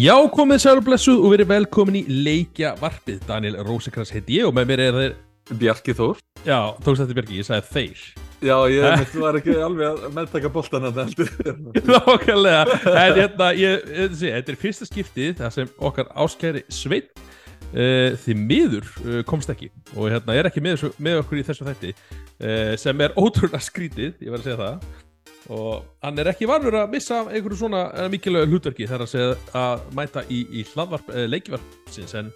Já, 0.00 0.14
komið 0.32 0.62
sæl 0.62 0.78
og 0.80 1.26
verið 1.28 1.48
velkomin 1.50 1.96
í 1.98 2.14
Leikja 2.24 2.70
varpið. 2.80 3.18
Daniel 3.28 3.58
Rósekrans 3.66 4.08
heiti 4.14 4.38
ég 4.38 4.46
og 4.48 4.54
með 4.56 4.70
mér 4.70 4.82
er 4.86 4.94
þeir, 4.96 5.16
Bjarki 5.60 5.94
Þór. 5.98 6.22
Já, 6.46 6.72
tókst 6.80 7.02
þetta 7.02 7.16
Björki, 7.18 7.40
ég 7.42 7.44
sagði 7.44 7.66
þeir. 7.74 8.04
Já, 8.40 8.54
ég 8.72 8.86
mitt 9.02 9.18
var 9.20 9.36
ekki 9.36 9.56
alveg 9.60 9.90
að 9.90 10.14
meðtaka 10.16 10.52
boltan 10.54 10.86
að 10.88 11.02
það 11.02 11.84
Nákvæmlega, 11.90 12.78
en 12.94 13.18
hérna, 13.18 13.50
ég, 13.58 13.84
ég, 13.98 14.16
þetta 14.22 14.54
er 14.54 14.60
fyrsta 14.62 14.88
skiptið 14.88 15.36
þar 15.42 15.54
sem 15.58 15.76
okkar 15.90 16.08
áskæri 16.24 16.64
Sveit 16.72 17.12
uh, 17.20 18.16
því 18.24 18.38
miður 18.40 18.88
uh, 19.04 19.20
komst 19.28 19.52
ekki. 19.52 19.68
Og 19.98 20.08
hérna 20.14 20.38
er 20.38 20.48
ekki 20.48 20.64
með, 20.64 20.88
með 20.96 21.20
okkur 21.26 21.42
í 21.42 21.46
þessu 21.50 21.68
þætti 21.68 21.92
uh, 21.92 22.72
sem 22.80 23.04
er 23.04 23.20
ótrúlega 23.20 23.60
skrítið, 23.68 24.16
ég 24.16 24.32
var 24.32 24.40
að 24.40 24.48
segja 24.48 24.62
það 24.64 24.90
og 25.50 25.84
hann 26.04 26.22
er 26.22 26.30
ekki 26.30 26.48
varfur 26.48 26.78
að 26.78 26.94
missa 26.94 27.24
einhverju 27.26 27.58
svona 27.58 27.84
mikilvæg 28.12 28.52
hlutverki 28.52 28.88
þar 28.90 29.04
að 29.06 29.12
segja 29.12 29.36
að 29.58 29.84
mæta 29.98 30.24
í, 30.30 30.44
í 30.60 30.64
hlaðvarp, 30.72 31.10
leikvarpsins 31.32 32.14
en, 32.20 32.30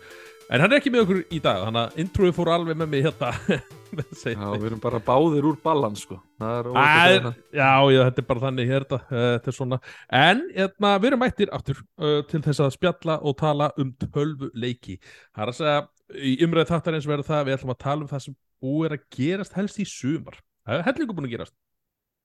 en 0.50 0.64
hann 0.64 0.72
er 0.72 0.80
ekki 0.80 0.92
með 0.95 1.06
okkur 1.06 1.22
í 1.30 1.41
dag. 1.45 1.62
Þannig 1.69 1.82
að 1.84 2.05
introið 2.05 2.36
fór 2.41 2.52
alveg 2.56 2.80
með 2.82 2.92
mig 2.96 3.06
hérna. 3.06 3.32
Já, 3.95 4.48
við 4.58 4.66
erum 4.69 4.80
bara 4.83 5.00
báðir 5.02 5.47
úr 5.48 5.58
balans 5.62 6.02
sko. 6.05 6.19
Er 6.42 6.69
Æ, 6.74 7.30
já, 7.55 7.70
já, 7.94 8.00
þetta 8.08 8.22
er 8.22 8.28
bara 8.28 8.42
þannig 8.42 8.70
hérna, 8.70 9.00
uh, 9.05 9.27
þetta 9.36 9.50
er 9.50 9.56
svona. 9.58 9.78
En 10.20 10.41
hérna, 10.55 10.94
við 10.98 11.11
erum 11.11 11.22
mættir 11.22 11.52
aftur 11.55 11.83
uh, 12.02 12.20
til 12.30 12.41
þess 12.44 12.64
að 12.64 12.72
spjalla 12.74 13.19
og 13.22 13.36
tala 13.41 13.70
um 13.80 13.92
tölvu 14.02 14.50
leiki. 14.58 14.98
Það 15.34 15.44
er 15.44 15.52
að 15.52 15.58
segja, 15.61 15.83
í 16.14 16.34
umræð 16.46 16.72
þáttar 16.72 16.98
eins 16.98 17.11
verður 17.11 17.30
það 17.30 17.44
við 17.46 17.58
ætlum 17.58 17.74
að 17.74 17.83
tala 17.84 18.06
um 18.06 18.11
það 18.11 18.24
sem 18.27 18.39
búið 18.64 18.89
er 18.89 18.96
að 18.96 19.06
gerast 19.19 19.58
helst 19.58 19.83
í 19.83 19.86
sumar, 19.89 20.41
það 20.64 20.80
er 20.80 20.89
hellingu 20.89 21.17
búin 21.17 21.28
að 21.28 21.36
gerast. 21.36 21.56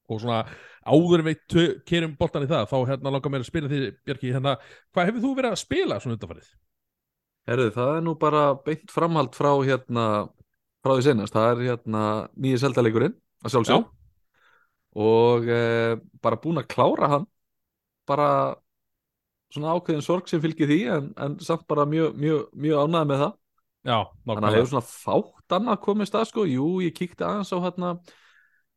Og 0.09 0.23
svona 0.23 0.41
áður 0.85 1.23
en 1.23 1.29
við 1.29 1.59
kerum 1.87 2.15
boltan 2.19 2.45
í 2.45 2.49
það, 2.49 2.65
þá 2.71 2.77
hérna 2.93 3.13
langar 3.15 3.33
mér 3.33 3.45
að 3.45 3.51
spila 3.51 3.71
því, 3.71 3.83
Björki, 4.07 4.33
hérna, 4.35 4.55
hvað 4.95 5.09
hefur 5.09 5.25
þú 5.25 5.35
verið 5.37 5.55
að 5.55 5.61
spila 5.63 5.99
svona 5.99 6.17
undanfarið? 6.17 6.49
Herðu, 7.49 7.69
það 7.75 7.95
er 7.95 8.03
nú 8.05 8.15
bara 8.19 8.43
beint 8.65 8.91
framhald 8.93 9.37
frá 9.37 9.51
hérna 9.65 10.05
frá 10.85 10.95
því 10.95 11.05
senast, 11.07 11.35
það 11.35 11.51
er 11.51 11.63
hérna 11.73 12.03
nýja 12.39 12.61
seldaleikurinn 12.63 13.15
að 13.43 13.55
sjálfsög 13.55 13.87
og 14.99 15.49
eh, 15.51 15.97
bara 16.23 16.39
búin 16.41 16.61
að 16.61 16.69
klára 16.71 17.09
hann. 17.13 17.27
Bara 18.09 18.29
svona 19.53 19.75
ákveðin 19.77 20.05
sorg 20.05 20.29
sem 20.29 20.41
fylgir 20.41 20.69
því 20.69 20.79
en, 20.95 21.11
en 21.17 21.37
samt 21.43 21.67
bara 21.69 21.85
mjög, 21.89 22.17
mjög, 22.17 22.47
mjög 22.57 22.85
ánæði 22.85 23.11
með 23.11 23.23
það. 23.23 23.35
Já, 23.79 23.97
þannig 23.99 24.09
að 24.09 24.25
nákvæmlega. 24.25 24.55
hefur 24.57 24.71
svona 24.73 24.89
fátt 24.89 25.55
annað 25.55 25.83
komist 25.85 26.17
að 26.17 26.25
sko, 26.29 26.45
jú, 26.49 26.65
ég 26.83 26.95
kíkti 26.97 27.25
aðeins 27.25 27.53
á 27.55 27.57
hérna 27.63 27.91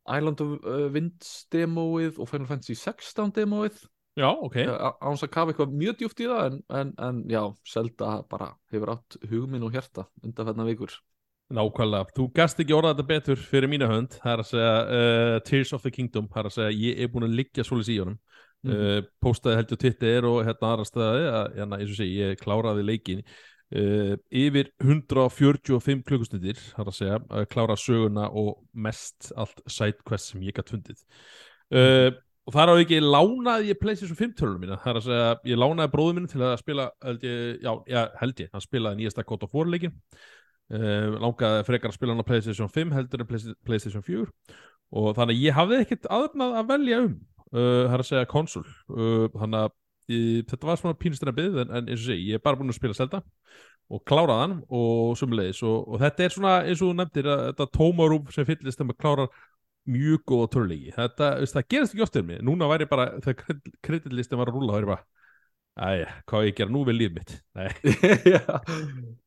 Island 0.09 0.43
of 0.43 0.57
uh, 0.61 0.87
Winds 0.93 1.31
demóið 1.53 2.19
og 2.19 2.29
Final 2.31 2.49
Fantasy 2.49 2.75
16 2.75 3.33
demóið. 3.37 3.83
Já, 4.19 4.27
ok, 4.29 4.59
á 4.69 4.93
hans 5.01 5.23
að 5.25 5.31
kafa 5.33 5.53
eitthvað 5.53 5.71
mjög 5.73 5.95
djúft 5.97 6.19
í 6.21 6.27
það 6.29 6.43
en, 6.45 6.57
en, 6.77 6.91
en 7.01 7.21
já, 7.31 7.41
Zelda 7.65 8.11
bara 8.29 8.51
hefur 8.69 8.91
átt 8.93 9.17
hugminn 9.31 9.65
og 9.65 9.73
hjarta 9.73 10.05
undan 10.21 10.51
fennar 10.51 10.69
vikur. 10.69 10.93
Nákvæmlega. 11.53 12.13
Þú 12.15 12.27
gast 12.37 12.61
ekki 12.61 12.75
orðað 12.77 12.93
þetta 12.93 13.09
betur 13.09 13.41
fyrir 13.41 13.71
mína 13.71 13.89
hönd 13.89 14.13
það 14.19 14.31
er 14.33 14.43
að 14.43 14.49
segja 14.51 14.75
uh, 14.83 15.39
Tears 15.47 15.73
of 15.75 15.83
the 15.85 15.91
Kingdom 15.93 16.29
það 16.29 16.43
er 16.43 16.49
að 16.49 16.55
segja, 16.57 16.75
ég 16.83 17.01
er 17.01 17.11
búin 17.13 17.27
að 17.27 17.39
liggja 17.41 17.65
svolítið 17.67 17.95
í 17.95 18.03
honum. 18.03 18.19
Mhm. 18.63 18.75
uh, 18.79 19.09
postaði 19.19 19.59
heldur 19.59 19.79
Twitter 19.81 20.25
og 20.29 20.37
hérna 20.47 20.69
aðra 20.69 20.85
staði 20.87 21.25
að, 21.27 21.47
hérna, 21.57 21.79
eins 21.81 21.89
og 21.91 21.97
segi, 21.99 22.21
ég 22.21 22.39
kláraði 22.39 22.85
leikin 22.87 23.25
uh, 23.77 24.13
yfir 24.29 24.69
145 24.83 26.03
klukkustundir, 26.07 26.59
það 26.59 26.83
er 26.83 26.91
að 26.91 26.97
segja 26.97 27.17
að 27.39 27.47
klára 27.53 27.77
söguna 27.79 28.27
og 28.29 28.59
mest 28.73 29.31
allt 29.39 29.63
sidequest 29.71 30.31
sem 30.31 30.43
ég 30.45 30.55
gætt 30.57 30.73
fundið. 30.73 31.01
Uh, 31.73 32.11
og 32.43 32.55
þar 32.57 32.73
á 32.75 32.81
ekki 32.81 32.99
lánaði 33.01 33.71
ég 33.71 33.79
PlayStation 33.79 34.19
5 34.19 34.35
tölunum 34.39 34.63
mína, 34.65 34.79
það 34.83 34.91
er 34.91 34.99
að 34.99 35.07
segja 35.07 35.27
ég 35.53 35.61
lánaði 35.61 35.93
bróðum 35.93 36.19
minn 36.19 36.31
til 36.31 36.43
að 36.43 36.55
spila 36.59 36.89
held 37.05 37.27
ég, 37.27 37.43
já, 37.63 37.71
já, 37.87 38.01
held 38.19 38.41
ég, 38.43 38.49
hann 38.53 38.65
spilaði 38.65 38.99
nýjasta 38.99 39.27
God 39.29 39.45
of 39.47 39.55
War 39.55 39.71
leikin 39.71 39.93
uh, 39.93 41.13
langaði 41.23 41.67
frekar 41.69 41.93
að 41.93 41.97
spila 41.99 42.15
hann 42.15 42.25
á 42.25 42.29
PlayStation 42.29 42.73
5 42.73 42.97
heldur 42.97 43.23
en 43.23 43.29
Play- 43.29 43.55
PlayStation 43.63 44.03
4 44.03 44.27
og 44.93 45.13
þannig 45.17 45.39
ég 45.41 45.55
hafði 45.55 45.79
ekkert 45.85 46.11
aðurnað 46.11 46.59
að 46.59 46.67
velja 46.73 46.99
um 47.07 47.13
það 47.53 47.93
er 47.93 48.01
að 48.01 48.07
segja 48.07 48.27
konsul 48.29 48.63
þannig 48.89 49.59
að 49.59 49.71
ég, 49.73 49.82
þetta 50.07 50.67
var 50.67 50.79
svona 50.79 50.97
byggð 50.99 51.61
en, 51.63 51.71
en 51.71 51.87
eins 51.87 52.01
og 52.01 52.09
segi, 52.09 52.29
ég 52.31 52.39
er 52.39 52.43
bara 52.43 52.59
búin 52.59 52.73
að 52.73 52.79
spila 52.79 52.97
Zelda 52.97 53.23
og 53.93 54.03
klára 54.07 54.39
hann 54.41 54.59
og 54.73 55.15
sumulegis 55.19 55.61
og, 55.67 55.87
og 55.87 55.99
þetta 56.01 56.23
er 56.23 56.35
svona 56.35 56.53
eins 56.67 56.83
og 56.83 56.93
nefndir 56.97 57.27
að 57.29 57.43
þetta 57.51 57.69
tómarúm 57.77 58.29
sem 58.33 58.47
fyllist 58.47 58.79
þegar 58.79 58.89
maður 58.89 59.01
klárar 59.03 59.41
mjög 59.93 60.21
góða 60.31 60.51
törleiki 60.53 60.93
þetta, 60.95 61.31
veist, 61.41 61.57
það 61.57 61.67
gerist 61.73 61.95
ekki 61.95 62.05
oft 62.05 62.15
til 62.15 62.23
mig. 62.27 62.39
Núna 62.47 62.69
væri 62.71 62.87
bara, 62.87 63.09
þegar 63.23 63.59
kreditlistin 63.83 64.39
var 64.39 64.51
að 64.51 64.57
rúla 64.59 64.75
þá 64.75 64.79
er 64.79 64.85
ég 64.85 64.93
bara 64.93 65.05
Æja, 65.73 66.09
hvað 66.29 66.43
ég 66.45 66.57
gera 66.59 66.69
nú 66.69 66.83
við 66.85 66.97
líf 66.99 67.13
mitt? 67.15 67.31
Já, 68.33 68.43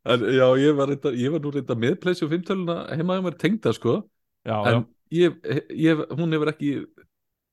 en, 0.07 0.27
já 0.31 0.47
ég, 0.63 0.77
var 0.79 0.93
reynda, 0.93 1.11
ég 1.19 1.33
var 1.35 1.43
nú 1.43 1.51
reynda 1.51 1.75
með 1.75 1.97
PlayStation 2.05 2.31
5 2.31 2.45
töluna 2.47 2.77
heima 2.95 3.17
hjá 3.17 3.25
mér 3.25 3.39
tengda 3.41 3.73
sko. 3.75 3.97
Já, 4.47 4.55
en 4.61 4.77
já, 5.11 5.25
ég, 5.25 5.41
ég, 5.75 6.05
hún 6.15 6.37
hefur 6.37 6.53
ekki 6.53 6.71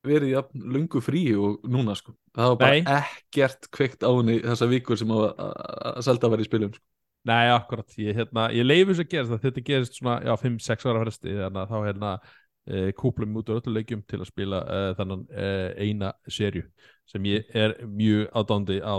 verið 0.07 0.33
jafn 0.33 0.65
lungu 0.75 1.01
frí 1.03 1.23
og 1.39 1.63
núna 1.69 1.95
sko 1.97 2.13
það 2.35 2.51
var 2.51 2.57
bara 2.59 2.77
Nei. 2.77 2.97
ekkert 2.99 3.69
kveikt 3.73 4.05
á 4.05 4.11
henni 4.11 4.39
þessa 4.43 4.67
vikur 4.71 4.99
sem 4.99 5.13
að, 5.13 5.25
að, 5.31 5.53
að 5.91 5.99
Zelda 6.07 6.31
var 6.33 6.43
í 6.43 6.47
spilum 6.47 6.73
sko. 6.73 6.85
Nei, 7.23 7.53
akkurat, 7.53 7.93
ég, 8.03 8.17
hérna, 8.17 8.49
ég 8.51 8.65
leiði 8.67 8.89
þess 8.89 9.03
að 9.05 9.11
gerast 9.13 9.31
það, 9.31 9.43
þetta 9.45 9.61
gerist 9.69 9.93
svona, 9.95 10.15
já, 10.27 10.33
5-6 10.41 10.89
ára 10.89 11.03
fresti, 11.05 11.35
þannig 11.37 11.61
að 11.61 11.69
þá 11.69 11.77
hérna 11.87 12.09
e, 12.19 12.81
kúplum 12.99 13.37
út 13.39 13.51
á 13.53 13.55
öllu 13.55 13.75
leikjum 13.77 14.01
til 14.11 14.19
að 14.19 14.27
spila 14.27 14.59
e, 14.59 14.81
þannan 14.97 15.23
e, 15.31 15.45
eina 15.85 16.09
serju 16.27 16.65
sem 17.07 17.29
ég 17.31 17.55
er 17.55 17.77
mjög 17.87 18.27
aðdándi 18.41 18.81
á, 18.83 18.95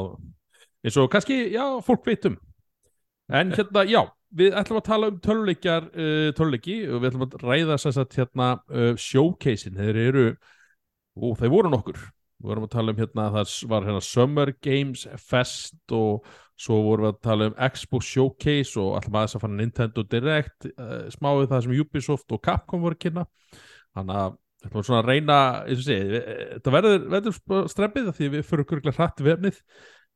eins 0.81 0.97
og 1.03 1.11
kannski, 1.13 1.37
já, 1.53 1.67
fólk 1.85 2.09
veit 2.09 2.25
um. 2.31 2.39
En 3.29 3.53
hérna, 3.53 3.85
já, 3.93 4.01
við 4.37 4.57
ætlum 4.59 4.81
að 4.81 4.89
tala 4.89 5.11
um 5.13 5.21
töluleikjar, 5.25 5.87
uh, 5.93 6.29
töluleiki 6.37 6.81
og 6.89 7.01
við 7.01 7.11
ætlum 7.11 7.27
að 7.27 7.37
ræða 7.45 7.79
sagt 7.81 8.17
hérna 8.19 8.49
uh, 8.73 8.93
showcase-in, 9.01 9.79
þeir 9.79 10.01
eru, 10.09 10.27
ó, 11.15 11.27
þeir 11.39 11.53
voru 11.53 11.73
nokkur. 11.73 11.99
Við 12.45 12.51
vorum 12.51 12.67
að 12.67 12.73
tala 12.75 12.93
um 12.93 12.99
hérna, 12.99 13.27
það 13.33 13.53
var 13.71 13.87
hérna 13.87 14.05
Summer 14.05 14.51
Games 14.65 15.05
Fest 15.23 15.95
og 15.95 16.27
svo 16.61 16.81
vorum 16.85 17.07
við 17.07 17.13
að 17.13 17.21
tala 17.25 17.49
um 17.51 17.59
Expo 17.67 18.01
Showcase 18.05 18.79
og 18.83 18.99
alltaf 18.99 19.15
aðeins 19.15 19.37
að 19.39 19.45
fara 19.45 19.59
Nintendo 19.59 20.05
Direct 20.11 20.69
uh, 20.75 21.07
smáið 21.15 21.47
það 21.53 21.65
sem 21.65 21.77
Ubisoft 21.85 22.35
og 22.35 22.43
Capcom 22.45 22.85
voru 22.85 22.99
að 22.99 23.05
kynna. 23.07 23.25
Þannig 23.95 24.21
að 24.21 24.37
þetta 24.65 24.77
var 24.77 24.87
svona 24.89 25.01
að 25.03 25.11
reyna 25.11 25.39
og 25.63 25.85
segi, 25.87 26.21
eh, 26.21 26.45
þetta 26.57 26.75
verður, 26.75 27.07
verður 27.15 27.71
strempið 27.73 28.11
því 28.19 28.31
við 28.35 28.47
fyrir 28.49 28.67
okkur 28.67 28.85
hrætt 28.91 29.25
vefnið. 29.25 29.63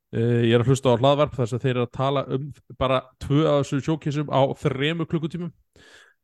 Uh, 0.08 0.42
ég 0.48 0.54
er 0.56 0.64
að 0.64 0.72
hlusta 0.72 0.94
á 0.96 1.00
hlaðvarp 1.00 1.34
þess 1.36 1.54
að 1.56 1.64
þeir 1.64 1.74
eru 1.74 1.86
að 1.86 1.96
tala 1.98 2.26
um 2.32 2.44
bara 2.80 3.02
tvö 3.20 3.42
af 3.44 3.58
þessu 3.60 3.80
showcaseum 3.84 4.30
á 4.32 4.40
þremu 4.56 5.04
klukkutímum 5.04 5.50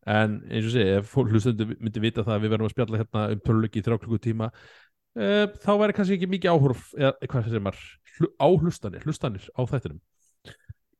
en 0.04 0.41
eins 0.50 0.66
og 0.69 0.75
segi, 0.75 0.97
ef 0.98 1.15
hlustundi 1.16 1.66
myndi 1.75 2.03
vita 2.03 2.25
það 2.25 2.34
að 2.37 2.42
við 2.44 2.54
verðum 2.54 2.69
að 2.69 2.75
spjalla 2.75 3.00
hérna 3.00 3.26
um 3.32 3.44
töluleiki 3.44 3.81
í 3.81 3.84
þrjá 3.87 4.00
klukkutíma 4.03 4.50
uh, 4.50 5.47
þá 5.65 5.70
væri 5.81 5.97
kannski 5.97 6.19
ekki 6.19 6.31
mikið 6.34 6.56
áhorf 6.56 6.91
eða 6.98 7.31
hvað 7.31 7.48
sem 7.54 7.70
er, 7.70 7.81
hlu, 8.19 8.31
áhlustanir 8.48 9.06
hlustanir 9.06 9.48
á 9.56 9.62
þættinum. 9.70 10.03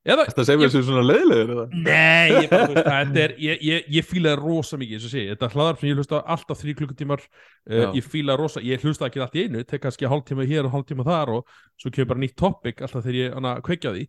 Eða, 0.04 0.26
Þetta 0.28 0.44
segir 0.44 0.69
sem 0.69 0.82
svona 0.84 1.00
leiðilegur? 1.00 1.70
Nei, 1.81 2.33
ég, 2.45 2.51
er, 3.24 3.33
ég, 3.41 3.62
ég, 3.65 3.86
ég 3.89 4.04
fíla 4.04 4.34
það 4.34 4.42
rosa 4.42 4.77
mikið, 4.80 4.98
eins 4.98 5.06
og 5.09 5.12
sé, 5.15 5.22
þetta 5.30 5.48
hlaðarp 5.54 5.80
sem 5.80 5.89
ég 5.89 5.97
hlusta 5.97 6.21
alltaf 6.34 6.60
þrý 6.60 6.74
klukkutímar, 6.80 7.22
uh, 7.24 7.86
ég 7.97 8.04
fíla 8.04 8.36
rosa, 8.36 8.60
ég 8.65 8.84
hlusta 8.84 9.09
ekki 9.09 9.22
allt 9.24 9.39
í 9.41 9.47
einu, 9.47 9.65
tek 9.65 9.80
kannski 9.86 10.09
hálftíma 10.12 10.45
hér 10.51 10.68
og 10.68 10.77
hálftíma 10.77 11.09
þar 11.09 11.33
og 11.39 11.56
svo 11.80 11.92
kemur 11.95 12.12
bara 12.12 12.24
nýtt 12.24 12.36
topic 12.36 12.84
alltaf 12.84 13.06
þegar 13.06 13.16
ég 13.22 13.65
kveikja 13.65 13.95
því, 13.97 14.04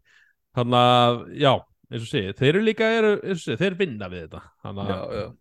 þannig 0.59 0.91
að, 0.99 1.21
já, 1.45 1.53
eins 1.95 2.05
og 2.05 2.11
sé, 2.11 2.21
þeir 2.37 2.51
eru 2.51 2.67
líka, 2.67 2.91
eru, 2.99 3.15
sé, 3.39 3.57
þeir 3.59 3.79
vinna 3.79 4.11
við 4.11 4.27
þetta, 4.27 4.43
þannig 4.65 4.93
að, 4.95 5.33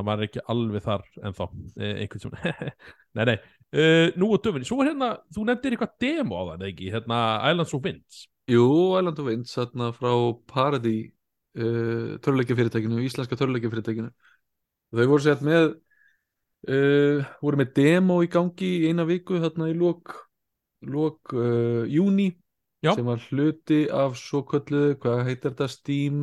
maður 0.00 0.24
er 0.24 0.26
ekki 0.26 0.44
alveg 0.52 0.84
þar 0.84 1.06
ennþá, 1.28 1.48
eh, 1.76 1.94
einhvern 2.02 2.24
svona, 2.24 2.56
nei, 3.16 3.24
nei, 3.30 3.36
uh, 3.76 4.08
nú 4.20 4.32
og 4.34 4.42
döfinni, 4.44 4.68
svo 4.68 4.82
hérna, 4.82 5.14
þú 5.32 5.46
nefndir 5.48 5.76
eitthvað 5.76 5.96
demo 6.04 6.40
á 6.40 6.42
það, 6.50 6.66
ekki, 6.72 6.92
hérna, 6.96 7.22
Islands 7.52 7.76
of 7.76 7.86
Winds, 7.86 8.26
Jú, 8.50 8.96
Island 8.98 9.20
of 9.20 9.28
Winds 9.28 9.52
þarna 9.54 9.90
frá 9.94 10.12
Paradí 10.50 10.96
uh, 11.06 12.16
töluleikjafyrirtækinu, 12.24 12.98
íslenska 13.04 13.38
töluleikjafyrirtækinu. 13.38 14.10
Þau 14.90 15.06
voru 15.06 15.22
sett 15.22 15.44
með 15.46 15.68
uh, 16.66 17.28
voru 17.44 17.60
með 17.60 17.74
demo 17.78 18.18
í 18.24 18.30
gangi 18.32 18.72
í 18.80 18.90
eina 18.90 19.06
viku 19.06 19.38
þarna 19.42 19.70
í 19.70 19.76
lok 19.78 20.16
uh, 21.36 21.84
júni 21.86 22.32
Já. 22.80 22.94
sem 22.96 23.04
var 23.04 23.20
hluti 23.28 23.82
af 23.92 24.16
svo 24.16 24.40
köllu, 24.48 24.94
hvað 25.02 25.24
heitir 25.28 25.50
þetta 25.52 25.68
Steam 25.68 26.22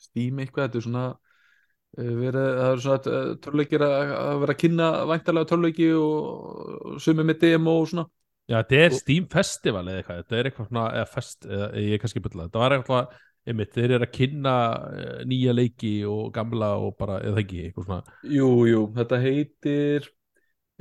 Steam 0.00 0.38
eitthvað, 0.40 0.68
þetta 0.68 0.78
er 0.80 0.84
svona 0.86 1.04
uh, 1.12 2.12
verið, 2.20 2.48
það 2.60 2.70
er 2.70 2.82
svona 2.84 3.12
uh, 3.12 3.30
töluleikir 3.44 3.84
að, 3.86 4.12
að 4.16 4.40
vera 4.44 4.56
að 4.56 4.60
kynna 4.62 4.88
væntalega 5.12 5.50
töluleiki 5.52 5.90
og, 5.96 6.96
sumi 7.02 7.26
með 7.26 7.40
demo 7.46 7.78
og 7.82 7.88
svona. 7.92 8.06
Já, 8.46 8.58
þetta 8.60 8.80
er 8.82 8.92
Og- 8.92 8.98
Steam 9.00 9.28
Festival 9.32 9.84
eða 9.88 10.02
eitthvað, 10.02 10.18
þetta 10.22 10.36
er 10.40 10.50
eitthvað 10.50 10.68
svona, 10.70 10.88
eða 11.00 11.06
fest, 11.12 11.48
eða, 11.48 11.70
ég 11.82 11.96
er 11.96 12.02
kannski 12.04 12.22
bylla, 12.26 12.46
þetta 12.46 12.62
var 12.62 12.76
eitthvað, 12.76 13.16
einmitt, 13.46 13.72
þeir 13.74 13.92
eru 13.96 14.06
að 14.06 14.12
kynna 14.16 14.52
eh, 14.98 15.18
nýja 15.30 15.52
leiki 15.54 15.94
og 16.10 16.22
gamla 16.34 16.70
og 16.82 16.94
bara, 16.98 17.20
eða 17.26 17.42
ekki, 17.42 17.64
eitthvað 17.68 17.88
svona, 17.88 18.16
Jú, 18.36 18.50
jú, 18.70 18.84
þetta 18.96 19.20
heitir 19.22 20.08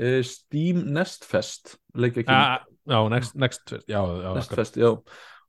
uh, 0.01 0.19
Steam 0.25 0.83
Nestfest 0.95 1.77
Ah, 2.27 2.59
já, 2.87 2.99
next, 3.09 3.35
next 3.35 3.73
já, 3.87 4.01
já. 4.01 4.33
Nestfest, 4.35 4.77
já. 4.77 4.91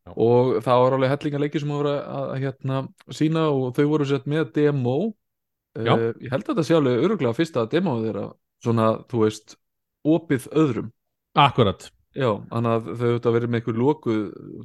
Já. 0.06 0.12
og 0.14 0.56
það 0.62 0.82
var 0.84 0.96
alveg 0.96 1.12
hellinga 1.14 1.43
leiki 1.43 1.62
sem 1.62 1.75
voru 1.75 1.93
að, 1.96 2.26
að 2.31 2.43
hérna, 2.44 2.81
sína 3.10 3.48
og 3.50 3.72
þau 3.76 3.87
voru 3.90 4.06
sett 4.06 4.28
með 4.31 4.52
demo 4.54 4.96
uh, 5.06 6.12
ég 6.22 6.31
held 6.31 6.44
að 6.44 6.52
þetta 6.52 6.66
sé 6.69 6.78
alveg 6.78 7.06
öruglega 7.08 7.37
fyrsta 7.37 7.66
demoð 7.72 8.06
þeirra 8.06 8.26
svona, 8.62 8.88
þú 9.10 9.25
veist, 9.26 9.58
opið 10.06 10.49
öðrum 10.54 10.92
akkurat 11.37 11.90
Já, 12.16 12.31
þannig 12.49 12.72
að 12.72 12.87
þau 12.87 13.06
auðvitað 13.10 13.34
verið 13.34 13.50
með 13.52 13.58
einhver 13.60 13.76
lokuð 13.76 14.20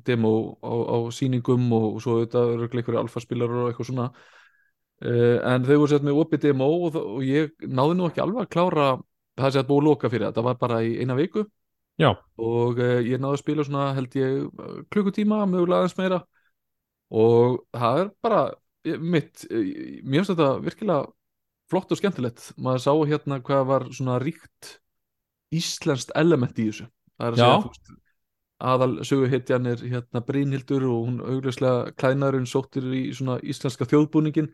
demo 0.08 0.30
á, 0.64 0.72
á 0.72 0.98
sýningum 1.12 1.66
og 1.76 1.98
svo 2.00 2.14
auðvitað 2.16 2.54
eru 2.54 2.68
einhverju 2.70 3.02
alfaspilar 3.02 3.56
og 3.58 3.66
eitthvað 3.68 3.90
svona 3.90 4.06
uh, 4.08 5.38
en 5.52 5.66
þau 5.68 5.74
voru 5.74 5.90
sett 5.92 6.06
með 6.08 6.22
opið 6.22 6.46
demo 6.46 6.70
og, 6.78 6.96
og 7.02 7.26
ég 7.28 7.52
náði 7.68 7.98
nú 8.00 8.08
ekki 8.08 8.24
alveg 8.24 8.46
að 8.46 8.54
klára 8.56 8.86
það 9.40 9.54
sé 9.54 9.62
að 9.62 9.70
búið 9.70 9.82
að 9.82 9.88
loka 9.88 10.12
fyrir 10.12 10.28
þetta, 10.30 10.44
var 10.48 10.60
bara 10.62 10.82
í 10.84 10.98
eina 11.02 11.18
viku. 11.20 11.46
Já. 12.02 12.16
og 12.42 12.80
uh, 12.82 12.98
ég 13.04 13.20
náði 13.22 13.36
að 13.36 13.42
spila 13.44 13.64
svona 13.68 13.92
held 13.94 14.16
ég 14.18 14.38
eh, 14.48 14.78
klukkutíma, 14.90 15.44
mögulega 15.46 15.84
aðeins 15.84 15.98
meira. 16.00 16.22
Og 17.12 17.60
það 17.76 18.00
er 18.02 18.12
bara 18.26 18.40
ég- 18.88 19.02
mitt, 19.04 19.44
eh, 19.52 20.00
mér 20.02 20.24
finnst 20.24 20.32
þetta 20.34 20.48
virkilega 20.66 21.12
flott 21.70 21.92
og 21.92 22.00
skemmtilegt. 22.00 22.48
Maður 22.58 22.82
sá 22.88 22.94
hérna 23.12 23.42
hvað 23.44 23.66
var 23.70 23.86
svona 23.92 24.18
ríkt 24.24 24.78
íslenskt 25.54 26.16
element 26.16 26.58
í 26.58 26.70
þessu. 26.72 26.88
Það 27.20 27.28
er 27.28 27.36
að 27.36 27.38
Já. 27.38 27.46
segja 27.46 27.68
veist 27.68 27.98
aðal 28.62 28.92
söguhetjan 29.08 29.70
er 29.72 29.80
hérna 29.82 30.22
Brynhildur 30.26 30.84
og 30.86 31.06
hún 31.08 31.22
augljóslega 31.26 31.94
klænarinn 31.98 32.50
sóttir 32.50 32.86
í 32.94 33.08
svona 33.18 33.40
íslenska 33.42 33.88
þjóðbúningin 33.90 34.52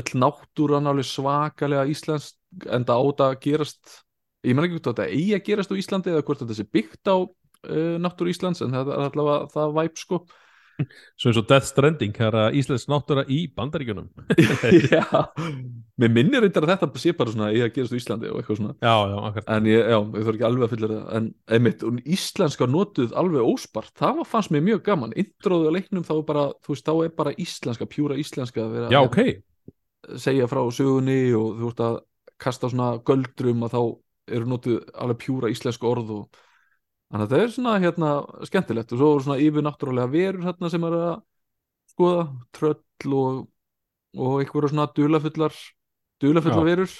öll 0.00 0.20
náttúran 0.22 0.90
alveg 0.90 1.08
svakalega 1.08 1.86
íslensk 1.90 2.66
en 2.70 2.86
það 2.86 3.08
áta 3.08 3.30
að 3.32 3.40
gerast 3.48 4.00
ég 4.44 4.54
menn 4.54 4.68
ekki 4.68 4.78
hvort 4.78 4.92
þetta 4.92 5.10
eigi 5.10 5.34
að 5.36 5.44
gerast 5.48 5.72
á 5.72 5.80
Íslandi 5.80 6.14
eða 6.14 6.24
hvort 6.28 6.44
þetta 6.44 6.56
sé 6.58 6.68
byggt 6.68 7.10
á 7.10 7.16
uh, 7.16 7.98
náttúru 8.02 8.32
Íslands 8.32 8.64
en 8.64 8.74
það 8.74 8.94
er 8.94 9.04
allavega 9.08 9.52
það 9.54 9.78
væp 9.80 10.00
sko. 10.00 10.24
Svo 11.20 11.30
eins 11.30 11.38
og 11.38 11.46
Death 11.46 11.68
Stranding 11.70 12.16
það 12.16 12.28
er 12.28 12.36
að 12.40 12.56
Íslands 12.58 12.86
náttúra 12.90 13.22
í 13.30 13.38
bandaríkjunum. 13.54 14.08
Já, 14.94 15.06
mér 16.02 16.12
minnir 16.12 16.42
reyndar 16.42 16.66
að 16.66 16.74
þetta 16.74 17.02
sé 17.02 17.14
bara 17.16 17.34
svona 17.34 17.52
eigi 17.52 17.62
að 17.62 17.72
gerast 17.76 17.94
á 17.94 18.00
Íslandi 18.00 18.32
og 18.32 18.40
eitthvað 18.40 18.60
svona. 18.60 18.76
Já, 18.82 18.94
já, 19.14 19.46
en 19.56 19.70
ég, 19.70 19.80
já, 19.94 19.98
ég 20.02 20.26
þarf 20.26 20.34
ekki 20.34 20.48
alveg 20.50 20.66
að 20.66 20.74
fylla 20.74 20.92
það 20.92 21.16
en 21.20 21.30
einmitt, 21.56 21.86
íslenska 22.18 22.70
notuð 22.70 23.16
alveg 23.22 23.50
óspart, 23.54 23.94
það 24.02 24.20
var, 24.20 24.30
fannst 24.34 24.54
mér 24.54 24.66
mjög 24.68 24.84
gaman. 24.90 25.16
Intróðu 25.24 25.70
á 25.70 25.76
leiknum 25.78 26.06
þá 26.06 26.14
bara, 26.26 26.46
veist, 26.68 26.84
þá 26.84 26.94
er 27.06 27.16
bara 27.22 27.36
íslenska, 27.46 27.88
pjúra 27.88 28.18
íslenska 28.20 28.66
að 28.66 28.78
vera 28.80 28.90
já, 28.90 29.00
að 29.00 29.10
ok, 29.12 29.20
segja 30.20 30.48
frá 30.50 30.62
sögunni 30.74 31.34
og 31.36 31.60
þú 31.60 31.68
veist 31.68 31.84
að 31.84 32.00
kasta 32.44 32.70
svona 32.70 32.88
göldrum 33.06 33.62
að 33.66 33.76
þá 33.76 33.82
eru 34.34 34.50
notuð 34.50 34.80
alveg 34.98 35.20
pjúra 35.22 35.52
íslenska 35.52 35.86
orð 35.88 36.12
og 36.16 36.42
þannig 37.12 37.26
að 37.26 37.32
það 37.34 37.44
er 37.44 37.54
svona 37.54 37.74
hérna 37.82 38.10
skemmtilegt 38.48 38.92
og 38.94 39.00
svo 39.00 39.12
eru 39.14 39.24
svona 39.26 39.40
yfir 39.44 39.66
náttúrulega 39.66 40.12
verur 40.12 40.46
hérna 40.48 40.70
sem 40.72 40.86
er 40.88 40.98
að 40.98 41.14
skoða, 41.94 42.24
tröll 42.56 43.14
og, 43.14 43.40
og 44.18 44.36
einhverja 44.40 44.72
svona 44.72 44.88
dulafullar 44.96 45.54
dulafullar 46.22 46.66
verur. 46.66 46.98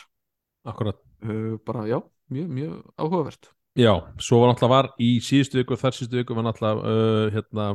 Akkurat 0.65 1.01
uh, 1.25 1.57
bara 1.67 1.87
já, 1.89 1.99
mjög, 2.33 2.49
mjög 2.49 2.79
áhugavert. 2.97 3.51
Já, 3.75 3.93
svo 4.23 4.41
var 4.41 4.53
náttúrulega 4.53 4.75
var 4.77 4.91
í 5.03 5.11
síðustu 5.25 5.59
viku 5.59 5.75
og 5.75 5.83
þar 5.83 5.97
síðustu 5.97 6.21
viku 6.21 6.37
var 6.39 6.47
náttúrulega 6.47 6.93
uh, 6.95 7.35
hérna, 7.35 7.69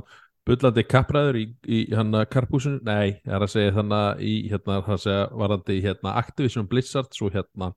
bullandi 0.50 0.84
kappræður 0.90 1.38
í, 1.40 1.46
í 1.70 1.80
hérna 1.92 2.26
karpúsinu, 2.30 2.80
nei, 2.86 3.20
ég 3.22 3.34
er 3.36 3.46
að 3.46 3.54
segja 3.54 3.76
þannig 3.78 4.22
í 4.26 4.34
hérna, 4.50 4.80
það 4.86 4.96
að 4.96 5.02
segja 5.06 5.24
varandi 5.42 5.80
hérna 5.86 6.14
Activision 6.22 6.68
Blizzard, 6.70 7.10
svo 7.16 7.30
hérna 7.34 7.72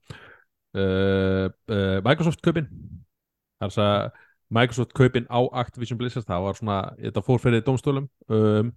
uh, 0.77 1.47
uh, 1.47 1.97
Microsoft 2.05 2.43
kaupin. 2.45 2.69
Það 3.61 3.67
er 3.67 3.71
að 3.71 3.75
segja 3.77 3.97
Microsoft 4.53 4.93
kaupin 4.97 5.29
á 5.29 5.39
Activision 5.63 5.99
Blizzard, 6.01 6.27
það 6.29 6.47
var 6.47 6.59
svona 6.59 6.77
þetta 6.99 7.25
fór 7.25 7.41
fyrir 7.43 7.65
dómstólum. 7.65 8.07
Um, 8.29 8.71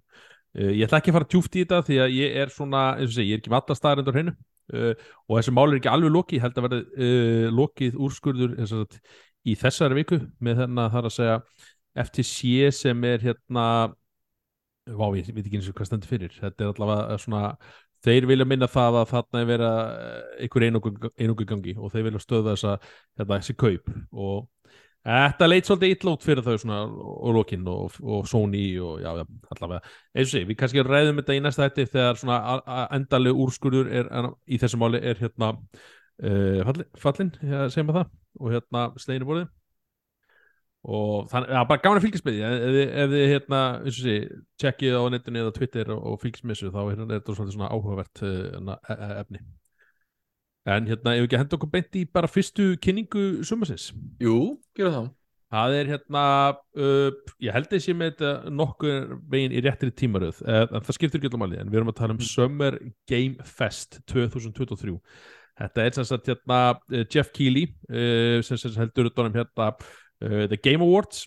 uh, 0.57 0.71
ég 0.71 0.85
ætla 0.87 1.01
ekki 1.01 1.13
að 1.13 1.19
fara 1.19 1.31
djúft 1.33 1.57
í 1.57 1.63
þetta 1.63 1.83
því 1.89 2.01
að 2.05 2.17
ég 2.17 2.37
er 2.43 2.53
svona, 2.53 2.83
eins 2.97 3.11
og 3.11 3.17
segi, 3.17 3.31
ég 3.31 3.39
er 3.39 3.43
ekki 3.43 3.53
með 3.53 3.63
alla 3.63 3.79
staðarendur 3.81 4.17
hreinu. 4.19 4.35
Uh, 4.67 4.93
og 5.29 5.39
þessi 5.39 5.55
mál 5.55 5.69
er 5.69 5.79
ekki 5.79 5.93
alveg 5.93 6.13
lokið, 6.13 6.37
ég 6.37 6.45
held 6.45 6.59
að 6.59 6.67
verði 6.67 7.07
uh, 7.07 7.49
lokið 7.55 7.99
úrskurður 8.03 8.55
í 9.47 9.55
þessari 9.55 9.95
viku 10.01 10.19
með 10.43 10.63
þennan 10.63 10.91
þar 10.91 11.07
að 11.07 11.15
segja 11.15 11.37
FTC 12.03 12.71
sem 12.75 13.03
er 13.09 13.23
hérna 13.23 13.67
vá, 14.95 15.07
ég 15.17 15.27
veit 15.33 15.45
ekki 15.45 15.59
eins 15.59 15.69
og 15.69 15.77
hvað 15.77 15.89
stendur 15.89 16.11
fyrir. 16.11 16.35
Þetta 16.37 16.63
er 16.63 16.73
allavega 16.73 17.17
svona 17.21 17.55
þeir 18.05 18.27
vilja 18.29 18.47
minna 18.47 18.69
það 18.71 18.99
að 19.01 19.09
þarna 19.13 19.41
er 19.41 19.49
vera 19.49 19.71
einhver 20.37 20.67
einungu 20.67 21.47
gangi 21.47 21.73
og 21.75 21.91
þeir 21.93 22.07
vilja 22.07 22.21
stöða 22.23 22.53
þessa, 22.53 22.75
hérna, 23.19 23.39
þessi 23.39 23.57
kaup. 23.57 23.91
Og 24.13 24.47
þetta 25.07 25.49
leit 25.49 25.67
svolítið 25.67 25.93
illa 25.95 26.13
út 26.13 26.25
fyrir 26.25 26.45
þau 26.45 26.55
svona 26.61 26.79
og 26.85 27.35
lokinn 27.37 27.67
og, 27.71 27.99
og 28.03 28.27
Sony 28.29 28.65
og 28.83 29.03
já, 29.03 29.11
allavega. 29.55 29.93
Eins 30.13 30.29
og 30.29 30.33
sé, 30.35 30.45
við 30.47 30.59
kannski 30.61 30.85
ræðum 30.85 31.21
þetta 31.21 31.37
í 31.37 31.43
næsta 31.43 31.67
hætti 31.67 31.87
þegar 31.91 32.21
svona 32.21 32.39
endaleg 32.95 33.43
úrskurður 33.45 33.91
er, 34.01 34.11
í 34.47 34.59
þessu 34.61 34.79
máli 34.81 35.01
er 35.03 35.19
hérna 35.21 35.53
uh, 35.57 36.63
fallin, 36.67 36.89
fallin 36.99 37.33
segjum 37.41 37.91
við 37.91 38.01
það 38.01 38.11
og 38.37 38.53
hérna 38.53 38.89
sleginu 39.01 39.31
borðið 39.31 39.55
og 40.87 41.27
þannig, 41.31 41.51
já, 41.51 41.61
bara 41.67 41.83
gaman 41.83 41.99
að 41.99 42.05
fylgjast 42.05 42.25
með 42.27 42.35
því. 42.37 42.41
Ef, 42.47 42.65
þið- 42.77 42.91
ef 43.03 43.13
þið 43.13 43.25
hérna, 43.33 43.61
eins 43.83 43.97
og 43.99 44.05
sé 44.07 44.17
tjekkið 44.63 44.95
á 44.95 45.01
netinu 45.11 45.43
eða 45.43 45.53
Twitter 45.57 45.93
og, 45.95 46.01
og 46.07 46.19
fylgjast 46.23 46.47
með 46.47 46.55
þessu 46.55 46.73
þá 46.73 46.81
hérna, 46.87 47.07
er 47.07 47.21
þetta 47.21 47.37
svona 47.51 47.71
áhugavert 47.75 48.23
uh, 48.23 48.75
e 48.77 48.95
e 48.95 49.09
efni. 49.21 49.43
En 50.67 50.87
hérna, 50.87 51.13
ef 51.15 51.21
við 51.21 51.27
ekki 51.27 51.37
að 51.37 51.43
henda 51.43 51.57
okkur 51.57 51.71
beint 51.75 51.95
í 51.95 52.03
bara 52.11 52.31
fyrstu 52.31 52.69
kynningu 52.83 53.25
sumarsins? 53.47 53.89
Jú, 54.23 54.37
gera 54.75 54.93
það. 54.95 55.13
Það 55.47 55.75
er 55.77 55.91
hérna, 55.93 56.23
uh, 56.75 57.35
ég 57.39 57.55
held 57.55 57.69
að 57.69 57.77
ég 57.77 57.83
sé 57.85 57.93
með 57.95 58.09
þetta 58.13 58.31
nokkur 58.51 59.13
veginn 59.31 59.55
í 59.55 59.61
réttri 59.63 59.93
tímaröð, 59.95 60.41
uh, 60.43 60.65
en 60.67 60.83
það 60.83 60.97
skiptir 60.97 61.21
ekki 61.21 61.29
allir 61.31 61.43
máli, 61.43 61.59
en 61.61 61.71
við 61.71 61.79
erum 61.79 61.91
að 61.93 61.99
tala 62.01 62.15
um 62.17 62.23
Summer 62.23 62.79
Game 63.07 63.47
Fest 63.47 64.01
2023. 64.11 64.97
Þetta 65.57 65.85
er 65.85 65.95
sem 65.95 66.09
sagt 66.09 66.27
hérna 66.29 66.59
uh, 66.75 67.05
Jeff 67.07 67.31
Keighley, 67.35 67.71
uh, 67.87 68.43
sem, 68.43 68.59
sem 68.59 68.75
heldur 68.75 69.07
utanum 69.07 69.39
hérna 69.39 69.71
The 70.19 70.57
Game 70.57 70.85
Awards. 70.85 71.25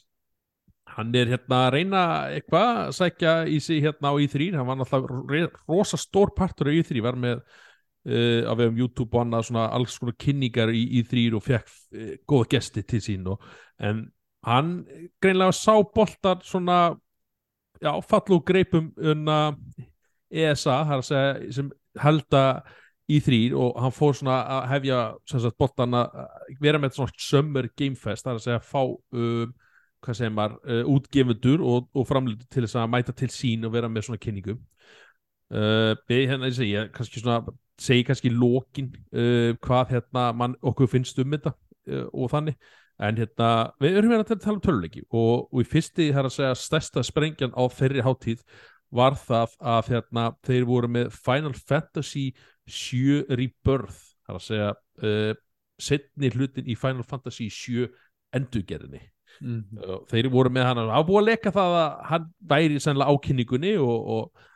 Hann 0.90 1.14
er 1.14 1.28
hérna 1.30 1.64
að 1.66 1.72
reyna 1.76 2.04
eitthvað 2.34 2.70
að 2.88 2.94
sækja 2.96 3.34
í 3.46 3.58
sig 3.62 3.82
hérna 3.84 4.10
á 4.10 4.14
E3, 4.18 4.48
hann 4.58 4.66
var 4.66 4.78
náttúrulega 4.80 5.50
rosa 5.68 5.98
stór 6.00 6.32
partur 6.34 6.70
á 6.70 6.74
E3, 6.74 7.02
var 7.04 7.18
með 7.20 7.44
uh, 8.08 8.48
af 8.50 8.58
vegum 8.58 8.80
YouTube 8.80 9.14
og 9.14 9.24
annað 9.24 9.46
svona 9.50 9.68
alls 9.76 9.98
konar 10.00 10.16
kynningar 10.20 10.72
í, 10.74 10.82
í 10.98 11.04
þrýr 11.06 11.36
og 11.38 11.44
fekk 11.46 11.70
uh, 11.70 12.16
góða 12.28 12.50
gesti 12.56 12.84
til 12.88 13.02
sín 13.04 13.28
og, 13.30 13.44
en 13.78 14.08
hann 14.46 14.72
greinlega 15.20 15.54
sá 15.56 15.74
boltar 15.94 16.40
svona 16.46 16.80
já, 17.80 17.92
fallu 18.08 18.40
greipum 18.46 18.90
unna 18.96 19.40
ESA, 20.30 20.82
það 20.86 20.94
er 20.94 21.02
að 21.02 21.08
segja 21.08 21.54
sem 21.56 21.70
halda 22.00 22.44
í 23.10 23.18
þrýr 23.24 23.56
og 23.58 23.78
hann 23.82 23.94
fór 23.94 24.16
svona 24.16 24.36
að 24.58 24.68
hefja 24.74 25.00
sagt 25.30 25.58
boltan 25.60 25.96
að 25.98 26.20
vera 26.62 26.80
með 26.82 26.98
svona 26.98 27.16
Summer 27.18 27.68
Game 27.76 27.98
Fest, 27.98 28.24
það 28.24 28.32
er 28.32 28.40
að 28.40 28.46
segja 28.46 28.60
að 28.60 28.68
fá 28.70 28.82
um, 28.86 29.54
hvað 30.00 30.18
segir 30.18 30.34
maður, 30.36 30.58
uh, 30.64 30.92
útgefundur 30.94 31.64
og, 31.66 31.88
og 31.94 32.08
framlýtur 32.08 32.48
til 32.48 32.64
þess 32.64 32.78
að 32.80 32.92
mæta 32.94 33.16
til 33.16 33.30
sín 33.34 33.66
og 33.68 33.74
vera 33.74 33.90
með 33.92 34.08
svona 34.08 34.22
kynningum. 34.22 34.60
Uh, 35.50 35.96
hérna, 36.08 36.46
ég 36.46 36.56
segi, 36.56 36.76
ég 36.76 36.92
kannski 36.94 37.22
svona 37.22 37.40
segi 37.80 38.04
kannski 38.06 38.30
lokin 38.32 38.92
uh, 39.10 39.56
hvað 39.64 39.96
hérna 39.96 40.30
mann, 40.36 40.58
okkur 40.62 40.90
finnst 40.90 41.18
um 41.20 41.34
þetta 41.34 41.54
uh, 41.90 42.06
og 42.12 42.30
þannig. 42.32 42.58
En 43.00 43.16
hérna, 43.16 43.70
við 43.80 43.96
erum 43.96 44.12
hérna 44.12 44.26
til 44.28 44.36
að 44.36 44.42
tala 44.44 44.58
um 44.58 44.64
töluleiki 44.64 45.02
og, 45.08 45.48
og 45.48 45.62
í 45.62 45.68
fyrsti, 45.68 46.10
það 46.12 46.20
er 46.20 46.28
að 46.28 46.36
segja 46.36 46.58
stærsta 46.60 47.04
sprengjan 47.06 47.56
á 47.56 47.64
þeirri 47.72 48.04
hátíð 48.04 48.44
var 48.94 49.16
það 49.16 49.54
að 49.72 49.92
hérna, 49.94 50.24
þeir 50.46 50.66
voru 50.68 50.90
með 50.90 51.14
Final 51.14 51.54
Fantasy 51.56 52.30
7 52.74 53.22
Rebirth 53.30 54.10
það 54.26 54.34
er 54.34 54.40
að 54.40 54.44
segja 54.46 54.68
uh, 55.06 55.32
setni 55.80 56.30
hlutin 56.34 56.68
í 56.68 56.76
Final 56.78 57.06
Fantasy 57.06 57.48
7 57.52 57.88
endurgerðinni. 58.36 59.02
Mm. 59.40 59.78
og 59.86 60.08
þeir 60.10 60.26
voru 60.28 60.50
með 60.52 60.64
hann 60.66 60.80
að 60.82 61.04
búið 61.06 61.20
að 61.20 61.28
leka 61.28 61.50
það 61.54 61.74
að 61.78 61.92
hann 62.10 62.24
væri 62.50 62.80
sennilega 62.82 63.14
ákynningunni 63.14 63.70
og, 63.78 64.08
og 64.14 64.48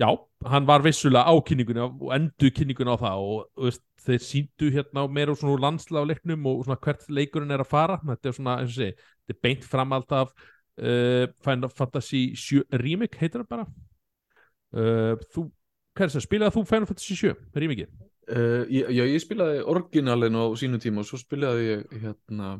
já, 0.00 0.06
hann 0.52 0.68
var 0.68 0.84
vissulega 0.84 1.34
ákynningunni 1.34 1.82
og 1.82 2.12
endur 2.14 2.52
kynningunni 2.54 2.94
á 2.94 3.02
það 3.02 3.24
og, 3.26 3.42
og 3.58 3.66
veist, 3.66 3.82
þeir 4.06 4.22
síndu 4.24 4.70
hérna 4.72 5.04
meira 5.10 5.34
úr 5.34 5.40
svona 5.40 5.64
landslega 5.66 6.06
á 6.06 6.10
leiknum 6.10 6.48
og 6.48 6.64
svona 6.64 6.80
hvert 6.86 7.04
leikurinn 7.12 7.52
er 7.52 7.64
að 7.64 7.72
fara. 7.74 7.98
Þetta 8.06 8.30
er 8.30 8.36
svona, 8.38 8.56
eins 8.62 8.72
og 8.72 8.78
sé, 8.78 9.10
þetta 9.26 9.36
er 9.36 9.42
beint 9.44 9.66
framald 9.74 10.16
af 10.16 10.32
uh, 10.32 11.26
Final 11.44 11.72
Fantasy 11.74 12.22
7 12.38 12.62
Remake 12.80 13.20
heitir 13.20 13.42
það 13.42 13.50
bara. 13.50 13.66
Uh, 14.70 15.18
þú, 15.34 15.50
hvað 15.96 16.06
er 16.06 16.14
það, 16.14 16.24
spilaði 16.26 16.54
þú 16.56 16.64
Final 16.70 16.88
Fantasy 16.90 17.18
7 17.18 17.34
Remake? 17.62 17.88
Uh, 18.30 18.64
ég, 18.70 18.90
já, 18.94 19.04
ég 19.10 19.22
spilaði 19.22 19.62
orginalin 19.72 20.38
á 20.38 20.44
sínu 20.58 20.78
tíma 20.82 21.02
og 21.02 21.08
svo 21.08 21.18
spilaði 21.18 21.66
ég 21.66 21.94
hérna 22.04 22.58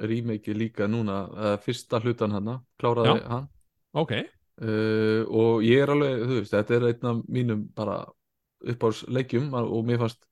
remake 0.00 0.54
líka 0.56 0.88
núna 0.88 1.22
uh, 1.28 1.56
fyrsta 1.60 2.00
hlutan 2.00 2.32
hana, 2.32 2.60
kláraði 2.80 3.18
Já. 3.18 3.26
hann. 3.28 3.50
Ok, 4.00 4.14
uh, 4.62 5.26
og 5.28 5.66
ég 5.66 5.82
er 5.84 5.92
alveg, 5.92 6.24
þú 6.24 6.38
veist, 6.38 6.54
þetta 6.54 6.76
er 6.78 6.88
einn 6.88 7.10
af 7.10 7.22
mínum 7.28 7.66
bara 7.76 8.00
uppáðsleikjum 8.70 9.52
og 9.56 9.84
mér 9.88 10.00
fannst 10.02 10.22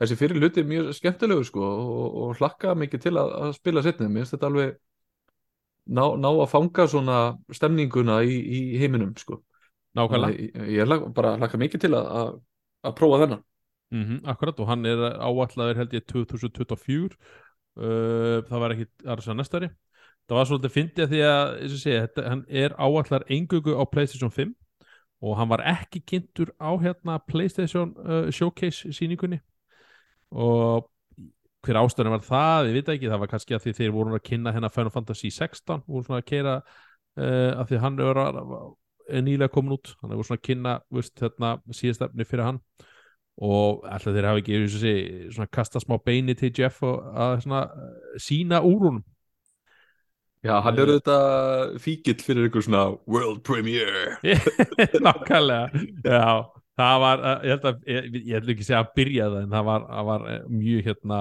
þessi 0.00 0.16
fyrir 0.18 0.40
hluti 0.40 0.64
mjög 0.66 0.94
skemmtilegur 0.96 1.46
sko 1.46 1.66
og, 1.66 2.14
og 2.22 2.40
hlakka 2.40 2.74
mikið 2.78 3.04
til 3.04 3.12
að, 3.20 3.34
að 3.44 3.52
spila 3.58 3.84
setni 3.84 4.08
mér 4.08 4.24
finnst 4.24 4.36
þetta 4.36 4.48
alveg 4.48 4.72
ná, 5.90 6.04
ná 6.16 6.28
að 6.30 6.48
fanga 6.50 6.86
svona 6.90 7.18
stemninguna 7.54 8.20
í, 8.24 8.40
í 8.40 8.60
heiminum 8.80 9.12
sko 9.20 9.42
nákvæmlega. 9.98 10.48
Ég, 10.70 10.82
hlakka, 10.86 11.12
bara 11.16 11.36
hlakka 11.40 11.60
mikið 11.60 11.84
til 11.84 11.92
að, 11.98 12.10
að, 12.20 12.32
að 12.86 12.98
prófa 13.00 13.22
þennan. 13.24 13.44
Mm 13.90 14.20
akkurat 14.30 14.60
og 14.62 14.68
hann 14.70 14.86
er 14.86 15.00
áallar 15.18 15.76
held 15.76 15.94
ég 15.96 16.04
2024 16.06 17.16
uh, 17.80 18.38
það 18.46 18.60
var 18.62 18.74
ekki 18.76 18.86
aðra 19.02 19.34
næsta 19.34 19.58
ári 19.58 19.70
það 20.30 20.36
var 20.36 20.46
svolítið 20.46 20.74
fyndið 20.76 21.10
því 21.10 21.22
að 21.26 21.42
og 21.64 21.80
segja, 21.82 22.04
þetta, 22.06 22.26
hann 22.28 22.44
er 22.48 22.76
áallar 22.78 23.24
engugu 23.26 23.74
á 23.74 23.82
Playstation 23.90 24.30
5 24.30 24.54
og 25.20 25.36
hann 25.36 25.50
var 25.50 25.64
ekki 25.66 26.04
kynntur 26.06 26.52
á 26.62 26.70
hérna 26.78 27.18
Playstation 27.26 27.96
uh, 28.06 28.30
Showcase 28.30 28.92
síningunni 28.94 29.40
og 30.30 30.86
hver 31.66 31.76
ástæðan 31.76 32.14
var 32.14 32.22
það, 32.24 32.68
ég 32.70 32.76
veit 32.78 32.90
ekki. 32.94 33.08
Það 33.10 33.20
var 33.20 33.30
kannski 33.34 33.56
að 33.56 33.64
því 33.66 33.72
þeir 33.76 33.90
voru 33.92 34.14
að 34.16 34.22
kynna 34.24 34.52
hérna 34.54 34.70
Final 34.72 34.92
Fantasy 34.94 35.28
16 35.34 35.82
voru 35.84 36.06
svona 36.06 36.22
að 36.22 36.28
keira 36.30 36.54
uh, 36.60 37.50
að 37.60 37.66
því 37.72 37.80
hann 37.82 37.98
er, 38.00 38.20
er 38.30 38.38
nýlega 39.24 39.52
komin 39.52 39.76
út. 39.76 39.94
Hann 40.00 40.14
voru 40.14 40.26
svona 40.28 40.44
kynna 40.44 40.78
veist, 40.94 41.16
hérna, 41.20 41.56
síðastefni 41.74 42.26
fyrir 42.28 42.46
hann. 42.46 42.60
Og 43.40 43.86
alltaf 43.88 44.12
þeir 44.12 44.28
hafa 44.28 44.42
ekki 44.42 44.60
sé, 44.72 44.94
svona 45.32 45.48
kasta 45.48 45.80
smá 45.80 45.96
beini 46.04 46.34
til 46.36 46.52
Jeff 46.56 46.82
og 46.84 47.00
að 47.14 47.38
svona, 47.46 47.62
sína 48.20 48.60
úr 48.66 48.86
honum. 48.88 49.04
Já, 50.40 50.54
hann 50.64 50.78
er 50.80 50.88
auðvitað 50.88 51.74
fíkill 51.84 52.20
fyrir 52.24 52.46
einhver 52.46 52.64
svona 52.64 52.86
world 53.04 53.42
premiere. 53.44 54.16
Nákvæmlega, 55.06 55.84
já. 56.04 56.24
Það 56.80 57.00
var, 57.02 57.20
uh, 57.20 57.42
ég 57.44 57.50
held 57.52 57.66
að 57.68 57.80
ég, 57.92 58.06
ég 58.16 58.36
held 58.38 58.52
ekki 58.54 58.64
að 58.64 58.68
segja 58.70 58.80
að 58.80 58.92
byrja 58.96 59.26
það 59.26 59.42
en 59.42 59.50
það 59.52 59.66
var, 59.66 59.82
var 60.08 60.22
uh, 60.24 60.38
mjög 60.48 60.86
hérna 60.86 61.18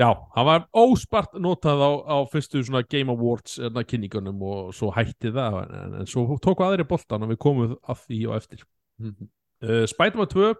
já, 0.00 0.08
hann 0.34 0.46
var 0.48 0.66
óspart 0.72 1.36
notað 1.36 1.82
á, 1.84 1.90
á 2.08 2.16
fyrstu 2.32 2.62
svona 2.64 2.82
Game 2.88 3.12
Awards 3.12 3.58
hérna, 3.60 3.84
kynningunum 3.84 4.40
og 4.42 4.70
svo 4.76 4.90
hætti 4.96 5.32
það 5.34 5.58
en, 5.66 5.98
en 6.00 6.08
svo 6.10 6.38
tóku 6.42 6.64
aðri 6.64 6.86
boltan 6.88 7.26
og 7.26 7.34
við 7.34 7.42
komum 7.44 7.74
að 7.80 8.06
því 8.06 8.20
og 8.28 8.38
eftir. 8.40 8.64
Mhm. 9.00 9.28
uh, 9.66 9.84
Spider-Man 9.90 10.32
2 10.32 10.54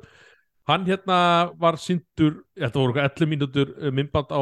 hann 0.70 0.84
hérna 0.86 1.18
var 1.58 1.78
sindur 1.80 2.44
þetta 2.54 2.78
voru 2.78 2.92
eitthvað 2.92 3.24
11 3.24 3.30
mínútur 3.32 3.72
uh, 3.74 3.90
myndband 3.90 4.30
á, 4.30 4.40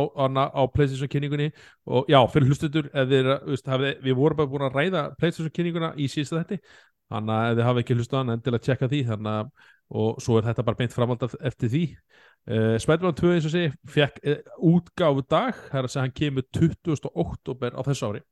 á, 0.51 0.63
PlayStation 0.75 1.09
kynningunni. 1.09 1.49
Og 1.87 2.11
já, 2.11 2.19
fyrir 2.33 2.51
hlustundur 2.51 2.91
við 2.93 4.15
vorum 4.19 4.37
bara 4.43 4.51
búin 4.51 4.67
að 4.69 4.77
ræða 4.77 5.09
PlayStation 5.17 5.55
kynninguna 5.55 5.95
í 5.97 6.11
síðasta 6.11 6.43
þetti 6.43 6.61
þannig 7.09 7.35
að 7.35 7.51
ef 7.51 7.57
þið 7.57 7.67
hafa 7.69 7.83
ekki 7.83 7.97
hlustað 7.97 8.21
hann 8.21 8.35
endilega 8.35 8.67
tjekka 8.67 8.89
því. 8.93 9.03
Þannig 9.09 9.37
að 9.39 9.53
og 9.89 10.19
svo 10.21 10.37
er 10.39 10.49
þetta 10.49 10.65
bara 10.67 10.77
beint 10.77 10.93
framhald 10.93 11.23
eftir 11.49 11.71
því 11.73 11.83
uh, 11.89 12.77
Spider-Man 12.81 13.17
2 13.17 13.31
eins 13.35 13.47
og 13.49 13.55
segi 13.55 13.71
fekk 13.89 14.19
uh, 14.25 14.41
útgáfu 14.71 15.25
dag 15.25 15.55
það 15.71 15.79
er 15.81 15.89
að 15.89 15.93
segja 15.95 16.05
hann 16.05 16.17
kemur 16.19 16.49
20. 16.59 17.13
oktober 17.25 17.73
á 17.73 17.81
þessu 17.87 18.11
ári 18.11 18.23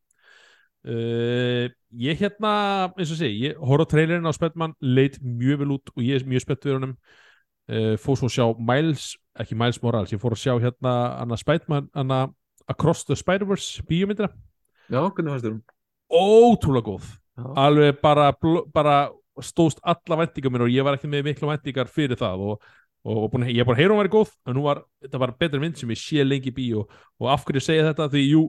uh, 0.87 1.69
ég 2.07 2.21
hérna 2.21 2.53
eins 2.93 3.13
og 3.15 3.21
segi, 3.21 3.49
ég 3.49 3.61
horf 3.61 3.89
á 3.89 3.93
trailerinn 3.93 4.29
á 4.29 4.37
Spider-Man 4.37 4.77
leit 4.85 5.17
mjög 5.25 5.63
vel 5.65 5.77
út 5.79 5.95
og 5.95 6.05
ég 6.05 6.21
er 6.21 6.29
mjög 6.29 6.45
spennt 6.45 6.69
við 6.69 6.77
honum 6.77 6.97
uh, 7.73 7.95
fór 8.03 8.21
svo 8.21 8.29
að 8.29 8.37
sjá 8.37 8.47
Miles, 8.73 9.15
ekki 9.41 9.57
Miles 9.59 9.81
Morales 9.83 10.13
ég 10.13 10.21
fór 10.23 10.37
að 10.37 10.45
sjá 10.45 10.55
hérna 10.61 10.97
Anna 11.23 11.41
Spider-Man 11.41 11.89
Anna 11.97 12.27
Across 12.69 13.07
the 13.09 13.17
Spider-Verse 13.17 13.85
bíómyndina 13.89 14.29
Já, 14.93 15.01
hvernig 15.01 15.33
fannst 15.33 15.47
þér 15.47 15.57
hún? 15.57 15.63
ótrúlega 16.07 16.93
góð 16.93 17.07
Já. 17.37 17.47
alveg 17.65 17.97
bara, 18.03 18.29
bara 18.73 18.97
stóðst 19.45 19.81
alla 19.85 20.21
vendingar 20.23 20.53
mér 20.53 20.67
og 20.67 20.73
ég 20.73 20.87
var 20.87 20.97
ekki 20.97 21.11
með 21.11 21.31
miklu 21.31 21.51
vendingar 21.51 21.91
fyrir 21.93 22.19
það 22.21 22.45
og, 22.47 22.69
og, 23.05 23.17
og 23.25 23.31
búin, 23.33 23.49
ég 23.51 23.63
er 23.63 23.69
búin 23.69 23.77
að 23.77 23.83
heyra 23.83 23.95
hún 23.95 24.03
væri 24.03 24.13
góð 24.15 24.33
en 24.49 24.63
var, 24.65 24.83
þetta 25.05 25.21
var 25.23 25.35
betri 25.41 25.63
mynd 25.63 25.81
sem 25.81 25.93
ég 25.93 26.01
sé 26.01 26.25
lengi 26.27 26.53
í 26.53 26.57
bíó 26.57 26.87
og 26.87 27.29
af 27.33 27.45
hverju 27.47 27.65
segja 27.65 27.87
þetta? 27.91 28.09
Því 28.15 28.25
jú, 28.25 28.43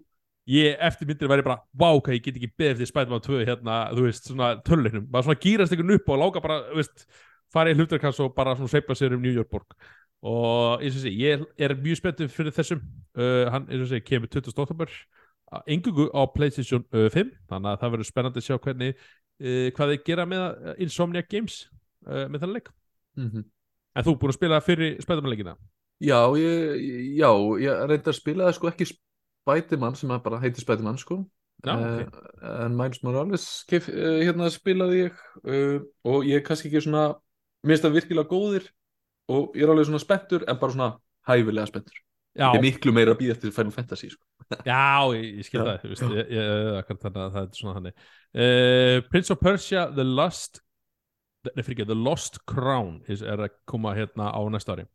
ég 0.48 0.80
eftir 0.88 1.10
myndir 1.10 1.32
væri 1.32 1.46
bara 1.46 1.60
vá 1.76 1.90
hvað 1.92 2.16
ég 2.16 2.26
get 2.26 2.40
ekki 2.40 2.52
beðið 2.56 2.74
eftir 2.78 2.92
Spider-Man 2.92 3.24
2 3.28 3.44
hérna, 3.44 3.78
þú 3.92 4.08
veist, 4.08 4.30
svona 4.32 4.54
töluleiknum. 4.64 5.08
Bara 5.12 5.28
svona 5.28 5.42
gýrast 5.44 5.76
einhvern 5.76 5.98
upp 5.98 6.12
og 6.14 6.22
lága 6.24 6.44
bara, 6.44 6.60
þú 6.72 6.80
veist 6.80 7.08
fara 7.54 7.72
í 7.72 7.78
hlutarkans 7.78 8.20
og 8.24 8.36
bara 8.36 8.56
svona 8.56 8.72
sveifla 8.72 8.96
sér 8.96 9.18
um 9.18 9.24
New 9.24 9.36
York 9.36 9.52
borg. 9.52 9.76
Og 10.28 10.82
eins 10.82 10.96
og 10.96 11.04
sé, 11.04 11.12
ég 11.14 11.44
er 11.60 11.76
mjög 11.78 12.00
spenntið 12.00 12.32
fyrir 12.34 12.56
þessum. 12.56 12.80
Uh, 13.18 13.46
hann, 13.52 13.68
eins 13.68 13.84
og 13.84 13.92
sé, 13.92 14.00
kemur 14.04 14.32
20. 14.32 14.56
oktober 14.56 14.94
engungu 15.68 16.10
á 16.12 16.28
PlayStation 16.28 16.84
uh, 16.92 17.08
5 17.12 17.32
þannig 17.48 17.72
að 17.72 17.80
það 17.82 17.94
verður 17.94 18.10
spennandi 18.10 18.42
að 18.42 18.48
sjá 18.48 18.58
hvernig 18.60 19.06
uh, 19.42 19.68
hvað 19.76 19.94
þeir 19.94 20.04
gera 20.10 20.28
með 20.30 20.46
uh, 20.48 20.74
Insomniac 20.84 21.30
Games 21.32 21.66
uh, 22.08 22.26
með 22.28 22.44
þannig 22.44 22.60
leik? 22.60 22.74
Mm 23.18 23.30
en 23.98 24.06
þú 24.06 24.14
búin 24.22 24.30
að 24.30 24.38
spila 24.38 24.62
fyrir 24.62 25.00
Spiderman-leikina? 25.02 25.56
Já, 26.06 26.20
ég, 26.38 26.82
já, 27.18 27.32
ég 27.64 27.80
reyndi 27.90 28.12
að 28.12 28.18
spila 28.20 28.52
sko 28.54 28.70
ekki 28.70 28.86
Spiderman 28.92 29.98
sem 29.98 30.12
bara 30.22 30.38
heitir 30.44 30.62
Spiderman 30.62 31.00
sko. 31.02 31.24
Já, 31.66 31.74
ok. 31.74 32.18
Eh, 32.44 32.66
en 32.68 32.76
Miles 32.78 33.02
Morales 33.02 33.48
kef, 33.70 33.88
hérna 33.90 34.52
spilaði 34.54 35.08
ég 35.08 35.22
uh, 35.42 35.80
og 36.06 36.28
ég 36.30 36.38
er 36.38 36.46
kannski 36.46 36.70
ekki 36.70 36.84
svona 36.86 37.16
það 37.66 37.96
virkilega 37.98 38.30
góðir 38.30 38.68
og 39.34 39.58
ég 39.58 39.66
er 39.66 39.74
alveg 39.74 39.90
svona 39.90 40.04
spenntur 40.04 40.46
en 40.46 40.60
bara 40.62 40.76
svona 40.76 40.92
hæfilega 41.28 41.72
spenntur. 41.72 41.98
Já, 42.38 42.52
ég 42.52 42.60
er 42.60 42.66
miklu 42.68 42.94
meira 42.94 43.16
að 43.16 43.24
býða 43.24 43.40
eftir 43.40 43.56
Final 43.56 43.74
Fantasy 43.74 44.12
sko. 44.14 44.27
Já, 44.68 45.16
ég, 45.16 45.26
ég 45.42 45.48
skil 45.48 45.64
það 45.64 45.84
þannig 45.84 47.20
að 47.24 47.34
það 47.36 47.42
er 47.42 47.50
svona 47.58 47.76
hann 47.76 47.90
uh, 47.92 48.98
Prince 49.12 49.34
of 49.34 49.42
Persia 49.44 49.88
The 49.92 50.06
Lost 50.08 50.62
ekki, 51.56 51.86
The 51.88 51.96
Lost 51.96 52.42
Crown 52.50 53.02
is, 53.08 53.24
er 53.24 53.46
að 53.46 53.56
koma 53.70 53.94
hérna 53.96 54.32
á 54.36 54.42
næsta 54.52 54.76
ári. 54.76 54.88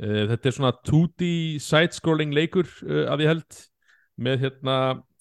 Uh, 0.00 0.24
Þetta 0.30 0.48
er 0.48 0.56
svona 0.56 0.72
2D 0.88 1.30
side-scrolling 1.60 2.32
leikur 2.36 2.68
uh, 2.86 3.06
að 3.12 3.26
ég 3.26 3.32
held 3.34 3.62
með 4.20 4.44
hérna, 4.46 4.76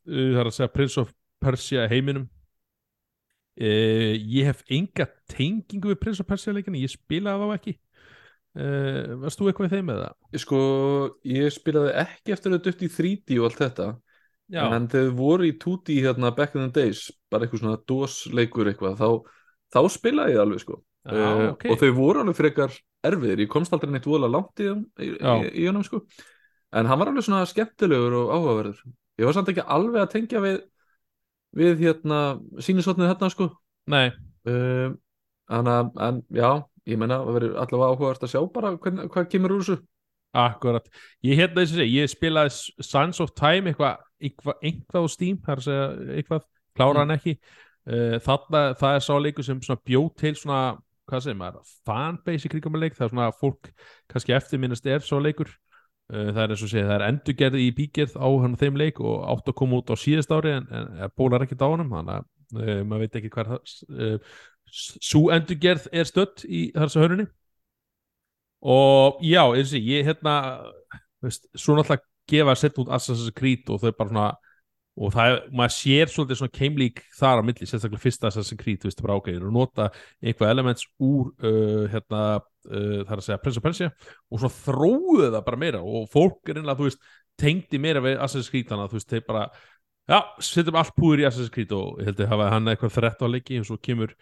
það 0.07 0.41
er 0.41 0.49
að 0.49 0.55
segja 0.57 0.73
Prince 0.75 0.99
of 0.99 1.11
Persia 1.39 1.85
heiminum. 1.87 2.27
Ég 3.59 4.47
hef 4.47 4.61
enga 4.71 5.05
tengingu 5.27 5.91
við 5.91 5.99
Prince 5.99 6.23
of 6.23 6.27
Persia 6.27 6.53
leikinu, 6.55 6.79
ég 6.79 6.91
spilaði 6.91 7.47
þá 7.47 7.55
ekki 7.57 7.73
uh, 8.57 9.15
Varst 9.21 9.39
þú 9.41 9.49
eitthvað 9.51 9.69
í 9.69 9.73
þeim 9.75 9.89
með 9.91 10.01
það? 10.03 10.13
sko, 10.43 10.59
ég 11.29 11.53
spilaði 11.53 11.95
ekki 12.03 12.35
eftir 12.35 12.55
að 12.55 12.63
dutt 12.67 12.85
í 12.85 12.91
3D 12.95 13.39
og 13.39 13.49
allt 13.49 13.63
þetta 13.65 13.89
Já, 14.49 14.63
en 14.73 14.87
þegar 14.89 15.11
voru 15.13 15.45
í 15.45 15.53
2D 15.61 15.99
hérna 16.01 16.31
back 16.33 16.55
in 16.57 16.63
the 16.65 16.73
days 16.73 17.03
bara 17.29 17.45
eitthvað 17.45 17.61
svona 17.61 17.81
DOS 17.85 18.15
leikur 18.33 18.71
eitthvað 18.71 18.95
þá, 18.97 19.09
þá 19.75 19.79
spilaði 19.93 20.33
ég 20.33 20.41
alveg 20.41 20.63
sko. 20.63 20.79
Já 21.05 21.13
Eh, 21.15 21.43
ok. 21.53 21.63
og 21.71 21.77
þau 21.79 21.91
voru 21.95 22.19
alveg 22.23 22.35
frekar 22.37 22.73
erfiðir 23.07 23.43
ég 23.45 23.49
komst 23.49 23.71
aldrei 23.73 23.93
neitt 23.93 24.05
voðalega 24.09 24.33
langt 24.35 24.59
í, 24.61 24.71
í, 25.05 25.11
í 25.61 25.67
honum 25.69 25.85
sko. 25.85 26.01
En 26.75 26.89
hann 26.89 26.99
var 26.99 27.09
alveg 27.09 27.23
svona 27.25 27.45
skemmtilegur 27.49 28.17
og 28.19 28.33
áhugaverður. 28.35 28.81
Ég 29.21 29.29
var 29.29 29.37
samt 29.37 29.49
ekki 29.53 29.63
alveg 29.63 30.01
að 30.03 30.11
tengja 30.17 30.41
við 30.43 30.57
við 31.61 31.85
hérna 31.85 32.19
sínisotnið 32.61 33.09
hérna 33.09 33.29
sko. 33.33 33.47
Nei, 33.89 34.09
uh, 34.49 34.91
en, 35.49 35.71
en 36.09 36.19
já 36.35 36.49
ég 36.89 36.99
menna 36.99 37.21
það 37.21 37.37
verður 37.37 37.55
allavega 37.63 37.93
áhugavert 37.93 38.25
að 38.25 38.33
sjá 38.33 38.41
bara 38.53 38.73
hvern, 38.75 39.07
hvað 39.13 39.31
kemur 39.31 39.55
úr 39.55 39.63
þessu. 39.63 39.79
Akkurat, 40.39 40.85
ég 41.25 41.39
hérna 41.39 41.63
þess 41.63 41.73
að 41.73 41.79
segja, 41.79 42.03
ég 42.03 42.11
spilaði 42.11 42.85
Sands 42.85 43.21
of 43.23 43.31
Time 43.37 43.71
eitthvað 43.71 44.03
eitthvað 44.61 45.07
á 45.07 45.09
Steam, 45.09 45.39
það 45.41 45.53
er 45.53 45.61
að 45.61 45.65
segja 45.65 46.17
eitthvað, 46.17 46.43
klára 46.77 47.01
hann 47.01 47.15
ekki. 47.15 47.33
Uh, 47.89 48.19
þarna, 48.21 48.61
það 48.77 48.97
er 48.97 49.05
sá 49.05 49.13
leikur 49.17 49.47
sem 49.47 49.61
bjóð 49.89 50.09
til 50.19 50.35
svona, 50.37 50.59
hvað 51.09 51.23
segir 51.25 51.39
maður 51.39 51.71
fanbase 51.87 52.45
í 52.45 52.51
kringum 52.53 52.77
að 52.77 52.83
leik, 52.83 52.97
það 52.97 53.07
er 53.07 53.13
svona 53.15 53.31
fólk 53.39 53.71
kannski 54.11 54.35
eftirminnast 54.37 54.89
er 54.91 55.01
svo 55.05 55.21
leikur. 55.23 55.49
Uh, 56.13 56.29
það 56.29 56.43
er 56.43 56.53
eins 56.53 56.65
og 56.67 56.73
segja, 56.73 56.85
það 56.91 56.95
er 56.99 57.05
endurgerði 57.07 57.63
í 57.65 57.73
bígerð 57.79 58.19
á 58.21 58.27
hann 58.43 58.59
þeim 58.59 58.77
leik 58.81 59.01
og 59.01 59.25
átt 59.33 59.49
að 59.49 59.57
koma 59.63 59.81
út 59.81 59.89
á 59.89 59.95
síðast 59.97 60.35
ári 60.35 60.53
en, 60.59 60.69
en 60.69 61.15
bólar 61.17 61.45
ekkert 61.45 61.65
á 61.65 61.69
honum 61.71 61.95
þannig 61.95 62.19
að 62.19 62.29
uh, 62.59 62.79
maður 62.85 63.03
veit 63.07 63.19
ekki 63.19 63.33
hvað 63.33 63.51
svo 64.71 65.29
endurgerð 65.33 65.87
er 65.91 66.07
stödd 66.07 66.45
í 66.45 66.69
þessu 66.75 67.01
hörunni 67.03 67.27
og 68.59 69.23
já, 69.23 69.43
eins 69.55 69.73
og 69.73 69.89
ég 69.93 70.07
hérna 70.07 70.35
veist, 71.23 71.47
svo 71.55 71.77
náttúrulega 71.77 72.05
gefa 72.29 72.53
að 72.53 72.61
setja 72.61 72.83
út 72.83 72.93
Assassin's 72.93 73.35
Creed 73.35 73.69
og 73.71 73.81
þau 73.81 73.91
bara 73.91 74.09
svona 74.11 74.29
og 74.99 75.13
það 75.15 75.31
er, 75.31 75.37
maður 75.55 75.73
sér 75.77 76.11
svolítið 76.11 76.39
svona 76.41 76.55
keimlík 76.57 77.01
þar 77.15 77.39
á 77.39 77.43
milli, 77.47 77.67
sérstaklega 77.69 78.03
fyrsta 78.03 78.27
Assassin's 78.27 78.59
Creed 78.59 78.81
þú 78.81 78.89
veist, 78.89 79.03
bara 79.05 79.15
ok, 79.21 79.29
og 79.37 79.53
nota 79.55 79.87
eitthvað 80.19 80.51
elements 80.51 80.87
úr 80.99 81.29
uh, 81.39 81.85
hérna 81.93 82.23
uh, 82.35 82.99
það 83.05 83.13
er 83.13 83.21
að 83.21 83.25
segja 83.29 83.39
Prince 83.45 83.61
of 83.61 83.65
Persia 83.65 83.89
og 84.27 84.43
svo 84.43 84.51
þróuðu 84.57 85.29
það 85.29 85.45
bara 85.47 85.61
meira 85.63 85.81
og 85.83 86.09
fólk 86.11 86.51
er 86.51 86.59
einlega, 86.59 86.79
þú 86.81 86.89
veist, 86.89 87.11
tengdi 87.39 87.79
meira 87.79 88.03
við 88.03 88.19
Assassin's 88.19 88.51
Creed 88.51 88.67
þannig 88.71 88.89
að 88.89 88.91
þú 88.91 88.99
veist, 88.99 89.13
þeir 89.13 89.25
bara 89.29 89.45
já, 90.09 90.19
setjum 90.49 90.81
allt 90.81 90.95
púður 90.97 91.23
í 91.23 91.27
Assassin's 91.29 91.55
Creed 91.55 91.75
og 91.79 92.01
ég 92.01 92.11
held 92.11 92.23
að 92.25 92.31
hafa 92.33 92.51
hann 92.57 92.73
eitthvað 92.73 92.95
þrett 92.97 93.23
á 93.23 93.27
leiki 93.31 93.61
og 93.61 93.69
svo 93.69 93.79
kemur 93.79 94.15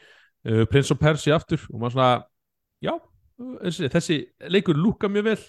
uh, 0.46 0.66
Prince 0.70 0.94
of 0.94 1.00
Persia 1.02 1.38
aftur 1.38 1.64
og 1.72 1.80
maður 1.82 1.96
svona, 1.98 2.12
já 2.86 2.94
þessi, 3.94 4.20
leikur 4.54 4.78
lúka 4.78 5.10
mjög 5.12 5.32
vel. 5.32 5.40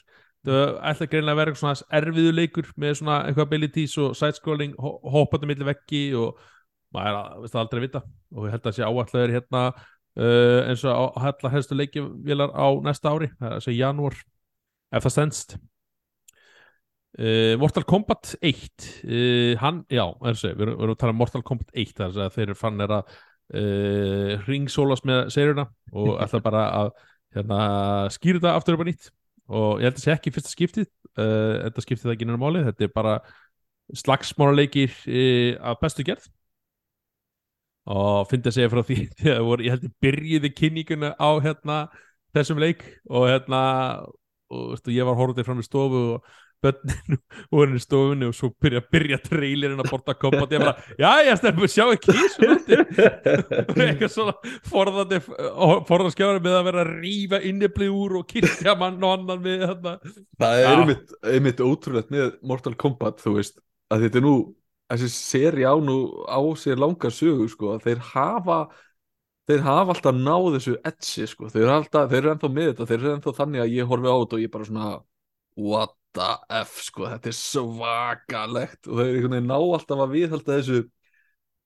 Það 0.48 0.74
ætla 0.86 1.06
greinlega 1.10 1.34
að 1.34 1.40
vera 1.40 1.58
svona 1.58 1.86
erfiðu 1.98 2.32
leikur 2.32 2.68
með 2.78 2.92
svona 3.00 3.16
eitthvað 3.26 3.48
abilities 3.48 3.96
og 4.00 4.12
side-scrolling, 4.16 4.74
ho- 4.80 4.98
hoppandi 5.12 5.48
milli 5.50 5.66
veggi 5.66 6.02
og 6.16 6.38
maður 6.94 7.08
er 7.10 7.18
að, 7.18 7.40
veist 7.42 7.56
það 7.56 7.62
aldrei 7.64 7.82
vita. 7.84 8.02
Og 8.36 8.46
ég 8.46 8.54
held 8.54 8.68
að 8.70 8.76
sé 8.76 8.86
áallegur 8.86 9.34
hérna 9.34 9.62
uh, 9.74 10.60
eins 10.68 10.84
og 10.88 10.94
á 10.94 11.02
hella 11.26 11.52
helstu 11.56 11.78
leikjavélar 11.78 12.54
á 12.54 12.66
næsta 12.86 13.12
ári, 13.12 13.32
það 13.40 13.48
er 13.50 13.56
að 13.58 13.64
segja 13.66 13.82
janúar 13.88 14.16
ef 14.88 15.04
það 15.04 15.14
stendst 15.16 15.56
uh, 17.18 17.54
Mortal 17.60 17.84
Kombat 17.88 18.34
1 18.40 18.88
uh, 19.04 19.54
hann, 19.62 19.82
já, 19.90 20.04
er 20.06 20.36
þessi, 20.38 20.54
við 20.54 20.70
erum 20.70 20.94
að 20.94 21.00
tala 21.02 21.14
um 21.14 21.20
Mortal 21.22 21.44
Kombat 21.46 21.74
1 21.74 21.94
þar 21.98 22.14
sem 22.14 22.24
að 22.28 22.38
þeir 22.38 22.54
fann 22.58 22.84
er 22.84 22.94
að 23.00 23.18
uh, 23.54 24.32
ringsólast 24.48 25.06
með 25.08 25.28
segjurina 25.34 25.68
og 25.92 26.16
ætla 26.24 26.42
bara 26.44 26.64
að 26.80 26.90
hérna, 27.36 27.60
skýra 28.14 28.40
þetta 28.40 28.54
aftur 28.56 28.78
upp 28.78 28.84
á 28.84 28.88
nýtt. 28.88 29.10
Og 29.48 29.80
ég 29.80 29.88
held 29.88 30.00
að 30.00 30.04
sé 30.04 30.12
ekki 30.12 30.32
fyrsta 30.34 30.52
skiptið 30.52 30.88
uh, 30.88 31.68
þetta 31.68 31.84
skiptið 31.84 32.08
það 32.08 32.16
ekki 32.16 32.28
nefnum 32.28 32.44
máli. 32.44 32.64
Þetta 32.66 32.84
er 32.88 32.92
bara 32.96 33.14
slagsmálarleikir 33.96 34.92
uh, 34.92 35.70
af 35.72 35.80
bestu 35.82 36.04
gerð. 36.08 36.28
Og 37.88 38.26
fyndi 38.28 38.50
að 38.50 38.58
segja 38.58 38.72
frá 38.72 38.82
því 38.84 39.00
voru, 39.48 39.64
ég 39.64 39.76
held 39.76 39.88
að 39.88 39.96
byrjiði 40.04 40.52
kynninguna 40.56 41.14
á 41.16 41.30
hérna 41.40 41.78
þessum 42.36 42.60
leik. 42.60 42.84
Og 43.08 43.30
hérna 43.30 43.62
og 44.48 44.72
veistu, 44.72 44.92
ég 44.96 45.08
var 45.08 45.16
horfðið 45.18 45.48
fram 45.48 45.60
í 45.60 45.66
stofu 45.66 46.04
og 46.16 46.28
börnin 46.64 47.20
voru 47.52 47.68
inn 47.70 47.78
í 47.78 47.82
stofunni 47.82 48.28
og 48.28 48.36
svo 48.36 48.50
byrja 48.62 48.82
að 48.82 48.88
byrja 48.94 49.18
trailirinn 49.24 49.82
að 49.82 49.90
borta 49.92 50.14
kombat 50.18 50.54
ég 50.54 50.62
bara, 50.64 50.74
já 50.98 51.10
ég 51.28 51.38
stefnum, 51.38 51.70
sjá 51.70 51.84
ekki 51.94 52.14
og 53.68 53.82
eitthvað 53.84 54.12
svona 54.14 54.34
forðandi 54.68 55.20
forðanskjáður 55.88 56.42
með 56.44 56.58
að 56.58 56.68
vera 56.70 56.84
að 56.84 56.92
rífa 57.04 57.42
inniblið 57.50 57.94
úr 57.94 58.16
og 58.22 58.28
kyrkja 58.32 58.74
mann 58.80 58.98
og 59.02 59.14
annan 59.18 59.44
við 59.44 59.64
hérna 59.66 59.94
Það 60.38 60.62
er 60.64 60.82
einmitt, 60.82 61.14
einmitt 61.34 61.62
ótrúlegt 61.64 62.12
með 62.14 62.34
Mortal 62.46 62.74
Kombat, 62.78 63.22
þú 63.22 63.36
veist, 63.38 63.58
að 63.92 64.06
þetta 64.06 64.20
er 64.20 64.26
nú, 64.26 64.34
þessi 64.92 65.10
seri 65.14 65.66
á 65.66 65.74
nú 65.82 65.98
á 66.26 66.40
sér 66.58 66.80
langa 66.80 67.10
sögu, 67.12 67.48
sko, 67.52 67.74
að 67.76 67.88
þeir 67.88 68.02
hafa, 68.12 68.58
þeir 69.50 69.64
hafa 69.66 69.94
alltaf 69.94 70.18
náð 70.18 70.48
þessu 70.58 70.76
edsi, 70.90 71.28
sko, 71.30 71.50
þeir 71.52 71.72
alltaf, 71.74 72.10
þeir 72.12 72.22
eru 72.22 72.34
ennþá 72.34 72.52
með 72.54 72.70
þetta, 72.72 72.88
þeir 72.90 72.98
eru 73.00 73.14
ennþá 73.16 73.36
þannig 73.40 73.64
að 73.64 73.76
ég 73.76 73.90
horfi 73.92 74.10
á 74.10 74.16
þetta 74.16 74.38
og 74.38 74.44
ég 74.44 74.54
bara 74.54 74.68
svona, 74.68 74.90
what 75.58 75.97
the 76.18 76.30
f, 76.60 76.78
sko, 76.88 77.06
þetta 77.12 77.30
er 77.30 77.36
svakalegt 77.38 78.88
og 78.88 79.00
þeir 79.00 79.12
einhvern 79.12 79.36
veginn 79.36 79.50
ná 79.50 79.58
alltaf 79.58 80.02
að 80.04 80.14
viðhalda 80.16 80.56
þessu 80.58 80.80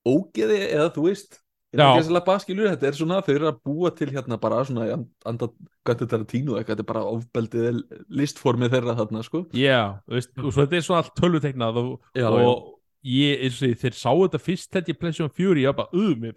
ógeði 0.08 0.58
eða 0.66 0.90
þú 0.94 1.06
veist, 1.06 1.38
Já. 1.72 2.20
baskilur, 2.26 2.68
þetta 2.68 2.88
er 2.90 2.96
svona, 2.98 3.20
þeir 3.24 3.36
eru 3.38 3.48
að 3.48 3.60
búa 3.64 3.90
til 3.96 4.10
hérna 4.12 4.36
bara 4.40 4.60
svona, 4.68 4.88
í 4.90 4.92
and- 4.92 5.08
anda, 5.24 5.48
hvað 5.86 6.02
þetta 6.02 6.16
er 6.18 6.24
að 6.24 6.30
tínu 6.32 6.56
eitthvað, 6.58 6.76
þetta 6.76 6.84
er 6.84 6.90
bara 6.92 7.04
ofbeldið 7.14 7.82
listformið 8.10 8.74
þeirra 8.76 8.96
þarna, 8.98 9.22
sko. 9.24 9.44
já, 9.56 9.78
veist, 10.06 10.34
og 10.36 10.52
svo 10.52 10.66
þetta 10.66 10.76
er 10.76 10.84
svona 10.84 11.02
allt 11.02 11.14
tölvuteiknað 11.16 11.80
og, 11.80 11.92
Já, 12.14 12.28
og 12.28 12.74
ég, 13.04 13.40
eins 13.46 13.62
og 13.62 13.68
því, 13.68 13.78
þeir 13.80 13.96
sáu 13.96 14.16
þetta 14.26 14.42
fyrst 14.42 14.72
þetta 14.76 14.92
í 14.92 14.98
Playstation 14.98 15.32
4, 15.32 15.62
ég 15.62 15.72
var 15.72 15.78
bara, 15.80 15.88
uh, 15.96 16.14
mér 16.14 16.36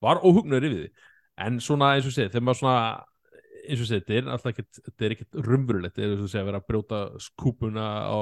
var 0.00 0.20
óhugnur 0.24 0.64
yfir 0.64 0.84
því 0.84 0.90
en 1.40 1.60
svona 1.62 1.94
eins 1.96 2.08
og 2.08 2.12
segið, 2.12 2.34
þegar 2.34 2.44
maður 2.44 2.60
svona 2.60 3.04
eins 3.70 3.84
og 3.84 3.90
segið, 3.90 4.02
þetta 4.06 4.16
er 4.18 4.32
alltaf 4.34 4.52
ekkert 4.52 4.80
þetta 4.80 5.06
er 5.06 5.14
ekkert 5.16 5.38
rumverulegt, 5.46 5.94
þetta 5.96 6.06
er 6.06 6.14
eins 6.16 6.24
og 6.24 6.32
segið 6.32 6.42
að 6.42 6.50
vera 6.50 6.60
að 6.62 6.66
brjóta 6.70 7.00
skúpuna 7.26 7.86
á 8.06 8.18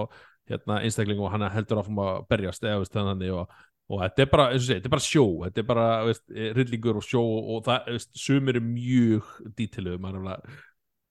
hérna 0.49 0.79
einstakling 0.85 1.23
og 1.23 1.33
hann 1.33 1.49
heldur 1.53 1.83
áfram 1.83 2.05
að 2.05 2.21
berjast 2.31 2.65
eða 2.65 2.83
veist 2.83 2.97
þannig 2.97 3.35
og, 3.37 3.59
og 3.89 4.03
þetta 4.05 4.25
er 4.25 4.31
bara 4.33 4.49
eins 4.53 4.63
og 4.63 4.69
segið, 4.69 4.79
þetta 4.79 4.91
er 4.91 4.97
bara 4.97 5.07
sjó, 5.09 5.27
þetta 5.45 5.63
er 5.63 5.69
bara 5.73 5.89
veist, 6.09 6.25
rillingur 6.59 7.01
og 7.01 7.07
sjó 7.09 7.25
og 7.25 7.63
það, 7.69 7.93
veist, 7.97 8.13
sumir 8.25 8.61
er 8.61 8.67
mjög 8.69 9.35
dítiluð, 9.59 10.01
maður 10.05 10.21
er 10.21 10.25
alveg 10.25 10.59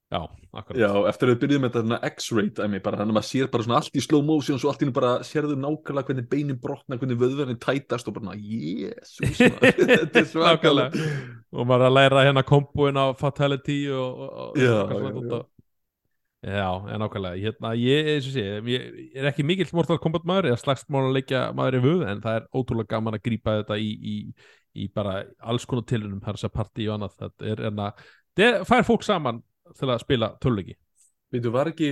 já, 0.07 0.21
akkurat. 0.53 0.77
Já, 0.79 0.87
eftir 1.09 1.27
að 1.27 1.33
við 1.33 1.39
byrjuðum 1.41 1.63
með 1.65 1.73
þetta 1.75 2.79
bara, 2.83 2.99
þannig 3.01 3.11
að 3.11 3.17
maður 3.17 3.27
sér 3.27 3.49
bara 3.51 3.65
svona 3.65 3.79
allt 3.81 3.97
í 3.99 4.03
slow 4.05 4.23
motion 4.23 4.59
svo 4.61 4.71
allt 4.71 4.85
í 4.85 4.87
nú 4.87 4.93
bara 4.95 5.11
sérðu 5.27 5.57
nákvæmlega 5.59 6.07
hvernig 6.11 6.29
beinin 6.31 6.59
brotna 6.63 6.97
hvernig 7.01 7.19
vöðverðin 7.19 7.59
tætast 7.59 8.07
og 8.07 8.15
bara, 8.15 8.37
jésus 8.39 9.41
þetta 9.41 10.21
er 10.23 10.29
svakalega 10.31 11.05
og 11.51 11.67
maður 11.67 11.83
er 11.83 11.89
að 11.89 11.97
læra 11.99 12.23
hérna 12.29 12.45
komboin 12.47 12.99
á 12.99 13.05
Fatality 13.19 13.81
og, 13.91 14.23
og, 14.23 14.41
og 14.47 14.59
Já, 14.61 14.73
svona 14.87 15.01
já, 15.11 15.15
dót 15.17 15.35
og- 15.41 15.47
já, 16.47 16.69
en 16.93 17.01
nákvæmlega. 17.03 17.41
Hérna, 17.43 17.73
ég, 17.81 18.09
og 18.21 18.31
sé, 18.31 18.45
ég, 18.71 18.85
ég 19.11 19.17
er 19.19 19.27
ekki 19.31 19.43
mikill 19.43 19.73
Mortal 19.75 19.97
Kombat 19.99 20.23
maður 20.29 20.51
eða 20.53 20.61
slagsmál 20.61 21.07
að 21.09 21.17
leikja 21.17 21.41
maður 21.57 21.79
í 21.79 21.83
vöð 21.83 22.05
en 22.13 22.21
það 22.23 22.39
er 22.39 22.47
ótrúlega 22.55 22.93
gaman 22.95 23.17
að 23.17 23.25
grípa 23.27 23.57
þetta 23.59 23.79
í, 23.81 23.89
í, 23.91 24.15
í 24.77 24.87
bara 24.93 25.17
alls 25.43 25.65
konar 25.67 25.83
tilunum 25.89 26.21
þar 26.23 26.39
sem 26.39 26.53
partí 26.53 26.87
og 26.87 26.95
annað 26.95 27.17
þetta 27.25 27.51
er 27.51 27.63
enna, 27.71 27.89
það 28.37 28.61
fær 28.69 28.85
fólk 28.87 29.03
saman 29.03 29.41
til 29.77 29.89
að 29.91 30.03
spila 30.03 30.31
töluleiki 30.43 30.77
Veitu, 31.33 31.51
var 31.51 31.71
ekki 31.73 31.89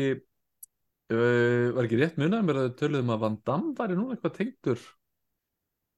uh, 1.12 1.74
var 1.76 1.88
ekki 1.88 2.00
rétt 2.00 2.20
munað 2.22 2.46
mér 2.48 2.62
að 2.62 2.76
töluðum 2.80 3.14
að 3.16 3.26
Van 3.26 3.40
Damme 3.48 3.74
væri 3.78 3.98
núna 3.98 4.16
eitthvað 4.16 4.38
tengdur? 4.40 4.86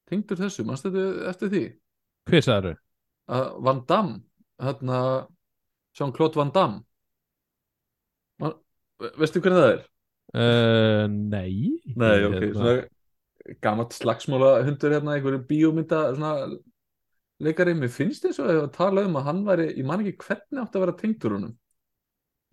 Tengdur 0.08 0.40
þessu, 0.40 0.66
mannstu 0.66 0.92
þetta 0.94 1.32
eftir 1.32 1.54
því? 1.54 1.64
Hver 2.32 2.46
sagður 2.46 2.78
þau? 2.78 2.84
Van 3.68 3.84
Damme 3.88 4.22
hérna, 4.64 5.00
Jean-Claude 5.98 6.40
Van 6.40 6.52
Damme. 6.56 6.84
Man, 8.42 8.56
veistu 9.20 9.42
hver 9.44 9.56
það 9.58 9.70
er? 9.74 9.82
Uh, 10.34 11.04
nei. 11.08 11.78
Nei, 11.96 12.16
ok, 12.28 12.38
hérna, 12.38 12.54
svona 12.56 13.60
gammalt 13.64 13.96
slagsmála 13.96 14.58
hundur 14.68 14.96
hérna, 14.96 15.16
einhverju 15.16 15.44
bíómynda 15.48 16.02
svona 16.16 16.34
leikari, 17.44 17.76
mér 17.78 17.92
finnst 17.94 18.26
eins 18.28 18.42
og 18.42 18.50
að 18.50 18.68
tala 18.76 19.06
um 19.08 19.16
að 19.20 19.30
hann 19.30 19.46
væri, 19.48 19.70
ég 19.78 19.88
man 19.88 20.04
ekki 20.04 20.26
hvernig 20.26 20.64
átti 20.64 20.80
að 20.80 20.86
vera 20.86 20.98
tengdur 21.00 21.38
honum 21.38 21.56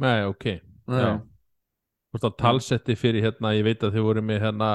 nei, 0.02 0.24
ok. 0.26 0.48
Þú 0.88 2.18
veist 2.18 2.26
að 2.28 2.37
talsetti 2.38 2.94
fyrir 2.98 3.24
hérna, 3.24 3.54
ég 3.57 3.66
veit 3.66 3.83
að 3.83 3.96
þau 3.96 4.04
voru 4.09 4.22
með 4.24 4.44
hérna 4.44 4.72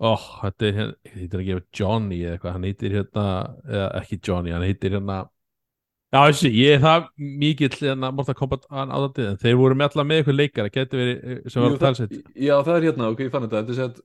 oh, 0.00 0.22
þetta 0.40 0.66
er 0.66 0.78
hérna, 0.78 1.12
heitir 1.12 1.42
ekki 1.42 1.58
Johnny 1.76 2.22
eða 2.22 2.36
eitthvað, 2.36 2.56
hann 2.56 2.66
heitir 2.68 2.96
hérna 2.96 3.26
eða 3.68 3.90
ekki 4.00 4.18
Johnny, 4.28 4.54
hann 4.54 4.64
heitir 4.64 4.96
hérna 4.96 5.18
já, 6.10 6.18
þessi, 6.18 6.50
ég 6.56 6.76
er 6.76 6.84
það 6.84 7.08
mikill 7.42 7.72
hérna, 7.76 8.12
Mortal 8.16 8.36
Kombat 8.38 8.66
hann 8.72 8.94
áðandi, 8.94 9.26
en 9.32 9.40
þeir 9.42 9.58
voru 9.60 9.78
með 9.78 9.90
allar 9.90 10.08
með 10.08 10.22
eitthvað 10.22 10.38
leikara, 10.40 10.74
getur 10.74 11.02
verið 11.02 11.18
eh, 11.20 11.40
sem 11.46 11.64
var 11.64 11.74
Jú, 11.74 11.80
talsett 11.82 12.14
það, 12.14 12.30
já, 12.46 12.54
það 12.56 12.76
er 12.76 12.86
hérna, 12.88 13.10
ok, 13.12 13.24
ég 13.26 13.34
fann 13.34 13.46
þetta. 13.46 13.64
Þetta 13.68 13.76
er 13.76 13.88
að 13.90 14.04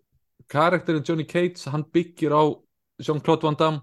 karakterin 0.55 1.05
Johnny 1.07 1.27
Cates 1.29 1.69
hann 1.73 1.85
byggir 1.95 2.35
á 2.35 2.43
Jean-Claude 3.01 3.47
Van 3.47 3.59
Damme 3.59 3.81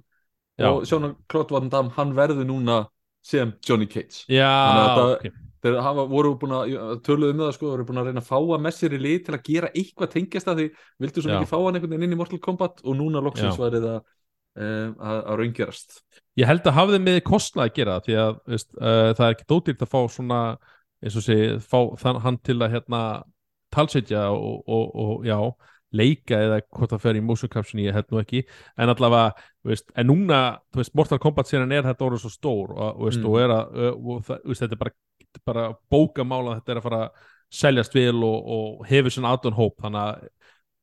Já. 0.61 0.68
og 0.68 0.85
Jean-Claude 0.87 1.57
Van 1.57 1.72
Damme 1.72 1.96
hann 1.96 2.12
verður 2.14 2.46
núna 2.46 2.83
sem 3.25 3.57
Johnny 3.66 3.88
Cates. 3.90 4.27
Já, 4.31 4.46
að 4.53 5.16
ok 5.16 5.33
þeir 5.62 5.79
hafa, 5.85 6.07
voru 6.11 6.33
búin 6.40 6.55
að, 6.57 6.72
töluðu 7.07 7.37
um 7.37 7.42
það 7.44 7.53
sko, 7.57 7.68
voru 7.70 7.87
búin 7.88 8.03
að 8.03 8.11
reyna 8.11 8.22
að 8.22 8.31
fáa 8.31 8.59
með 8.62 8.77
sér 8.79 8.96
í 8.96 9.01
lið 9.03 9.20
til 9.27 9.37
að 9.37 9.44
gera 9.46 9.70
eitthvað 9.72 10.12
tengjast 10.16 10.51
að 10.51 10.62
því. 10.62 10.66
Vildu 11.05 11.22
svo 11.22 11.31
mikið 11.33 11.53
fá 11.53 11.57
hann 11.59 11.79
einhvern 11.79 11.94
veginn 11.94 12.09
inn 12.09 12.16
í 12.16 12.20
Mortal 12.20 12.42
Kombat 12.42 12.83
og 12.83 12.98
núna 12.98 13.22
loksins 13.22 13.61
var 13.61 13.77
það 13.79 13.88
um, 13.92 14.94
að, 14.98 15.18
að 15.18 15.40
raungerast. 15.42 15.98
Ég 16.40 16.48
held 16.48 16.66
að 16.66 16.79
hafði 16.79 17.03
með 17.05 17.18
kostnað 17.29 17.68
að 17.68 17.75
gera 17.79 17.98
því 18.05 18.16
að 18.22 18.38
veist, 18.55 18.70
uh, 18.79 19.11
það 19.12 19.27
er 19.27 19.37
ekki 19.37 19.51
dótýrt 19.53 19.85
að 19.85 19.92
fá 19.92 20.01
svona 20.12 20.40
eins 21.03 21.18
og 21.18 21.27
sé, 21.27 21.38
fá 21.62 21.79
þann, 21.98 22.22
hann 22.22 22.40
til 22.46 22.59
að 22.62 22.77
hérna 22.77 23.03
talsetja 23.72 24.29
og, 24.31 24.62
og, 24.70 24.90
og 25.03 25.27
já, 25.27 25.38
leika 25.92 26.38
eða 26.40 26.61
hvort 26.72 26.92
það 26.94 27.03
fer 27.05 27.18
í 27.18 27.22
motion 27.25 27.51
caption 27.53 27.83
ég 27.83 27.96
held 27.96 28.12
nú 28.12 28.20
ekki. 28.22 28.42
En 28.81 28.92
allavega, 28.92 29.33
veist, 29.68 29.90
en 29.98 30.09
núna 30.09 30.42
veist, 30.77 30.94
Mortal 30.96 31.20
Kombat 31.22 31.51
séran 31.51 31.72
er 31.75 31.85
þetta 31.88 32.07
orðið 32.07 32.25
svo 32.25 32.33
stór 32.33 32.75
og, 32.77 33.03
veist, 33.07 33.20
Mm. 33.20 33.29
og 33.29 33.40
að 33.42 33.53
uh, 33.53 33.92
og, 33.92 34.22
það, 34.29 34.44
veist, 34.48 34.64
þetta 34.64 34.79
er 34.79 34.83
bara, 34.85 34.94
bara 35.47 35.71
bókamála 35.90 36.59
þetta 36.59 36.73
er 36.73 36.81
að 36.81 36.87
fara 36.88 37.03
að 37.07 37.29
seljast 37.53 37.95
vel 37.95 38.23
og, 38.25 38.38
og 38.57 38.87
hefur 38.88 39.12
svona 39.12 39.35
aðdun 39.37 39.59
hóp 39.59 39.83
þannig 39.83 40.07
að 40.07 40.31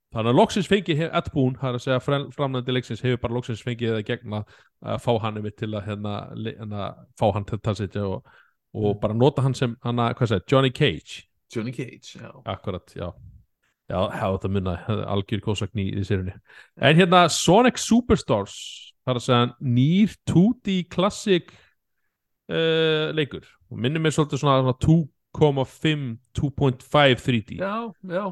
Þannig 0.10 0.32
að 0.32 0.38
loksins 0.40 0.66
fengi 0.66 0.96
Ed 1.06 1.28
Boon, 1.36 1.54
það 1.54 1.68
er 1.70 1.76
að 1.78 1.82
segja 1.84 2.02
fram- 2.02 2.30
framleiðandi 2.34 2.74
leiksins, 2.74 3.02
hefur 3.06 3.20
bara 3.22 3.36
loksins 3.36 3.60
fengið 3.62 3.92
það 3.94 4.08
gegna 4.08 4.40
að 4.82 5.04
fá 5.04 5.12
hann 5.22 5.38
yfir 5.38 5.54
til 5.60 5.70
að 5.70 5.84
hérna, 5.86 6.14
hérna, 6.34 6.86
fá 7.20 7.26
hann 7.36 7.46
til 7.46 7.60
að 7.60 7.62
talsetja 7.68 8.06
og, 8.08 8.32
og 8.74 8.96
bara 9.04 9.14
nota 9.14 9.44
hann 9.46 9.54
sem 9.54 9.76
hana, 9.86 10.08
hvað 10.18 10.32
segir, 10.32 10.48
Johnny 10.50 10.72
Cage. 10.74 11.28
Johnny 11.54 11.74
Cage, 11.78 12.16
já. 12.24 12.32
Akkurat, 12.50 12.96
já. 12.98 13.12
Já, 13.90 14.00
þetta 14.10 14.52
munna, 14.54 14.76
algjör 15.14 15.46
kósakni 15.46 15.88
í 15.94 16.02
sérunni. 16.06 16.34
En 16.78 16.98
hérna 16.98 17.24
Sonic 17.34 17.78
Superstars 17.82 18.58
það 19.04 19.14
er 19.14 19.22
að 19.22 19.26
segja 19.26 19.46
nýr 19.78 20.18
2D 20.30 20.80
Classic 20.94 21.54
uh, 22.50 23.10
leikur. 23.16 23.48
Og 23.70 23.80
minnum 23.82 24.04
mér 24.04 24.16
svolítið 24.16 24.44
svona, 24.44 24.60
svona 24.64 24.76
2,5 25.38 26.06
2.5 26.40 27.26
3D 27.26 27.60
já, 27.60 27.74
já, 28.10 28.26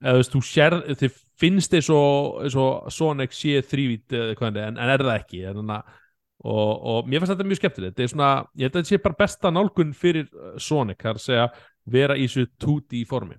eða 0.00 0.14
þú 0.14 0.20
veist, 0.20 0.34
þú 0.34 0.42
sér, 0.48 0.76
þið 0.98 1.18
finnst 1.40 1.76
og, 1.94 2.40
eins 2.44 2.56
og 2.58 2.90
Sonic 2.92 3.36
sé 3.36 3.60
þrývít 3.64 4.16
eða 4.16 4.36
hvað 4.38 4.60
en, 4.64 4.80
en 4.80 4.92
er 4.94 5.04
það 5.04 5.16
ekki 5.16 5.42
en, 5.50 5.70
og, 5.70 6.70
og 6.92 7.08
mér 7.08 7.22
finnst 7.22 7.34
þetta 7.34 7.48
mjög 7.48 7.60
skemmtilegt. 7.60 7.94
Þetta 7.94 8.06
er 8.06 8.12
svona, 8.14 8.32
ég 8.56 8.66
held 8.66 8.74
að 8.74 8.80
þetta 8.80 8.92
sé 8.92 9.02
bara 9.04 9.20
besta 9.20 9.54
nálgun 9.54 9.94
fyrir 9.96 10.28
uh, 10.32 10.54
Sonic, 10.58 11.00
það 11.02 11.12
er 11.12 11.20
að 11.20 11.26
segja 11.26 11.48
vera 11.90 12.16
í 12.16 12.26
þessu 12.26 12.46
2D 12.60 13.04
formi. 13.08 13.36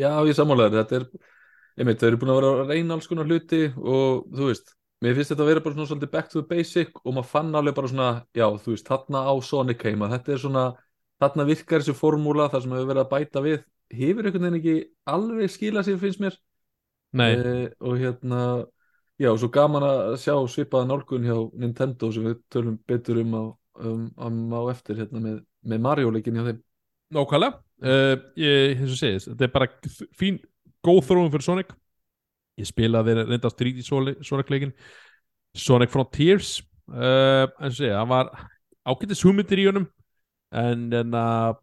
Já, 0.00 0.12
ég 0.24 0.36
sammálaður 0.36 0.80
þetta 0.80 1.00
er, 1.00 1.08
einmitt, 1.80 2.00
þau 2.00 2.10
eru 2.10 2.20
búin 2.20 2.32
að 2.32 2.40
vera 2.40 2.52
að 2.52 2.74
reyna 2.74 2.96
alls 2.96 3.08
konar 3.10 3.28
hluti 3.28 3.66
og 3.76 4.28
þú 4.36 4.48
veist 4.48 4.76
mér 5.00 5.16
finnst 5.16 5.32
þetta 5.32 5.44
að 5.44 5.50
vera 5.50 5.64
bara 5.64 5.76
svona 5.76 5.90
svolítið 5.90 6.12
back 6.12 6.30
to 6.30 6.40
the 6.40 6.48
basic 6.50 6.92
og 7.00 7.14
maður 7.16 7.30
fann 7.30 7.54
alveg 7.56 7.76
bara 7.76 7.90
svona, 7.90 8.08
já, 8.36 8.46
þú 8.60 8.74
veist 8.74 8.88
þarna 8.88 9.24
á 9.24 9.32
Sonic 9.44 9.84
heima, 9.86 10.10
þetta 10.12 10.34
er 10.34 10.42
svona 10.42 10.64
þarna 11.20 11.46
virkar 11.48 11.82
þessu 11.82 11.96
formúla, 11.96 12.48
það 12.52 12.64
sem 12.64 12.74
hefur 12.76 12.90
verið 12.90 13.04
að 13.04 13.12
bæta 13.14 13.44
við 13.44 13.58
hefur 13.90 14.28
einhvern 14.28 14.46
veginn 14.46 14.60
ekki 14.60 14.76
alveg 15.10 15.52
skilað 15.52 15.88
sér 15.88 16.00
finnst 16.02 16.22
mér. 16.22 16.36
Nei, 17.16 17.30
Eh, 17.34 17.70
og 17.82 17.96
hérna 17.98 18.66
já, 19.18 19.30
svo 19.36 19.50
gaman 19.50 19.82
að 19.82 20.16
sjá 20.22 20.34
svipaða 20.48 20.86
nálgun 20.86 21.26
hjá 21.26 21.36
Nintendo 21.58 22.12
sem 22.12 22.28
við 22.28 22.36
tölum 22.52 22.78
betur 22.86 23.18
um 23.24 23.34
á, 23.34 23.44
um, 23.82 24.04
um, 24.16 24.38
á 24.54 24.60
eftir 24.70 25.00
hérna 25.00 25.20
með, 25.24 25.40
með 25.64 25.80
Mario 25.80 26.12
leikin 26.14 26.38
hjá 26.38 26.46
þeim. 26.46 26.62
Nákvæmlega. 27.10 27.58
Uh, 27.80 28.14
ég, 28.38 28.78
eins 28.78 28.94
og 28.94 29.00
segist, 29.00 29.32
þetta 29.32 29.48
er 29.48 29.52
bara 29.56 29.68
fín, 30.20 30.38
góð 30.84 31.02
þróun 31.08 31.32
fyrir 31.32 31.48
Sonic 31.48 31.74
ég 32.60 32.68
spilaði 32.68 33.16
reyndast 33.22 33.58
3D 33.60 33.84
Soli- 33.86 34.18
Sonic 34.26 34.52
leikin 34.52 34.74
Sonic 35.56 35.92
Frontiers 35.92 36.58
uh, 36.92 37.46
eins 37.60 37.74
og 37.74 37.78
segja, 37.80 37.96
það 37.98 38.12
var 38.12 38.30
ágættis 38.90 39.24
hugmyndir 39.26 39.62
í 39.62 39.66
honum 39.70 39.88
en, 40.50 40.86
en 41.00 41.16
uh, 41.16 41.56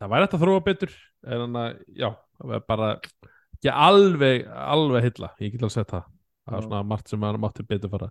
það 0.00 0.14
væri 0.14 0.26
hægt 0.26 0.38
að 0.38 0.46
þróa 0.46 0.64
betur 0.66 0.96
en 1.24 1.46
en, 1.48 1.60
uh, 1.60 1.70
já, 1.94 2.10
það 2.40 2.54
var 2.54 2.66
bara 2.68 2.90
ekki 2.98 3.72
alveg, 3.72 4.48
alveg 4.50 5.08
hylla 5.08 5.30
ég 5.40 5.54
get 5.54 5.62
alveg 5.62 5.76
sett 5.78 5.92
það. 5.94 6.10
Það 6.44 6.58
er 6.58 6.64
svona 6.66 6.82
margt 6.84 7.08
sem 7.08 7.20
maður 7.22 7.38
mátti 7.40 7.64
betur 7.64 7.88
fara. 7.88 8.10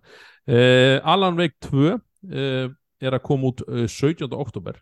Alan 1.12 1.36
Wake 1.38 1.54
2 1.68 1.92
uh, 1.92 2.72
er 3.04 3.14
að 3.14 3.22
koma 3.26 3.52
út 3.52 3.62
uh, 3.68 3.84
17. 3.86 4.26
oktober 4.34 4.80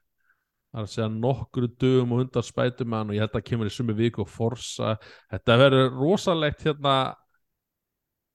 það 0.73 0.81
er 0.81 0.87
að 0.87 0.93
segja 0.95 1.09
nokkru 1.13 1.69
dögum 1.81 2.15
og 2.15 2.23
hundar 2.23 2.47
spætumann 2.47 3.11
og 3.11 3.17
ég 3.17 3.25
held 3.27 3.35
að 3.37 3.45
kemur 3.45 3.69
í 3.69 3.73
sumi 3.75 3.97
viku 3.97 4.23
og 4.25 4.31
forsa 4.33 4.95
þetta 5.29 5.59
verður 5.61 5.91
rosalegt 5.99 6.65
hérna 6.65 6.95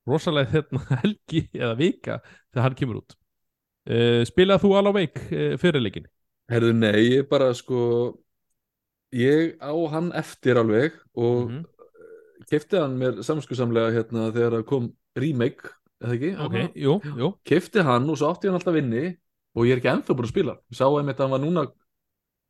rosalegt 0.07 0.53
hérna 0.55 0.81
helgi 1.03 1.43
eða 1.53 1.73
vika 1.79 2.19
þegar 2.51 2.63
hann 2.67 2.77
kemur 2.79 3.01
út. 3.01 3.17
Uh, 3.87 4.23
spilað 4.27 4.63
þú 4.65 4.71
Alan 4.79 4.95
Wake 4.97 5.21
uh, 5.31 5.53
fyrirleikin 5.61 6.07
Herðu, 6.51 6.73
nei, 6.75 7.01
ég 7.17 7.27
bara 7.27 7.49
sko 7.55 7.77
ég 9.15 9.55
á 9.63 9.71
hann 9.91 10.11
eftir 10.15 10.59
alveg 10.59 10.95
og 11.15 11.49
Mhm. 11.49 11.63
kefti 12.47 12.77
hann 12.79 12.93
mér 12.99 13.17
samskusamlega 13.23 13.91
hérna 13.95 14.29
þegar 14.35 14.63
kom 14.67 14.89
remake, 15.19 15.71
eða 16.03 16.13
ekki? 16.15 16.29
ok, 16.45 16.55
jú, 16.79 16.93
jú. 17.19 17.29
Kefti 17.47 17.83
hann 17.83 18.07
og 18.09 18.15
svo 18.19 18.29
átti 18.31 18.47
hann 18.47 18.55
alltaf 18.59 18.75
inni 18.79 19.09
og 19.57 19.65
ég 19.65 19.73
er 19.75 19.81
ekki 19.81 19.89
ennþá 19.91 20.15
búin 20.15 20.27
að 20.27 20.31
spila. 20.35 20.53
Ég 20.71 20.77
sá 20.79 20.85
einmitt 20.87 21.17
að 21.19 21.25
hann 21.25 21.33
var 21.35 21.41
núna 21.43 21.63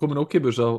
komin 0.01 0.19
ókipus 0.21 0.59
á 0.61 0.69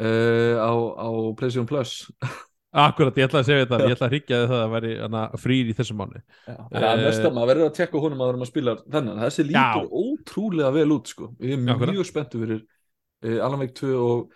uh, 0.00 0.56
á, 0.60 0.70
á 0.72 1.08
PlayStation 1.36 1.66
Plus 1.66 2.10
Akkurat, 2.74 3.14
ég 3.20 3.28
ætla 3.28 3.40
að 3.40 3.46
segja 3.46 3.64
þetta, 3.64 3.78
ég 3.86 3.92
ætla 3.94 4.06
að 4.08 4.12
hryggja 4.14 4.38
það 4.40 4.54
að 4.54 4.62
það 4.64 4.72
væri 4.74 5.40
frýr 5.44 5.68
í 5.70 5.74
þessum 5.78 5.98
mánu 6.00 6.22
það 6.48 6.74
er 6.80 6.86
Eh, 6.90 7.04
mest 7.04 7.26
að 7.28 7.34
maður 7.36 7.50
verður 7.52 7.68
að 7.68 7.76
tekka 7.78 8.00
honum 8.02 8.24
að 8.24 8.32
maður 8.34 8.50
spila 8.50 8.74
þennan, 8.96 9.20
þessi 9.22 9.44
lítur 9.46 9.84
Já. 9.84 9.92
ótrúlega 10.02 10.72
vel 10.74 10.88
út 10.96 11.12
sko, 11.12 11.28
ég 11.38 11.54
er 11.54 11.70
Akkurat. 11.74 11.94
mjög 11.94 12.08
spenntu 12.10 12.40
fyrir 12.42 12.64
uh, 12.64 13.38
Alan 13.46 13.62
Wake 13.62 13.76
2 13.78 13.92
og 13.94 14.34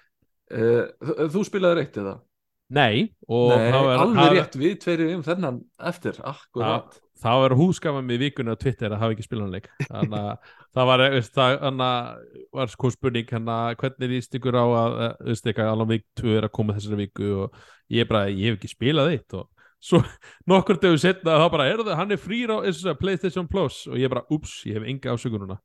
uh, 0.54 1.26
þú 1.34 1.42
spilaði 1.48 1.80
reitt 1.80 1.98
eða? 2.04 2.14
Nei, 2.68 3.08
Nei, 3.26 3.58
er, 3.64 3.74
alveg 3.74 4.22
það- 4.22 4.34
rétt, 4.38 4.56
við 4.60 4.78
tveiri 4.84 5.10
um 5.16 5.22
þennan 5.26 5.60
eftir, 5.90 6.18
akkurat 6.22 6.98
þá 7.18 7.30
er 7.32 7.54
húsgafa 7.58 8.00
með 8.04 8.24
vikunni 8.26 8.54
á 8.54 8.60
Twitter 8.60 8.94
að 8.94 9.02
hafa 9.02 9.14
ekki 9.16 9.26
spilað 9.26 9.46
hann 9.46 9.56
leik. 9.56 9.68
Þannig 9.88 10.18
að 10.18 10.54
það 10.78 10.88
var 10.90 11.04
veist, 11.14 11.36
það, 11.36 11.68
var 12.58 12.72
sko 12.72 12.90
spurning 12.94 13.34
hana, 13.34 13.58
hvernig 13.80 14.14
líst 14.14 14.38
ykkur 14.38 14.58
á 14.58 14.66
að 14.66 14.98
eh, 15.26 15.84
Wake 15.88 16.06
2 16.20 16.34
er 16.38 16.48
að 16.48 16.56
koma 16.58 16.76
þessari 16.76 17.00
viku 17.04 17.30
og 17.44 17.62
ég 17.92 18.08
bara, 18.10 18.28
ég 18.30 18.52
hef 18.52 18.58
ekki 18.58 18.72
spilað 18.72 19.14
eitt 19.14 19.38
og 19.38 19.48
svo 19.78 20.00
nokkur 20.50 20.80
dögur 20.82 20.98
setna 21.02 21.38
þá 21.38 21.46
bara, 21.54 21.68
er 21.70 21.82
það, 21.84 21.94
hann 22.00 22.14
er 22.14 22.22
frýr 22.22 22.54
á 22.54 22.58
eins 22.62 22.80
og 22.80 22.82
segja, 22.84 22.98
PlayStation 23.02 23.50
Plus. 23.50 23.84
Og 23.90 24.00
ég 24.00 24.12
bara, 24.12 24.26
ups, 24.34 24.60
ég 24.68 24.78
hef 24.78 24.88
enga 24.88 25.14
ásökununa 25.14 25.58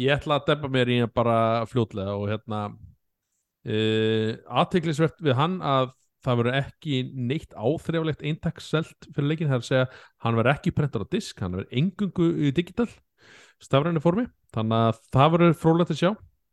ég 0.00 0.16
ætla 0.16 0.40
að 0.40 0.48
dempa 0.52 0.72
mér 0.72 0.92
í 0.92 1.02
bara 1.12 1.38
fljótlega 1.70 2.16
og 2.18 2.28
hérna 2.32 2.66
uh, 2.70 4.30
aðteklisvert 4.62 5.20
við 5.24 5.38
hann 5.38 5.60
að 5.64 5.92
það 6.24 6.40
verður 6.40 6.58
ekki 6.60 7.00
neitt 7.14 7.56
áþrjáflegt 7.56 8.22
eintakselt 8.24 9.08
fyrir 9.10 9.30
leikin, 9.30 9.50
það 9.50 9.56
er 9.56 9.64
að 9.64 9.70
segja 9.70 9.88
hann 10.24 10.38
verður 10.38 10.52
ekki 10.54 10.74
prentar 10.76 11.04
á 11.04 11.12
disk, 11.12 11.42
hann 11.42 11.56
verður 11.56 11.80
engungu 11.80 12.28
í 12.34 12.52
digital 12.56 12.88
stafræni 13.62 14.02
formi 14.02 14.28
þannig 14.54 14.86
að 14.88 15.02
það 15.14 15.34
verður 15.36 15.58
frólægt 15.60 15.94
að 15.94 16.00
sjá. 16.00 16.10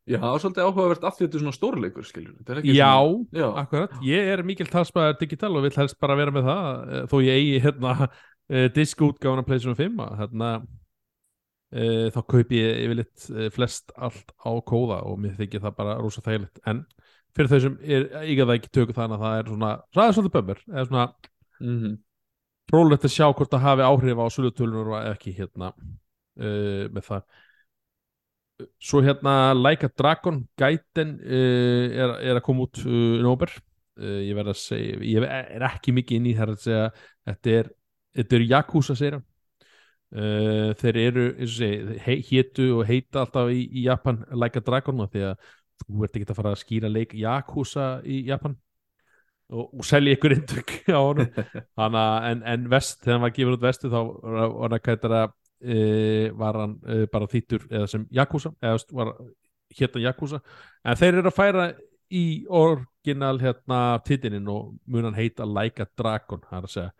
Já, 0.10 0.18
svolítið 0.42 0.66
áhugavert 0.66 1.04
af 1.06 1.16
því 1.16 1.26
þetta 1.28 1.38
er 1.38 1.44
svona 1.44 1.56
stórleikur, 1.56 2.06
er 2.10 2.60
Já, 2.66 2.90
svona, 2.90 3.38
já, 3.38 3.48
akkurat, 3.62 3.92
ég 4.04 4.30
er 4.34 4.42
mikil 4.44 4.66
talsmaður 4.68 5.20
digital 5.20 5.52
og 5.54 5.66
vil 5.68 5.74
helst 5.78 6.00
bara 6.02 6.18
vera 6.18 6.34
með 6.34 6.48
það 6.50 6.70
eh, 6.82 7.04
þó 7.12 7.16
ég 7.22 7.38
eigi 7.38 7.60
hérna 7.68 7.94
eh, 8.50 8.68
diskútgáfuna 8.74 9.46
PlayStation 9.46 9.78
5 9.78 10.02
að, 10.02 10.16
hérna 10.24 10.50
uh, 11.72 12.08
þá 12.16 12.20
kaupi 12.34 12.60
ég 12.60 12.82
yfirleitt 12.88 13.28
flest 13.56 13.94
allt 13.96 14.34
á 14.42 14.52
kóða 14.68 15.04
og 15.08 15.22
mér 15.22 15.38
þykir 15.38 15.64
það 15.68 15.78
bara 15.78 16.00
rosa 16.02 16.26
þægilegt. 16.26 16.64
En 16.68 16.84
fyrir 17.36 17.52
þau 17.52 17.60
sem 17.66 17.76
er 17.82 18.08
ekki 18.22 18.38
að 18.38 18.48
það 18.48 18.56
ekki 18.60 18.72
tökur 18.78 18.98
þannig 18.98 19.18
að 19.18 19.26
það 19.26 19.42
er 19.42 19.52
svona, 19.52 19.74
svolítið 19.96 20.34
bömmur. 20.38 20.64
Eða 20.72 20.88
svona 20.90 21.06
mm 21.62 22.00
rólegt 22.72 23.08
að 23.08 23.16
sjá 23.16 23.28
hvort 23.30 23.52
það 23.52 23.66
hafi 23.66 23.88
áhrif 23.88 24.22
á 24.22 24.26
sölutölunur 24.32 24.94
og 24.94 25.08
ekki 25.12 25.34
hérna 25.36 25.72
uh, 25.74 26.86
með 26.92 27.08
það. 27.08 27.26
Svo 28.82 29.02
hérna 29.02 29.36
Like 29.58 29.90
a 29.90 29.92
Dragon 29.98 30.44
Gaiden 30.60 31.18
uh, 31.20 31.88
er, 31.92 32.16
er 32.22 32.40
að 32.40 32.46
koma 32.46 32.68
út 32.68 32.82
uh, 32.86 33.18
í 33.20 33.26
nóber 33.26 33.58
ég 34.02 34.34
verð 34.34 34.54
að 34.54 34.58
segja, 34.58 34.94
ég 35.04 35.26
er 35.28 35.64
ekki 35.68 35.92
mikið 35.94 36.18
inn 36.18 36.28
í 36.32 36.32
það 36.34 36.52
að 36.54 36.62
segja, 36.64 36.86
þetta 37.28 37.52
er 37.58 37.68
þetta 38.18 38.38
er 38.38 38.46
Yakuza 38.48 38.96
segir 38.98 39.18
hann 39.18 39.28
þeir 40.80 40.98
eru, 41.00 41.26
eins 41.36 41.52
og 41.52 41.58
segi 41.60 41.98
he, 42.06 42.16
hétu 42.30 42.66
og 42.80 42.82
heita 42.88 43.22
alltaf 43.22 43.52
í, 43.54 43.60
í 43.68 43.84
Japan 43.86 44.24
Like 44.32 44.64
a 44.64 44.66
Dragon 44.66 45.04
og 45.04 45.12
því 45.12 45.26
að 45.28 45.52
þú 45.86 46.06
ert 46.06 46.18
ekki 46.18 46.30
að 46.30 46.40
fara 46.40 46.54
að 46.56 46.62
skýra 46.64 46.92
leik 46.92 47.16
Yakuza 47.18 47.88
í 48.06 48.22
Japan. 48.30 48.56
Og, 49.52 49.68
og 49.82 49.84
selja 49.84 50.16
ykkur 50.16 50.38
indrygg 50.38 50.74
á 50.96 51.02
honum. 51.02 51.32
Hanna, 51.80 52.06
en, 52.30 52.44
en 52.48 52.68
vest, 52.72 53.02
þegar 53.04 53.18
hann 53.18 53.26
var 53.26 53.36
gefin 53.36 53.58
út 53.58 53.66
vestu 53.66 53.92
þá 53.92 54.00
var 54.24 54.76
hann 54.78 55.12
að 55.12 55.34
uh, 55.62 56.28
var 56.40 56.60
hann 56.62 56.76
uh, 56.88 57.06
bara 57.12 57.30
þýttur 57.30 57.68
eða 57.70 57.90
sem 57.92 58.06
Yakuza 58.16 58.54
hérna 58.62 60.04
Yakuza. 60.08 60.42
En 60.84 61.00
þeir 61.00 61.20
eru 61.20 61.32
að 61.32 61.38
færa 61.38 61.68
í 62.12 62.26
orginal 62.48 63.38
hérna 63.40 63.82
titilinn 64.08 64.50
og 64.52 64.74
mun 64.92 65.08
hann 65.08 65.20
heita 65.20 65.48
Like 65.48 65.84
a 65.84 65.90
Dragon 66.00 66.44
það 66.48 66.58
er 66.58 66.68
að 66.68 66.74
segja 66.76 66.92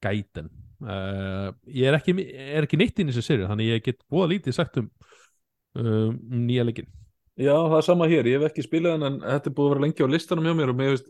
Gaiden. 0.00 0.48
Uh, 0.80 1.50
ég 1.68 1.90
er 1.90 1.98
ekki, 1.98 2.14
er 2.24 2.64
ekki 2.64 2.78
neitt 2.80 3.00
inn 3.00 3.10
í 3.10 3.12
þessu 3.12 3.26
serið 3.26 3.50
þannig 3.50 3.74
ég 3.74 3.84
get 3.84 4.00
búða 4.08 4.30
lítið 4.32 4.56
sagt 4.56 4.78
um, 4.80 4.88
um 5.76 6.16
nýja 6.46 6.64
leikin 6.64 6.88
Já, 7.40 7.54
það 7.56 7.76
er 7.78 7.86
sama 7.86 8.08
hér, 8.10 8.28
ég 8.28 8.40
hef 8.40 8.50
ekki 8.50 8.66
spilað 8.66 8.96
hann 8.96 9.06
en 9.08 9.20
þetta 9.24 9.48
er 9.48 9.56
búið 9.56 9.66
að 9.66 9.74
vera 9.74 9.84
lengi 9.86 10.04
á 10.04 10.12
listanum 10.12 10.48
hjá 10.48 10.56
mér 10.58 10.72
og 10.72 10.76
mér 10.76 10.92
veist, 10.92 11.08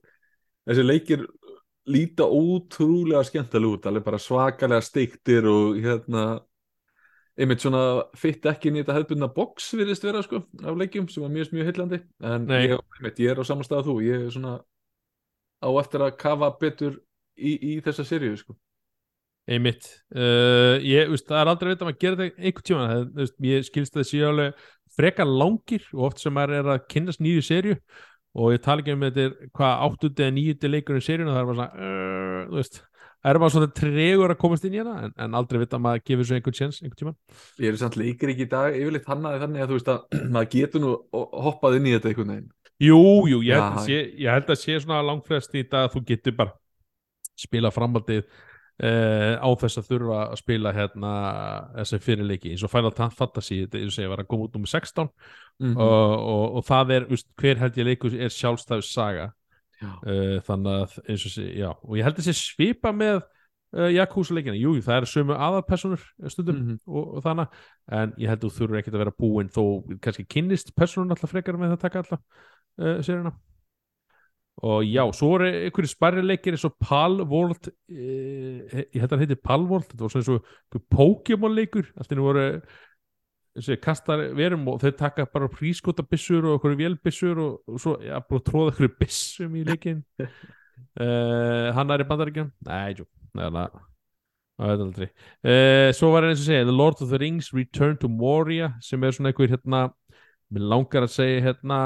þessi 0.70 0.84
leikir 0.86 1.24
líta 1.90 2.28
ótrúlega 2.28 3.24
skemmtilega 3.26 3.74
út 3.74 3.88
alveg 3.90 4.06
bara 4.06 4.20
svakalega 4.22 4.84
steiktir 4.84 5.48
og 5.50 5.80
hérna 5.82 6.24
einmitt 7.40 7.62
svona 7.64 7.82
fitt 8.18 8.46
ekki 8.48 8.70
inn 8.70 8.78
í 8.78 8.82
þetta 8.82 8.96
hefðbundna 8.98 9.30
box 9.34 9.70
virðist 9.78 10.04
vera 10.04 10.22
sko 10.24 10.42
af 10.60 10.80
leikjum 10.80 11.08
sem 11.10 11.24
var 11.24 11.32
mjög 11.32 11.54
mjög 11.56 11.70
heillandi. 11.70 12.00
En 12.26 12.48
ég, 12.52 12.74
einmitt, 12.98 13.22
ég 13.22 13.32
er 13.32 13.40
á 13.40 13.44
samastað 13.48 13.86
þú. 13.88 14.00
Ég 14.04 14.26
er 14.26 14.34
svona 14.34 14.56
á 15.60 15.68
eftir 15.80 16.04
að 16.04 16.18
kafa 16.20 16.50
betur 16.60 16.98
í, 17.36 17.54
í 17.56 17.78
þessa 17.84 18.04
seríu 18.08 18.36
sko. 18.38 18.56
Einmitt. 19.50 19.88
Uh, 20.12 20.76
ég, 20.84 21.08
veist, 21.10 21.26
það 21.26 21.40
er 21.40 21.52
aldrei 21.52 21.70
veit 21.72 21.80
að 21.80 21.88
maður 21.88 22.02
gera 22.04 22.18
þetta 22.20 22.44
einhvern 22.44 22.66
tíma 22.68 22.88
það, 22.90 23.06
veist, 23.16 23.36
ég 23.48 23.66
skilst 23.66 23.96
að 23.96 24.04
það 24.10 24.26
alveg 24.28 24.66
frekar 24.96 25.28
langir 25.28 25.84
og 25.94 26.10
oft 26.10 26.22
sem 26.22 26.34
maður 26.34 26.60
er 26.60 26.70
að 26.74 26.86
kynnast 26.92 27.22
nýju 27.22 27.42
serju 27.46 27.76
og 28.38 28.54
ég 28.54 28.62
tala 28.62 28.82
ekki 28.82 28.94
um 28.94 29.02
þetta 29.06 29.50
hvað 29.56 29.82
áttundi 29.86 30.24
eða 30.24 30.36
nýjundi 30.36 30.70
leikur 30.70 31.00
í 31.00 31.02
seríun 31.04 31.30
og 31.30 31.36
það 31.36 31.42
er 31.42 31.50
bara 31.50 31.58
svona 31.58 31.88
uh, 31.88 32.44
þú 32.50 32.58
veist, 32.60 32.78
það 33.10 33.32
er 33.32 33.40
bara 33.42 33.54
svona 33.54 33.70
tregur 33.80 34.34
að 34.34 34.40
komast 34.44 34.66
inn 34.66 34.76
í 34.76 34.80
hana 34.82 34.94
en, 35.06 35.16
en 35.24 35.36
aldrei 35.40 35.60
veit 35.62 35.74
að 35.76 35.82
maður 35.86 36.04
gefur 36.10 36.28
svo 36.28 36.38
einhvern 36.38 36.58
tjens 36.60 36.80
einhvern 36.80 37.00
tíma 37.00 37.14
Ég 37.64 37.72
er 37.72 37.80
samt 37.80 37.98
leikir 37.98 38.32
ekki 38.34 38.46
í 38.46 38.52
dag 38.54 38.78
yfirleitt 38.78 39.10
hannaði 39.10 39.42
þannig 39.44 39.64
að 39.64 39.72
þú 39.72 39.78
veist 39.80 39.92
að 39.94 40.18
maður 40.36 40.52
getur 40.54 40.84
nú 40.84 40.94
hoppað 41.48 41.78
inn 41.80 41.90
í 41.90 41.96
þetta 41.96 42.12
einhvern 42.12 42.34
veginn. 42.34 42.48
Jú, 42.80 43.00
jú, 43.28 43.42
ég 43.44 43.60
held, 43.60 43.82
sé, 43.84 43.98
ég 44.16 44.32
held 44.32 44.54
að 44.54 44.62
sé 44.62 44.78
svona 44.80 45.02
langfrest 45.04 45.52
í 45.52 45.60
þetta 45.60 45.82
að 45.84 45.90
þú 45.96 46.04
getur 46.08 46.36
bara 46.38 46.54
spila 47.40 47.72
framhaldið 47.74 48.22
uh, 48.82 49.34
á 49.40 49.48
þess 49.60 49.80
að 49.80 49.88
þurfa 49.90 50.20
að 50.30 50.38
spila 50.40 50.72
hérna 50.76 51.10
þessi 51.80 52.00
fyrirleiki 52.04 52.52
eins 52.54 52.64
og 52.64 52.72
Final 52.72 52.92
Fantasy 52.96 53.62
þetta 53.64 53.78
er 53.80 53.88
að 53.90 53.96
segja 53.96 54.12
var 54.12 54.22
að 54.24 54.30
koma 54.32 54.46
út 54.48 54.56
um 54.60 54.64
16 54.66 55.10
mm 55.60 55.76
og, 55.76 56.14
og, 56.16 56.44
og 56.56 56.64
það 56.64 56.94
er, 56.96 57.04
úst, 57.12 57.28
hver 57.36 57.58
held 57.60 57.76
ég 57.76 57.90
leikur 57.90 58.14
er 58.16 58.32
sjálfstæðu 58.32 58.86
saga. 58.86 59.26
Uh, 59.80 60.38
þannig 60.44 60.74
að 60.76 60.94
eins 61.08 61.22
og 61.24 61.32
sé, 61.32 61.44
já 61.56 61.70
og 61.72 61.94
ég 61.96 62.04
held 62.04 62.18
sé 62.20 62.34
svipa 62.36 62.90
með 62.92 63.22
uh, 63.76 63.86
Yakuza 63.88 64.34
leikina, 64.36 64.58
jú, 64.60 64.74
það 64.84 64.98
eru 64.98 65.08
sömu 65.08 65.36
aðalpersonur 65.36 66.02
stundum 66.28 66.58
Mhm. 66.60 66.74
og, 66.84 67.14
og 67.16 67.22
þannig 67.24 67.60
en 67.96 68.12
ég 68.20 68.28
held 68.28 68.44
þú 68.44 68.50
þurfur 68.58 68.80
ekkert 68.82 68.98
að 68.98 69.04
vera 69.06 69.14
búinn 69.24 69.48
þó 69.52 69.62
kannski 70.04 70.26
kynnist 70.28 70.74
personun 70.76 71.14
alltaf 71.16 71.32
frekar 71.32 71.56
með 71.56 71.72
það 71.72 71.78
að 71.78 71.84
taka 71.86 72.02
alltaf 72.02 72.20
sérina 73.08 73.32
og 74.60 74.84
já, 74.84 75.02
svo 75.16 75.32
voru 75.32 75.48
einhverju 75.48 75.88
sparri 75.88 76.22
leikir 76.24 76.56
eins 76.56 76.66
og 76.68 76.76
Palworld 76.84 77.70
uh, 77.70 78.78
ég 78.82 79.00
held 79.00 79.14
að 79.16 79.24
heiti 79.24 79.40
Palworld 79.40 79.88
þetta 79.88 80.04
var 80.04 80.14
svona 80.14 80.24
eins 80.24 80.78
og 80.78 80.86
Pokémon 80.92 81.56
leikur 81.56 81.88
allt 81.96 82.12
inni 82.12 82.24
voru 82.24 82.46
þessi 83.56 83.78
kastar 83.82 84.24
verum 84.36 84.68
og 84.70 84.80
þeir 84.82 84.96
taka 84.98 85.26
bara 85.32 85.50
prískota 85.50 86.04
byssur 86.06 86.44
og 86.46 86.58
okkur 86.58 86.76
vélbyssur 86.78 87.40
og, 87.40 87.60
og 87.66 87.80
svo, 87.82 87.96
já, 88.04 88.18
bara 88.20 88.46
tróða 88.46 88.74
okkur 88.74 88.92
byssum 89.00 89.56
í 89.58 89.64
leikin 89.66 90.02
uh, 90.20 91.70
hann 91.76 91.94
er 91.94 92.04
í 92.04 92.08
bandaríkjum 92.10 92.52
nei, 92.68 92.98
jú, 93.00 93.08
neða 93.36 93.70
það 94.60 94.70
veit 94.70 94.84
aldrei. 94.84 95.08
Uh, 95.40 95.88
svo 95.96 96.12
var 96.12 96.28
eins 96.28 96.42
og 96.42 96.50
segja 96.50 96.68
The 96.68 96.76
Lord 96.76 97.00
of 97.00 97.08
the 97.08 97.20
Rings 97.20 97.48
Return 97.56 97.96
to 98.02 98.10
Moria 98.12 98.74
sem 98.84 99.02
er 99.02 99.16
svona 99.16 99.32
einhver 99.32 99.48
hérna 99.48 99.86
mér 100.50 100.66
langar 100.72 101.06
að 101.06 101.14
segja 101.14 101.44
hérna 101.48 101.78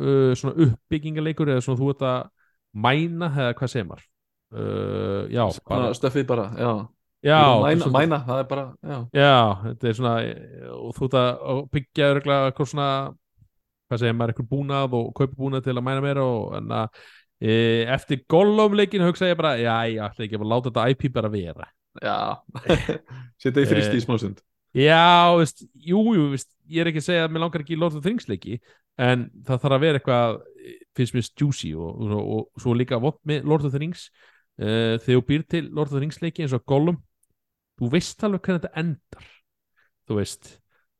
uh, 0.00 0.32
svona 0.38 0.54
uppbyggingaleikur 0.68 1.52
eða 1.54 1.64
svona 1.64 1.80
þú 1.82 1.90
ert 1.94 2.04
að 2.10 2.26
mæna 2.86 3.30
eða 3.34 3.54
hvað 3.58 3.72
segir 3.74 3.88
maður 3.90 4.06
uh, 4.54 5.22
já, 5.30 5.42
bara, 5.44 5.80
Svona 5.80 5.98
stöffið 5.98 6.26
bara, 6.30 6.46
já, 6.58 6.70
já, 7.24 7.40
mæna, 7.64 7.82
svona- 7.84 7.98
mæna, 8.00 8.20
það 8.28 8.40
er 8.44 8.48
bara 8.54 8.64
já, 8.82 8.96
já, 9.20 9.34
þetta 9.68 9.90
er 9.92 9.98
svona 10.00 10.14
og 10.78 10.96
þú 10.98 11.08
ert 11.10 11.18
að 11.20 11.60
byggja 11.76 12.08
eitthvað 12.14 12.72
svona 12.72 12.88
hvað 13.84 14.00
segir 14.00 14.16
maður, 14.16 14.32
eitthvað 14.34 14.50
búnað 14.54 14.96
og 14.98 15.12
kaupa 15.18 15.38
búnað 15.38 15.66
til 15.68 15.76
að 15.76 15.84
mæna 15.86 16.02
meira 16.04 16.24
og 16.24 16.54
en 16.58 16.72
að 16.72 17.02
e, 17.44 17.54
eftir 17.94 18.22
golfleikin 18.32 19.04
hugsa 19.04 19.28
ég 19.28 19.36
bara, 19.38 19.54
já, 19.60 19.74
ég 19.92 20.00
ætla 20.06 20.24
ekki 20.26 20.38
að 20.40 20.46
láta 20.48 20.70
þetta 20.70 20.86
IP 20.94 21.08
bara 21.14 21.30
vera. 21.32 21.66
Já. 22.02 22.16
setja 23.42 23.62
í 23.62 23.68
fristi 23.70 23.94
Eh, 23.94 24.00
í 24.00 24.02
smásund 24.02 24.40
Já, 24.74 25.30
veist, 25.38 25.60
jú, 25.78 26.00
jú, 26.16 26.24
veist, 26.32 26.48
ég 26.70 26.80
er 26.84 26.90
ekki 26.90 27.02
að 27.02 27.06
segja 27.08 27.24
að 27.26 27.34
mér 27.34 27.44
langar 27.44 27.64
ekki 27.64 27.74
í 27.76 27.80
Lord 27.80 27.96
of 27.98 28.02
the 28.04 28.10
Rings 28.12 28.28
leiki 28.30 28.58
en 28.98 29.26
það 29.44 29.62
þarf 29.64 29.76
að 29.76 29.84
vera 29.84 30.00
eitthvað 30.00 30.36
finnst 30.96 31.14
mér 31.16 31.28
juicy 31.40 31.72
og, 31.74 32.02
og, 32.06 32.24
og 32.38 32.62
svo 32.62 32.74
líka 32.78 33.00
vott 33.02 33.20
með 33.26 33.44
Lord 33.50 33.66
of 33.68 33.74
the 33.74 33.82
Rings 33.82 34.08
uh, 34.60 34.96
þegar 35.02 35.18
þú 35.18 35.24
býr 35.30 35.46
til 35.50 35.64
Lord 35.70 35.90
of 35.90 35.96
the 35.96 36.02
Rings 36.04 36.20
leiki 36.22 36.44
eins 36.46 36.54
og 36.56 36.64
Gollum 36.70 37.00
þú 37.80 37.90
veist 37.90 38.22
alveg 38.24 38.44
hvernig 38.46 38.62
þetta 38.64 38.84
endar 38.84 39.32
þú 40.08 40.20
veist, 40.20 40.54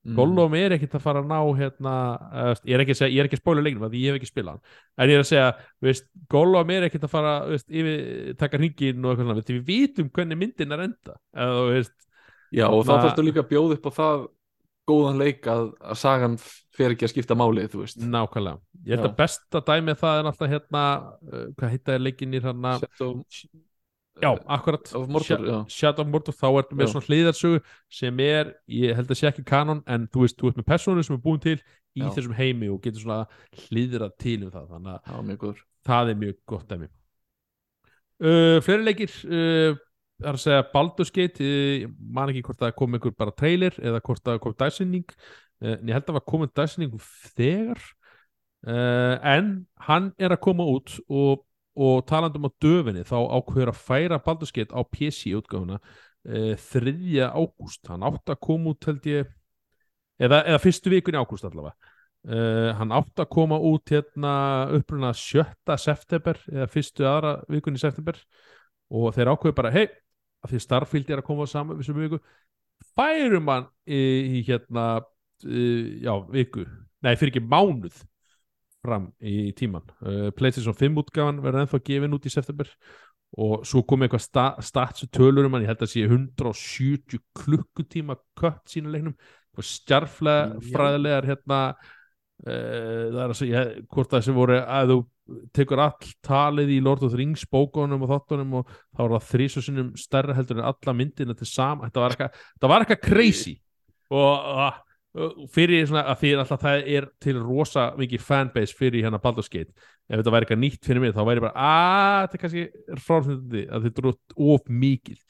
Mm. 0.05 0.19
Gollum 0.19 0.53
er 0.59 0.75
ekkert 0.77 0.99
að 0.99 1.01
fara 1.01 1.21
að 1.23 1.31
ná 1.31 1.39
hérna, 1.57 1.93
uh, 2.29 2.51
ég 2.69 2.75
er 2.77 2.83
ekki 2.83 2.93
að 2.93 2.99
segja, 2.99 3.15
ég 3.15 3.23
er 3.23 3.29
ekki 3.31 3.39
að 3.39 3.41
spóla 3.41 3.63
leiknum 3.65 3.87
því 3.89 4.01
ég 4.03 4.11
hef 4.13 4.19
ekki 4.19 4.29
spilað 4.29 4.59
hann 4.59 5.01
en 5.01 5.09
ég 5.09 5.17
er 5.17 5.23
að 5.23 5.29
segja, 5.31 5.47
þú 5.81 5.89
veist, 5.89 6.05
Gollum 6.35 6.73
er 6.75 6.85
ekkert 6.91 7.07
að 7.09 7.13
fara 7.15 7.31
þú 7.47 7.55
veist, 7.55 7.71
yfir, 7.81 8.03
taka 8.43 8.61
hringin 8.61 9.01
og 9.09 9.15
eitthvað 9.15 9.41
við 9.55 9.63
vitum 9.71 10.11
hvernig 10.13 10.41
myndin 10.43 10.77
er 10.77 10.83
enda 10.91 11.15
eða 11.33 11.55
þú 11.57 11.65
veist, 11.71 11.97
Já, 12.53 12.67
og 12.69 12.85
þá 12.85 12.91
Þarna- 12.91 13.07
þarfstu 13.07 13.25
líka 13.31 13.41
að 13.47 13.49
bjóða 13.55 13.79
upp 13.79 13.89
á 13.89 13.93
það 13.97 14.27
góðan 14.89 15.21
leik 15.21 15.47
að, 15.51 15.69
að 15.81 15.99
sagan 16.01 16.39
fer 16.75 16.95
ekki 16.95 17.07
að 17.07 17.13
skipta 17.15 17.37
máli, 17.39 17.67
þú 17.71 17.85
veist 17.85 18.01
Nákvæmlega, 18.03 18.59
ég 18.85 18.97
held 18.97 19.05
Já. 19.07 19.11
að 19.11 19.19
besta 19.21 19.61
dæmi 19.69 19.95
það 20.01 20.19
er 20.21 20.31
alltaf 20.31 20.51
hérna, 20.51 20.83
uh, 21.31 21.45
hvað 21.59 21.73
heitaði 21.77 22.03
leikinir 22.05 22.45
hérna, 22.49 22.75
Shadow 22.83 23.23
já, 24.23 24.31
akkurat 24.57 24.91
of 24.95 25.07
Mordor, 25.11 25.27
Sha- 25.27 25.39
já. 25.51 25.57
Shadow 25.75 26.05
of 26.05 26.11
Mordor, 26.13 26.35
þá 26.39 26.47
ertu 26.61 26.77
með 26.79 26.87
Já. 26.87 26.93
svona 26.93 27.09
hliðarsögu 27.09 27.63
sem 28.01 28.21
er, 28.27 28.53
ég 28.71 28.95
held 28.99 29.11
að 29.11 29.21
sé 29.21 29.31
ekki 29.31 29.47
kanon 29.49 29.81
en 29.91 30.05
þú 30.13 30.27
veist, 30.27 30.37
þú 30.39 30.51
ert 30.53 30.61
með 30.61 30.69
persónu 30.73 31.05
sem 31.07 31.17
er 31.17 31.23
búin 31.25 31.41
til 31.43 31.57
í 31.95 32.03
Já. 32.03 32.11
þessum 32.15 32.37
heimi 32.39 32.69
og 32.75 32.83
getur 32.85 33.03
svona 33.07 33.25
hliðrað 33.69 34.15
til 34.23 34.37
um 34.45 34.53
það, 34.55 34.69
þannig 34.75 34.93
að 34.95 35.11
Já, 35.15 35.25
mjög 35.31 35.41
góður 35.45 35.65
það 35.85 36.13
er 36.13 36.21
mjög 36.25 36.37
gott 36.53 36.69
dæmi 36.71 36.89
uh, 38.25 38.61
Fleiri 38.65 38.87
leikir 38.89 39.17
uh, 39.27 39.77
það 40.25 40.31
er 40.31 40.39
að 40.39 40.45
segja 40.45 40.67
Baldur's 40.73 41.13
Gate 41.15 41.45
uh, 41.45 41.73
ég 41.85 41.97
man 42.17 42.33
ekki 42.33 42.45
hvort 42.47 42.61
það 42.63 42.77
kom 42.79 42.97
einhver 42.97 43.17
bara 43.19 43.35
trailer 43.37 43.77
eða 43.81 44.01
hvort 44.05 44.25
það 44.25 44.41
kom 44.45 44.57
dagsinning 44.59 45.05
uh, 45.13 45.75
en 45.75 45.91
ég 45.91 45.97
held 45.97 46.05
að 46.05 46.11
það 46.11 46.19
var 46.19 46.27
komin 46.33 46.55
dagsinning 46.61 46.97
þegar 47.37 47.83
uh, 48.69 49.17
en 49.35 49.53
hann 49.89 50.11
er 50.19 50.35
að 50.35 50.43
koma 50.49 50.67
út 50.73 50.97
og, 51.09 51.45
og 51.77 52.03
talandum 52.09 52.49
á 52.49 52.51
döfinni 52.65 53.07
þá 53.07 53.17
ákveður 53.21 53.75
að 53.75 53.83
færa 53.87 54.21
Baldur's 54.25 54.55
Gate 54.55 54.73
á 54.73 54.81
PC 54.89 55.35
útgáfuna 55.39 55.81
uh, 55.81 56.55
3. 56.57 56.95
ágúst 57.31 57.93
hann 57.93 58.07
átt 58.09 58.33
að 58.33 58.41
koma 58.49 58.75
út 58.75 58.89
held 58.89 59.11
ég 59.11 59.29
eða, 60.19 60.43
eða 60.43 60.63
fyrstu 60.63 60.93
vikun 60.93 61.19
í 61.19 61.21
ágúst 61.21 61.47
allavega 61.47 61.77
Uh, 62.25 62.71
hann 62.79 62.89
átt 62.97 63.21
að 63.21 63.27
koma 63.35 63.59
út 63.61 63.91
hérna 63.93 64.31
uppruna 64.73 65.11
7. 65.13 65.43
september 65.77 66.39
eða 66.49 66.71
fyrstu 66.73 67.05
aðra 67.05 67.35
vikun 67.53 67.77
í 67.77 67.83
september 67.83 68.17
og 68.89 69.11
þeir 69.13 69.29
ákveðu 69.35 69.57
bara 69.59 69.73
hei, 69.75 69.83
að 70.45 70.55
því 70.55 70.63
starffíld 70.63 71.11
er 71.11 71.23
að 71.23 71.29
koma 71.29 71.47
saman 71.51 71.79
við 71.79 71.89
sem 71.89 71.99
viku 71.99 72.21
færum 72.95 73.51
hann 73.51 73.69
í, 73.87 74.01
í 74.39 74.43
hérna 74.47 74.89
uh, 75.01 75.87
já, 76.05 76.13
viku, 76.33 76.67
nei 77.05 77.15
fyrir 77.17 77.33
ekki 77.33 77.47
mánuð 77.47 78.03
fram 78.85 79.09
í 79.25 79.51
tíman 79.57 79.87
uh, 80.05 80.29
PlayStation 80.37 80.77
5 80.77 81.03
útgáfan 81.05 81.41
verður 81.45 81.65
ennþá 81.65 81.83
gefin 81.87 82.17
út 82.17 82.29
í 82.29 82.33
september 82.33 82.71
og 83.41 83.65
svo 83.67 83.83
kom 83.89 84.05
eitthvað 84.05 84.23
sta, 84.23 84.45
statsu 84.63 85.09
tölur 85.11 85.49
um 85.49 85.57
hann, 85.57 85.65
ég 85.65 85.73
held 85.73 85.83
að 85.83 85.91
sé 85.91 86.05
170 86.07 87.23
klukkutíma 87.41 88.19
kött 88.39 88.63
sína 88.71 88.93
leiknum 88.93 89.17
og 89.55 89.67
stjarflega 89.67 90.53
Já. 90.53 90.69
fræðilegar 90.75 91.29
hérna 91.31 91.61
uh, 91.73 93.11
það 93.11 93.21
er 93.25 93.33
að 93.33 93.41
segja 93.41 93.65
hvort 93.89 94.15
það 94.15 94.27
sem 94.29 94.39
voru 94.39 94.61
að 94.61 94.93
þú 94.93 95.01
tekur 95.57 95.81
all 95.81 96.09
talið 96.25 96.73
í 96.77 96.81
Lord 96.85 97.05
of 97.07 97.13
the 97.15 97.21
Rings 97.21 97.45
bókunum 97.49 98.03
og 98.05 98.11
þáttunum 98.13 98.59
og 98.61 98.73
þá 98.93 99.05
er 99.05 99.15
það 99.15 99.29
þrísvarsinnum 99.31 99.93
stærra 99.99 100.37
heldur 100.37 100.61
en 100.61 100.67
alla 100.69 100.97
myndina 100.97 101.37
til 101.39 101.49
sama. 101.49 101.89
Þetta 101.89 102.03
var 102.03 102.17
eitthvað, 102.17 102.43
þetta 102.61 102.99
crazy. 103.01 103.55
Og 104.13 104.51
uh, 104.51 104.77
uh, 105.17 105.33
fyrir 105.55 105.89
svona 105.89 106.05
að 106.13 106.21
því 106.21 106.35
alltaf 106.43 106.63
það 106.67 106.93
er 106.99 107.09
til 107.25 107.37
rosa 107.41 107.89
mikið 107.99 108.27
fanbase 108.27 108.77
fyrir 108.77 109.07
hérna 109.07 109.23
Baldur's 109.23 109.51
Gate. 109.53 109.73
Ef 110.11 110.21
þetta 110.21 110.35
væri 110.35 110.47
eitthvað 110.47 110.63
nýtt 110.67 110.85
fyrir 110.85 111.05
mig 111.05 111.17
þá 111.17 111.25
væri 111.25 111.45
bara 111.47 111.67
að 111.71 112.21
þetta 112.27 112.39
er 112.39 112.45
kannski 112.45 113.03
fráfnandi 113.07 113.67
að 113.71 113.89
þetta 113.89 114.05
er 114.05 114.49
of 114.53 114.71
mikið. 114.85 115.21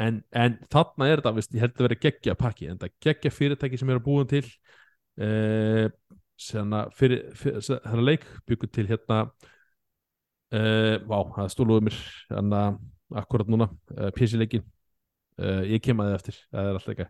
En, 0.00 0.22
en 0.32 0.54
þarna 0.72 1.10
er 1.12 1.20
þetta, 1.20 1.44
ég 1.52 1.66
held 1.66 1.74
að 1.76 1.86
vera 1.90 2.02
geggja 2.06 2.38
pakki 2.40 2.70
en 2.72 2.80
það 2.80 2.94
geggja 3.04 3.34
fyrirtæki 3.36 3.78
sem 3.78 3.90
eru 3.92 4.00
búin 4.02 4.30
til 4.30 4.46
uh, 5.20 5.92
þennan 6.40 8.06
leik 8.06 8.24
byggur 8.48 8.70
til 8.72 8.86
hérna 8.88 9.18
uh, 10.52 10.96
vá, 11.08 11.18
það 11.36 11.52
stóluðu 11.54 11.86
mér 11.88 11.98
hérna 12.30 12.62
akkurat 13.22 13.50
núna 13.52 13.68
uh, 13.98 14.10
PC-leikin 14.16 14.64
uh, 15.42 15.62
ég 15.68 15.82
kem 15.84 16.00
að 16.00 16.10
þið 16.10 16.18
eftir, 16.18 16.42
það 16.50 16.68
er 16.68 16.80
alltaf 16.80 16.94
ekki 16.96 17.08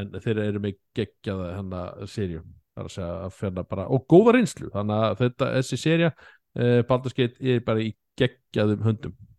en, 0.00 0.12
þeir 0.24 0.42
eru 0.42 0.62
með 0.64 0.78
geggjaða 0.98 1.52
hérna 1.54 1.82
bara, 3.68 3.86
og 3.92 4.06
góða 4.10 4.34
reynslu. 4.36 4.70
Þannig 4.74 5.04
að 5.06 5.16
þetta, 5.20 5.50
þessi 5.58 5.78
uh, 6.10 6.80
Baldur's 6.88 7.16
Gate 7.16 7.38
er 7.40 7.60
bara 7.66 7.84
í 7.84 7.92
geggjaðum 8.18 8.86
höndum 8.86 9.29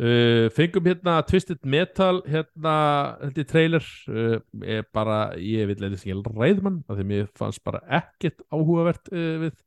Uh, 0.00 0.46
fengum 0.56 0.86
hérna 0.88 1.18
Twisted 1.28 1.58
Metal 1.68 2.22
hérna, 2.24 2.74
þetta 3.20 3.42
er 3.42 3.48
trailer 3.50 3.88
uh, 4.08 4.38
er 4.64 4.86
bara, 4.96 5.18
ég 5.36 5.68
vil 5.68 5.76
eitthvað 5.76 5.98
ekki 5.98 6.14
ræðmann, 6.40 6.78
af 6.88 6.96
því 6.96 7.04
mér 7.10 7.26
fannst 7.36 7.60
bara 7.68 7.82
ekkert 7.98 8.40
áhugavert 8.48 9.10
uh, 9.12 9.34
við 9.44 9.58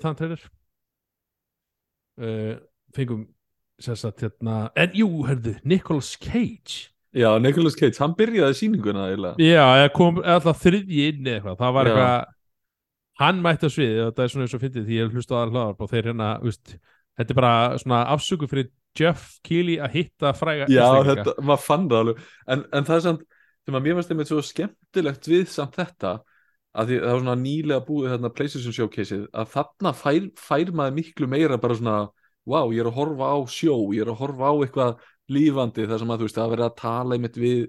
þann 0.00 0.16
trailer 0.16 0.42
fengum 2.96 3.22
sérstætt 3.80 4.24
hérna, 4.24 4.56
en 4.76 4.96
jú, 4.96 5.06
herðu 5.24 5.54
Nicolas 5.64 6.10
Cage 6.20 6.90
Já, 7.16 7.30
Nicolas 7.42 7.76
Cage, 7.76 7.96
hann 7.98 8.12
byrjaði 8.18 8.56
sýninguna 8.58 9.06
eiginlega. 9.08 9.36
já, 9.40 9.64
eða 9.80 9.92
kom 9.96 10.20
alltaf 10.20 10.60
þriðji 10.64 11.06
inn 11.10 11.24
eða 11.24 11.38
eitthvað, 11.38 11.56
það 11.62 11.72
var 11.76 11.88
Já. 11.88 11.92
eitthvað 11.92 12.36
hann 13.20 13.40
mætti 13.44 13.68
á 13.68 13.70
sviði, 13.72 14.02
þetta 14.06 14.24
er 14.24 14.32
svona 14.32 14.44
eins 14.48 14.56
og 14.56 14.62
fyndið 14.64 14.84
því 14.88 15.00
ég 15.00 15.16
hlusta 15.16 15.36
á 15.36 15.40
aðra 15.40 15.54
hlaðar 15.56 15.80
og 15.84 15.90
þeir 15.92 16.10
hérna, 16.10 16.28
veist 16.44 16.76
þetta 17.20 17.34
er 17.34 17.40
bara 17.40 17.54
svona 17.82 18.02
afsöku 18.14 18.48
fyrir 18.48 18.70
Jeff 18.98 19.36
Keighley 19.46 19.78
að 19.82 19.94
hitta 19.98 20.32
fræga 20.36 20.66
Já, 20.70 20.86
þetta, 21.06 21.36
maður 21.42 21.62
fann 21.66 21.86
það 21.90 22.02
alveg. 22.04 22.24
En, 22.50 22.64
en 22.74 22.88
það 22.88 22.96
er 22.96 23.04
samt, 23.06 23.26
sem 23.66 23.78
að 23.78 23.86
mér 23.86 23.98
fannst 23.98 24.14
einmitt 24.14 24.30
svo 24.30 24.42
skemmtilegt 24.44 25.30
við 25.30 25.44
samt 25.52 25.78
þetta 25.78 26.14
að 26.70 26.90
því 26.90 26.98
það 27.02 27.12
var 27.12 27.22
svona 27.22 27.36
nýlega 27.40 27.84
búið 27.86 28.12
þarna 28.14 28.32
PlayStation 28.34 28.74
showcaseið, 28.74 29.22
að 29.34 29.54
þarna 29.54 29.92
fær, 29.98 30.26
fær 30.38 30.72
maður 30.78 30.96
miklu 31.00 31.28
meira 31.30 31.58
bara 31.62 31.76
svona 31.78 31.96
wow, 32.50 32.70
ég 32.74 32.82
er 32.82 32.90
að 32.90 32.98
horfa 32.98 33.30
á 33.34 33.38
sjó, 33.50 33.74
ég 33.94 34.04
er 34.04 34.12
að 34.12 34.20
horfa 34.22 34.50
á 34.50 34.54
eitthvað 34.64 35.08
lífandi 35.30 35.86
þar 35.90 36.02
sem 36.02 36.12
að 36.12 36.20
þú 36.20 36.28
veist, 36.28 36.38
það 36.38 36.52
verið 36.54 36.66
að 36.66 36.76
tala 36.80 37.16
einmitt 37.16 37.38
við 37.40 37.64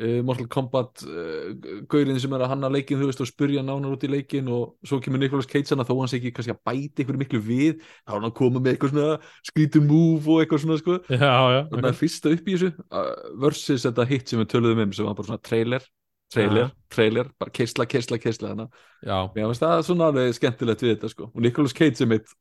uh, 0.00 0.20
Mortal 0.26 0.48
Kombat 0.50 1.04
uh, 1.06 1.52
gaurinn 1.90 2.20
sem 2.20 2.32
er 2.34 2.44
að 2.44 2.52
hanna 2.52 2.70
leikin, 2.72 3.00
þú 3.00 3.08
veist, 3.10 3.22
og 3.24 3.30
spurja 3.30 3.64
nánar 3.64 3.94
út 3.94 4.06
í 4.06 4.10
leikin 4.10 4.50
og 4.52 4.76
svo 4.86 5.00
kemur 5.04 5.22
Nicolas 5.22 5.48
Cage 5.50 5.72
hana 5.72 5.86
þó 5.86 5.94
hann 6.00 6.12
sé 6.12 6.20
ekki 6.20 6.34
kannski 6.36 6.54
að 6.54 6.62
bæta 6.68 7.04
ykkur 7.04 7.18
miklu 7.20 7.42
við 7.44 7.80
þá 7.80 8.12
er 8.12 8.16
hann 8.16 8.28
að 8.30 8.36
koma 8.40 8.62
með 8.62 8.74
eitthvað 8.74 8.94
svona 8.94 9.18
skrítum 9.50 9.88
move 9.90 10.30
og 10.34 10.44
eitthvað 10.44 10.64
svona 10.64 10.78
sko. 10.82 11.00
Já, 11.08 11.34
já, 11.54 11.60
þannig 11.72 11.90
að 11.90 12.00
fyrsta 12.02 12.36
upp 12.36 12.48
í 12.48 12.56
þessu 12.56 12.70
uh, 12.84 13.10
versus 13.46 13.88
þetta 13.88 14.08
hit 14.12 14.32
sem 14.32 14.42
við 14.42 14.50
töluðum 14.54 14.86
um 14.86 14.96
sem 14.96 15.08
var 15.08 15.18
bara 15.18 15.30
svona 15.30 15.44
trailer, 15.50 15.90
trailer, 16.34 16.72
trailer 16.92 17.34
bara 17.40 17.54
keisla, 17.54 17.88
keisla, 17.90 18.20
keisla 18.22 18.54
þannig 18.54 18.80
að 19.04 19.58
það 19.60 19.84
svona 19.90 20.10
alveg 20.10 20.38
skemmtilegt 20.38 20.86
við 20.86 20.96
þetta 20.96 21.12
sko. 21.12 21.30
Og 21.30 21.44
Nicolas 21.44 21.76
Cage 21.76 22.00
sem 22.00 22.10
mitt 22.10 22.32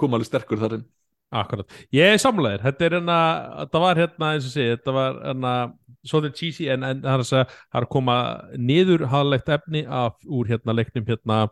kom 0.00 0.14
alveg 0.14 0.30
sterkur 0.30 0.60
þar 0.60 0.78
inn. 0.78 0.86
Akkurat. 1.34 1.70
Ég 1.94 2.14
er 2.14 2.20
samlegaðir, 2.22 2.62
þetta 2.62 2.84
er 2.84 2.94
hérna 2.94 3.18
þetta 3.64 3.80
var 3.82 3.98
hérna, 3.98 4.28
eins 4.34 4.44
og 4.46 4.52
sé, 4.52 4.66
þetta 4.76 4.92
var 4.94 5.16
hérna 5.24 5.54
svolítið 6.08 6.38
cheesy 6.40 6.68
en, 6.72 6.86
en 6.86 7.02
það 7.04 7.14
er 7.14 7.24
að 7.24 7.58
það 7.74 7.88
koma 7.92 8.16
niður 8.60 9.06
haðlegt 9.12 9.52
efni 9.56 9.84
af, 9.88 10.16
úr 10.24 10.50
hérna 10.52 10.76
leiknum 10.76 11.06
hérna. 11.08 11.44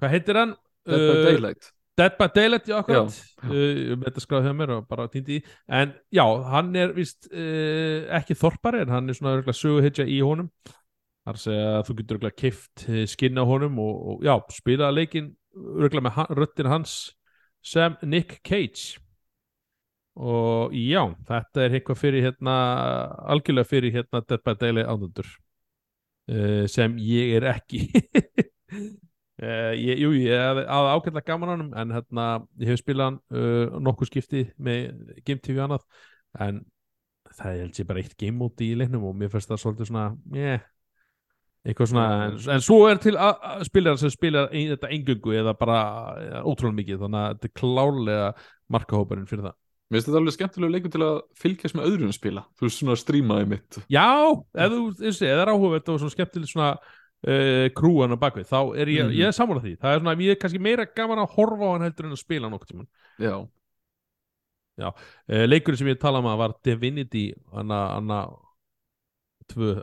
Hvað 0.00 0.14
heitir 0.14 0.40
hann? 0.40 0.54
Dead 0.86 1.02
by 1.02 1.16
Uh, 1.16 1.24
Daylight. 1.24 1.70
Dead 1.96 2.16
by 2.18 2.28
Daylight, 2.34 2.68
já, 2.68 2.76
akkurat. 2.78 3.20
Uh, 3.42 3.94
um 3.94 4.02
þetta 4.04 4.22
skráði 4.22 4.50
hjá 4.50 4.56
mér 4.56 4.74
og 4.76 4.88
bara 4.90 5.08
týndi 5.12 5.40
en 5.66 5.94
já, 6.14 6.24
hann 6.52 6.74
er 6.76 6.92
vist 6.96 7.30
uh, 7.32 8.04
ekki 8.18 8.36
þorpari 8.38 8.84
en 8.84 8.92
hann 8.94 9.08
er 9.08 9.18
svona 9.18 9.56
söguhetja 9.56 10.06
í 10.06 10.20
honum. 10.24 10.50
Það 11.26 11.32
er 11.32 11.40
að 11.40 11.42
segja 11.42 11.70
að 11.74 11.86
þú 11.88 11.96
getur 12.00 12.26
kift 12.38 12.84
skinn 13.10 13.40
á 13.40 13.44
honum 13.48 13.80
og, 13.82 13.94
og 14.12 14.26
já, 14.28 14.34
spila 14.54 14.92
leikin 14.94 15.32
með 15.56 16.20
röttin 16.36 16.68
hans 16.70 17.16
sem 17.66 17.96
Nick 18.06 18.38
Cage 18.46 19.00
og 20.16 20.72
já, 20.76 21.02
þetta 21.28 21.64
er 21.66 21.74
eitthvað 21.76 21.98
fyrir 22.00 22.24
hérna, 22.24 22.54
algjörlega 23.34 23.68
fyrir 23.68 23.92
hérna 23.98 24.22
Dead 24.24 24.42
by 24.46 24.54
Daylight 24.60 24.88
ánundur 24.88 25.28
uh, 26.32 26.64
sem 26.72 26.96
ég 27.04 27.34
er 27.36 27.48
ekki. 27.52 27.82
Uh, 29.36 29.74
ég, 29.88 30.00
jú, 30.00 30.14
ég 30.16 30.40
hafði 30.40 30.64
hafði 30.70 30.94
ágætlega 30.94 31.26
gaman 31.28 31.52
á 31.52 31.54
hann 31.56 31.66
en 31.82 31.92
hérna, 31.98 32.28
ég 32.62 32.72
hef 32.72 32.80
spilað 32.80 33.18
uh, 33.36 33.76
nokkuð 33.84 34.10
skipti 34.12 34.46
með 34.56 35.20
Game 35.26 35.42
TV 35.44 35.60
annað 35.66 35.84
en 36.40 36.62
það 37.36 37.52
er 37.52 37.60
held 37.66 37.82
ég 37.82 37.90
bara 37.90 38.00
eitt 38.00 38.16
game 38.20 38.38
mode 38.40 38.64
í 38.64 38.72
leiknum 38.78 39.04
og 39.10 39.14
mér 39.18 39.30
finnst 39.32 39.50
það 39.50 39.60
svolítið 39.60 39.90
svona 39.90 40.06
yeah, 40.32 40.64
eitthvað 41.66 41.90
svona 41.90 42.06
en, 42.30 42.36
en 42.56 42.64
svo 42.64 42.78
er 42.88 43.00
til 43.02 43.16
að- 43.18 43.44
að 43.50 43.64
spilar 43.68 44.00
sem 44.00 44.12
spilar 44.14 44.48
ein, 44.52 44.70
þetta 44.72 44.92
engungu 44.96 45.34
eða 45.36 45.56
bara 45.58 45.78
ja, 46.22 46.42
ótrúlega 46.46 46.78
mikið 46.80 47.02
þannig 47.04 47.20
að 47.22 47.34
þetta 47.34 47.50
er 47.50 47.54
klárlega 47.60 48.28
markahóparinn 48.72 49.28
fyrir 49.28 49.48
það 49.50 49.56
Mér 49.86 50.00
finnst 50.00 50.08
þetta 50.10 50.18
alveg 50.18 50.34
skemmtilegu 50.34 50.72
leikum 50.74 50.90
til 50.90 51.02
að 51.06 51.16
fylgjast 51.38 51.76
með 51.78 51.84
öðrum 51.92 52.12
spila. 52.16 52.42
Þú 52.58 52.64
veist 52.66 52.80
svona 52.82 52.96
strímaði 52.98 53.46
mitt. 53.52 53.76
Já, 53.92 54.06
ef 54.58 54.72
þú, 54.72 54.80
þessi, 54.98 55.26
ef 55.28 55.36
það 55.36 55.42
er 55.44 55.50
áhugavert 55.52 55.90
og 55.92 56.00
svona 56.02 56.14
skemmtileg 56.16 56.50
svona 56.50 56.70
uh, 56.76 57.66
krúan 57.78 58.14
á 58.14 58.18
bakvið, 58.18 58.48
þá 58.50 58.58
er 58.82 58.90
ég, 58.90 59.04
Mhm. 59.06 59.14
ég 59.20 59.26
er 59.30 59.36
sammála 59.36 59.62
því. 59.62 59.76
Það 59.78 59.92
er 59.94 60.00
svona, 60.02 60.16
ég 60.26 60.30
er 60.34 60.40
kannski 60.42 60.58
meira 60.62 60.86
gaman 60.90 61.22
að 61.22 61.30
horfa 61.36 61.62
á 61.62 61.72
hann 61.76 61.86
heldur 61.86 62.06
en 62.08 62.16
að 62.16 62.22
spila 62.24 62.50
nokkuð 62.50 62.72
tímann. 62.72 62.88
Já, 64.76 64.90
uh, 64.92 65.46
leikurinn 65.48 65.78
sem 65.78 65.88
ég 65.88 66.00
tala 66.02 66.18
um 66.20 66.26
að 66.28 66.36
var 66.42 66.54
Divinity 66.66 67.32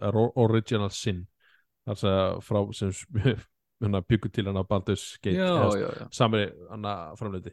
er 0.04 0.16
o- 0.20 0.34
Original 0.36 0.90
Sin. 0.92 1.28
Þar 1.88 1.98
sem 1.98 2.42
frá 2.44 2.60
sem 2.76 2.92
byggur 4.08 4.32
til 4.32 4.46
hana 4.48 4.64
Baldur's 4.64 5.18
Gate 5.24 5.36
já, 5.40 5.48
eða 5.48 5.80
já, 5.80 5.90
já. 6.00 6.06
samri 6.16 6.46
hana 6.70 6.94
framleiti 7.20 7.52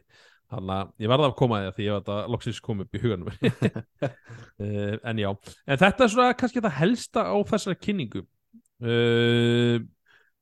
þannig 0.51 0.75
að 0.75 0.91
ég 1.03 1.11
varði 1.11 1.27
að 1.27 1.37
koma 1.39 1.57
að 1.57 1.63
því 1.63 1.71
að 1.71 1.77
því 1.77 1.87
var 1.87 2.03
þetta 2.03 2.33
loksins 2.35 2.61
kom 2.65 2.83
upp 2.83 2.95
í 2.97 3.01
huganum. 3.01 3.31
Uh, 3.31 4.95
en 5.09 5.23
já, 5.23 5.29
en 5.65 5.81
þetta 5.81 6.05
er 6.05 6.13
svona 6.13 6.37
kannski 6.41 6.63
það 6.65 6.77
helsta 6.81 7.25
á 7.25 7.35
þessari 7.51 7.79
kynningu. 7.81 8.23
Uh, 8.81 9.81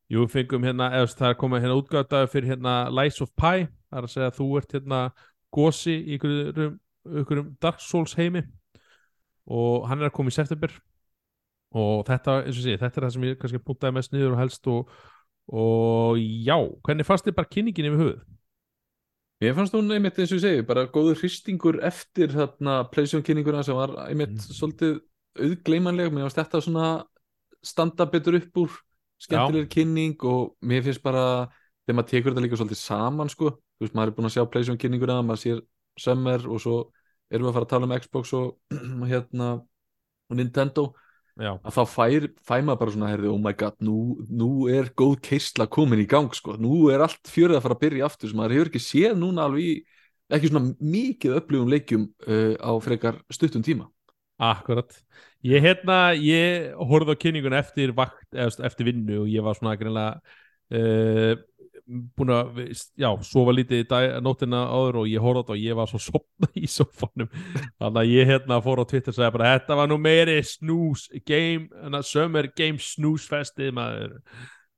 jú, 0.10 0.28
fengum 0.32 0.66
hérna, 0.66 0.92
eða 0.98 1.12
það 1.14 1.34
er 1.34 1.40
komið 1.44 1.66
hérna 1.66 1.80
útgáttaði 1.82 2.32
fyrir 2.34 2.54
hérna 2.56 2.76
Lies 2.94 3.20
of 3.24 3.34
Pi. 3.38 3.68
Það 3.90 4.02
er 4.02 4.08
að 4.08 4.14
segja 4.14 4.30
að 4.32 4.38
þú 4.40 4.50
ert 4.60 4.78
hérna 4.78 5.02
gósi 5.54 5.96
í 5.98 6.18
ykkurum, 6.18 6.80
ykkurum 7.24 7.54
Dark 7.62 7.84
Souls 7.84 8.16
heimi. 8.18 8.46
Og 9.50 9.88
hann 9.90 10.02
er 10.02 10.10
að 10.10 10.18
koma 10.18 10.32
í 10.32 10.36
september. 10.36 10.74
Og 11.78 12.02
þetta, 12.08 12.42
eins 12.46 12.58
og 12.58 12.66
sé, 12.66 12.76
þetta 12.82 12.98
er 12.98 13.06
það 13.06 13.16
sem 13.16 13.26
ég 13.28 13.40
kannski 13.42 13.62
puntaði 13.62 13.98
mest 14.00 14.14
niður 14.14 14.34
og 14.34 14.42
helst 14.42 14.70
og, 14.70 14.94
og 15.54 16.18
já, 16.18 16.58
hvernig 16.86 17.06
fannst 17.06 17.28
þið 17.28 17.36
bara 17.38 17.52
kynningin 17.54 17.90
yfir 17.90 18.02
höfuð? 18.04 18.39
Ég 19.40 19.56
fannst 19.56 19.72
hún 19.76 19.88
einmitt 19.96 20.18
eins 20.20 20.34
og 20.34 20.40
ég 20.42 20.44
segi, 20.44 20.64
bara 20.68 20.84
góður 20.92 21.16
hristingur 21.22 21.78
eftir 21.88 22.34
þarna 22.34 22.82
PlayStation 22.92 23.24
kynninguna 23.24 23.62
sem 23.64 23.78
var 23.78 23.94
einmitt 24.10 24.36
Mhm. 24.36 24.56
svolítið 24.58 25.00
auðgleymanleg, 25.40 26.12
mér 26.12 26.26
finnst 26.28 26.40
þetta 26.42 26.62
svona 26.62 26.88
standa 27.64 28.06
betur 28.06 28.36
upp 28.36 28.58
úr 28.58 28.70
skemmtilegri 29.20 29.70
kynning 29.70 30.18
og 30.24 30.56
mér 30.62 30.84
finnst 30.84 31.02
bara 31.04 31.48
þegar 31.88 31.96
maður 31.96 32.10
tekur 32.12 32.32
þetta 32.34 32.44
líka 32.44 32.60
svolítið 32.60 32.82
saman 32.84 33.30
sko, 33.30 33.50
þú 33.80 33.82
veist, 33.86 33.96
maður 33.96 34.08
er 34.08 34.16
búin 34.18 34.28
að 34.28 34.36
sjá 34.36 34.44
PlayStation 34.52 34.78
kynninguna, 34.78 35.22
maður 35.24 35.44
sér 35.44 35.62
Summer 36.00 36.40
og 36.48 36.60
svo 36.60 36.76
erum 37.32 37.46
við 37.46 37.50
að 37.50 37.54
fara 37.54 37.66
að 37.66 37.70
tala 37.70 37.86
um 37.86 37.96
Xbox 38.00 38.34
og, 38.34 38.58
og 38.72 39.08
hérna 39.12 39.48
og 40.30 40.36
Nintendo 40.36 40.94
Já, 41.40 41.54
að 41.64 41.76
þá 41.78 41.84
fær, 41.88 42.26
fær 42.44 42.64
maður 42.68 42.80
bara 42.82 42.94
svona 42.96 43.10
herði, 43.14 43.30
oh 43.32 43.40
my 43.40 43.54
god, 43.56 43.78
nú, 43.86 44.00
nú 44.28 44.50
er 44.72 44.90
góð 45.00 45.14
keisla 45.24 45.70
komin 45.72 46.02
í 46.04 46.08
gang, 46.10 46.34
sko, 46.36 46.58
nú 46.60 46.90
er 46.92 47.06
allt 47.06 47.32
fjörið 47.32 47.60
að 47.60 47.64
fara 47.64 47.78
að 47.78 47.84
byrja 47.86 48.10
aftur 48.10 48.32
sem 48.32 48.40
maður 48.42 48.56
hefur 48.58 48.72
ekki 48.74 48.82
séð 48.84 49.16
núna 49.22 49.46
alveg 49.48 49.70
í, 49.70 49.78
ekki 50.36 50.52
svona 50.52 50.90
mikið 50.96 51.38
upplifum 51.40 51.72
leikjum 51.72 52.04
uh, 52.28 52.56
á 52.60 52.72
frekar 52.84 53.22
stuttum 53.32 53.64
tíma. 53.64 53.88
Akkurat. 54.50 54.92
Ég 55.48 55.64
hérna, 55.64 56.12
ég 56.20 56.76
horfði 56.92 57.16
á 57.16 57.22
kynninguna 57.24 57.64
eftir 57.64 57.96
vakt, 57.96 58.28
eftir 58.36 58.90
vinnu 58.92 59.22
og 59.24 59.32
ég 59.32 59.44
var 59.44 59.56
svona 59.56 59.78
greinlega 59.80 60.20
uh, 60.76 61.40
búin 62.18 62.32
að, 62.34 62.60
já, 63.00 63.08
sofa 63.26 63.54
lítið 63.56 63.84
í 63.84 63.88
dag, 63.90 64.06
nótina 64.24 64.62
áður 64.70 65.02
og 65.02 65.10
ég 65.10 65.24
horfði 65.24 65.40
á 65.40 65.44
þetta 65.44 65.56
og 65.56 65.64
ég 65.64 65.80
var 65.80 65.90
svo 65.90 66.02
sopna 66.04 66.50
í 66.60 66.70
sofanum 66.70 67.32
þannig 67.32 68.00
að 68.02 68.12
ég 68.14 68.30
hérna 68.30 68.60
fór 68.66 68.84
á 68.84 68.90
Twitter 68.90 69.14
og 69.14 69.18
sagði 69.18 69.36
bara 69.38 69.54
þetta 69.56 69.80
var 69.80 69.92
nú 69.92 69.98
meiri 70.02 70.38
snús 70.46 71.08
game, 71.28 71.68
summer 72.06 72.50
game 72.56 72.82
snúsfestið 72.84 73.74
maður. 73.78 74.20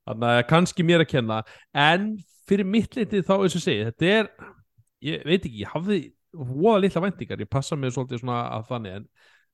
Þannig 0.08 0.38
að 0.38 0.46
kannski 0.50 0.86
mér 0.86 1.04
að 1.04 1.12
kenna. 1.12 1.42
En 1.70 2.14
fyrir 2.48 2.66
mitt 2.66 2.96
litið 2.98 3.28
þá 3.28 3.36
eins 3.36 3.58
og 3.58 3.66
segi 3.66 3.86
þetta 3.90 4.10
er, 4.16 4.32
ég 5.04 5.28
veit 5.28 5.42
ekki, 5.42 5.62
ég 5.62 5.76
hafði 5.76 6.00
voða 6.32 6.80
litla 6.86 7.04
væntingar, 7.04 7.44
ég 7.44 7.50
passa 7.52 7.76
mig 7.76 7.92
svolítið 7.92 8.22
svona 8.22 8.46
að 8.56 8.70
þannig 8.70 8.96
en 8.96 9.10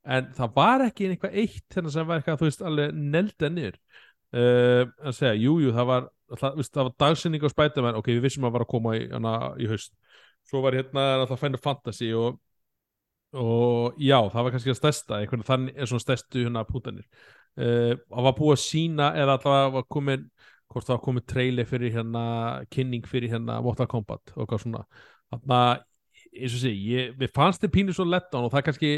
en 0.08 0.28
það 0.36 0.54
var 0.56 0.84
ekki 0.86 1.08
eitthvað 1.12 1.40
eitt 1.42 1.64
þennan 1.74 1.94
sem 1.94 2.08
var 2.08 2.20
eitthvað, 2.20 2.38
þú 2.40 2.48
veist, 2.48 2.62
alveg 2.64 3.00
nelda 3.14 3.50
niður. 3.52 3.76
Uh, 4.28 4.84
að 5.08 5.16
segja, 5.16 5.34
jú, 5.40 5.56
jú, 5.64 5.72
það 5.76 5.88
var 5.88 6.08
það, 6.34 6.60
það 6.66 6.82
var 6.82 6.92
dagsinning 7.04 7.46
á 7.46 7.48
Spiderman. 7.52 7.98
Ok, 8.00 8.12
við 8.12 8.26
vissum 8.26 8.46
að 8.48 8.54
var 8.56 8.66
að 8.66 8.70
koma 8.74 8.94
í, 8.98 9.06
hana, 9.12 9.34
í 9.60 9.70
haust. 9.70 9.94
Svo 10.48 10.62
var 10.64 10.76
hérna 10.76 11.06
alltaf 11.18 11.40
Final 11.42 11.60
Fantasy 11.62 12.10
og, 12.16 12.38
og 13.36 13.98
já, 14.00 14.18
það 14.32 14.46
var 14.46 14.54
kannski 14.54 14.72
að 14.72 14.80
stærsta 14.80 15.18
einhvern 15.18 15.44
þannig 15.48 15.76
er 15.76 15.90
svona 15.90 16.04
stærstu 16.04 16.44
hérna 16.44 16.64
pútanir. 16.68 17.08
Uh, 17.58 17.96
það 18.06 18.28
var 18.28 18.38
búið 18.38 18.54
að 18.54 18.64
sína 18.64 19.10
eða 19.18 19.36
alltaf 19.36 19.74
var 19.74 19.88
komin 19.90 20.28
hvort 20.68 20.84
það 20.84 20.98
var 20.98 21.04
komið 21.04 21.28
trailer 21.32 21.68
fyrir 21.68 21.94
hérna 21.94 22.24
kynning 22.72 23.06
fyrir 23.08 23.32
hérna 23.32 23.60
Mortal 23.64 23.88
Kombat 23.90 24.34
og 24.34 24.44
eitthvað 24.44 24.64
svona. 24.66 24.82
Þannig 25.32 25.54
að, 25.56 25.86
eins 26.28 26.56
og 26.58 26.62
sé, 26.62 26.72
ég, 26.74 27.14
við 27.18 27.32
fannst 27.36 27.64
þið 27.64 27.72
pínu 27.74 27.96
svo 27.96 28.06
lettan 28.08 28.44
og 28.44 28.52
það 28.52 28.66
kannski 28.68 28.92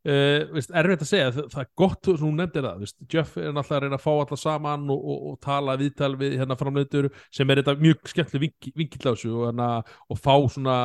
Uh, 0.00 0.46
veist, 0.54 0.70
erfitt 0.72 1.02
að 1.04 1.08
segja, 1.10 1.32
það, 1.34 1.48
það 1.52 1.60
er 1.60 1.66
gott 1.76 2.08
hún 2.22 2.38
nefndir 2.40 2.64
það, 2.64 2.76
veist, 2.80 2.94
Jeff 3.12 3.34
er 3.36 3.50
náttúrulega 3.52 3.76
að 3.76 3.82
reyna 3.84 3.96
að 3.98 4.04
fá 4.06 4.12
alla 4.14 4.36
saman 4.40 4.84
og, 4.94 5.00
og, 5.12 5.24
og 5.28 5.34
tala 5.44 5.74
viðtal 5.76 6.14
við 6.16 6.36
hérna 6.40 6.56
framleitur 6.56 7.08
sem 7.28 7.50
er 7.52 7.60
þetta 7.60 7.74
mjög 7.82 8.08
skemmtileg 8.08 8.44
vink, 8.46 8.68
vinkill 8.80 9.02
á 9.04 9.10
þessu 9.10 9.32
og, 9.34 9.42
hana, 9.50 9.66
og 10.08 10.20
fá 10.24 10.32
svona 10.54 10.76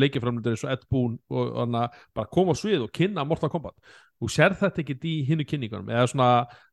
leikiframleitur 0.00 0.54
eins 0.54 0.64
og 0.64 0.72
Ed 0.72 0.86
Boon 0.88 1.18
og 1.28 1.58
hana, 1.58 1.82
bara 2.16 2.30
koma 2.32 2.54
á 2.56 2.60
svið 2.62 2.86
og 2.86 2.94
kynna 2.96 3.26
Mortal 3.28 3.50
Kombat. 3.52 3.76
Þú 4.16 4.30
sér 4.32 4.56
þetta 4.62 4.80
ekki 4.80 4.96
í 5.10 5.12
hinnu 5.28 5.44
kynningunum 5.50 5.92
eða 5.92 6.06
svona 6.08 6.30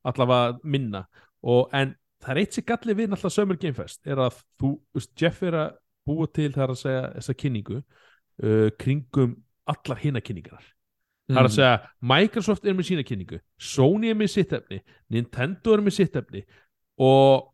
allavega 0.07 0.55
minna. 0.63 1.01
Og, 1.43 1.67
en 1.75 1.91
það 2.23 2.31
er 2.37 2.41
eitt 2.45 2.55
sem 2.55 2.67
galli 2.71 2.95
við 2.95 3.11
náttúrulega 3.11 3.35
Summer 3.35 3.59
Game 3.59 3.75
Fest 3.75 4.07
er 4.07 4.23
að 4.23 4.39
þú, 4.61 4.71
veist, 4.95 5.11
Jeff 5.19 5.43
er 5.43 5.59
að 5.59 5.75
búa 6.07 6.29
til 6.31 6.47
það 6.55 6.71
að 6.77 6.79
segja 6.85 7.03
þessa 7.17 7.37
kynningu 7.43 7.81
uh, 7.81 8.71
kringum 8.79 9.35
allar 9.75 9.99
hinna 9.99 10.23
kynningarnar 10.23 10.71
Það 11.25 11.39
er 11.41 11.47
að 11.49 11.53
segja, 11.55 11.75
Microsoft 12.05 12.65
er 12.69 12.75
með 12.77 12.85
sína 12.91 13.03
kynningu 13.07 13.39
Sony 13.57 14.11
er 14.11 14.17
með 14.19 14.29
sitt 14.35 14.51
efni 14.53 14.81
Nintendo 15.09 15.73
er 15.73 15.81
með 15.81 15.95
sitt 15.97 16.17
efni 16.19 16.43
og 17.01 17.47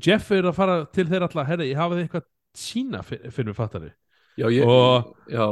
Jeff 0.00 0.30
er 0.32 0.46
að 0.48 0.54
fara 0.56 0.76
til 0.94 1.04
þeirra 1.08 1.26
alltaf 1.28 1.48
herri, 1.50 1.66
ég 1.72 1.80
hafa 1.80 1.96
þið 1.98 2.04
eitthvað 2.06 2.28
sína 2.56 3.00
fyrir, 3.04 3.48
mig 3.48 3.56
fattari 3.58 3.90
Já, 4.38 4.46
ég, 4.48 4.62
Og- 4.64 5.10
já, 5.28 5.46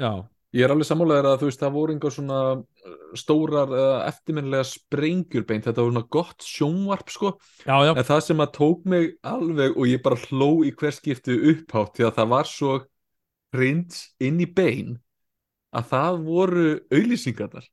Já, 0.00 0.10
ég 0.54 0.64
er 0.64 0.72
alveg 0.74 0.88
sammálaður 0.88 1.28
að 1.30 1.36
þú 1.42 1.50
veist, 1.50 1.60
það 1.60 1.76
voru 1.76 1.94
einhver 1.94 2.14
svona 2.14 2.40
uh, 2.56 2.96
stórar 3.20 3.70
eða 3.74 4.00
eftirminnilega 4.08 4.66
sprengjur 4.72 5.44
beint, 5.46 5.68
þetta 5.68 5.84
voru 5.84 5.94
svona 5.94 6.08
gott 6.16 6.42
sjónvarp 6.48 7.12
sko, 7.14 7.30
já, 7.62 7.76
en 7.92 8.08
það 8.08 8.24
sem 8.26 8.42
að 8.42 8.52
tók 8.56 8.88
mig 8.90 9.12
alveg 9.22 9.76
og 9.76 9.86
ég 9.92 10.02
bara 10.02 10.18
hló 10.24 10.50
í 10.66 10.72
hver 10.74 10.96
skipti 10.96 11.36
upphátt 11.52 11.94
því 12.00 12.08
að 12.08 12.16
það 12.18 12.32
var 12.34 12.50
svo 12.50 12.74
prins 13.54 14.02
inn 14.22 14.40
í 14.42 14.48
bein 14.50 14.96
að 15.74 15.88
það 15.90 16.20
voru 16.28 16.68
auðlýsingarnar 16.92 17.66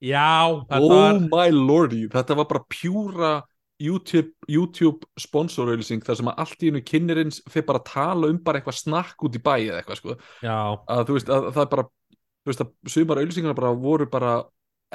já 0.00 0.32
oh 0.48 0.64
var, 0.88 1.20
my 1.28 1.48
lordy, 1.54 2.06
þetta 2.12 2.36
var 2.38 2.48
bara 2.50 2.66
pjúra 2.72 3.32
YouTube, 3.80 4.34
YouTube 4.44 5.08
sponsorauðlýsing 5.20 6.02
þar 6.04 6.18
sem 6.18 6.28
að 6.28 6.40
allt 6.42 6.64
í 6.64 6.68
einu 6.68 6.82
kynnerins 6.84 7.40
fyrir 7.48 7.66
bara 7.70 7.80
að 7.80 7.88
tala 7.88 8.28
um 8.28 8.40
bara 8.44 8.60
eitthvað 8.60 8.76
snakk 8.76 9.24
út 9.24 9.38
í 9.38 9.40
bæ 9.40 9.54
eða 9.56 9.78
eitthvað 9.80 10.00
sko. 10.02 10.16
Að 10.44 11.04
þú 11.08 11.16
veist 11.16 11.32
að 11.32 11.46
það 11.48 11.62
er 11.62 11.70
bara 11.74 11.86
þú 12.40 12.50
veist 12.50 12.64
að 12.64 12.72
sumar 12.92 13.20
auðlýsingarna 13.22 13.56
bara 13.56 13.72
voru 13.80 14.08
bara 14.12 14.34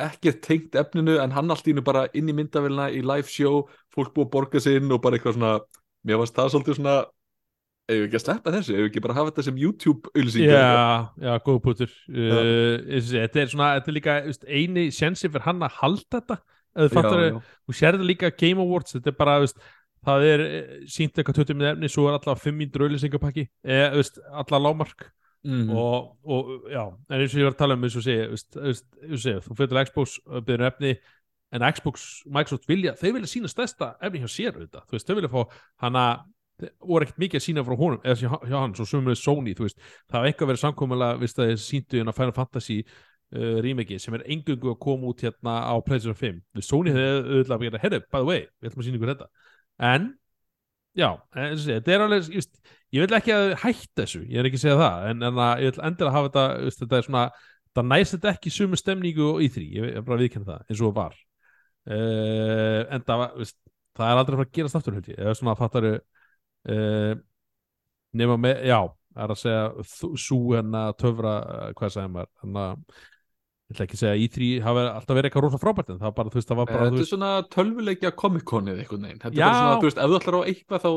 ekkert 0.05 0.41
tengt 0.43 0.77
efninu 0.77 1.17
en 1.23 1.33
hann 1.33 1.51
allt 1.53 1.67
í 1.69 1.73
einu 1.73 1.83
bara 1.85 2.05
inn 2.13 2.29
í 2.29 2.35
myndavélina 2.35 2.89
í 2.91 3.01
live 3.05 3.31
show 3.31 3.63
fólk 3.95 4.13
búið 4.13 4.27
að 4.27 4.31
borga 4.33 4.61
sig 4.61 4.79
inn 4.81 4.91
og 4.91 5.01
bara 5.01 5.17
eitthvað 5.17 5.37
svona 5.37 5.53
mér 6.05 6.21
varst 6.21 6.35
það 6.37 6.51
svolítið 6.53 6.79
svona 6.81 6.95
ef 7.85 7.99
við 7.99 8.07
ekki 8.07 8.19
að 8.19 8.23
sleppa 8.23 8.53
þessu, 8.55 8.73
ef 8.73 8.81
við 8.81 8.89
ekki 8.89 9.03
bara 9.05 9.15
hafa 9.19 9.31
þetta 9.31 9.45
sem 9.45 9.61
YouTube 9.61 10.11
auðlýsing 10.15 10.49
já, 10.49 10.65
já, 11.21 11.31
góð 11.45 11.59
pútur 11.67 11.95
uh, 12.09 12.99
þetta 13.11 13.41
er 13.43 13.51
svona, 13.51 13.71
þetta 13.77 13.91
er 13.91 13.97
líka 13.99 14.19
veist, 14.25 14.45
eini 14.49 14.85
sjensi 14.95 15.29
fyrir 15.29 15.45
hann 15.45 15.65
að 15.65 15.79
halda 15.81 16.19
þetta 16.19 16.39
þú 16.75 17.75
sér 17.75 17.95
þetta 17.95 18.07
líka 18.07 18.31
Game 18.35 18.63
Awards, 18.63 18.97
þetta 18.97 19.11
er 19.11 19.17
bara, 19.19 19.37
veist, 19.43 19.61
það 20.05 20.25
er 20.29 20.43
eh, 20.45 20.71
sýnt 20.91 21.15
eitthvað 21.17 21.43
20 21.43 21.59
með 21.59 21.69
efni, 21.71 21.91
svo 21.91 22.07
er 22.09 22.17
alltaf 22.17 22.41
5 22.43 22.57
mínútur 22.57 22.85
auðlýsingapakki, 22.85 23.45
eða, 23.63 23.91
veist, 23.95 24.19
alla 24.43 24.61
lámark 24.65 25.07
mm. 25.45 25.69
og, 25.71 26.09
og 26.25 26.69
já, 26.73 26.81
en 26.83 27.19
eins 27.21 27.35
og 27.35 27.41
ég 27.41 27.47
var 27.47 27.55
að 27.55 27.61
tala 27.61 27.77
um 27.77 27.87
eins 27.87 27.99
og 27.99 28.05
segja, 28.05 29.39
þú 29.45 29.57
fyrir 29.59 29.71
til 29.71 29.83
Xbox, 29.87 30.17
byrður 30.41 30.67
efni 30.71 30.95
en 31.55 31.65
Xbox, 31.71 32.05
Microsoft 32.27 32.67
vilja, 32.67 32.95
þau 32.99 33.11
vilja 33.15 33.31
sína 33.31 33.51
stærsta 33.51 33.93
efni 34.03 34.23
hjá 34.23 34.31
sér 34.31 34.57
auðvitað, 34.57 34.87
þú 34.89 34.97
veist, 34.97 35.07
þau 35.07 35.19
vilja 35.21 35.31
fá 35.31 35.59
hana, 35.85 36.05
voru 36.63 37.05
ekkert 37.05 37.19
mikið 37.19 37.39
að 37.39 37.45
sína 37.45 37.63
frá 37.67 37.75
honum, 37.79 38.01
eða 38.03 38.15
hjá, 38.21 38.55
hann, 38.55 38.75
svo 38.77 38.87
sumum 38.87 39.11
við 39.11 39.19
Sony, 39.19 39.55
veist, 39.59 39.81
það 40.07 40.19
hafa 40.19 40.29
eitthvað 40.29 40.51
verið 40.51 40.61
samkomulega, 40.61 41.19
veist 41.21 41.39
að 41.39 41.49
þeir 41.51 41.61
síndu 41.63 41.99
hérna 41.99 42.15
Final 42.15 42.35
Fantasy 42.35 42.77
uh, 42.85 43.57
remake 43.65 43.97
sem 43.99 44.15
er 44.15 44.23
engungu 44.35 44.71
að 44.71 44.77
koma 44.85 45.11
út 45.11 45.25
hérna 45.25 45.55
á 45.67 45.75
PlayStation 45.83 46.19
5, 46.19 46.37
við 46.55 46.67
Sony 46.67 46.93
hefði 46.95 47.09
auðvitað 47.25 47.57
að 47.57 47.65
gera, 47.67 47.81
herru, 47.83 47.99
by 48.05 48.21
the 48.21 48.29
way, 48.29 48.45
við 48.61 48.71
ætlum 48.71 48.85
að 48.85 48.87
sína 48.87 48.99
ykkur 49.01 49.11
þetta. 49.13 49.29
En 49.89 50.07
já, 50.95 51.09
þessi, 51.35 51.69
þetta 51.73 51.95
er 51.97 52.05
alveg 52.05 52.31
just, 52.39 52.55
ég 52.95 53.03
vil 53.03 53.19
ekki 53.19 53.35
að 53.35 53.49
hætta 53.65 54.05
þessu, 54.05 54.23
ég 54.31 54.39
er 54.39 54.49
ekki 54.49 54.61
að 54.61 54.65
segja 54.65 54.79
það 54.79 55.11
en, 55.11 55.27
en 55.27 55.43
að, 55.49 55.53
ég 55.65 55.75
vil 55.75 55.85
endilega 55.89 56.15
hafa 56.15 56.31
þetta 56.31 56.47
just, 56.69 56.83
þetta 56.85 56.99
er 57.01 57.07
svona, 57.09 57.27
það 57.75 57.89
næst 57.91 58.15
þetta 58.15 58.31
ekki 58.31 58.55
sumu 58.55 58.79
stemningu 58.79 59.31
í 59.43 59.51
því, 59.51 59.67
ég 59.75 59.95
er 59.99 60.05
bara 60.07 60.15
að 60.15 60.25
viðkynna 60.25 60.51
það 60.53 60.69
eins 60.69 60.79
og 60.79 60.85
það 60.87 60.99
var. 61.01 61.23
Uh, 61.85 62.81
en 62.95 63.03
það, 63.03 63.19
var, 63.19 63.33
just, 63.43 63.57
það 63.99 64.11
er 64.11 64.21
aldrei 64.21 64.35
að 64.35 64.39
fara 64.39 64.47
að 64.47 64.55
gerast 64.55 64.79
aftur 64.79 64.95
held 64.95 65.09
ég, 65.11 65.19
eða 65.19 65.35
svona 65.37 65.53
að 65.53 65.59
fattaru 65.65 65.91
uh, 66.71 67.11
nema 68.15 68.37
með, 68.41 68.63
já 68.69 68.79
það 69.15 69.25
er 69.25 69.33
að 69.35 69.41
segja 69.41 70.15
sú 70.19 70.39
en 70.59 70.79
að 70.79 70.95
töfra, 71.03 71.35
uh, 71.41 71.67
hvað 71.79 71.93
segja 71.95 72.11
maður 72.11 72.31
þannig 72.41 72.61
að 72.65 73.01
ég 73.65 73.75
ætla 73.75 73.87
ekki 73.87 73.97
að 73.97 74.03
segja 74.03 74.21
í3 74.25 74.49
hafa 74.65 74.85
alltaf 74.91 75.17
verið 75.17 75.29
eitthvað 75.29 75.45
rosa 75.47 75.61
frábært 75.61 75.91
en 75.91 75.99
það 76.01 76.09
var 76.09 76.17
bara, 76.19 76.31
þú 76.33 76.39
veist, 76.39 76.49
það 76.51 76.61
var 76.61 76.71
bara 76.71 76.85
Þetta 76.85 76.97
þú 76.97 77.05
er 77.05 77.11
svona 77.11 77.33
tölvuleikja 77.55 78.11
komikkonið 78.21 78.81
einhvern 78.83 79.07
veginn 79.07 79.21
Þetta 79.23 79.39
Já. 79.39 79.47
er 79.47 79.57
svona, 79.59 79.79
þú 79.81 79.89
veist, 79.89 80.01
ef 80.01 80.11
þú 80.11 80.19
ætlar 80.19 80.37
á 80.37 80.41
eitthvað 80.51 80.85
þá 80.85 80.91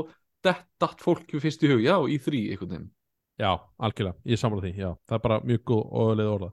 datt 0.85 1.03
fólki 1.03 1.41
fyrst 1.43 1.65
í 1.65 1.71
hug, 1.73 1.81
já, 1.83 1.97
í 2.05 2.19
þrý 2.23 2.43
einhvern 2.53 2.75
veginn 2.75 2.91
Já, 3.39 3.53
algjörlega, 3.79 4.19
ég 4.27 4.41
samla 4.41 4.65
því, 4.65 4.73
já, 4.75 4.89
það 5.07 5.17
er 5.17 5.23
bara 5.23 5.39
mjög 5.47 5.61
góð 5.71 5.83
og 6.01 6.09
leið 6.19 6.31
orða. 6.33 6.49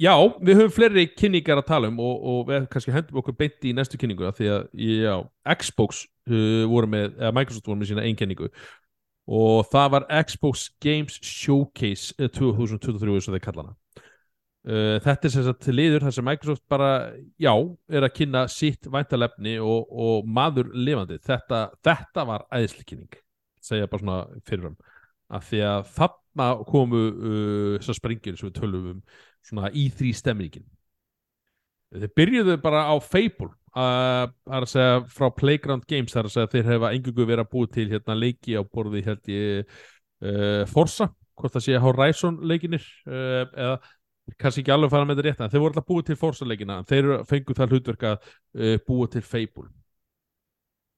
Já, 0.00 0.14
við 0.40 0.56
höfum 0.56 0.72
fleiri 0.72 1.02
kynningar 1.12 1.58
að 1.60 1.66
tala 1.68 1.88
um 1.90 1.98
og, 2.00 2.22
og 2.30 2.38
við 2.48 2.66
kannski 2.72 2.92
hendum 2.94 3.18
okkur 3.20 3.34
beint 3.36 3.66
í 3.68 3.74
næstu 3.76 3.98
kynningu 4.00 4.24
af 4.24 4.38
því 4.38 4.46
að, 4.54 4.62
já, 4.80 5.16
Xbox 5.60 6.06
uh, 6.30 6.62
voru 6.70 6.88
með, 6.88 7.18
eða 7.18 7.34
Microsoft 7.36 7.68
voru 7.68 7.82
með 7.82 7.90
sína 7.90 8.06
ein 8.08 8.16
kynningu 8.16 8.48
og 9.28 9.68
það 9.68 9.92
var 9.94 10.06
Xbox 10.24 10.70
Games 10.80 11.20
Showcase 11.20 12.16
uh, 12.16 12.30
2023 12.32 13.18
eins 13.18 13.28
og 13.28 13.36
þeir 13.36 13.44
kalla 13.44 13.66
hana. 13.66 13.76
Uh, 14.64 14.96
þetta 15.04 15.28
er 15.28 15.34
sem 15.34 15.46
sagt 15.50 15.68
liður 15.68 16.06
þar 16.06 16.16
sem 16.16 16.28
Microsoft 16.30 16.64
bara, 16.72 16.90
já, 17.36 17.52
er 17.92 18.08
að 18.08 18.16
kynna 18.16 18.46
sitt 18.52 18.88
væntalefni 18.88 19.58
og, 19.60 19.84
og 19.92 20.24
maður 20.24 20.72
lifandi. 20.72 21.20
Þetta, 21.28 21.66
þetta 21.84 22.24
var 22.32 22.48
æðislikynning, 22.48 23.20
segja 23.60 23.90
bara 23.90 24.06
svona 24.06 24.22
fyrirfram 24.48 24.80
af 25.30 25.44
því 25.46 25.60
að 25.68 25.90
þarna 25.94 26.52
komu 26.72 27.08
uh, 27.10 27.74
þessar 27.76 28.00
sprengjur 28.00 28.40
sem 28.40 28.48
við 28.48 28.62
tölum 28.62 28.94
um 28.96 29.02
svona 29.46 29.70
í 29.72 29.88
þrý 29.94 30.12
stemningin. 30.16 30.66
Þeir 31.90 32.12
byrjuðu 32.16 32.60
bara 32.62 32.84
á 32.86 32.94
Fable 33.02 33.50
er 33.70 34.32
að 34.64 34.68
segja 34.70 34.98
frá 35.14 35.30
Playground 35.34 35.86
Games 35.86 36.12
það 36.12 36.20
er 36.20 36.28
að 36.28 36.34
segja 36.34 36.48
að 36.48 36.54
þeir 36.56 36.68
hefa 36.72 36.92
engungu 36.96 37.26
verið 37.26 37.44
að 37.44 37.50
búið 37.52 37.72
til 37.76 37.86
hérna 37.92 38.16
leiki 38.18 38.56
á 38.58 38.62
borði 38.66 39.02
held 39.06 39.30
ég 39.30 39.74
uh, 40.26 40.64
Forza, 40.66 41.10
hvort 41.38 41.54
það 41.54 41.66
sé 41.66 41.82
Horizon 41.82 42.40
leikinir 42.42 42.86
uh, 43.06 43.44
eða 43.46 43.76
kannski 44.38 44.64
ekki 44.64 44.74
alveg 44.74 44.90
fara 44.92 45.06
með 45.06 45.20
þetta 45.20 45.26
rétt 45.28 45.44
en 45.44 45.52
þeir 45.52 45.62
voru 45.62 45.72
alltaf 45.74 45.86
búið 45.90 46.08
til 46.08 46.18
Forza 46.18 46.46
leikina 46.46 46.80
en 46.80 46.88
þeir 46.90 47.12
fengu 47.30 47.56
það 47.58 47.76
hlutverk 47.76 48.08
að 48.10 48.26
uh, 48.26 48.74
búið 48.86 49.14
til 49.14 49.24
Fable. 49.26 49.70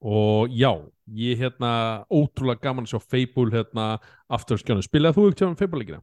Og 0.02 0.50
já, 0.50 0.72
ég 1.14 1.38
hérna 1.38 1.74
ótrúlega 2.10 2.64
gaman 2.64 2.88
að 2.88 2.96
sjá 2.96 3.04
Fable 3.12 3.52
hérna 3.52 3.92
aftur 4.32 4.58
á 4.58 4.62
skjánu, 4.64 4.84
spilaði 4.84 5.20
þú 5.20 5.28
ekki 5.28 5.46
á 5.46 5.60
Fable 5.60 5.84
leikina? 5.84 6.02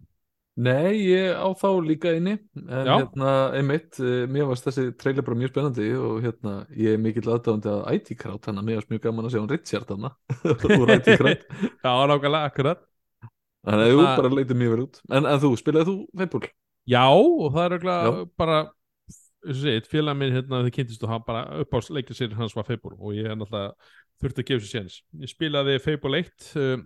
Nei, 0.59 0.97
ég 1.07 1.37
á 1.39 1.47
þá 1.55 1.67
líka 1.85 2.11
inni 2.17 2.33
en 2.35 2.87
Já. 2.89 2.93
hérna, 2.97 3.33
einmitt, 3.55 3.99
uh, 4.01 4.25
mér 4.27 4.49
varst 4.49 4.65
þessi 4.67 4.89
trailer 4.99 5.23
bara 5.23 5.39
mjög 5.39 5.53
spennandi 5.53 5.85
og 5.95 6.17
hérna, 6.25 6.55
ég 6.75 6.97
er 6.97 7.03
mikill 7.03 7.29
aðdáðandi 7.31 7.71
að 7.71 7.85
IT-krát, 7.99 8.41
þannig 8.43 8.63
að 8.63 8.67
mér 8.67 8.79
varst 8.81 8.91
mjög 8.91 9.03
gaman 9.05 9.29
að 9.29 9.35
sjá 9.35 9.39
hann 9.39 9.53
Richard 9.53 9.93
hana 9.93 10.11
úr 10.81 10.91
IT-krát 10.97 11.45
Já, 11.85 11.93
nákvæmlega, 12.11 12.41
akkurat 12.49 12.83
þannig 13.63 13.85
að 13.85 13.93
þú 13.93 14.01
Hérna- 14.01 14.17
bara 14.19 14.33
leytið 14.35 14.59
mjög 14.63 14.73
vel 14.75 14.83
út 14.87 14.99
en, 15.07 15.29
en 15.31 15.39
þú, 15.45 15.53
spilaði 15.61 15.89
þú 15.91 15.95
Fable? 16.23 16.51
Já, 16.89 17.05
og 17.07 17.55
það 17.55 17.77
er 17.77 17.87
Já. 17.87 18.11
bara 18.43 18.59
félag 19.87 20.17
minn 20.19 20.35
hérna 20.35 20.61
þau 20.65 20.73
kynntist 20.75 21.03
og 21.07 21.13
hann 21.13 21.23
bara 21.27 21.45
upp 21.63 21.71
á 21.71 21.79
leikja 21.95 22.17
sér 22.17 22.35
hans 22.35 22.55
var 22.57 22.67
Fable 22.67 22.97
og 22.99 23.15
ég 23.15 23.29
er 23.31 23.37
náttúrulega 23.39 23.71
þurfti 24.19 24.43
að 24.43 24.49
gefa 24.49 24.65
sér 24.65 24.73
séns 24.73 24.99
ég 25.23 25.31
spilaði 25.31 25.77
Fable 25.79 26.19
1 26.19 26.49
um, 26.59 26.83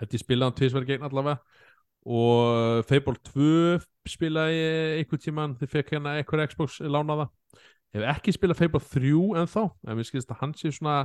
þetta 0.00 0.16
ég 0.16 0.22
spilaði 0.24 0.48
hann 0.48 0.58
tvisverð 0.62 0.88
gegn 0.88 1.04
allavega 1.10 1.65
og 2.06 2.84
Fable 2.86 3.18
2 3.32 3.80
spilaði 4.06 4.60
einhvern 5.00 5.22
tíman 5.22 5.56
þið 5.58 5.72
fekk 5.72 5.96
hérna 5.96 6.16
eitthvað 6.20 6.44
Xbox 6.52 6.78
lánaða. 6.86 7.26
Hef 7.96 8.06
ekki 8.12 8.34
spilað 8.36 8.60
Fable 8.60 8.82
3 8.82 9.14
ennþá 9.42 9.64
en 9.66 9.98
mér 9.98 10.06
skilst 10.06 10.30
að 10.30 10.40
hann 10.42 10.54
sé 10.58 10.70
svona 10.74 11.00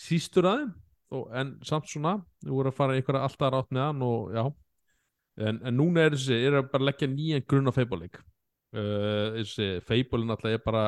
sístur 0.00 0.48
aðeim 0.50 0.72
en 1.36 1.56
samt 1.66 1.90
svona, 1.92 2.16
við 2.42 2.54
vorum 2.56 2.72
að 2.72 2.78
fara 2.78 2.96
einhverja 2.96 3.26
alltaf 3.26 3.52
rátt 3.52 3.72
með 3.74 3.84
hann 3.84 4.04
og 4.06 4.30
já. 4.32 4.44
En, 5.42 5.58
en 5.64 5.76
núna 5.76 6.06
er 6.06 6.16
þessi, 6.16 6.38
er 6.44 6.58
að 6.58 6.70
bara 6.72 6.88
leggja 6.90 7.08
nýjan 7.08 7.44
grunn 7.48 7.68
á 7.68 7.72
Fable-leik 7.72 8.18
uh, 8.76 9.38
þessi 9.38 9.68
Fable 9.88 10.26
náttúrulega 10.26 10.60
er 10.60 10.64
bara 10.64 10.84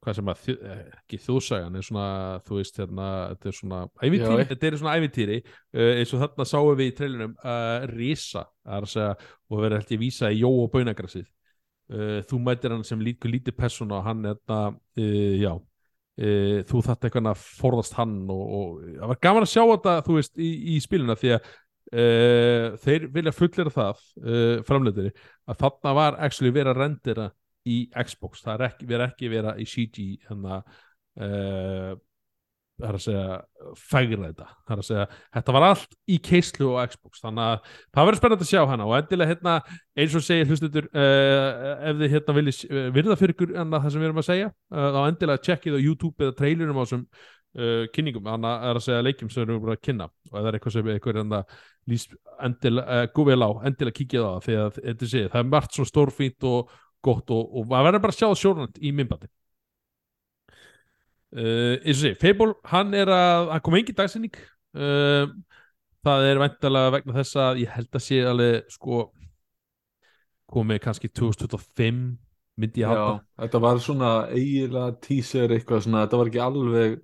hvað 0.00 0.16
sem 0.16 0.30
að, 0.32 0.44
eh, 0.54 0.84
ekki 0.96 1.18
þjóðsagan 1.20 1.76
er 1.76 1.84
svona, 1.84 2.06
þú 2.46 2.56
veist 2.56 2.78
hérna 2.80 3.08
þetta 3.32 3.50
er 3.50 3.56
svona 3.58 3.80
ævintýri, 4.00 4.38
Já, 4.38 4.48
þetta 4.50 4.68
er 4.68 4.76
svona 4.80 4.94
ævintýri 4.96 5.38
uh, 5.40 5.90
eins 6.00 6.12
og 6.16 6.22
þarna 6.22 6.46
sáum 6.48 6.68
við 6.78 6.86
í 6.88 6.94
trailinum 6.96 7.34
uh, 7.36 7.88
Risa, 7.90 8.44
það 8.64 8.78
er 8.78 8.86
að 8.86 8.92
segja 8.94 9.10
og 9.20 9.60
verður 9.64 9.82
held 9.82 9.92
ég 9.94 10.00
vísa 10.00 10.30
í 10.32 10.38
Jó 10.40 10.50
og 10.50 10.70
Baunagrassið 10.72 11.26
uh, 11.26 12.20
þú 12.30 12.40
mætir 12.46 12.74
hann 12.74 12.86
sem 12.88 13.02
líka 13.04 13.28
lítið 13.28 13.58
persóna 13.58 13.98
og 13.98 14.08
hann 14.08 14.30
hérna, 14.30 14.62
já 15.40 15.52
þú 16.20 16.80
þarft 16.84 17.04
eitthvað 17.06 17.28
að 17.30 17.42
forðast 17.56 17.94
hann 17.96 18.16
og, 18.28 18.40
og 18.52 18.80
það 18.84 19.10
var 19.12 19.18
gaman 19.24 19.44
að 19.46 19.52
sjá 19.54 19.62
þetta 19.62 19.92
þú 20.04 20.16
veist, 20.18 20.32
í, 20.36 20.48
í 20.74 20.80
spiluna 20.84 21.14
því 21.16 21.30
að 21.36 21.46
þeir 22.82 23.06
vilja 23.14 23.32
fullera 23.32 23.72
það 23.72 24.02
framleitir 24.68 25.08
að 25.48 25.62
þarna 25.62 25.94
var 25.96 26.18
actually 26.26 26.52
verið 26.52 26.74
að 26.74 26.82
rendera 26.82 27.24
í 27.68 27.80
Xbox, 27.92 28.44
það 28.44 28.54
er 28.54 28.68
ekki 28.70 28.88
verið 28.88 29.08
ekki 29.08 29.32
vera 29.32 29.56
í 29.60 29.66
CG 29.68 30.06
hérna 30.28 30.62
uh, 31.20 31.98
það 32.80 32.88
er 32.88 32.96
að 32.96 33.04
segja 33.04 33.24
fægra 33.78 34.28
þetta, 34.28 34.46
það 34.66 34.74
er 34.74 34.82
að 34.82 34.86
segja 34.88 35.06
þetta 35.36 35.54
var 35.56 35.66
allt 35.66 35.96
í 36.10 36.18
keislu 36.24 36.68
og 36.70 36.92
Xbox. 36.92 37.22
Þannig 37.24 37.46
að 37.46 37.74
það 37.96 38.08
verður 38.08 38.20
spennandi 38.20 38.46
að 38.46 38.52
sjá 38.52 38.62
hana. 38.70 38.86
Og 38.86 38.94
endilega 38.96 39.32
hérna, 39.34 39.56
eins 40.00 40.16
og 40.16 40.24
segir 40.26 40.48
hlustutur 40.50 40.88
uh, 40.90 41.74
ef 41.90 42.00
þið 42.00 42.14
hérna 42.14 42.36
viljið 42.38 42.62
uh, 42.70 42.86
virða 42.96 43.18
fyrir 43.20 43.36
ykkur 43.36 43.52
en 43.60 43.76
það 43.76 43.90
sem 43.90 44.02
við 44.02 44.10
erum 44.10 44.22
að 44.22 44.30
segja 44.30 44.48
uh, 44.48 44.88
þá 44.96 45.00
endilega 45.02 45.44
checkið 45.48 45.76
á 45.76 45.80
YouTube 45.80 46.26
eða 46.26 46.38
trailerum 46.40 46.80
á 46.80 46.84
þessum 46.84 47.04
kynningum, 47.50 48.28
þannig 48.28 48.46
að 48.46 48.64
er 48.68 48.78
að 48.78 48.82
segja 48.84 49.02
leikjum 49.02 49.30
sem 49.32 49.40
við 49.40 49.48
erum 49.56 49.72
að 49.72 49.80
kynna. 49.82 50.04
Og 50.28 50.36
ef 50.36 50.36
það 50.36 50.46
er 50.46 50.56
eitthvað 50.56 50.74
sem 50.76 50.90
ykkur 50.92 51.16
það 51.18 51.56
lýst 51.90 52.12
endilega, 52.46 52.98
góð 53.16 53.26
vel 53.26 53.42
á, 53.42 53.50
endilega 53.66 53.96
kíkja 53.96 54.22
það. 54.22 54.60
Að 54.60 54.76
þetta 54.76 55.08
sé, 55.10 55.22
það 55.32 55.40
er 55.40 55.48
margt 55.50 55.74
svo 55.74 55.86
stórfínt 55.88 56.46
og 56.46 56.70
gott 57.04 57.30
og, 57.34 57.60
maður 57.68 57.90
verður 57.90 58.04
bara 58.06 58.16
að 58.16 58.20
sjá 58.20 58.42
sjónand 58.42 58.80
í 58.80 58.92
minnbandi 58.96 59.30
uh, 61.36 61.76
eins 61.80 61.96
og 61.96 62.02
sé, 62.02 62.14
Fable 62.20 62.54
hann 62.72 62.96
er 62.96 63.12
að, 63.14 63.52
hann 63.54 63.64
kom 63.66 63.78
engin 63.80 63.98
dagsinning 63.98 64.36
uh, 64.76 65.30
það 66.06 66.26
er 66.30 66.42
væntalega 66.44 66.94
vegna 66.96 67.18
þess 67.20 67.40
að 67.46 67.62
ég 67.64 67.76
held 67.76 67.96
að 68.00 68.06
sé 68.06 68.20
alveg 68.26 68.74
sko 68.76 69.04
komið 70.50 70.82
kannski 70.82 71.10
2025 71.14 72.04
myndi 72.60 72.82
ég 72.82 72.86
Já, 72.86 72.90
halda. 72.90 73.18
þetta 73.44 73.60
var 73.64 73.82
svona 73.82 74.12
eiginlega 74.34 74.96
teaser 75.04 75.52
eitthvað 75.54 75.84
svona, 75.86 76.04
þetta 76.04 76.20
var 76.20 76.30
ekki 76.30 76.42
alveg 76.44 76.96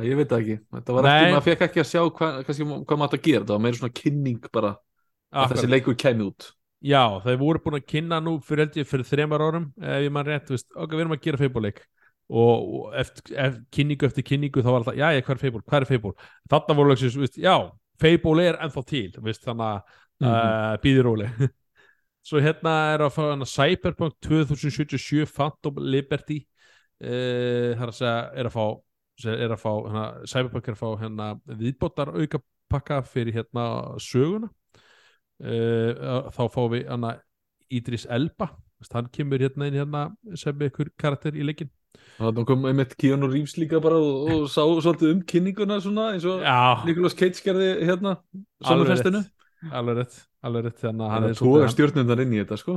ég 0.00 0.16
veit 0.16 0.32
ekki, 0.32 0.56
þetta 0.72 0.96
var 0.96 1.06
Nei. 1.06 1.12
ekki 1.18 1.34
maður 1.34 1.46
fekk 1.50 1.64
ekki 1.66 1.82
að 1.82 1.88
sjá 1.90 2.00
hvað, 2.16 2.38
kannski, 2.46 2.64
hvað 2.64 3.00
maður 3.00 3.08
átt 3.08 3.16
að 3.18 3.26
gera. 3.26 3.42
Þetta 3.42 3.56
var 3.56 3.64
meira 3.66 3.78
svona 3.80 3.96
kynning 3.98 4.46
bara 4.48 4.70
að 4.72 5.42
Akkurat. 5.42 5.58
þessi 5.58 5.72
leikur 5.72 5.98
kemi 6.00 6.28
út 6.30 6.48
Já, 6.82 7.02
þeir 7.22 7.36
voru 7.38 7.60
búin 7.62 7.78
að 7.78 7.86
kynna 7.92 8.18
nú 8.20 8.36
fyrir 8.42 8.72
fyrir 8.88 9.06
þremar 9.06 9.44
árum 9.46 9.68
ef 9.78 10.00
ég 10.02 10.12
mann 10.14 10.26
rétt, 10.26 10.48
veist, 10.50 10.70
ok, 10.74 10.96
við 10.96 11.04
erum 11.04 11.14
að 11.14 11.22
gera 11.28 11.38
Fable-leik. 11.38 11.82
Og, 12.32 12.68
og 12.78 12.94
eftir, 12.96 13.34
eftir 13.36 13.64
kynningu 13.76 14.06
eftir 14.08 14.24
kynningu 14.26 14.62
þá 14.64 14.70
var 14.70 14.78
alltaf, 14.80 14.96
já, 14.98 15.08
hvað 15.22 15.34
er 15.36 15.42
Fable, 15.44 15.62
hvað 15.68 15.84
er 15.84 15.88
Fable? 15.90 16.12
Þarna 16.50 16.76
voru 16.78 16.92
lögsins, 16.92 17.18
veist, 17.20 17.36
já, 17.42 17.54
Fable 18.02 18.46
er 18.48 18.58
ennþá 18.64 18.82
til, 18.88 19.08
veist, 19.26 19.44
þannig 19.46 19.68
að 19.68 19.98
Mhm. 20.22 20.28
uh, 20.30 20.76
býðir 20.82 21.02
róli 21.08 21.26
svo 22.28 22.38
hérna 22.38 22.72
er 22.92 23.02
að 23.02 23.14
fá 23.16 23.22
hana 23.32 23.46
Cyberpunk 23.48 24.14
2077 24.22 25.26
Phantom 25.26 25.80
Liberty 25.82 26.36
uh, 27.02 27.72
það 27.74 27.82
er 27.82 27.88
að 27.88 27.96
segja, 27.96 28.18
er 28.38 28.46
að 28.50 28.54
fá 28.54 28.66
er 29.32 29.54
að 29.56 29.60
fá, 29.62 29.72
hérna, 29.88 30.04
Cyberpunk 30.30 30.68
er 30.68 30.76
að 30.76 30.82
fá 30.82 30.90
hérna 31.00 31.28
viðbótar 31.58 32.12
auka 32.14 32.42
pakka 32.70 33.00
fyrir 33.08 33.34
hérna 33.40 33.64
söguna 33.98 34.52
uh, 35.42 36.30
þá 36.34 36.42
fáum 36.54 36.70
við 36.76 36.88
hana 36.90 37.14
Idris 37.72 38.06
Elba. 38.10 38.50
Hann 38.92 39.06
kemur 39.14 39.38
hérna 39.38 39.68
inn 39.70 39.76
hérna 39.78 40.00
sem 40.34 40.58
ykkur 40.66 40.88
karakter 40.98 41.36
í 41.38 41.44
leikin 41.46 41.70
þannig 42.18 42.46
kom 42.48 42.64
einmitt 42.66 42.96
Keanu 42.98 43.28
Reeves 43.30 43.54
líka 43.60 43.78
bara 43.82 43.98
og, 44.00 44.30
og 44.32 44.46
sá 44.50 44.62
svolítið 44.64 45.12
um 45.12 45.20
kynninguna 45.28 45.76
svona 45.84 46.08
eins 46.14 46.24
og 46.26 46.42
Nicolas 46.88 47.14
Cage 47.14 47.38
gerði 47.44 47.68
hérna 47.86 48.16
Alveg 48.16 48.66
Summerfestinu. 48.66 49.20
alveg 49.70 50.00
rétt. 50.00 50.16
Alveg 50.42 50.64
rétt, 50.66 50.80
þannig 50.82 51.04
að 51.06 51.12
hann 51.14 51.26
er 51.28 51.36
tóga 51.36 51.44
svolítið- 51.44 51.74
stjórnundar 51.76 52.22
inn 52.24 52.32
í 52.34 52.40
þetta 52.42 52.58
sko. 52.58 52.74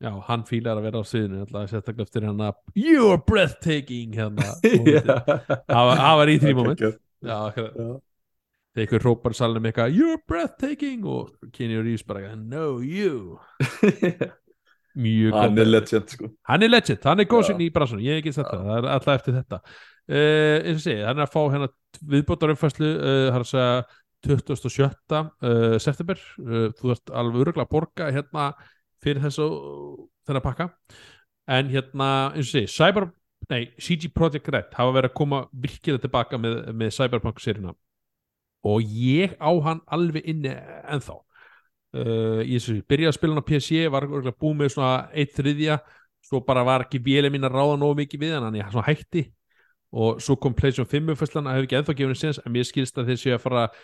Já, 0.00 0.12
hann 0.28 0.44
fílar 0.48 0.78
að 0.78 0.86
vera 0.86 1.02
á 1.02 1.04
alltaf 1.42 1.72
sérstaklega 1.72 2.06
eftir 2.06 2.28
hérna 2.28 2.52
You're 2.78 3.18
breathtaking 3.26 4.14
hérna. 4.16 4.46
Það 5.66 5.82
var- 5.90 6.00
það 6.04 6.20
í 6.32 6.38
því 6.44 6.54
moment. 6.60 6.86
Já, 7.20 7.36
akkurat. 7.50 8.00
Þegar 8.70 8.86
ykkur 8.86 9.02
hrópar 9.02 9.34
í 9.34 9.38
salnum 9.38 9.64
eitthvað 9.66 9.96
You're 9.98 10.20
breathtaking 10.30 11.06
og 11.10 11.32
Kenny 11.54 11.78
Reeves 11.80 12.04
bara 12.06 12.36
No, 12.38 12.78
you. 12.78 13.38
Mjög 15.00 15.34
hann 15.34 15.58
er 15.58 15.68
legend 15.68 16.10
sko. 16.10 16.28
Hann 16.48 16.66
er 16.66 16.70
legend, 16.70 17.04
hann 17.06 17.22
er 17.22 17.28
góðsinn 17.30 17.62
í 17.62 17.70
bransunum 17.74 18.02
Ég 18.02 18.18
hef 18.18 18.24
ekki 18.24 18.34
sagt 18.34 18.50
það, 18.50 18.64
það 18.66 18.78
er 18.78 18.88
alltaf 18.94 19.20
eftir 19.20 19.36
þetta. 19.38 19.60
Uh, 20.10 20.56
eins 20.66 20.80
og 20.80 20.82
segi, 20.82 21.04
hann 21.06 21.20
er 21.20 21.26
að 21.26 21.34
fá 21.34 21.40
hérna 21.52 21.68
viðbótarumfæslu 22.14 22.90
uh, 22.90 23.26
hann 23.30 23.38
er 23.38 23.44
að 23.44 23.50
segja 23.52 23.68
27. 24.26 24.88
Uh, 25.46 25.76
september. 25.80 26.24
Uh, 26.42 26.66
þú 26.78 26.94
ert 26.96 27.14
alveg 27.22 27.44
öruglega 27.44 27.66
að 27.68 27.72
borga 27.76 28.10
hérna 28.10 28.48
fyrir 29.00 29.22
þessu 29.22 29.46
þennan 30.26 30.44
pakka. 30.44 30.68
En 31.50 31.70
hérna, 31.70 32.10
eins 32.34 32.50
og 32.50 32.56
segi, 32.56 32.70
Cyber 32.74 33.10
nei, 33.50 33.62
CG 33.82 34.10
Projekt 34.14 34.50
Red 34.52 34.74
hafa 34.76 34.94
verið 34.98 35.10
að 35.10 35.16
koma 35.22 35.44
virkilega 35.62 36.04
tilbaka 36.04 36.38
með, 36.38 36.58
með 36.76 36.92
Cyberpunk 36.98 37.40
seríuna 37.42 37.74
og 38.66 38.84
ég 38.84 39.36
á 39.40 39.50
hann 39.64 39.82
alveg 39.86 40.26
inni 40.28 40.52
ennþá. 40.52 41.18
Uh, 41.90 42.40
ég 42.46 42.62
sé, 42.62 42.76
byrjaði 42.86 43.10
að 43.10 43.16
spila 43.16 43.34
hann 43.34 43.42
á 43.42 43.50
PC 43.50 43.86
var 43.90 44.06
búið 44.06 44.56
með 44.58 44.72
svona 44.74 44.94
eitt 45.12 45.34
þriðja. 45.36 45.80
Svo 46.26 46.42
bara 46.46 46.62
var 46.66 46.84
ekki 46.84 47.00
vélið 47.02 47.34
mín 47.34 47.48
að 47.48 47.56
ráða 47.56 47.78
nógu 47.80 47.96
mikið 48.02 48.26
við 48.26 48.34
hann, 48.36 48.50
en 48.50 48.58
ég 48.60 48.68
svona 48.70 48.86
hætti. 48.86 49.24
Og 49.90 50.20
svo 50.22 50.36
kom 50.38 50.54
PlayStation 50.54 50.86
5 50.86 51.14
uppfæslan 51.16 51.48
að 51.50 51.56
hef 51.58 51.66
ekki 51.66 51.78
ennþá 51.80 51.96
gefinu 51.98 52.18
séns, 52.18 52.38
en 52.44 52.54
mér 52.54 52.68
skilst 52.68 53.00
að 53.00 53.10
séu 53.18 53.34
að 53.34 53.42
fara 53.42 53.64
að 53.66 53.80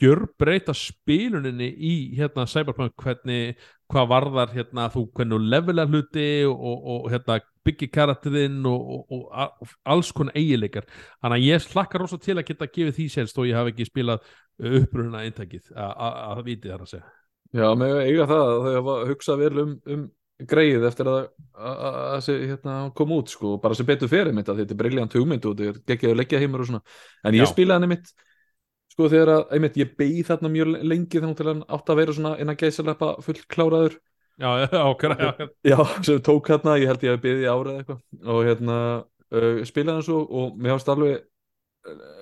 gjörbreyta 0.00 0.72
spiluninni 0.76 1.68
í 1.76 1.92
hérna 2.16 2.46
Cyberpunk 2.48 2.94
hvernig, 3.02 3.58
hvað 3.90 4.08
varðar 4.14 4.54
hérna 4.54 4.86
þú 4.92 5.04
hvernig 5.16 5.48
levelar 5.52 5.90
hluti 5.90 6.28
og, 6.48 6.86
og 6.94 7.10
hérna 7.12 7.40
byggja 7.66 7.90
karakterinn 7.92 8.60
og, 8.68 9.10
og 9.12 9.72
alls 9.84 10.12
konar 10.16 10.36
eigileikar 10.38 10.86
þannig 11.20 11.36
að 11.36 11.46
ég 11.46 11.66
hlakkar 11.74 12.04
rosa 12.04 12.18
til 12.20 12.38
að 12.38 12.46
geta 12.48 12.70
gefið 12.70 12.94
því 12.96 13.08
sérst 13.14 13.40
og 13.40 13.48
ég 13.50 13.58
hafi 13.58 13.74
ekki 13.74 13.88
spilað 13.88 14.30
uppruna 14.80 15.24
eintakið. 15.26 15.72
Að 15.76 16.44
viti 16.46 16.70
þar 16.70 16.86
að 16.86 16.94
segja. 16.94 17.12
Já, 17.50 17.66
með 17.74 18.00
eiga 18.04 18.26
það 18.30 18.46
að 18.46 18.64
þau 18.64 18.72
hafa 18.78 18.96
hugsað 19.10 19.40
vel 19.40 19.54
um, 19.64 19.76
um 19.90 20.08
greið 20.48 20.84
eftir 20.88 21.08
að 21.10 21.20
það 21.60 22.28
hérna, 22.48 22.74
kom 22.96 23.14
út 23.16 23.32
sko, 23.32 23.56
bara 23.60 23.76
sem 23.76 23.88
betur 23.88 24.10
fyrir 24.10 24.34
mitt 24.36 24.48
að 24.48 24.62
þetta 24.62 24.76
er 24.76 24.80
briljant 24.80 25.16
hugmynd 25.18 25.48
og 25.48 25.56
þetta 25.58 25.72
er 25.74 25.80
geggjaður 25.90 26.20
leggja 26.20 26.40
heimur 26.40 26.64
og 26.64 26.70
svona, 26.70 26.82
en 27.26 27.36
ég 27.36 27.50
spilaði 27.50 27.76
hann 27.76 27.92
mitt 27.92 28.12
sko 28.90 29.08
þegar 29.10 29.32
að, 29.34 29.42
einmitt, 29.56 29.80
ég 29.80 29.92
beigð 29.98 30.30
þarna 30.30 30.52
mjög 30.54 30.72
lengi 30.92 31.20
þannig 31.20 31.40
til 31.40 31.48
hann 31.50 31.64
átt 31.76 31.92
að 31.92 32.00
vera 32.00 32.16
svona 32.16 32.32
innan 32.42 32.58
gæsilepa 32.60 33.10
full 33.26 33.36
kláraður 33.52 33.98
já, 34.40 34.50
já, 34.64 34.82
okkur, 34.84 35.16
já, 35.20 35.48
já, 35.72 35.78
sem 36.06 36.20
tók 36.26 36.50
hérna, 36.52 36.76
ég 36.80 36.90
held 36.90 37.04
ég 37.06 37.16
að 37.16 37.24
beigði 37.24 37.50
ára 37.50 37.74
eða 37.74 37.82
eitthvað. 37.82 38.00
Og 38.24 38.40
hérna 38.48 38.78
uh, 39.04 39.60
spilaði 39.68 40.06
svo 40.08 40.22
og 40.24 40.56
mér 40.58 40.76
hafst 40.76 40.90
alveg 40.92 41.26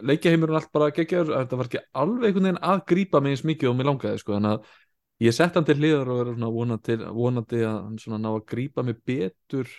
leggja 0.07 0.33
heimurinn 0.33 0.59
allt 0.59 0.71
bara 0.75 0.93
geggjaður, 0.95 1.35
þetta 1.35 1.59
var 1.59 1.69
ekki 1.69 1.81
alveg 1.99 2.29
einhvern 2.29 2.47
veginn 2.47 2.61
að 2.71 2.85
grípa 2.93 3.21
mig 3.23 3.35
eins 3.35 3.45
mikið 3.47 3.71
og 3.73 3.77
mér 3.79 3.89
langaði 3.91 4.21
sko, 4.23 4.37
þannig 4.37 4.55
að 4.55 5.27
ég 5.27 5.35
sett 5.35 5.59
hann 5.59 5.67
til 5.67 5.77
hliðar 5.81 6.13
og 6.15 6.21
er 6.23 6.31
vonandi, 6.55 6.97
vonandi 7.19 7.63
að 7.65 7.79
hann 7.81 7.99
svona 8.03 8.21
ná 8.23 8.29
að 8.31 8.45
grípa 8.53 8.85
mig 8.87 9.01
betur 9.09 9.73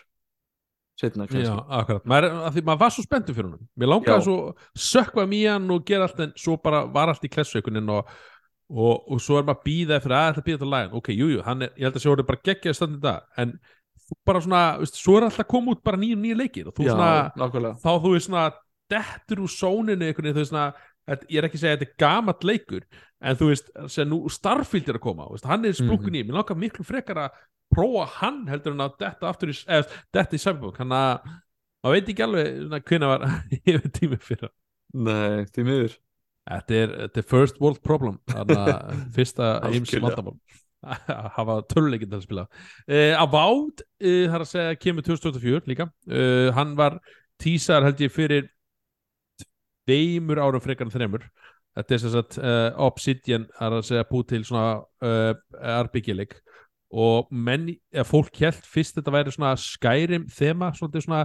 setna. 1.00 1.30
Já, 1.32 1.54
akkurat, 1.80 2.04
maður, 2.10 2.36
því, 2.52 2.66
maður 2.68 2.82
var 2.82 2.96
svo 2.96 3.06
spenntur 3.06 3.38
fyrir 3.38 3.54
hann 3.54 3.70
mér 3.80 3.92
langaði 3.94 4.26
svo 4.28 4.38
sökva 4.90 5.26
mjög 5.32 5.56
hann 5.56 5.72
og 5.76 5.86
gera 5.88 6.10
allt 6.10 6.20
en 6.26 6.36
svo 6.44 6.58
bara 6.64 6.84
var 6.92 7.14
allt 7.14 7.24
í 7.24 7.32
klessaukunin 7.32 7.94
og, 7.96 8.12
og, 8.70 9.10
og 9.10 9.22
svo 9.24 9.40
er 9.40 9.48
maður 9.48 9.66
býðað 9.66 10.04
fyrir 10.06 10.18
að 10.20 10.30
þetta 10.30 10.46
býða 10.48 10.62
til 10.62 10.72
lægin, 10.74 10.96
ok, 11.00 11.12
jújú, 11.16 11.36
jú, 11.36 11.42
ég 11.42 11.86
held 11.88 12.00
að 12.00 12.10
orðið 12.14 12.30
bara 12.30 12.44
geggjaði 12.50 12.78
stundin 12.78 13.04
dag 13.04 13.42
en 13.42 13.54
bara 14.26 14.42
svona, 14.42 14.64
veist, 14.82 14.98
svo 14.98 15.18
er 15.18 15.28
alltaf 15.28 15.50
komið 15.50 15.76
út 15.78 15.84
bara 15.86 16.00
nýju 16.02 16.18
nýju 16.20 16.38
leikir 16.38 16.70
og 16.70 16.78
þú 16.78 16.88
Já, 16.88 16.94
svona, 16.94 17.12
nákvæmlega. 17.38 17.80
þá 17.82 17.92
þú 18.06 18.14
er 18.16 18.24
svona 18.26 18.46
dettur 18.90 19.44
úr 19.46 19.52
sóninu 19.54 20.08
einhvern 20.08 20.30
veginn, 20.30 20.38
þú 20.38 20.44
veist 20.44 20.54
svona 20.54 20.70
ég 21.30 21.40
er 21.40 21.48
ekki 21.48 21.58
að 21.58 21.64
segja 21.64 21.76
að 21.76 21.80
þetta 21.82 21.90
er 21.90 22.02
gamat 22.04 22.46
leikur 22.46 22.88
en 23.20 23.38
þú 23.40 23.50
veist, 23.50 23.72
sem 23.92 24.10
nú 24.10 24.20
Starfield 24.32 24.90
er 24.90 25.00
að 25.00 25.06
koma 25.06 25.30
veist, 25.32 25.48
hann 25.50 25.66
er 25.66 25.78
sprungin 25.78 26.20
í, 26.20 26.24
mér 26.26 26.40
langar 26.40 26.60
miklu 26.60 26.86
frekar 26.88 27.24
að 27.26 27.40
prófa 27.74 28.06
hann 28.20 28.44
heldur 28.50 28.76
en 28.76 28.86
að 28.86 28.98
detta 29.02 29.30
aftur 29.30 29.54
í, 29.54 29.58
eða 29.66 30.02
detta 30.16 30.38
í 30.38 30.42
Cyberpunk 30.42 30.80
hann 30.82 30.94
að, 30.96 31.32
maður 31.84 31.98
veit 31.98 32.12
ekki 32.14 32.26
alveg 32.26 32.86
hvernig 32.90 33.14
var 33.14 33.26
yfir 33.60 33.90
tími 33.98 34.22
fyrir 34.22 34.54
Nei, 34.90 35.46
tímiður 35.54 35.98
Þetta 36.50 36.80
er, 36.80 36.96
þetta 37.04 37.22
er 37.22 37.28
first 37.30 37.60
world 37.62 37.82
problem. 37.86 38.18
Þannig 38.32 38.64
að 38.64 39.04
fyrsta 39.16 39.52
heims 39.68 39.94
vandamál. 39.94 40.36
Að 40.80 41.10
hafa 41.38 41.58
töluleikin 41.70 42.10
til 42.10 42.20
að 42.20 42.26
spila. 42.26 42.46
Uh, 42.88 43.14
Avowed, 43.20 43.84
uh, 44.04 44.24
þar 44.32 44.46
að 44.46 44.52
segja 44.54 44.80
kemur 44.80 45.06
2024 45.08 45.74
líka. 45.74 45.90
Uh, 46.08 46.50
hann 46.56 46.74
var 46.80 47.00
tísar 47.40 47.86
held 47.86 48.02
ég 48.04 48.14
fyrir 48.14 48.50
tveimur 49.88 50.42
árum 50.42 50.64
frekar 50.64 50.88
en 50.88 50.94
þreymur 50.94 51.24
þetta 51.78 51.96
er 51.96 52.02
sem 52.02 52.12
sagt 52.14 52.38
uh, 52.42 52.70
Obsidian 52.84 53.46
er 53.62 53.76
að 53.78 53.86
segja 53.88 54.08
búið 54.10 54.26
til 54.34 54.42
svona 54.50 54.66
RPG-leik 55.80 56.36
og 56.90 57.30
menn, 57.32 57.70
fólk 58.10 58.42
held 58.42 58.60
fyrst 58.68 58.98
þetta 58.98 59.14
væri 59.14 59.32
svona 59.32 59.54
Skyrim 59.62 60.26
þema, 60.34 60.72
svona, 60.76 61.04
svona 61.06 61.22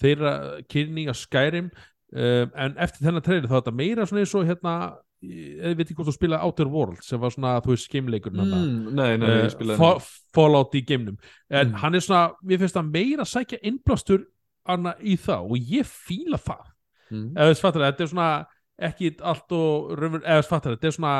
þeirra 0.00 0.32
kynning 0.70 1.10
af 1.10 1.18
Skyrim 1.18 1.68
uh, 2.16 2.46
en 2.54 2.78
eftir 2.78 3.06
þennan 3.06 3.24
treyri 3.24 3.46
þá 3.48 3.54
er 3.56 3.60
þetta 3.60 3.76
meira 3.82 4.06
svona 4.08 4.24
eins 4.24 4.34
og 4.38 4.48
hérna 4.48 4.74
eða 5.18 5.74
veit 5.74 5.88
ekki 5.88 5.96
hvort 5.98 6.12
þú 6.12 6.14
spila 6.14 6.38
Outer 6.46 6.68
World 6.70 7.02
sem 7.02 7.18
var 7.18 7.32
svona, 7.34 7.56
þú 7.64 7.72
veist, 7.72 7.88
gameleikur 7.90 8.34
mm, 8.36 8.90
Nei, 8.94 9.16
nei, 9.18 9.30
ég 9.42 9.50
spilaði 9.50 9.82
uh, 9.82 10.10
Fallout 10.36 10.76
í 10.78 10.84
gamenum 10.86 11.16
en 11.50 11.72
Mm. 11.72 11.74
hann 11.82 11.98
er 11.98 12.04
svona, 12.04 12.36
mér 12.42 12.62
finnst 12.62 12.78
það 12.78 12.92
meira 12.92 13.24
að 13.24 13.32
sækja 13.32 13.58
innblástur 13.66 14.28
hana 14.68 14.94
í 15.00 15.16
það 15.18 15.50
og 15.50 15.72
ég 15.74 15.88
fíla 15.88 16.38
það 16.38 16.64
mm. 17.10 17.28
eða 17.34 17.50
þess 17.50 17.64
fattar 17.64 17.86
þetta 17.88 18.04
er 18.04 18.12
svona 18.12 18.30
ekki 18.88 19.12
allt 19.26 19.52
og 19.58 19.92
raunver, 19.98 20.22
eða 20.22 20.38
þess 20.42 20.52
fattar 20.52 20.76
þetta 20.76 20.90
er 20.90 20.96
svona 21.00 21.18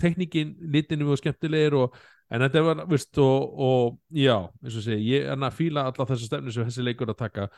tekníkin 0.00 0.56
litinu 0.72 1.12
og 1.12 1.20
skemmtilegir 1.20 1.76
og 1.78 1.98
en 2.32 2.42
þetta 2.46 2.62
var, 2.64 2.84
veist, 2.88 3.12
og, 3.20 3.58
og 3.60 3.98
já, 4.08 4.38
eins 4.64 4.78
og 4.78 4.86
segi, 4.86 5.10
ég 5.12 5.28
er 5.28 5.36
að 5.36 5.58
fíla 5.58 5.84
alla 5.90 6.06
þessa 6.08 6.30
stefni 6.30 6.54
sem 6.54 6.64
þessi 6.64 6.86
leikur 6.86 7.12
að 7.12 7.20
taka 7.20 7.48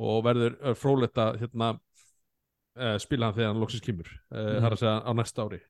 og 0.00 0.24
verður 0.24 0.56
uh, 0.62 0.72
frólætt 0.78 1.20
að 1.20 1.42
hérna 1.42 1.74
uh, 2.76 2.96
spila 3.02 3.28
hann 3.30 3.36
þegar 3.38 3.52
hann 3.52 3.62
loksins 3.62 3.84
kemur 3.84 4.08
uh, 4.10 4.38
Mhm. 4.38 4.60
þar 4.64 4.76
að 4.76 4.82
segja 4.82 4.96
á 5.04 5.10
næsta 5.18 5.44
ári. 5.48 5.60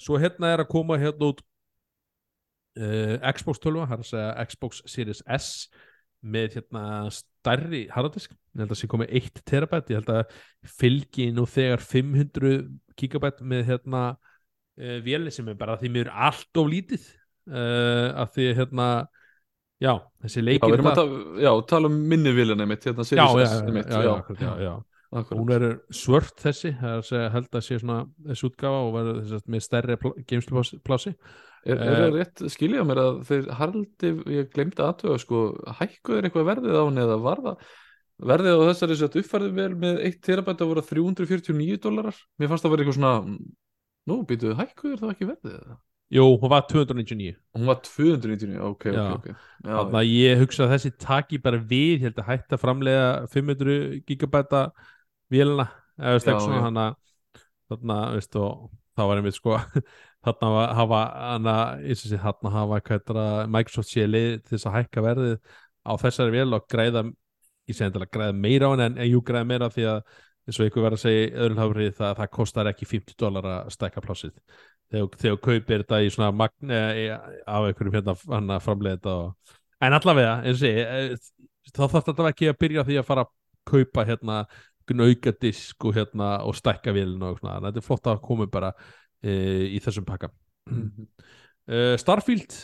Svo 0.00 0.16
hérna 0.20 0.54
er 0.54 0.62
að 0.64 0.70
koma 0.72 0.96
hérna 1.00 1.28
út 1.34 1.42
uh, 2.80 3.16
Xbox 3.36 3.60
12 3.60 3.86
þar 3.90 4.00
að 4.04 4.08
segja 4.10 4.44
Xbox 4.48 4.82
Series 4.88 5.22
S 5.26 5.50
með 6.20 6.58
hérna 6.58 6.84
stærri 7.16 7.86
harddisk, 7.92 8.32
ég 8.52 8.60
held 8.60 8.74
að 8.74 8.80
sé 8.82 8.88
komið 8.92 9.12
1 9.22 9.38
terabæt, 9.48 9.88
ég 9.92 10.02
held 10.02 10.10
að 10.12 10.34
fylgi 10.80 11.30
nú 11.32 11.46
þegar 11.48 11.80
500 11.80 12.58
gigabæt 13.00 13.40
með 13.48 13.62
hérna 13.70 14.02
uh, 14.12 14.98
véli 15.04 15.32
sem 15.32 15.48
er 15.48 15.56
bara 15.60 15.78
því 15.80 15.92
mér 15.94 16.10
allt 16.12 16.60
of 16.60 16.68
lítið 16.68 17.06
uh, 17.48 18.12
að 18.20 18.34
því 18.36 18.48
hérna 18.60 18.88
já, 19.80 19.94
þessi 20.24 20.42
Já, 20.42 20.46
leikir 20.50 20.84
það- 20.84 21.00
ta 21.00 21.06
já, 21.40 21.52
tala 21.72 21.88
um 21.88 21.96
minni 22.12 22.34
viljan 22.36 22.60
einmitt 22.66 22.84
hérna, 22.84 23.04
já, 23.08 23.16
já, 23.16 23.24
já, 23.40 24.20
já, 24.44 24.52
já, 24.60 24.74
akkurat, 25.10 25.36
hún 25.36 25.50
verður 25.50 25.76
svört 25.94 26.42
þessi 26.42 26.74
það 26.78 26.90
er 26.90 27.02
að 27.02 27.06
segja, 27.10 27.30
held 27.34 27.54
að 27.58 27.66
sé 27.66 27.78
svona 27.82 28.00
þessi 28.30 28.48
útgáfa 28.50 28.82
og 28.86 28.90
verður 28.96 29.20
þess 29.20 29.38
að 29.38 29.54
með 29.54 29.64
stærri 29.66 30.00
geimsluplási 30.30 31.14
Er, 31.60 31.76
er 31.76 31.98
það 31.98 32.14
rétt 32.14 32.42
skilja 32.48 32.82
mér 32.88 32.98
að 33.02 33.18
þeir 33.28 33.48
haraldi, 33.58 34.10
ég 34.32 34.46
glemdi 34.54 34.80
aðtöða 34.80 35.18
sko, 35.20 35.40
hækkuður 35.76 36.28
eitthvað 36.28 36.46
verðið 36.48 36.78
á 36.80 36.84
henni 36.86 37.02
eða 37.02 37.18
var 37.20 37.42
það 37.44 37.66
verðið 38.30 38.56
á 38.56 38.68
þessari 38.70 38.96
sett 38.96 39.18
uppfærið 39.20 39.58
vel 39.58 39.74
með 39.82 40.00
1 40.08 40.18
terabæt 40.24 40.62
að 40.64 40.70
voru 40.70 40.84
349 40.88 41.76
dólarar 41.84 42.16
mér 42.40 42.50
fannst 42.50 42.64
það 42.64 42.70
að 42.70 42.74
vera 42.74 42.84
eitthvað 42.86 42.98
svona 42.98 43.36
nú 44.08 44.18
býtuðu 44.28 44.56
hækkuður 44.56 45.02
það 45.02 45.12
ekki 45.14 45.28
verðið 45.30 45.58
eða? 45.58 45.76
jú, 46.16 46.24
hún 46.42 46.52
var 46.52 46.64
299 46.70 47.36
hún 47.56 47.68
var 47.70 47.82
299, 47.86 48.62
ok, 48.70 48.86
Já. 48.88 49.02
ok, 49.02 49.12
ok 49.18 49.28
já, 49.30 49.74
þannig 49.74 49.98
að 50.00 50.14
ég 50.14 50.40
hugsa 50.40 50.64
að 50.64 50.72
þessi 50.74 50.92
taki 51.04 51.40
bara 51.44 51.60
við, 51.60 52.06
held 52.06 52.22
að 52.22 52.30
hætta 52.32 52.56
að 52.56 52.64
framlega 52.64 53.04
500 53.36 54.00
gigabæta 54.08 54.64
vélina 55.32 55.66
eða 56.00 56.20
ekki 56.20 56.36
svona 56.44 56.62
þannig 56.66 56.84
að 56.84 57.42
þarna, 57.70 57.98
veist, 58.16 58.38
og 58.40 58.70
þá 58.96 59.02
var 59.06 59.20
einmitt 59.20 59.38
sko 59.38 59.58
þarna 60.26 60.64
hafa 60.76 61.02
hana, 61.16 61.56
sé, 61.94 62.16
þarna 62.20 62.54
hafa 62.54 62.80
það, 62.90 63.28
Microsoft 63.56 63.92
sé 63.92 64.06
leið 64.08 64.40
til 64.42 64.56
þess 64.56 64.70
að 64.70 64.78
hækka 64.78 65.04
verðið 65.06 65.36
á 65.86 65.92
þessari 66.00 66.34
vél 66.34 66.56
og 66.56 66.66
græða 66.70 67.06
ég 67.70 67.76
segi 67.76 67.86
endilega 67.88 68.16
græða 68.16 68.36
meira 68.36 68.68
á 68.68 68.72
henni 68.74 68.88
en, 68.88 68.98
en 69.00 69.10
jú 69.10 69.22
græða 69.24 69.48
meira 69.48 69.70
því 69.72 69.86
að 69.94 70.02
eins 70.50 70.58
og 70.58 70.66
ykkur 70.66 70.84
verður 70.84 70.98
að 70.98 71.04
segja 71.04 71.24
í 71.24 71.32
öðrum 71.44 71.60
hafrið 71.60 71.90
það, 71.98 72.12
það 72.18 72.30
kostar 72.36 72.70
ekki 72.70 72.88
50 72.90 73.18
dólar 73.20 73.48
að 73.50 73.72
stækka 73.74 74.02
plássið. 74.04 74.32
Þegar 74.90 75.20
þú 75.22 75.34
kaupir 75.44 75.84
þetta 75.84 76.00
í 76.02 76.08
svona 76.10 76.30
magn 76.34 76.72
eh, 76.74 77.12
af 77.46 77.68
einhverjum 77.68 77.96
hérna 77.98 78.16
hann 78.32 78.54
að 78.56 78.64
framlega 78.64 78.98
þetta 78.98 79.16
og... 79.20 79.52
en 79.86 79.96
allavega, 80.00 80.32
eins 80.42 80.56
og 80.56 80.64
sé 80.64 80.72
eh, 80.82 81.12
þá 81.70 81.84
þarf 81.84 82.08
þetta 82.08 82.32
ekki 82.32 82.50
að 82.50 82.58
byrja 82.64 82.86
því 82.88 82.98
að 82.98 83.06
fara 83.12 83.26
að 83.26 83.36
kaupa 83.70 84.06
hérna 84.08 84.40
auka 84.98 85.32
disk 85.38 85.86
og, 85.86 85.94
hérna, 85.94 86.32
og 86.42 86.56
stækka 86.58 86.94
vélina 86.96 87.30
og 87.30 87.38
svona, 87.38 87.60
að 87.60 87.68
þetta 87.68 87.82
er 87.82 87.86
flott 87.86 88.10
að 88.10 88.20
koma 88.24 88.48
bara 88.50 88.72
e, 89.22 89.32
í 89.76 89.78
þessum 89.84 90.08
pakka. 90.08 90.32
E, 91.70 91.94
Starfield. 92.02 92.54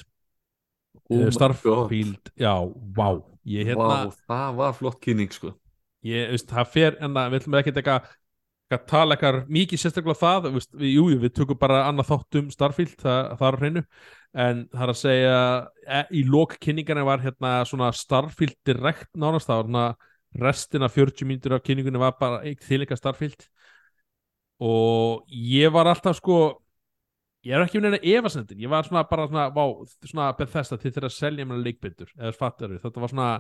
Oh 1.15 1.29
Starfield, 1.31 2.33
já, 2.35 2.51
vá. 2.97 3.21
Ég 3.47 3.69
hérna, 3.69 3.87
Vá, 3.87 4.17
það 4.27 4.57
var 4.59 4.73
flott 4.75 4.97
kynning 5.05 5.31
sko. 5.31 5.53
Ég, 6.03 6.33
veist, 6.33 6.49
það 6.51 6.73
fer 6.73 6.97
en 6.99 7.15
það, 7.15 7.29
við 7.31 7.39
ætlum 7.39 7.59
ekki 7.61 7.73
eitthvað 7.77 8.09
að 8.75 8.83
tala 8.91 9.15
eitthvað 9.15 9.53
mikið 9.55 9.79
sérstaklega 9.79 10.19
það 10.19 10.49
veist, 10.57 10.73
við, 10.75 10.91
jú, 10.97 11.05
við 11.23 11.35
tökum 11.37 11.61
bara 11.61 11.85
annað 11.87 12.09
þátt 12.11 12.39
um 12.41 12.49
Starfield 12.51 12.97
það, 12.99 13.21
það 13.39 13.47
er 13.49 13.59
hreinu. 13.61 13.85
En 14.47 14.65
það 14.73 14.85
er 14.87 14.93
að 14.93 15.01
segja 15.05 15.39
e, 15.87 16.03
í 16.19 16.25
lók 16.27 16.59
kynningarna 16.67 17.07
var 17.07 17.23
hérna 17.23 17.53
svona 17.69 17.93
Starfield 17.95 18.59
direkt 18.67 19.13
nánast 19.15 19.47
það 19.47 19.63
var 19.63 19.69
hérna 19.71 19.87
restina 20.41 20.89
40 20.93 21.29
mínútur 21.29 21.57
af 21.57 21.65
kynningunni 21.65 22.01
var 22.01 22.17
bara 22.21 22.55
þýleika 22.63 22.99
starfíld 22.99 23.49
og 24.63 25.27
ég 25.29 25.73
var 25.73 25.91
alltaf 25.91 26.17
sko 26.21 26.39
ég 27.47 27.55
er 27.55 27.63
ekki 27.63 27.79
um 27.79 27.87
neina 27.87 28.01
efasendin 28.01 28.61
ég 28.63 28.71
var 28.73 28.87
svona 28.87 29.05
bara 29.09 29.29
svona, 29.29 29.47
vá, 29.55 29.65
svona 30.05 30.33
Bethesda 30.39 30.79
til 30.81 30.93
þeirra 30.93 31.11
að 31.11 31.17
selja 31.19 31.47
mér 31.47 31.63
leikbyndur 31.63 32.11
eða 32.17 32.35
fattar 32.37 32.73
við, 32.73 32.83
þetta 32.83 33.03
var 33.05 33.13
svona 33.13 33.31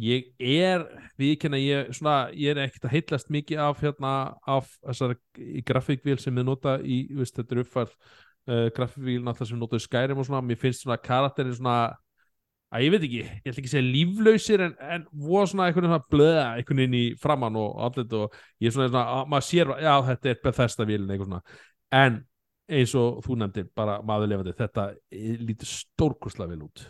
ég 0.00 0.32
er, 0.40 0.86
við 1.20 1.34
ekki 1.36 1.52
ég, 1.60 1.92
svona, 1.96 2.16
ég 2.32 2.54
er 2.54 2.62
ekkert 2.64 2.88
að 2.88 2.94
heitlast 2.96 3.30
mikið 3.32 3.60
af 3.60 3.82
hérna, 3.84 4.12
af 4.48 4.70
þessari 4.80 5.62
grafíkvíl 5.68 6.18
sem 6.20 6.34
við 6.34 6.48
nota 6.48 6.78
í, 6.80 7.04
viðst, 7.12 7.36
þetta 7.36 7.54
er 7.54 7.62
uppfært 7.62 7.92
uh, 8.48 8.68
grafíkvíl 8.76 9.20
náttúrulega 9.20 9.50
sem 9.50 9.58
við 9.58 9.64
notaðu 9.66 9.84
Skyrim 9.86 10.22
og 10.22 10.28
svona, 10.28 10.42
mér 10.48 10.60
finnst 10.62 10.86
svona 10.86 10.98
karakterin 11.02 11.58
svona 11.58 11.76
að 12.72 12.86
ég 12.86 12.94
veit 12.94 13.04
ekki, 13.06 13.20
ég 13.22 13.50
ætla 13.50 13.60
ekki 13.60 13.68
að 13.68 13.74
segja 13.74 13.88
líflausir 13.88 14.64
en, 14.66 14.74
en 14.96 15.04
voru 15.26 15.50
svona 15.50 15.68
einhvern 15.68 15.88
veginn 15.88 15.98
að 15.98 16.08
blöða 16.14 16.46
einhvern 16.56 16.82
veginn 16.82 16.98
í 16.98 17.04
framann 17.20 17.58
og 17.60 17.82
allir 17.86 18.16
og 18.18 18.38
ég 18.62 18.70
er 18.70 18.76
svona, 18.76 18.88
svona 18.88 19.04
að 19.18 19.30
maður 19.34 19.46
sér, 19.48 19.74
já 19.84 19.92
þetta 20.08 20.32
er 20.32 20.40
Bethesda 20.46 20.88
vílin 20.88 21.12
eitthvað 21.12 21.28
svona, 21.28 21.60
en 22.00 22.18
eins 22.72 22.96
og 22.96 23.22
þú 23.26 23.38
nefndir, 23.42 23.70
bara 23.76 24.00
maður 24.08 24.32
lefandi 24.32 24.56
þetta 24.56 24.88
lítur 25.44 25.68
stórkursla 25.68 26.48
vel 26.48 26.62
út. 26.64 26.84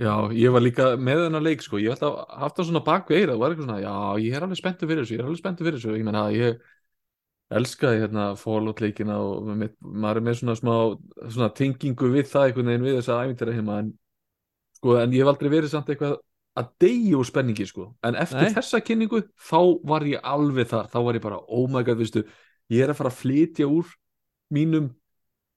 Já, 0.00 0.14
ég 0.32 0.54
var 0.54 0.64
líka 0.64 0.92
með 0.96 1.26
þennan 1.26 1.44
leik 1.44 1.64
sko, 1.66 1.76
ég 1.76 1.92
hef 1.92 2.00
alltaf 2.00 2.38
haft 2.40 2.56
það 2.56 2.70
svona 2.70 2.86
bak 2.86 3.10
við 3.10 3.18
eira, 3.18 3.34
það 3.34 3.42
var 3.42 3.52
eitthvað 3.52 3.66
svona, 3.66 3.82
já, 3.82 4.22
ég 4.24 4.36
er 4.38 4.46
alveg 4.46 4.60
spenntu 4.62 4.88
fyrir 4.88 5.04
þessu, 5.04 5.16
ég 5.18 5.20
er 5.20 5.26
alveg 5.28 5.42
spenntu 5.42 5.66
fyrir 5.66 5.76
þessu, 5.82 5.96
ég 5.98 6.06
menna, 6.06 6.22
ég 6.32 6.62
elskaði 7.52 8.00
hérna 8.06 8.30
Fallout 8.40 8.80
leikina 8.80 9.18
og 9.20 9.50
maður 9.52 10.20
er 10.20 10.24
með 10.24 10.38
svona 10.40 10.56
smá 10.56 10.74
svona 11.26 11.50
tengingu 11.56 12.08
við 12.14 12.30
það 12.30 12.46
einhvern 12.48 12.70
veginn 12.70 12.86
við 12.86 12.96
þessa 12.98 13.18
æfintyra 13.26 13.56
heima 13.56 13.78
en 13.82 13.90
sko, 14.82 14.98
en 14.98 15.14
ég 15.14 15.22
hef 15.22 15.30
aldrei 15.30 15.50
verið 15.52 15.72
samt 15.72 15.90
eitthvað 15.92 16.18
að 16.58 16.72
deyja 16.82 17.16
úr 17.16 17.28
spenningi 17.28 17.66
sko, 17.68 17.86
en 18.04 18.18
eftir 18.20 18.48
Nei. 18.50 18.56
þessa 18.58 18.82
kynningu 18.84 19.22
þá 19.40 19.60
var 19.88 20.04
ég 20.10 20.26
alveg 20.34 20.68
þar, 20.68 20.90
þá 20.92 20.98
var 21.06 21.16
ég 21.16 21.24
bara 21.24 21.38
oh 21.46 21.68
my 21.70 21.84
god, 21.86 22.02
veistu, 22.02 22.26
ég 22.72 22.84
er 22.84 22.92
að 22.92 22.98
fara 22.98 23.12
að 23.12 23.20
flytja 23.22 23.68
úr 23.70 23.94
mínum 24.52 24.90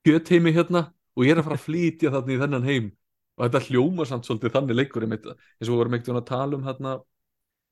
kjötheimi 0.06 0.54
hérna 0.56 0.86
og 1.18 1.26
ég 1.26 1.34
er 1.34 1.42
að 1.42 1.50
fara 1.50 1.60
að 1.60 1.66
flytja 1.68 2.14
þarna 2.14 2.36
í 2.36 2.40
þennan 2.44 2.70
heim. 2.70 2.94
Og 3.36 3.50
þetta 3.50 3.66
hljóma 3.66 4.06
samt 4.08 4.24
svolítið 4.24 4.54
þannig 4.54 4.78
leikur 4.80 5.04
eins 5.04 5.26
og 5.28 5.74
við 5.74 5.76
vorum 5.82 5.98
ekkert 5.98 6.22
að 6.22 6.28
tala 6.30 6.56
um 6.56 6.64
hérna 6.64 6.94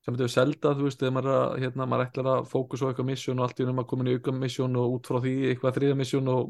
sem 0.03 0.17
þetta 0.17 0.25
er 0.25 0.33
selda, 0.33 0.73
þú 0.75 0.87
veist, 0.89 0.99
þegar 0.99 1.13
maður, 1.15 1.35
að, 1.37 1.53
hérna, 1.63 1.85
maður 1.87 2.09
ætlar 2.09 2.29
að 2.33 2.47
fókus 2.51 2.81
á 2.83 2.85
eitthvað 2.89 3.07
mission 3.07 3.39
og 3.39 3.45
allt 3.45 3.61
í 3.61 3.63
unum 3.63 3.79
að 3.79 3.85
komin 3.93 4.09
í 4.11 4.15
auka 4.17 4.33
mission 4.35 4.75
og 4.81 4.97
út 4.97 5.07
frá 5.07 5.21
því 5.23 5.35
eitthvað 5.53 5.77
þriða 5.77 5.99
mission 6.01 6.31
og 6.33 6.49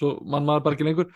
svo 0.00 0.12
mann 0.24 0.48
maður 0.48 0.64
bara 0.64 0.78
ekki 0.78 0.86
lengur 0.88 1.10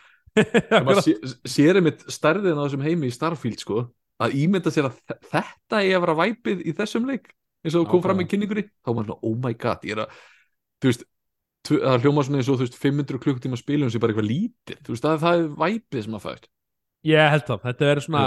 sér 1.48 1.78
einmitt 1.80 2.04
stærðin 2.12 2.58
á 2.58 2.64
þessum 2.66 2.84
heimi 2.86 3.10
í 3.10 3.14
Starfield 3.14 3.62
sko, 3.62 3.84
að 4.22 4.34
ímynda 4.42 4.72
sér 4.74 4.88
að 4.90 4.98
þe- 5.08 5.18
þetta 5.32 5.82
er 5.84 5.94
að 5.98 6.04
vera 6.06 6.16
væpið 6.22 6.64
í 6.66 6.74
þessum 6.78 7.06
leik 7.10 7.30
eins 7.64 7.76
og 7.78 7.88
kom 7.90 8.02
fram 8.04 8.18
í 8.20 8.24
Nákvæmlega. 8.24 8.30
kynningunni 8.34 8.64
þá 8.70 8.90
var 8.94 9.06
svona, 9.08 9.18
oh 9.22 9.36
my 9.44 9.54
god, 9.58 9.86
ég 9.88 9.96
er 9.96 10.04
að 10.04 10.20
þú 10.82 10.90
veist, 10.92 11.06
það 11.68 12.04
hljóma 12.04 12.24
svona 12.26 12.38
eins 12.42 12.50
og 12.52 12.60
veist 12.62 12.78
500 12.78 13.18
klukkutíma 13.24 13.58
spilum 13.58 13.90
sem 13.90 14.00
bara 14.00 14.14
eitthvað 14.14 14.28
lítið. 14.30 14.78
Þú 14.86 14.94
veist, 14.94 15.04
það, 15.08 15.18
það 15.24 15.40
er 15.42 15.48
væpið 15.64 16.06
sem 16.06 16.14
að 16.18 16.24
fætt 16.28 16.46
Ég 17.08 17.30
held 17.32 17.44
það, 17.46 17.60
þetta 17.68 17.88
verður 17.92 18.06
svona 18.08 18.22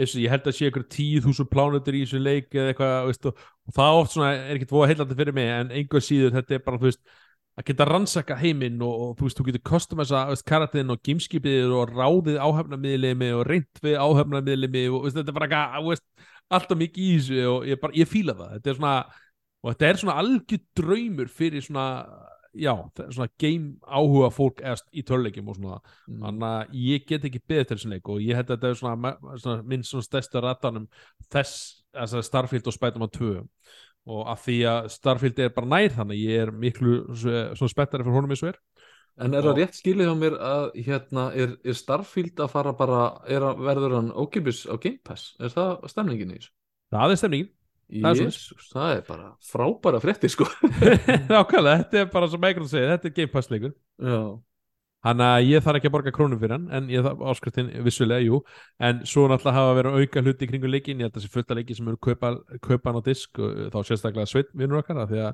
eins 0.00 0.12
og 0.14 0.20
ég 0.22 0.30
held 0.32 0.46
að 0.48 0.54
sé 0.56 0.68
ykkur 0.70 0.84
10.000 0.94 1.48
plánutur 1.52 1.96
í 1.98 2.04
þessu 2.06 2.20
leik 2.22 2.54
eða 2.56 2.70
eitthvað 2.72 2.94
veist, 3.10 3.26
og, 3.28 3.42
og 3.68 3.74
það 3.76 3.98
oft 4.00 4.14
svona 4.14 4.30
er 4.38 4.54
ekkert 4.54 4.70
voða 4.72 4.88
heillandi 4.92 5.16
fyrir 5.18 5.36
mig 5.36 5.50
en 5.52 5.72
einhver 5.76 6.04
síður 6.06 6.32
þetta 6.38 6.56
er 6.56 6.62
bara 6.64 6.80
þú 6.80 6.86
veist 6.88 7.02
að 7.60 7.68
geta 7.68 7.86
rannsaka 7.88 8.36
heiminn 8.40 8.80
og, 8.84 8.92
og 9.04 9.12
þú 9.18 9.26
veist 9.26 9.40
þú 9.40 9.46
getur 9.48 9.64
customisa 9.70 10.22
karatinn 10.48 10.92
og 10.94 11.02
gameskipið 11.06 11.74
og 11.76 11.92
ráðið 11.94 12.40
áhefnamiðlimi 12.40 13.30
og 13.36 13.44
reynt 13.48 13.82
við 13.84 13.98
áhefnamiðlimi 14.00 14.86
og 14.90 15.06
veist, 15.06 15.18
þetta 15.18 15.34
er 15.34 15.38
bara 15.38 15.50
eitthvað, 15.50 16.04
alltaf 16.50 16.80
mikið 16.80 17.04
í 17.04 17.12
þessu 17.18 17.44
og 17.50 17.68
ég, 17.68 17.80
bara, 17.82 17.96
ég 18.00 18.10
fíla 18.10 18.36
það. 18.38 18.56
Þetta 18.56 18.72
er 18.72 18.80
svona, 18.80 18.96
og 19.60 19.72
þetta 19.72 19.88
er 19.88 20.02
svona 20.02 20.18
algjör 20.24 20.62
draumur 20.80 21.32
fyrir 21.40 21.66
svona 21.66 21.86
já, 22.52 22.72
svona 23.10 23.28
game 23.38 23.76
áhuga 23.86 24.30
fólk 24.34 24.62
eðast 24.64 24.88
í 24.90 25.04
töluleikjum 25.06 25.52
og 25.52 25.58
svona. 25.58 25.78
Mm. 26.08 26.24
þannig 26.24 26.48
að 26.48 26.80
ég 26.86 27.04
get 27.06 27.28
ekki 27.28 27.42
beðið 27.46 27.68
til 27.68 27.76
þessum 27.76 27.94
leik 27.94 28.10
og 28.10 28.24
ég 28.24 28.40
held 28.40 28.50
að 28.50 28.56
þetta 28.56 28.70
er 28.70 28.80
svona, 28.80 29.12
svona 29.36 29.68
minn 29.70 29.86
svona 29.86 30.08
stærsta 30.08 30.42
ratanum 30.42 30.88
þess 31.30 31.84
altså 31.94 32.22
Starfield 32.22 32.66
og 32.66 32.74
Spider-Man 32.74 33.10
2 33.14 33.30
og 34.08 34.30
að 34.32 34.44
því 34.46 34.56
að 34.70 34.88
Starfield 34.94 35.42
er 35.44 35.52
bara 35.54 35.70
nær 35.74 35.94
þannig 35.96 36.22
ég 36.22 36.44
er 36.46 36.54
miklu 36.54 36.94
spettari 37.68 38.06
fyrir 38.06 38.16
honum 38.16 38.32
eins 38.32 38.44
og 38.44 38.52
er. 38.52 38.60
En 39.20 39.36
er 39.36 39.44
það 39.44 39.58
rétt 39.58 39.76
skilið 39.76 40.08
hjá 40.08 40.16
mér 40.16 40.36
að 40.40 40.66
hérna 40.86 41.26
er, 41.36 41.56
er 41.66 41.76
Starfield 41.76 42.40
að 42.40 42.52
fara 42.54 42.72
bara 42.76 43.00
er 43.28 43.44
að 43.44 43.64
verður 43.66 43.96
hann 43.98 44.12
ókipis 44.16 44.62
á 44.64 44.74
Game 44.80 45.02
Pass? 45.04 45.34
Er 45.42 45.52
það 45.52 45.88
stemningin 45.92 46.32
í 46.32 46.38
þessu? 46.38 46.52
það 46.94 47.14
er 47.14 47.20
stemningin. 47.20 47.50
Það 47.90 48.10
er 48.10 48.18
svoleiðis. 48.20 48.36
Jésús, 48.38 48.68
það 48.70 48.92
er 48.94 49.00
bara 49.08 49.28
frábæra 49.42 50.00
frétti 50.02 50.30
sko. 50.30 50.46
Nákvæmlega, 51.30 51.80
þetta 51.82 52.00
er 52.00 52.12
bara 52.12 52.28
sem 52.30 52.42
Microsoft 52.42 52.74
segir, 52.76 52.92
þetta 52.92 53.10
er 53.10 53.14
Game 53.16 53.32
Pass 53.32 53.50
leikur. 53.50 53.74
Já, 53.98 54.20
Þannig 55.00 55.26
að 55.32 55.46
ég 55.48 55.64
þarf 55.64 55.78
ekki 55.80 55.88
að 55.88 55.94
borga 55.94 56.12
krónum 56.12 56.40
fyrir 56.42 56.56
hann 56.58 56.66
en 56.76 56.90
ég 56.92 57.04
þarf 57.06 57.22
áskriftin 57.32 57.70
vissulega, 57.86 58.20
jú. 58.26 58.42
En 58.84 59.00
svo 59.08 59.24
náttúrulega 59.30 59.56
hafa 59.56 59.78
verið 59.78 59.98
auka 60.00 60.22
hluti 60.26 60.44
í 60.44 60.50
kringum 60.50 60.74
leikin 60.74 61.00
ég 61.00 61.08
held 61.08 61.14
að 61.16 61.22
þessi 61.22 61.34
fullt 61.36 61.54
af 61.54 61.60
leiki 61.60 61.76
sem 61.78 61.88
eru 61.88 62.00
kaupa, 62.04 62.34
kaupa 62.60 62.90
hann 62.90 63.00
á 63.00 63.08
disk 63.08 63.40
og 63.40 63.66
þá 63.72 63.78
sérstaklega 63.88 64.28
sveit 64.28 64.52
vinnur 64.52 64.82
okkar 64.82 65.00
því 65.08 65.22
að 65.24 65.32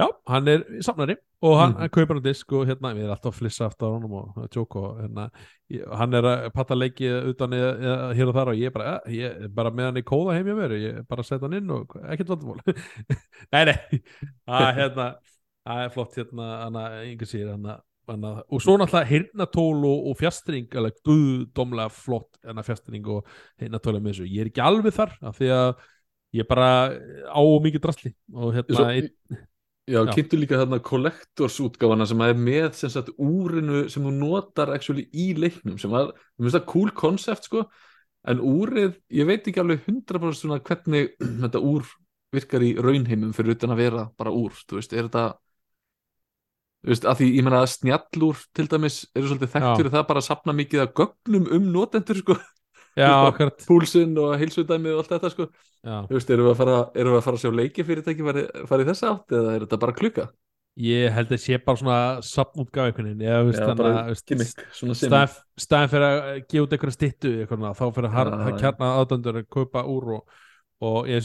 já, 0.00 0.06
hann 0.32 0.48
er 0.48 0.64
safnari 0.84 1.16
og 1.44 1.56
hann, 1.60 1.74
hann 1.78 1.92
kaupar 1.92 2.18
á 2.20 2.22
disk 2.24 2.52
og 2.56 2.66
hérna, 2.68 2.92
við 2.96 3.06
erum 3.06 3.14
alltaf 3.14 3.34
að 3.34 3.38
flissa 3.38 3.66
aftur 3.68 3.92
á 3.92 3.94
honum 3.94 4.16
og 4.18 4.38
að 4.42 4.48
tjóka 4.54 4.82
og 4.82 5.00
hérna 5.00 5.26
ég, 5.72 5.84
hann 6.00 6.16
er 6.18 6.28
að 6.30 6.46
patta 6.56 6.78
leiki 6.78 7.10
utan 7.30 7.54
eða, 7.56 7.70
eða 7.80 8.08
hér 8.18 8.32
og 8.32 8.38
þar 8.38 8.52
og 8.52 8.60
ég 8.60 8.70
er 8.70 8.74
bara, 8.76 8.94
eh, 9.04 9.16
ég 9.18 9.44
er 9.46 9.52
bara 9.60 9.74
með 9.74 9.90
hann 9.90 10.00
í 10.00 10.06
kóða 10.10 10.36
heim 10.36 10.50
hjá 10.50 10.56
mér, 10.58 10.76
ég 10.80 10.98
er 11.00 11.06
bara 11.08 11.24
að 11.24 11.30
setja 11.30 11.46
hann 11.46 11.58
inn 11.60 11.74
og 11.76 11.94
ekkert 12.00 12.32
vandamál. 12.34 12.60
Nei, 13.54 13.62
nei, 13.70 14.00
að 14.60 14.72
hérna 14.80 15.08
er 15.76 15.94
flott 15.94 16.18
hérna, 16.18 16.50
hann 16.64 17.80
að 18.10 18.16
yngur 18.16 18.24
sér 18.24 18.26
hann 18.26 18.26
að 18.26 18.26
Þannig 18.26 18.30
að- 18.30 18.44
og 18.56 18.64
svo 18.64 18.76
náttúrulega 18.80 19.10
hirnatól 19.12 19.84
og, 19.90 20.06
og 20.10 20.18
fjastring 20.20 20.74
alveg 20.80 20.98
guðdómlega 21.06 21.90
flott 21.94 22.40
enna 22.44 22.62
fjastring 22.66 23.06
og 23.14 23.26
hirnatól 23.60 23.96
með 24.00 24.10
þessu 24.14 24.28
ég 24.30 24.40
er 24.44 24.50
ekki 24.50 24.64
alveg 24.66 24.96
þar 24.96 25.14
af 25.30 25.38
því 25.38 25.50
að 25.56 25.70
ég 26.40 26.46
bara 26.50 26.70
á 27.30 27.40
mikið 27.66 27.80
drasli 27.86 28.12
og 28.34 28.52
hérna 28.54 28.76
Svo, 28.76 28.84
einn- 28.86 29.38
já, 29.90 30.00
Já. 30.06 30.12
kynntu 30.14 30.38
líka 30.38 30.58
þarna 30.60 30.78
collectors 30.86 31.56
útgáfana 31.64 32.06
sem 32.06 32.20
er 32.22 32.34
með 32.38 32.74
sem 32.78 32.90
sagt 32.90 33.08
úrinu 33.18 33.88
sem 33.90 34.04
þú 34.04 34.12
notar 34.14 34.70
actually 34.74 35.08
í 35.10 35.32
leiknum 35.34 35.78
sem 35.80 35.90
var, 35.90 36.12
mér 36.38 36.46
finnst 36.46 36.58
það 36.60 36.66
cool 36.70 36.90
concept 36.94 37.44
sko, 37.48 37.64
en 38.28 38.38
úrið 38.38 38.94
ég 39.10 39.26
veit 39.26 39.42
ekki 39.48 39.58
alveg 39.62 39.82
100% 39.88 40.38
svona 40.44 40.60
hvernig 40.62 41.14
þetta 41.18 41.58
úr 41.62 41.86
virkar 42.32 42.62
í 42.62 42.74
raunheimum 42.78 43.32
fyrir 43.34 43.56
utan 43.56 43.72
að 43.74 43.80
vera 43.82 44.04
bara 44.16 44.30
úr, 44.30 44.52
þú 44.68 44.78
veist, 44.78 44.92
er 44.94 45.08
þetta 45.08 45.24
þú 46.80 46.92
veist, 46.92 47.06
að 47.06 47.20
því 47.20 47.30
ég 47.36 47.46
menna 47.46 47.62
að 47.64 47.72
snjallúr 47.74 48.44
til 48.56 48.66
dæmis 48.72 49.00
eru 49.14 49.30
svolítið 49.30 49.52
þekkt 49.54 49.70
fyrir 49.80 49.94
það 49.94 50.06
bara 50.10 50.22
að 50.22 50.28
sapna 50.28 50.56
mikið 50.56 50.84
af 50.84 50.94
gögnum 51.00 51.48
um 51.56 51.66
notendur 51.74 52.20
sko, 52.20 52.36
já, 52.96 53.10
akkurat 53.14 53.66
púlsinn 53.68 54.14
og 54.20 54.36
heilsudæmið 54.40 54.96
og 54.96 55.02
allt 55.02 55.16
þetta 55.16 55.32
sko 55.34 55.48
já. 55.50 55.96
Þú 56.08 56.16
veist, 56.16 56.30
erum 56.30 56.48
við 56.48 56.54
að 56.54 56.62
fara, 56.62 56.78
erum 56.94 57.16
við 57.16 57.20
að 57.20 57.26
fara 57.28 57.40
að 57.40 57.44
sjá 57.44 57.58
leiki 57.60 57.88
fyrirtæki 57.88 58.24
í 58.24 58.88
þessa 58.92 59.12
átt 59.14 59.36
eða 59.40 59.56
er 59.56 59.66
þetta 59.66 59.82
bara 59.84 59.98
klukka? 60.00 60.30
ég 60.80 61.12
held 61.14 61.32
að 61.34 61.40
sé 61.42 61.58
bara 61.62 61.80
svona 61.80 61.96
sapnútgáð 62.24 62.90
einhvern 62.90 63.08
veginn 63.10 63.24
eða, 63.26 63.40
veist, 63.48 63.58
Já, 63.58 63.64
þannig 63.66 63.80
bara 63.80 63.90
að, 64.00 64.10
veist, 64.38 64.62
svona 64.76 64.94
sim. 64.96 65.10
staðan 65.10 65.34
staðan 65.64 65.92
fyrir 65.92 66.06
að 66.06 66.28
gefa 66.38 66.62
út 66.64 66.76
einhverja 66.76 66.96
styttu 66.96 67.32
eitthvað, 67.42 67.66
þá 67.76 67.84
fyrir 67.96 68.08
að 68.22 68.30
já. 68.30 68.56
kjarna 68.62 68.92
aðdöndur 69.00 69.40
að 69.40 69.48
kaupa 69.56 69.82
úr 69.90 70.04
og, 70.16 70.38
og 70.86 71.10
ég, 71.10 71.20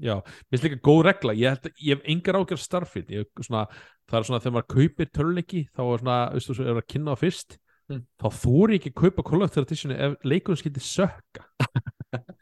já, 0.00 0.16
mér 0.18 0.52
finnst 0.54 0.66
líka 0.66 0.82
góð 0.88 1.00
regla. 1.08 1.34
Ég, 1.38 1.54
held, 1.54 1.72
ég 1.78 1.96
hef 1.98 2.12
engar 2.14 2.40
ágjör 2.40 2.60
starfið 2.60 3.16
ég, 3.16 3.32
svona, 3.40 3.64
það 4.10 4.20
er 4.20 4.28
svona 4.28 4.42
þegar 4.44 4.56
maður 4.56 4.70
kaupir 4.74 5.10
töluleiki 5.14 5.64
þá 5.70 5.82
er 5.86 6.04
svona, 6.04 6.20
veistu, 6.36 6.56
svo 6.56 6.68
er 6.68 6.80
að 6.80 6.88
kynna 6.94 7.14
það 7.14 7.26
fyrst. 7.26 7.58
Mm. 7.90 8.04
þá 8.22 8.26
þóri 8.38 8.76
ekki 8.78 8.90
að 8.92 8.98
kaupa 9.00 9.22
Collector 9.26 9.64
Edition 9.66 9.92
ef 9.96 10.12
leikurinn 10.22 10.60
skildi 10.60 10.82
sökka. 10.84 11.46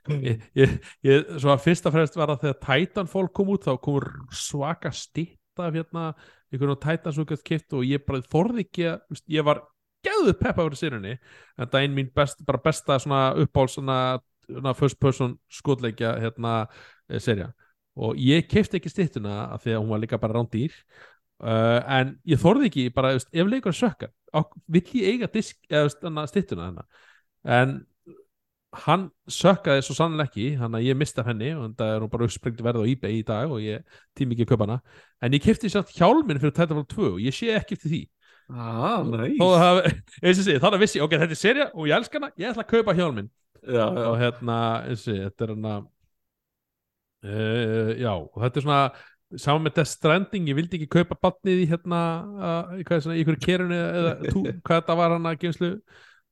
Ég, 0.08 0.44
ég, 0.56 0.70
ég, 1.04 1.26
svo 1.36 1.50
að 1.52 1.66
fyrst 1.66 1.84
að 1.84 1.98
fremst 1.98 2.14
var 2.16 2.30
að 2.32 2.46
þegar 2.46 2.60
Titanfall 2.64 3.26
kom 3.36 3.50
út 3.52 3.66
þá 3.66 3.74
komur 3.84 4.06
svaka 4.32 4.88
stitta 4.96 5.66
af 5.66 5.74
hérna, 5.76 6.04
einhvern 6.48 6.72
veginn 6.72 6.80
Titan 6.86 7.12
svo 7.12 7.26
gætt 7.28 7.42
kipt 7.44 7.76
og 7.76 7.84
ég 7.84 8.06
bara 8.06 8.22
þorði 8.24 8.64
ekki 8.64 8.86
að 8.88 9.20
ég 9.34 9.44
var 9.44 9.60
gæðu 10.06 10.34
peppa 10.38 10.64
fyrir 10.64 10.80
sérunni 10.80 11.12
en 11.12 11.68
það 11.68 11.76
er 11.80 11.84
ein 11.84 11.96
mín 11.98 12.08
best, 12.16 12.40
bara 12.48 12.62
besta 12.64 12.96
svona 13.02 13.20
uppáhald 13.42 13.74
svona, 13.74 13.98
svona 14.48 14.74
first 14.76 14.98
person 15.00 15.36
skotleikja 15.52 16.16
hérna 16.22 16.54
e, 17.08 17.20
serja 17.20 17.52
og 17.98 18.18
ég 18.22 18.46
kefti 18.50 18.78
ekki 18.78 18.92
stittuna 18.92 19.48
af 19.54 19.64
því 19.64 19.74
að 19.74 19.80
hún 19.82 19.92
var 19.92 20.02
líka 20.04 20.18
bara 20.22 20.36
rándýr. 20.38 20.74
Uh, 21.38 21.78
en 21.86 22.12
ég 22.26 22.38
þorði 22.42 22.66
ekki 22.66 22.84
bara, 22.94 23.12
veist, 23.14 23.28
ef 23.30 23.46
leikur 23.46 23.74
sökkar, 23.74 24.10
vill 24.66 24.82
ég 24.98 25.12
eiga 25.12 25.28
disk 25.30 25.58
eða 25.70 26.24
stittuna 26.26 26.66
hennar 26.66 26.86
en 27.46 27.76
hann 28.84 29.06
sökkaði 29.32 29.82
svo 29.84 29.96
sannlega 29.96 30.28
ekki 30.28 30.48
hann 30.60 30.76
að 30.76 30.88
ég 30.90 30.98
mista 30.98 31.24
henni 31.24 31.54
og 31.56 31.72
það 31.78 31.94
er 31.94 32.02
nú 32.04 32.08
bara 32.12 32.26
uppsprengt 32.28 32.60
verð 32.64 32.84
á 32.84 32.90
eBay 32.90 33.20
í 33.20 33.24
dag 33.26 33.52
og 33.54 33.62
ég 33.64 33.84
tími 34.18 34.36
ekki 34.36 34.44
að 34.44 34.50
kaupa 34.52 34.66
hana. 34.66 34.78
En 35.24 35.34
ég 35.34 35.44
kefti 35.44 35.70
samt 35.72 35.94
hjálminn 35.96 36.40
fyrir 36.40 36.54
Titanfall 36.56 36.88
2 36.90 37.06
og 37.14 37.22
ég 37.24 37.34
sé 37.34 37.54
ekki 37.56 37.78
eftir 37.78 37.94
því. 37.94 38.02
Ah, 38.48 39.00
þó 39.04 39.46
að 39.46 39.62
það, 39.62 39.78
eins 40.24 40.42
og 40.42 40.44
sé, 40.44 40.58
þannig 40.60 40.76
að 40.76 40.84
vissi, 40.84 41.00
ok, 41.04 41.16
þetta 41.22 41.36
er 41.36 41.40
serja 41.40 41.66
og 41.72 41.88
ég 41.88 41.96
elska 41.96 42.20
hana, 42.20 42.30
ég 42.40 42.52
ætla 42.52 42.64
að 42.64 42.70
kaupa 42.74 42.96
hjálminn 42.96 43.32
já, 43.62 43.84
og 43.84 44.16
hérna, 44.20 44.56
eins 44.88 45.06
og 45.08 45.20
þetta 45.22 45.44
er 45.46 45.52
hérna 45.54 45.76
uh, 47.24 47.92
já, 47.98 48.12
og 48.14 48.42
þetta 48.42 48.60
er 48.60 48.66
svona 48.66 48.82
saman 49.38 49.66
með 49.66 49.78
Death 49.78 49.92
Stranding, 49.92 50.48
ég 50.48 50.56
vildi 50.56 50.78
ekki 50.78 50.90
kaupa 50.98 51.18
batnið 51.28 51.64
í 51.64 51.70
hérna, 51.70 52.02
uh, 52.38 52.76
í 52.80 52.84
hvað 52.84 52.98
er 52.98 53.06
svona, 53.06 53.16
í 53.16 53.24
einhverju 53.24 53.44
kerunni 53.44 53.78
eða 53.78 54.14
tú, 54.32 54.44
hvað 54.62 54.82
þetta 54.82 54.98
var 55.02 55.16
hann 55.16 55.30
að 55.30 55.40
geimslu 55.44 55.72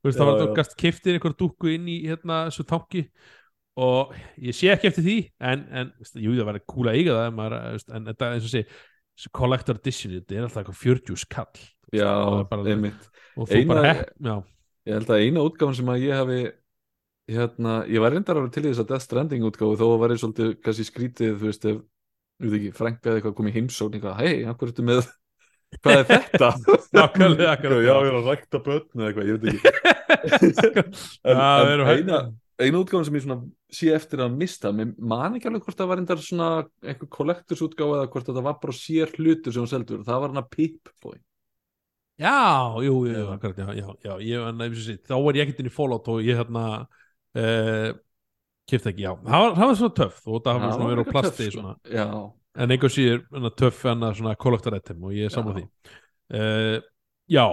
þú 0.07 0.09
veist, 0.09 0.20
það 0.20 0.31
var 0.31 0.37
já. 0.37 0.43
þú 0.43 0.59
gast 0.61 0.77
kiftir 0.81 1.18
einhverju 1.18 1.39
dúkku 1.43 1.72
inn 1.72 1.89
í 1.91 1.99
hérna 2.07 2.47
þessu 2.49 2.66
tanki. 2.70 3.07
Og 3.77 4.12
ég 4.41 4.57
sé 4.57 4.70
ekki 4.72 4.89
eftir 4.89 5.05
því 5.05 5.16
en, 5.45 5.64
en 5.68 5.89
jú, 6.16 6.33
það 6.39 6.47
var 6.49 6.59
að 6.62 6.93
eiga 6.95 7.16
það 7.18 7.33
maður, 7.37 7.57
veist, 7.74 7.91
en 7.93 8.07
þetta, 8.09 8.29
eins 8.33 8.47
og 8.47 8.53
sé 8.55 9.33
collector 9.37 9.77
edition, 9.77 10.14
þetta 10.16 10.37
er 10.37 10.47
alltaf 10.47 10.62
eitthvað 10.62 10.79
40 10.81 11.20
skall. 11.20 11.64
Já, 11.93 12.09
er 12.09 12.70
einmitt. 12.72 13.11
og 13.37 13.51
þú 13.51 13.61
bara 13.68 13.91
hepp, 13.91 14.14
já, 14.16 14.37
Ég 14.87 14.95
held 14.95 15.11
að 15.11 15.24
eina 15.24 15.43
útgáfan 15.43 15.74
sem 15.74 15.89
að 15.91 16.05
ég 16.05 16.14
hafi 16.20 16.41
hérna, 17.31 17.77
ég 17.91 18.03
var 18.03 18.14
reyndar 18.14 18.39
alveg 18.39 18.55
til 18.55 18.64
þess 18.68 18.83
að 18.83 18.91
Death 18.93 19.07
Stranding 19.07 19.47
útgáfu 19.49 19.79
þó 19.81 19.87
var 20.01 20.14
ég 20.14 20.22
svolítið 20.22 20.57
kannski 20.62 20.87
skrítið, 20.87 21.37
þú 21.41 21.51
veist, 21.51 21.66
ef 21.66 21.81
við 22.37 22.53
veit 22.53 22.59
ekki, 22.61 22.72
frænkaði 22.77 23.20
eitthvað 23.20 23.37
komið 23.39 23.57
heimsókn 23.57 23.97
eitthvað, 23.97 24.18
hei, 24.20 24.35
hvað 24.47 24.66
ertu 24.68 24.87
með 24.87 25.07
hvað 25.83 26.01
er 26.01 26.09
þetta? 26.11 26.51
Nákvæmlega. 26.97 27.70
Já, 27.83 27.95
ég 27.97 28.11
er 28.11 28.18
að 28.20 28.29
rækta 28.31 28.61
börn 28.64 29.01
eða 29.01 29.09
eitthvað, 29.11 29.31
ég 29.31 29.39
veit 29.39 29.47
ekki 29.53 30.83
en, 31.31 31.41
Já, 31.41 31.47
en 31.72 31.85
eina, 31.91 32.20
eina 32.62 32.83
útgáfan 32.83 33.09
sem 33.09 33.18
ég 33.18 33.24
svona 33.24 33.39
sé 33.77 33.91
eftir 33.97 34.22
að 34.22 34.37
mista, 34.39 34.70
mér 34.77 34.93
man 35.01 35.37
ekki 35.37 35.51
alveg 35.51 35.64
hvort 35.66 35.81
það 35.81 35.91
var 35.91 36.01
reyndar 36.01 36.22
svona 36.22 36.51
eitthvað 36.85 37.11
collectors 37.16 37.64
útgáfa 37.66 38.03
eða 38.03 38.11
hvort 38.12 38.29
þetta 38.31 38.45
var 38.47 38.61
bara 38.62 38.77
sér 38.77 39.16
hlutur 39.16 39.57
sem 39.57 39.64
hún 39.64 39.72
seldur, 39.72 40.05
það 40.07 40.22
var 40.22 40.37
hana 40.37 40.47
Pip-Boy 40.53 41.18
Já, 42.16 42.72
jú, 42.81 43.03
jú, 43.05 43.12
Já. 43.12 43.27
akkurat, 43.35 43.59
já, 43.61 43.66
já, 43.77 43.89
já, 44.07 44.12
ég, 44.24 44.45
en, 44.49 44.62
eins 44.64 44.79
og 44.79 44.87
sé, 44.87 44.95
þá 45.05 45.18
var 45.20 45.37
ég 45.37 45.45
ekkert 45.45 45.59
inn 45.61 45.68
í 45.68 45.74
Fallout 45.74 46.07
og 46.09 46.22
ég 46.24 46.39
hérna 46.39 46.62
uh, 47.37 47.93
kipta 48.66 48.91
ekki, 48.91 49.05
já, 49.07 49.12
það 49.22 49.45
var, 49.45 49.55
það 49.61 49.70
var 49.70 49.78
svona 49.80 49.97
töff 50.01 50.26
og 50.26 50.43
það 50.43 50.59
hafa 50.59 50.72
svona 50.74 50.91
verið 50.91 51.07
á 51.07 51.12
plasti 51.14 51.49
svona, 51.55 51.74
Já, 51.93 52.07
en 52.57 52.74
einhver 52.74 52.93
síður 52.97 53.51
töff 53.61 53.84
en 53.93 54.07
að 54.09 54.18
svona 54.20 54.37
collector 54.43 54.76
item 54.78 55.05
og 55.07 55.14
ég 55.14 55.28
er 55.28 55.34
saman 55.37 55.61
því. 55.61 55.66
Uh, 56.34 56.78
Já, 57.30 57.45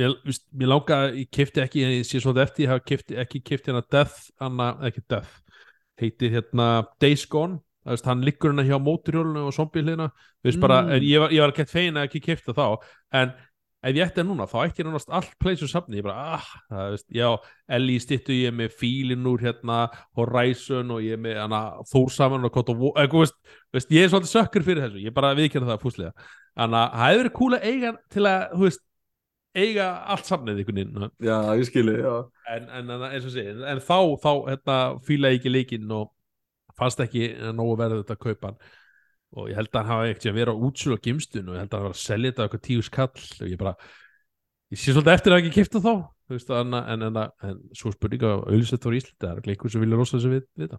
ég, 0.00 0.14
mér 0.58 0.70
langa 0.72 1.00
ég 1.14 1.28
kipti 1.34 1.62
ekki, 1.62 1.82
en 1.86 1.92
ég 2.00 2.06
sé 2.06 2.18
svolítið 2.22 2.44
eftir 2.44 2.64
ég 2.66 2.70
hafa 2.72 2.84
kipti, 2.86 3.18
ekki 3.22 3.40
kipti 3.46 3.70
hérna 3.70 3.82
Death 3.94 4.30
hana, 4.42 4.70
ekki 4.88 5.02
Death, 5.10 5.36
heitir 6.00 6.32
hérna 6.34 6.70
Days 7.02 7.26
Gone, 7.30 7.60
það 7.84 7.94
veist, 7.94 8.08
hann 8.10 8.24
liggur 8.26 8.50
hérna 8.52 8.64
hjá 8.66 8.78
móturjólinu 8.82 9.46
og 9.48 9.54
zombie 9.56 9.82
hlina 9.86 10.10
veist 10.44 10.60
bara, 10.62 10.80
Mm. 10.82 10.90
en 10.96 11.06
ég 11.06 11.20
var, 11.22 11.30
ég 11.30 11.40
var 11.44 11.52
ekki 11.54 11.66
fein 11.70 11.94
að 11.96 12.08
ekki 12.08 12.20
kipta 12.26 12.52
þá, 12.56 12.66
en 13.22 13.32
ef 13.80 13.96
ég 13.96 14.04
ætti 14.04 14.20
það 14.20 14.28
núna, 14.28 14.46
þá 14.50 14.56
ætti 14.62 14.82
ég 14.82 14.88
nánast 14.88 15.12
allt 15.16 15.46
og 15.50 15.70
safni, 15.70 16.00
ég 16.00 16.04
bara, 16.04 16.36
ah, 16.36 16.50
það 16.68 16.90
veist, 16.94 17.06
já 17.16 17.28
Ellie 17.76 18.02
stittu 18.02 18.36
ég 18.36 18.52
með 18.56 18.74
fílin 18.80 19.28
úr 19.30 19.40
hérna 19.44 19.78
Horizon 20.18 20.92
og 20.96 21.00
ég 21.04 21.20
með 21.20 21.40
hana, 21.40 21.62
Þórsaman 21.88 22.44
og 22.48 22.52
Kott 22.54 22.72
og 22.74 22.84
veist, 23.14 23.38
veist, 23.72 23.90
ég 23.94 24.04
er 24.04 24.12
svolítið 24.12 24.34
sökkur 24.34 24.66
fyrir 24.66 24.84
þessu, 24.84 25.02
ég 25.06 25.16
bara 25.16 25.32
viðkjörna 25.38 25.72
það 25.72 25.82
fúslega, 25.86 26.28
þannig 26.60 26.80
að 26.82 26.94
það 27.00 27.14
hefur 27.14 27.30
verið 27.40 27.58
að 27.58 27.68
eiga 27.70 27.94
til 28.12 28.26
að, 28.28 28.44
veist, 28.64 28.84
eiga 29.60 29.86
allt 30.12 30.28
safnið 30.28 30.60
einhvern 30.60 30.80
veginn, 30.82 31.14
já, 31.24 31.36
ég 31.58 31.70
skilji, 31.70 31.96
en, 32.54 32.68
en, 32.68 32.92
en, 32.94 33.06
en, 33.08 33.80
þá, 33.80 33.98
þá, 34.22 34.32
hérna, 34.50 34.78
fíla 35.08 35.32
ég 35.32 35.40
ekki 35.40 35.54
leikinn 35.56 35.96
og 35.96 36.12
fannst 36.78 37.00
ekki 37.02 37.32
nógu 37.56 37.80
verið 37.80 38.04
þetta 38.04 38.18
að 38.18 38.22
kaupa 38.28 38.52
hann 38.52 38.60
og 39.36 39.50
ég 39.50 39.58
held 39.58 39.70
að 39.70 39.80
hann 39.80 39.90
hafa 39.92 40.10
ekkert 40.10 40.30
að 40.30 40.38
vera 40.40 40.54
á 40.54 40.62
útsölu 40.66 40.98
á 40.98 41.04
gimstun 41.04 41.50
og 41.50 41.56
ég 41.56 41.64
held 41.64 41.74
að 41.74 41.78
hann 41.78 41.88
var 41.88 41.96
að 41.96 42.02
selja 42.02 42.30
þetta 42.30 42.42
á 42.42 42.44
eitthvað 42.46 42.64
tíu 42.66 42.86
skall. 42.86 43.26
Og 43.40 43.50
ég 43.50 43.60
bara 43.60 43.74
ég 44.70 44.80
sé 44.80 44.94
svolítið 44.94 45.14
eftir 45.14 45.34
að 45.34 45.42
ekki 45.42 45.54
kipta 45.58 45.82
þá. 45.84 45.94
Þú 46.30 46.36
veist, 46.36 46.50
en, 46.54 46.76
en, 46.78 47.06
en, 47.08 47.16
en 47.46 47.62
svo 47.74 47.90
spurning 47.90 48.22
að 48.22 48.44
auðvitað 48.46 48.86
á 48.86 48.98
Íslandi, 49.00 49.16
það 49.18 49.30
er 49.32 49.40
ekki 49.40 49.54
einhver 49.54 49.72
sem 49.74 49.82
vilja 49.82 49.96
rosa 49.98 50.16
þessu 50.16 50.30
við, 50.30 50.44
við 50.54 50.68
þetta 50.68 50.78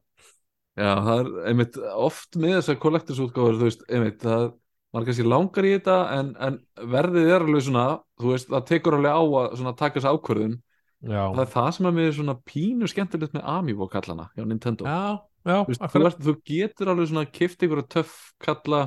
Já, 0.79 0.91
það 1.03 1.21
er 1.21 1.29
einmitt 1.51 1.77
oft 1.99 2.37
með 2.39 2.53
þessar 2.55 2.77
collectors 2.79 3.19
útgáfur, 3.19 3.57
þú 3.59 3.67
veist, 3.67 3.81
einmitt 3.91 4.21
það 4.23 4.45
maður 4.91 5.07
kannski 5.09 5.25
langar 5.27 5.67
í 5.67 5.73
þetta 5.73 5.97
en, 6.15 6.29
en 6.47 6.59
verðið 6.93 7.31
er 7.35 7.45
alveg 7.45 7.65
svona, 7.65 7.85
þú 8.21 8.31
veist, 8.31 8.47
það 8.51 8.69
tekur 8.69 8.97
alveg 8.97 9.19
á 9.19 9.23
að 9.41 9.73
taka 9.81 9.97
þessu 9.97 10.13
ákvörðun. 10.15 10.55
Já, 11.01 11.21
það 11.33 11.43
er 11.43 11.51
það 11.55 11.69
sem 11.75 11.89
er 11.89 11.95
með 11.97 12.09
svona 12.15 12.37
pínu 12.45 12.89
skemmtilegt 12.91 13.35
með 13.35 13.45
Amiibo 13.51 13.87
kallana 13.91 14.29
hjá 14.37 14.45
Nintendo. 14.45 14.87
Já, 14.87 15.19
já 15.41 15.57
þú, 15.61 15.71
veist, 15.71 15.85
þú, 15.93 16.03
ert, 16.07 16.23
þú 16.25 16.35
getur 16.51 16.91
alveg 16.93 17.11
svona 17.11 17.27
kift 17.29 17.65
ykkur 17.65 17.83
töff 17.89 18.17
kalla 18.41 18.81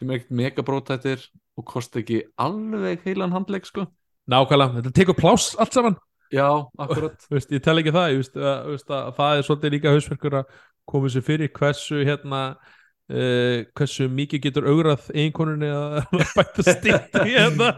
sem 0.00 0.10
er 0.10 0.20
ekkert 0.20 0.38
megabrótættir 0.40 1.28
og 1.58 1.66
kosti 1.70 2.02
ekki 2.02 2.20
alveg 2.40 3.04
heilan 3.06 3.34
handleik 3.34 3.66
sko. 3.68 3.86
Nákvæmlega, 4.30 4.80
þetta 4.80 4.94
tekur 4.96 5.18
pláss 5.18 5.54
allt 5.60 5.76
saman. 5.76 5.98
Já, 6.34 6.48
akkurat. 6.80 7.18
Þú 7.28 7.36
veist, 7.36 7.52
ég 7.52 7.62
tel 7.62 7.80
ekki 7.80 7.92
það, 7.94 8.08
ég 8.10 8.22
veist, 8.22 8.38
að, 8.38 8.70
veist, 8.72 8.94
að 8.96 9.10
það 9.18 9.34
er 9.34 9.46
svolítið 9.46 9.74
líka 9.76 9.92
hausverkur 9.94 10.38
að 10.40 10.56
koma 10.90 11.10
sér 11.12 11.24
fyrir 11.24 11.52
hversu 11.54 12.00
hérna 12.04 12.40
uh, 12.54 13.58
hversu 13.76 14.08
mikið 14.10 14.42
getur 14.48 14.68
augrað 14.70 15.08
einkonunni 15.14 15.70
að 15.70 15.98
bæta 16.38 16.66
stitt 16.66 17.18
í 17.22 17.36
hérna. 17.36 17.70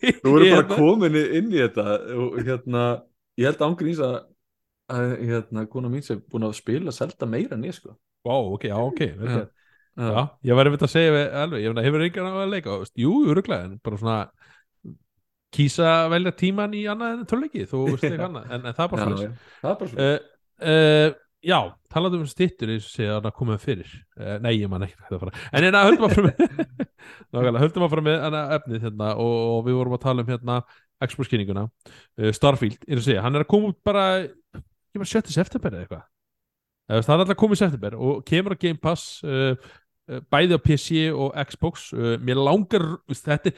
Þú 0.00 0.34
verður 0.36 0.46
bara 0.46 0.56
hérna. 0.56 0.78
komin 0.78 1.20
inn 1.20 1.52
í 1.52 1.60
þetta 1.60 1.86
og 2.16 2.40
hérna, 2.40 2.86
ég 3.40 3.50
held 3.50 3.66
ángríns 3.68 4.02
að 4.06 4.16
að 4.90 5.14
hérna, 5.30 5.66
kona 5.70 5.90
mín 5.92 6.04
sem 6.06 6.20
búin 6.30 6.46
að 6.48 6.58
spila 6.58 6.94
selda 6.94 7.28
meira 7.30 7.56
en 7.56 7.66
ég 7.68 7.76
sko. 7.76 7.96
Vá, 8.26 8.34
ok, 8.36 8.68
já, 8.68 8.76
ok 8.76 9.02
vel 9.20 9.48
Já. 10.00 10.22
ég. 10.46 10.54
var 10.54 10.68
einmitt 10.68 10.84
að 10.86 10.92
segja 10.92 11.24
alveg, 11.42 11.64
ég 11.64 11.78
hefur 11.84 12.04
engan 12.06 12.28
á 12.30 12.34
að 12.40 12.52
leika 12.54 12.76
jú, 12.96 13.14
öruglega, 13.32 13.66
en 13.66 13.80
bara 13.84 13.98
svona 14.00 14.18
kýsa 15.54 15.88
að 16.04 16.12
velja 16.14 16.32
tíman 16.38 16.76
í 16.78 16.84
annað 16.90 17.16
en 17.16 17.26
töluleiki, 17.30 17.64
þú 17.70 17.80
veist 17.88 18.06
ekki 18.06 18.22
annað 18.22 18.52
en, 18.54 18.68
en 18.70 18.76
það 18.76 18.84
er 18.84 18.92
bara 18.92 19.00
Já, 19.00 19.08
svona 19.08 19.24
já. 19.24 19.32
það 19.62 19.72
er 19.72 19.80
bara 19.80 19.90
svona 19.92 20.06
uh, 20.06 20.30
uh, 20.70 21.18
Já, 21.40 21.56
talaðu 21.88 22.18
um 22.20 22.28
stittur 22.28 22.68
eins 22.68 22.84
og 22.84 22.92
segja 22.92 23.14
að 23.16 23.22
það 23.24 23.32
komið 23.38 23.62
fyrir. 23.62 23.92
Uh, 24.12 24.34
Nei, 24.44 24.50
ég 24.58 24.68
man 24.68 24.82
ekki 24.84 25.30
En 25.56 25.64
hérna, 25.64 25.86
höldum 25.88 26.04
að 26.04 26.12
fara 26.12 26.26
með 26.26 26.42
Nákvæmlega, 27.32 27.62
höldum 27.64 27.86
að 27.86 27.94
fara 27.94 28.04
með 28.10 28.18
hana, 28.26 28.42
efnið 28.58 28.84
hérna, 28.86 29.08
og, 29.24 29.36
og 29.54 29.62
við 29.66 29.78
vorum 29.78 29.96
að 29.96 30.02
tala 30.04 30.24
um 30.24 30.30
hérna 30.30 30.58
Expo-skinninguna 31.00 31.64
Starfield, 32.36 32.84
er 32.84 33.00
að 33.00 33.06
segja, 33.06 33.24
hann 33.24 33.38
er 33.38 33.46
að 33.46 33.50
koma 33.54 33.70
út 33.72 33.78
bara 33.88 34.04
var 34.98 35.06
7. 35.06 35.30
september 35.30 35.76
eða 35.76 35.86
eitthvað 35.86 36.08
Það 36.90 37.12
er 37.14 37.20
alltaf 37.22 37.52
í 37.54 37.58
september 37.60 37.94
og 37.94 38.24
kemur 38.26 38.56
á 38.58 38.62
Game 38.62 38.80
Pass 38.82 39.20
uh, 39.22 39.54
uh, 39.54 40.22
bæði 40.26 40.58
á 40.58 40.60
PC 40.64 41.04
og 41.14 41.36
Xbox 41.46 41.92
uh, 41.94 42.16
Mér 42.18 42.40
langar, 42.42 42.82
þetta, 43.06 43.52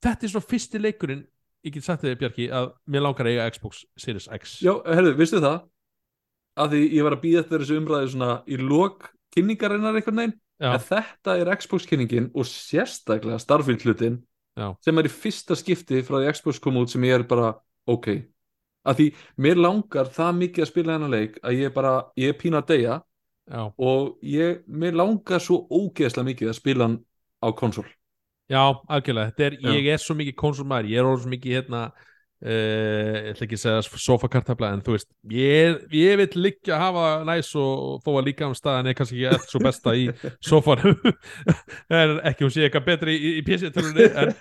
þetta 0.00 0.24
er 0.24 0.32
svo 0.32 0.40
fyrsti 0.40 0.80
leikurinn 0.80 1.26
ég 1.66 1.74
get 1.74 1.84
sagt 1.84 2.06
þig 2.06 2.16
Bjarki 2.22 2.48
að 2.54 2.70
mér 2.88 3.04
langar 3.04 3.28
að 3.28 3.34
eiga 3.34 3.50
Xbox 3.52 3.82
Series 3.98 4.28
X 4.38 4.58
Já, 4.64 4.72
herðu, 4.86 5.12
vistu 5.18 5.42
það? 5.42 5.60
Að 6.58 6.74
því 6.74 6.82
ég 6.96 7.06
var 7.06 7.16
að 7.18 7.22
býða 7.26 7.42
eftir 7.44 7.62
þessu 7.62 7.78
umræðu 7.82 8.12
svona 8.14 8.30
í 8.48 8.58
lok 8.62 9.10
kynningarinnar 9.36 9.98
einhvern 9.98 10.22
veginn 10.22 10.36
Já. 10.58 10.72
en 10.72 10.82
þetta 10.88 11.36
er 11.38 11.52
Xbox 11.60 11.86
kynningin 11.86 12.32
og 12.34 12.48
sérstaklega 12.48 13.38
Starfield 13.42 13.84
hlutin 13.84 14.18
Já. 14.58 14.72
sem 14.82 14.98
er 14.98 15.06
í 15.06 15.12
fyrsta 15.12 15.58
skipti 15.58 16.00
frá 16.06 16.18
því 16.18 16.32
Xbox 16.34 16.62
kom 16.62 16.80
út 16.80 16.90
sem 16.90 17.04
ég 17.06 17.20
er 17.20 17.26
bara 17.28 17.52
ok 17.86 18.10
að 18.88 19.00
því 19.00 19.06
mér 19.44 19.60
langar 19.60 20.10
það 20.14 20.40
mikið 20.40 20.64
að 20.64 20.70
spila 20.72 20.96
þennan 20.96 21.14
leik 21.14 21.38
að 21.42 21.60
ég 21.62 21.76
bara, 21.76 21.92
ég 22.20 22.32
er 22.32 22.40
pína 22.40 22.62
að 22.62 22.72
deyja 22.72 22.96
Já, 23.48 23.62
og 23.80 24.18
ég, 24.28 24.60
mér 24.68 24.98
langar 25.00 25.40
svo 25.40 25.62
ógeðslega 25.72 26.28
mikið 26.28 26.50
að 26.50 26.58
spila 26.58 26.88
hann 26.88 26.98
á 27.40 27.48
konsól. 27.56 27.86
Já, 28.48 28.60
algjörlega, 28.88 29.32
þetta 29.32 29.46
er, 29.46 29.56
ég 29.78 29.88
er 29.94 30.02
svo 30.02 30.16
mikið 30.18 30.36
konsumæri, 30.40 30.92
ég 30.92 31.00
er 31.00 31.08
orðið 31.08 31.24
svo 31.24 31.32
mikið 31.32 31.56
hérna 31.56 31.82
ég 32.38 33.32
ætla 33.32 33.46
ekki 33.48 33.56
að 33.58 33.62
segja 33.64 33.98
sofakartabla 34.04 34.68
en 34.76 34.82
þú 34.86 34.92
veist, 34.94 35.08
ég, 35.34 35.80
ég 35.90 36.20
vil 36.20 36.28
líka 36.44 36.76
hafa 36.78 37.06
næs 37.26 37.48
og 37.58 37.98
þó 38.04 38.10
að 38.20 38.28
líka 38.28 38.46
um 38.46 38.54
staðan 38.54 38.86
er 38.90 38.94
kannski 38.98 39.18
ekki 39.24 39.34
eftir 39.34 39.50
svo 39.56 39.62
besta 39.64 39.94
í 39.98 40.04
sofanum 40.50 40.94
en 41.98 42.14
ekki 42.30 42.46
hún 42.46 42.54
sé 42.54 42.62
eitthvað 42.68 42.86
betri 42.92 43.16
í, 43.18 43.32
í 43.40 43.44
PC-tölunni 43.48 44.06
en, 44.22 44.32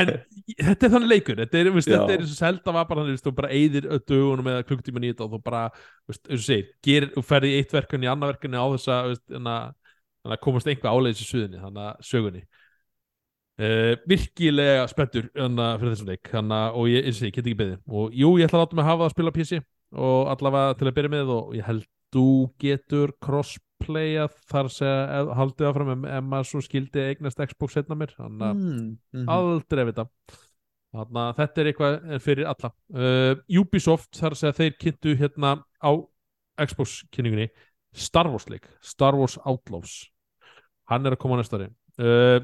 en 0.00 0.12
þetta 0.58 0.88
er 0.88 0.94
þannig 0.96 1.12
leikur. 1.14 1.38
Þetta 1.44 1.60
er, 1.62 1.70
veist, 1.76 1.90
þetta 1.92 2.16
er 2.16 2.24
eins 2.24 2.34
og 2.34 2.40
selda 2.42 2.74
var 2.80 2.88
bara 2.90 3.04
þannig 3.06 3.22
þú 3.24 3.34
bara 3.38 3.52
eyðir 3.54 3.90
dögunum 4.10 4.50
eða 4.54 4.66
klukktíman 4.66 5.06
í 5.06 5.12
þetta 5.12 5.28
og 5.28 5.36
þú 5.36 5.42
bara, 5.46 5.64
veist, 6.10 6.24
eins 6.26 6.40
og 6.42 6.46
segir, 6.48 6.72
gerir 6.86 7.12
og 7.20 7.26
ferði 7.30 7.54
í 7.54 7.60
eitt 7.62 7.76
verkefni 7.78 8.08
í 8.08 8.10
annað 8.10 8.34
verkefni 8.34 8.58
á 8.58 8.66
þess 8.74 8.90
að 8.96 9.12
veist, 9.14 9.26
þannig 9.30 9.54
að- 9.54 9.76
þannig 10.20 10.36
að 10.36 10.42
komast 10.44 10.68
einhver 10.68 10.92
áleiðis 10.92 11.22
í 11.22 11.26
suðinni 11.30 11.60
þannig 11.62 11.86
að 11.86 12.02
sögunni 12.10 12.42
Uh, 13.60 13.92
virkilega 14.08 14.86
spenntur 14.88 15.26
hana, 15.36 15.74
fyrir 15.76 15.92
þessum 15.92 16.08
leik. 16.08 16.28
Hana, 16.32 16.60
og 16.72 16.88
ég, 16.88 17.08
ég 17.10 17.34
get 17.34 17.44
ekki 17.44 17.58
beðið. 17.58 17.80
Og 17.92 18.14
jú, 18.16 18.34
ég 18.40 18.48
ætla 18.48 18.62
að 18.62 18.66
láta 18.66 18.78
mig 18.78 18.86
hafa 18.88 19.08
að 19.08 19.14
spila 19.14 19.32
PC 19.36 19.58
og 20.00 20.30
allavega 20.32 20.76
til 20.78 20.86
að 20.88 20.94
byrja 20.96 21.12
með 21.12 21.32
og 21.34 21.56
ég 21.58 21.66
held 21.66 21.88
þú 22.14 22.26
getur 22.62 23.12
crossplaya 23.22 24.28
þar 24.50 24.70
ef- 24.70 25.32
haldið 25.38 25.68
áfram 25.68 25.90
ef, 25.94 26.06
ef 26.10 26.24
maður 26.26 26.48
svo 26.50 26.62
skildi 26.64 27.02
eignast 27.04 27.42
Xbox 27.50 27.76
setna 27.76 27.98
mér. 27.98 28.14
Þannig 28.16 28.46
að 28.46 28.62
mm, 28.62 28.86
mm. 29.14 29.26
aldrei 29.36 29.82
að 29.84 29.90
vita. 29.90 30.06
Þannig 30.90 31.20
að 31.22 31.34
þetta 31.40 31.60
er 31.62 31.70
eitthvað 31.70 31.98
fyrir 32.24 32.48
alla. 32.50 32.70
Uh, 32.90 33.60
Ubisoft 33.60 34.16
þar 34.18 34.34
að 34.34 34.40
segja 34.40 34.56
þeir 34.58 34.78
kynntu 34.80 35.16
hérna 35.20 35.52
á 35.78 35.90
Xbox 36.66 36.96
kynningunni 37.14 37.50
Star 37.96 38.30
Wars 38.30 38.48
leik 38.50 38.66
Star 38.82 39.18
Wars 39.18 39.36
Outlaws. 39.44 40.08
Hann 40.90 41.06
er 41.06 41.14
að 41.14 41.22
koma 41.22 41.38
á 41.38 41.40
næsta 41.42 41.60
ári. 41.60 41.70
Uh, 42.00 42.40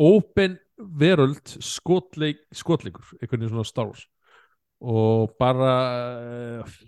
Open 0.00 0.58
Veröld 0.82 1.52
skotleik, 1.62 2.40
skotleikur 2.54 3.12
einhvern 3.20 3.42
veginn 3.42 3.52
svona 3.52 3.68
Star 3.68 3.86
Wars. 3.90 4.06
Og 4.82 5.34
bara 5.38 5.74
uh, 6.62 6.78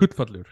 gullfallur. 0.00 0.48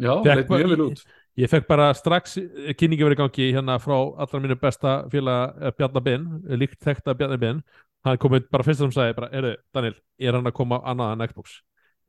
Já, 0.00 0.14
leit 0.24 0.48
mjög 0.48 0.70
vel 0.72 0.84
út. 0.86 1.02
Ég 1.38 1.50
fekk 1.50 1.66
bara 1.68 1.90
strax 1.94 2.38
kynningi 2.78 3.04
verið 3.04 3.18
í 3.18 3.20
gangi 3.20 3.48
hérna 3.54 3.76
frá 3.80 3.94
allra 3.96 4.40
mínu 4.42 4.56
besta 4.60 4.94
félag 5.12 5.60
eh, 5.60 5.72
Bjarnar 5.76 6.04
Ben, 6.04 6.24
líkt 6.58 6.80
þekta 6.84 7.14
Bjarnar 7.16 7.40
Ben. 7.40 7.60
Hann 8.04 8.18
komið 8.20 8.48
bara 8.52 8.64
fyrst 8.64 8.80
sem 8.80 8.92
sagði 8.94 9.16
bara, 9.18 9.28
eru, 9.36 9.52
Daniel, 9.76 9.98
er 10.18 10.36
hann 10.36 10.48
að 10.48 10.56
koma 10.56 10.80
annað 10.88 11.12
en 11.14 11.26
Xbox? 11.30 11.58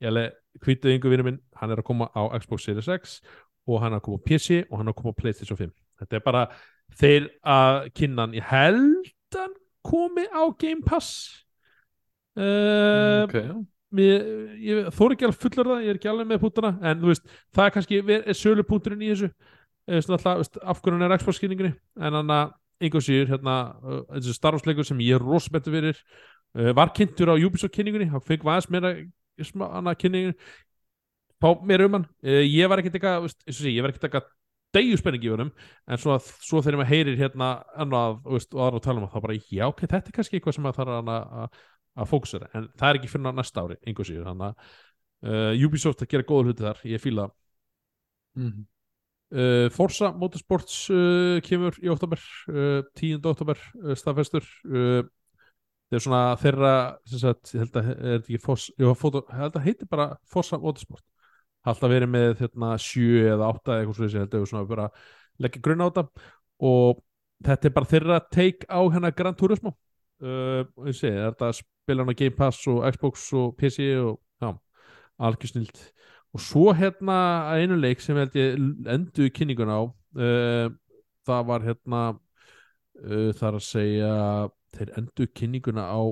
Ég 0.02 0.10
alveg, 0.10 0.34
hvítið 0.64 0.96
yngur 0.96 1.12
vinur 1.12 1.28
minn 1.28 1.40
hann 1.60 1.72
er 1.72 1.80
að 1.80 1.86
koma 1.86 2.08
á 2.10 2.22
Xbox 2.42 2.66
Series 2.66 2.88
X 2.90 3.18
og 3.70 3.82
hann 3.82 3.94
er 3.94 4.00
að 4.00 4.06
koma 4.08 4.18
á 4.18 4.24
PC 4.26 4.62
og 4.64 4.78
hann 4.80 4.88
er 4.88 4.94
að 4.94 4.98
koma 4.98 5.14
á 5.14 5.18
Playstation 5.20 5.58
5 5.60 5.72
þetta 6.02 6.18
er 6.18 6.24
bara 6.24 6.42
þeir 6.98 7.28
að 7.46 7.78
kynna 7.94 8.26
hann, 8.26 8.34
ég 8.36 8.48
held 8.50 9.12
hann 9.38 9.54
komi 9.82 10.24
á 10.30 10.42
Game 10.58 10.82
Pass. 10.86 11.44
Uh, 12.36 13.26
Ok, 13.26 13.36
já 13.36 13.54
mér, 13.92 14.24
ég 14.62 14.90
þóri 14.96 15.16
ekki 15.16 15.26
alveg 15.28 15.40
fullur 15.42 15.68
það, 15.68 15.84
ég 15.84 15.92
er 15.92 15.98
ekki 15.98 16.10
alveg 16.12 16.28
með 16.30 16.40
púntana 16.42 16.72
en 16.80 17.00
þú 17.02 17.10
veist, 17.10 17.32
það 17.52 17.66
er 17.66 17.74
kannski 17.76 18.00
er 18.16 18.38
sölupunkturinn 18.38 19.04
í 19.04 19.12
þessu. 19.12 19.30
Veist, 19.92 20.58
af 20.62 20.80
hverju 20.80 20.96
hann 20.96 21.06
er 21.08 21.16
Xbox 21.18 21.40
skýringinni 21.40 21.72
en 22.00 22.18
hann 22.18 22.32
að 22.32 22.54
einhver 22.82 23.04
síður 23.04 23.34
hérna, 23.34 23.56
uh, 23.82 24.02
þessi 24.16 24.36
starfsleikur 24.38 24.86
sem 24.88 25.02
ég 25.04 25.18
er 25.18 25.24
rosabetur 25.24 25.76
fyrir 25.76 25.98
uh, 25.98 26.72
var 26.78 26.92
kynntur 26.96 27.30
á 27.30 27.34
Ubisoft 27.36 27.74
kynningunni. 27.76 28.08
Hann 28.10 28.24
fengið 28.24 28.48
aðeins 28.48 28.70
meira 28.72 28.94
smá, 29.46 29.66
annað 29.78 29.98
kynningun 30.02 30.38
fá 31.42 31.48
meira 31.66 31.88
um 31.88 31.98
hann. 31.98 32.08
Uh, 32.24 32.40
ég 32.46 32.70
var 32.70 32.82
ekkert 32.82 32.98
eitthvað, 32.98 33.28
ég 33.68 33.84
var 33.84 33.92
ekkert 33.92 34.08
eitthvað 34.08 34.30
degju 34.76 34.98
spenningi 35.00 35.28
í 35.28 35.32
honum 35.34 35.52
en 35.52 36.00
svo, 36.00 36.16
að, 36.16 36.30
svo 36.44 36.62
þegar 36.64 36.80
maður 36.80 36.92
heyrir 36.94 37.20
hérna 37.20 37.50
annað 37.84 38.18
veist, 38.24 38.54
og 38.54 38.64
aðra 38.66 38.80
að 38.80 38.86
tala 38.86 39.02
um 39.02 39.06
það 39.06 39.14
þá 39.14 39.26
bara, 39.26 39.38
já 39.52 39.66
ok, 39.68 39.84
þetta 39.84 40.02
er 40.12 40.16
kannski 40.16 40.38
eitthvað 40.38 40.56
sem 40.56 40.66
maður 40.66 40.80
þarf 40.80 40.96
að, 40.96 41.12
að, 41.42 41.60
að 42.02 42.10
fókusera 42.12 42.50
en 42.56 42.70
það 42.80 42.88
er 42.88 43.00
ekki 43.00 43.12
fyrir 43.12 43.32
á 43.32 43.38
næsta 43.38 43.66
ári, 43.66 43.78
einhver 43.86 44.08
síður 44.08 44.28
þannig 44.30 44.48
að 44.48 44.74
uh, 45.28 45.66
Ubisoft 45.68 46.04
að 46.04 46.12
gera 46.14 46.28
góða 46.28 46.48
hluti 46.48 46.68
þar 46.68 46.84
ég 46.92 47.04
fíla 47.04 47.28
það 47.28 47.38
Mhm. 48.32 48.66
Uh, 49.32 49.70
Forza 49.72 50.10
Motorsports 50.12 50.90
uh, 50.92 51.40
kemur 51.44 51.76
í 51.80 51.88
oktober 51.88 52.20
uh, 52.52 52.82
10. 53.00 53.22
oktober 53.30 53.60
staðfestur 53.96 54.44
það 55.92 55.96
er 55.96 56.02
svona 56.04 56.20
þeirra 56.40 56.72
sagt, 57.08 57.54
ég 57.54 57.62
held 57.64 57.78
að 57.80 59.56
að 59.56 59.64
heiti 59.64 59.88
bara 59.88 60.10
Forza 60.28 60.60
Motorsport 60.60 61.04
alltaf 61.62 61.92
verið 61.92 62.10
með 62.10 62.34
hérna, 62.42 62.74
7 62.80 63.24
eða 63.32 63.50
8 63.54 63.72
eða 63.72 63.80
eitthvað 63.80 63.98
svo 63.98 64.08
ég 64.08 64.24
held 64.24 64.36
að 64.38 64.46
svona 64.50 64.68
bara 64.70 64.88
leggja 65.42 65.62
grunn 65.64 65.84
á 65.84 65.86
þetta. 65.88 66.28
Og 66.62 67.02
þetta 67.46 67.68
er 67.68 67.76
bara 67.76 67.90
þeirra 67.92 68.20
take 68.30 68.68
á 68.70 68.80
hérna 68.86 69.14
Gran 69.14 69.38
Turismo. 69.38 69.74
Uh, 70.22 70.62
og 70.78 70.90
ég 70.90 70.98
segi, 70.98 71.18
þetta 71.18 71.48
spila 71.58 72.04
hann 72.04 72.14
á 72.14 72.20
Game 72.20 72.36
Pass 72.38 72.66
og 72.70 72.84
Xbox 72.94 73.24
og 73.34 73.56
PC 73.58 73.88
og 73.98 74.20
já, 74.38 74.52
algjör 75.18 75.50
snilt 75.50 75.80
og 76.32 76.40
svo 76.40 76.72
hérna 76.72 77.16
einu 77.58 77.76
leik 77.76 78.00
sem 78.00 78.16
held 78.16 78.36
ég 78.38 78.60
endu 78.88 79.26
í 79.28 79.32
kynninguna 79.34 79.78
á 79.78 79.82
uh, 79.84 80.68
það 81.26 81.48
var 81.50 81.66
hérna 81.66 82.02
uh, 82.12 83.30
þar 83.36 83.58
að 83.58 83.66
segja 83.66 84.12
þeir 84.76 84.94
endu 85.00 85.28
kynninguna 85.36 85.88
á 85.92 86.02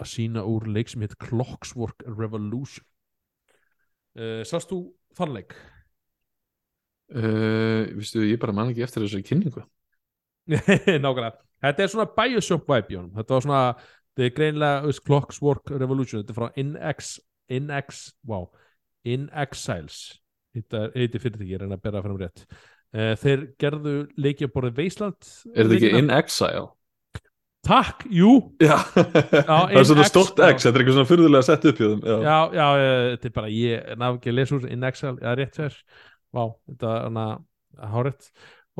að 0.00 0.12
sína 0.14 0.46
úr 0.48 0.68
leik 0.70 0.88
sem 0.88 1.04
heit 1.04 1.18
Clockswork 1.20 2.06
Revolution 2.06 2.86
uh, 4.18 4.40
Sást 4.48 4.72
þú 4.72 4.80
þann 5.18 5.36
leik? 5.36 5.54
uh, 7.14 7.86
Vistu, 7.98 8.24
ég 8.26 8.40
bara 8.40 8.54
man 8.56 8.70
ekki 8.72 8.84
eftir 8.86 9.04
þessari 9.04 9.26
kynningu. 9.26 9.64
Nákvæmlega. 10.50 11.32
Þetta 11.60 11.84
er 11.84 11.90
svona 11.92 12.08
Bioshock 12.16 12.64
vibe 12.70 12.94
í 12.94 12.96
honum. 12.96 13.12
Þetta 13.18 13.36
var 13.36 13.44
svona, 13.44 13.62
þetta 14.14 14.26
er 14.26 14.34
greinlega 14.38 14.84
veist, 14.86 15.04
Clockswork 15.06 15.72
Revolution, 15.74 16.22
þetta 16.22 16.34
er 16.34 16.38
frá 16.38 16.60
InX 16.62 17.10
InX, 17.50 18.00
wow 18.30 18.46
In 19.04 19.26
Exiles 19.34 20.20
Þetta 20.54 20.84
er 20.86 20.92
heiti 21.04 21.20
fyrirtæki, 21.22 21.52
ég 21.54 21.60
reyna 21.62 21.76
að 21.78 21.84
bera 21.86 22.02
fram 22.04 22.18
rétt. 22.20 22.44
Uh, 22.90 23.12
Þeir 23.20 23.44
gerðu 23.60 23.94
leiki 24.18 24.48
á 24.50 24.52
borðið 24.54 24.80
Wasteland 24.82 25.28
Er 25.54 25.68
þetta 25.68 25.76
ekki 25.78 25.90
leikina. 25.94 26.00
Takk, 27.66 28.06
jú. 28.08 28.30
Já, 28.62 28.78
það 28.96 29.74
er 29.76 29.88
svona 29.90 30.06
stórt 30.08 30.38
X, 30.40 30.64
þetta 30.64 30.70
er 30.72 30.82
eitthvað 30.82 30.96
svona 30.96 31.10
fyrðulega 31.10 31.46
sett 31.46 31.66
upp 31.68 31.82
í 31.82 31.90
þeim 31.90 32.06
Já, 32.08 32.14
Já, 32.24 32.38
já, 32.56 32.68
eh, 32.76 33.08
þetta 33.12 33.28
er 33.28 33.34
bara 33.34 33.50
ég 33.52 33.90
ná 34.00 34.06
ekki 34.08 34.32
að 34.32 34.38
lesa 34.38 34.56
úr 34.56 34.70
In 34.70 34.86
Excel, 34.88 35.12
já, 35.20 35.34
rétt 35.36 35.60
sér 35.60 35.76
Vá, 36.32 36.42
þetta 36.70 36.94
er 36.94 37.04
hana 37.10 37.26
hárétt 37.90 38.30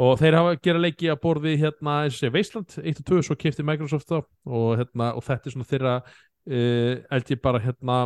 og 0.00 0.16
þeir 0.20 0.36
hafa 0.38 0.56
gera 0.64 0.80
leiki 0.80 1.10
að 1.12 1.20
borði 1.24 1.56
hérna, 1.60 1.96
eins 2.06 2.16
og 2.16 2.22
segja, 2.22 2.34
Wasteland 2.36 2.76
1 2.80 3.02
og 3.02 3.08
2 3.10 3.22
svo 3.26 3.36
kefti 3.36 3.66
Microsoft 3.66 4.08
þá. 4.08 4.20
Og, 4.48 4.68
hérna, 4.80 5.10
og 5.18 5.24
þetta 5.26 5.50
er 5.50 5.54
svona 5.54 5.68
þeirra 5.68 5.94
uh, 6.00 6.94
held 7.10 7.32
ég 7.34 7.42
bara 7.44 7.62
hérna 7.64 7.98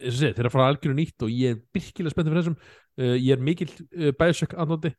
eins 0.00 0.16
og 0.16 0.18
segja, 0.18 0.36
þeirra 0.38 0.52
fara 0.54 0.70
algjöru 0.72 0.96
nýtt 0.96 1.26
og 1.26 1.30
ég 1.32 1.54
er 1.54 1.60
virkilega 1.76 2.14
spenntið 2.14 2.34
fyrir 2.34 2.42
þessum. 2.42 2.58
Uh, 2.96 3.14
ég 3.14 3.36
er 3.36 3.44
mikil 3.46 3.70
uh, 3.76 4.10
Bioshock 4.18 4.56
andóndi 4.56 4.92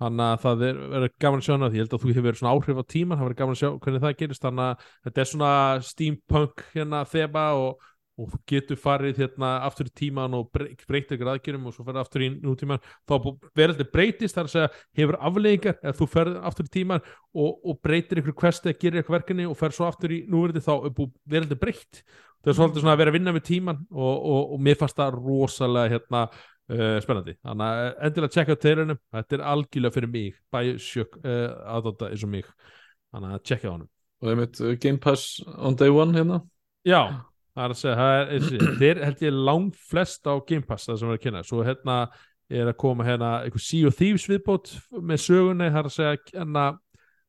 þannig 0.00 0.26
að 0.26 0.42
það 0.42 0.66
er, 0.66 0.82
er 0.98 1.08
gaman 1.22 1.42
að 1.42 1.46
sjá 1.46 1.54
hana 1.54 1.70
því 1.70 1.78
ég 1.78 1.84
held 1.84 1.94
að 1.96 2.02
þú 2.02 2.10
hefur 2.12 2.26
verið 2.26 2.40
svona 2.40 2.52
áhrif 2.56 2.80
á 2.82 2.84
tíman 2.92 3.18
það 3.18 3.28
verið 3.28 3.40
gaman 3.42 3.56
að 3.56 3.60
sjá 3.62 3.70
hvernig 3.84 4.02
það 4.02 4.18
gerist. 4.22 4.44
Þannig 4.46 4.68
að 4.68 4.86
þetta 5.06 5.22
er 5.22 5.30
svona 5.32 5.52
steampunk 5.86 6.64
hérna 6.72 7.02
þema 7.12 7.44
og, 7.60 7.86
og 8.22 8.32
þú 8.32 8.40
getur 8.52 8.80
farið 8.82 9.22
hérna 9.22 9.52
aftur 9.68 9.88
í 9.88 9.94
tíman 10.02 10.34
og 10.38 10.50
brey- 10.54 10.74
breytt 10.88 11.14
ykkur 11.14 11.30
aðgjörum 11.32 11.68
og 11.70 11.76
svo 11.76 11.86
ferð 11.86 12.02
aftur 12.02 12.26
í 12.26 12.32
nútíman 12.42 12.82
þá 13.08 13.14
verður 13.56 13.88
breytist 13.94 14.36
þar 14.36 14.50
að 14.64 14.82
hefur 14.98 15.20
afleggingar 15.20 15.78
ef 15.92 16.00
þú 16.00 16.10
ferð 16.16 16.42
aftur 16.50 16.68
í 16.68 16.74
tíman 16.80 17.00
og, 17.32 17.56
og 17.62 17.80
breytir 17.84 18.20
ykkur 18.20 18.36
questi 18.42 18.72
að 18.72 18.82
gera 18.84 19.00
ykkur 19.04 19.16
verkefni 19.16 19.48
og 19.48 19.56
ferð 19.60 19.78
svo 19.78 19.88
aftur 19.88 20.12
í 20.12 20.20
núverði 20.28 20.64
þá 20.66 20.74
er 20.76 21.08
verður 21.36 21.62
breytt. 21.62 22.04
Það 22.42 22.50
er 22.50 22.56
svolítið 22.58 22.82
svona 22.82 22.92
að 22.96 23.00
vera 23.00 23.12
að 23.12 23.16
vinna 23.16 23.32
með 23.36 23.44
tíman 23.46 23.82
og, 23.94 24.14
og, 24.18 24.40
og 24.56 24.62
mér 24.66 24.78
fannst 24.80 24.96
það 24.98 25.18
rosalega 25.20 25.92
hérna 25.94 26.22
uh, 26.70 27.00
spennandi. 27.02 27.34
Þannig 27.42 27.66
að 27.72 27.90
endilega 28.08 28.34
tjekka 28.36 28.56
á 28.56 28.62
teirunum 28.62 29.00
þetta 29.16 29.38
er 29.38 29.44
algjörlega 29.54 29.96
fyrir 29.96 30.12
mig 30.14 30.38
Bioshock 30.54 31.18
uh, 31.24 31.48
aðdóta 31.76 32.10
eins 32.12 32.24
og 32.26 32.32
mig. 32.34 32.48
Þannig 33.12 33.36
að 33.36 33.44
tjekka 33.50 33.68
á 33.70 33.74
honum. 33.74 33.90
Og 34.22 34.32
einmitt 34.32 34.60
uh, 34.62 34.74
Game 34.82 35.00
Pass 35.02 35.40
on 35.58 35.78
day 35.78 35.90
one 35.90 36.14
hérna? 36.16 36.40
Já, 36.86 37.00
það 37.56 37.64
er 37.64 37.74
að 37.74 37.80
segja, 37.80 37.96
það 37.98 38.18
er, 38.20 38.46
ég- 38.56 38.76
þeir 38.82 39.02
held 39.06 39.24
ég 39.26 39.40
langt 39.50 39.80
flest 39.90 40.26
á 40.30 40.34
Game 40.46 40.66
Pass 40.66 40.88
það 40.88 41.00
sem 41.00 41.10
er 41.10 41.18
að 41.18 41.24
kynna, 41.26 41.42
svo 41.46 41.64
hérna 41.66 41.96
er 42.52 42.68
að 42.68 42.78
koma 42.82 43.04
hérna 43.06 43.28
einhver 43.46 43.62
Sea 43.64 43.88
of 43.88 43.96
Thieves 43.96 44.26
viðbót 44.28 44.72
með 44.92 45.22
sögunni, 45.24 45.68
það 45.72 45.78
er 45.82 45.88
að 45.88 45.94
segja 45.94 46.16
hérna 46.34 46.64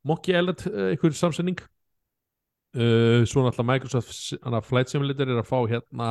Monkey 0.03 0.35
Island, 0.35 0.65
eh, 0.67 0.87
einhver 0.91 1.13
samsending 1.15 1.61
uh, 2.75 3.21
svo 3.29 3.45
náttúrulega 3.45 3.67
Microsoft 3.69 4.65
Flight 4.67 4.91
Simulator 4.91 5.29
er 5.31 5.39
að 5.39 5.47
fá 5.47 5.59
hérna 5.71 6.09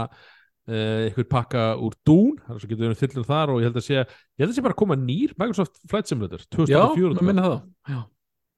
uh, 0.71 1.09
einhver 1.09 1.29
pakka 1.31 1.67
úr 1.81 1.97
það 2.07 2.55
er 2.55 2.63
svo 2.63 2.71
getur 2.71 2.93
við 2.93 3.03
þyllur 3.03 3.29
þar 3.29 3.55
og 3.55 3.61
ég 3.63 3.71
held 3.71 3.83
að 3.83 3.89
sé, 3.89 4.01
ég 4.03 4.45
held 4.45 4.53
að 4.53 4.57
sé 4.59 4.67
bara 4.67 4.77
að 4.77 4.83
koma 4.85 4.99
nýr 5.01 5.37
Microsoft 5.37 5.81
Flight 5.91 6.11
Simulator 6.11 6.45
Já, 6.67 6.83
2004 6.87 7.15
maður 7.15 7.29
minna 7.31 7.47
það 7.49 7.61
Já, 7.93 8.01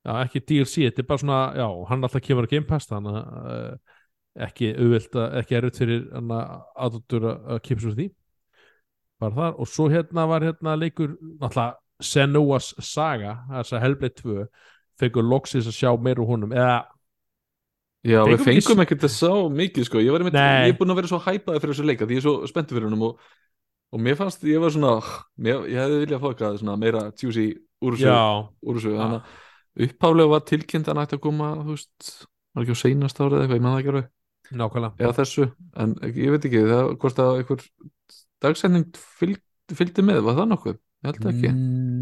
Já, 0.04 0.18
ekki 0.20 0.42
DLC, 0.44 0.82
þetta 0.84 1.00
er 1.00 1.06
bara 1.08 1.20
svona, 1.22 1.38
já, 1.56 1.64
hann 1.88 2.04
alltaf 2.04 2.22
kemur 2.24 2.44
að 2.44 2.50
Game 2.52 2.68
Pass, 2.68 2.88
þannig 2.90 3.14
að 3.16 3.46
uh, 3.54 3.94
ekki 4.44 4.68
auðvelt 4.74 5.16
að, 5.16 5.36
ekki 5.40 5.56
erut 5.56 5.80
fyrir 5.80 6.02
hann 6.12 6.34
aðdóttur 6.34 7.24
að 7.30 7.46
að 7.54 7.62
kemur 7.64 7.84
svo 7.86 7.92
því. 7.94 8.06
Bara 9.22 9.36
þar, 9.38 9.56
og 9.62 9.70
svo 9.70 9.86
hérna 9.88 10.26
var 10.28 10.44
hérna 10.44 10.74
leikur, 10.76 11.14
náttúrulega 11.40 12.04
Senua's 12.04 12.68
Saga, 12.84 13.38
þess 13.48 13.76
að 13.78 13.84
Hellblade 13.86 14.18
2, 14.20 14.44
fengur 15.00 15.26
loksis 15.30 15.70
að 15.70 15.78
sjá 15.78 15.94
meir 15.96 16.20
úr 16.20 16.34
honum, 16.34 16.52
eða, 16.52 16.82
Já 18.04 18.20
við 18.28 18.42
Fengum 18.44 18.82
ekkert 18.84 19.06
að 19.08 19.14
sá 19.14 19.30
mikið 19.48 19.86
sko. 19.88 20.02
Ég 20.04 20.12
var 20.12 20.24
einmitt, 20.24 20.36
ég 20.36 20.74
er 20.74 20.76
búin 20.76 20.92
að 20.92 20.98
vera 21.00 21.10
svo 21.10 21.20
hæpaði 21.24 21.62
fyrir 21.62 21.72
þessu 21.72 21.86
leika 21.88 22.08
því 22.08 22.18
ég 22.18 22.20
er 22.20 22.26
svo 22.26 22.50
spenntur 22.50 22.76
fyrir 22.76 22.90
hennum 22.90 23.06
og, 23.08 23.22
og 23.94 24.02
mér 24.04 24.18
fannst, 24.18 24.44
ég 24.44 24.60
var 24.60 24.74
svona 24.74 24.98
mér, 25.40 25.64
ég 25.72 25.80
hefði 25.80 26.02
viljað 26.02 26.58
svona 26.60 26.76
meira 26.80 27.06
juicy 27.16 27.46
úr 27.84 27.96
þessu, 27.96 28.10
já, 28.12 28.98
þannig 29.00 29.16
að 29.16 29.88
upphaflega 29.88 30.32
var 30.34 30.44
tilkynnt 30.48 30.88
að 30.88 30.94
hann 30.94 31.06
ætti 31.06 31.18
að 31.18 31.24
koma 31.24 31.50
þú 31.62 31.72
veist, 31.72 32.10
var 32.54 32.66
ekki 32.66 32.76
á 32.76 32.82
seinast 32.82 33.20
árið 33.20 33.40
eitthvað, 33.40 33.58
ég 33.58 33.64
maður 33.64 33.74
það 33.74 33.82
ekki 33.82 33.92
alveg. 33.94 34.10
Nákvæmlega. 34.54 35.00
eða 35.00 35.16
þessu, 35.18 35.46
en 35.80 35.94
ég 36.12 36.34
veit 36.34 36.46
ekki 36.50 36.64
það, 36.68 36.90
hvort 37.00 37.22
að 37.24 37.38
einhver 37.40 37.64
dagsending 38.44 38.98
fylg, 39.18 39.40
fylgdi 39.72 40.04
með, 40.04 40.20
var 40.26 40.36
það 40.38 40.50
nokkuð? 40.52 40.76
Ég 41.04 41.08
held 41.08 41.30
ekki. 41.32 41.52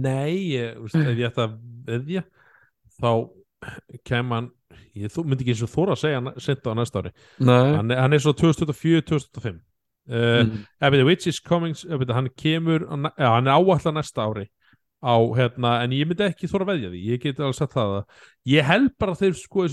Nei, 0.02 0.34
ég, 0.52 0.80
veist, 0.82 0.98
ef 0.98 1.22
ég 1.22 1.30
ætti 1.30 1.44
að 1.44 1.54
veðja, 1.86 2.24
þá 2.98 3.10
kem 4.10 4.34
hann, 4.34 4.50
ég 4.98 5.18
myndi 5.24 5.44
ekki 5.44 5.54
eins 5.54 5.64
og 5.66 5.72
þóra 5.72 5.96
að 5.96 6.02
segja 6.02 6.34
senda 6.42 6.72
á 6.72 6.78
næsta 6.78 7.02
ári. 7.02 7.12
Hann, 7.42 7.94
hann 7.98 8.16
er 8.16 8.22
svo 8.22 8.34
2024-2025. 8.38 9.60
Uh, 10.10 10.42
mm, 10.42 10.64
Ef 10.82 10.96
The 10.96 11.06
Witch 11.06 11.30
is 11.30 11.38
Coming 11.38 11.76
þetta, 11.78 12.16
hann 12.16 12.28
kemur 12.34 12.82
já, 12.82 13.28
hann 13.28 13.46
er 13.46 13.54
áallan 13.54 13.94
næsta 14.00 14.24
ári 14.26 14.48
á, 14.98 15.14
hérna, 15.38 15.76
en 15.84 15.94
ég 15.94 16.08
myndi 16.10 16.26
ekki 16.26 16.50
þóra 16.50 16.66
að 16.66 16.72
veðja 16.72 16.90
því. 16.90 17.02
Ég 17.12 17.22
get 17.22 17.38
alveg 17.42 17.58
sagt 17.60 17.76
það 17.76 17.94
að 18.00 18.26
ég 18.50 18.66
held 18.66 18.90
bara 18.98 19.14
þeir 19.18 19.38
sko 19.38 19.68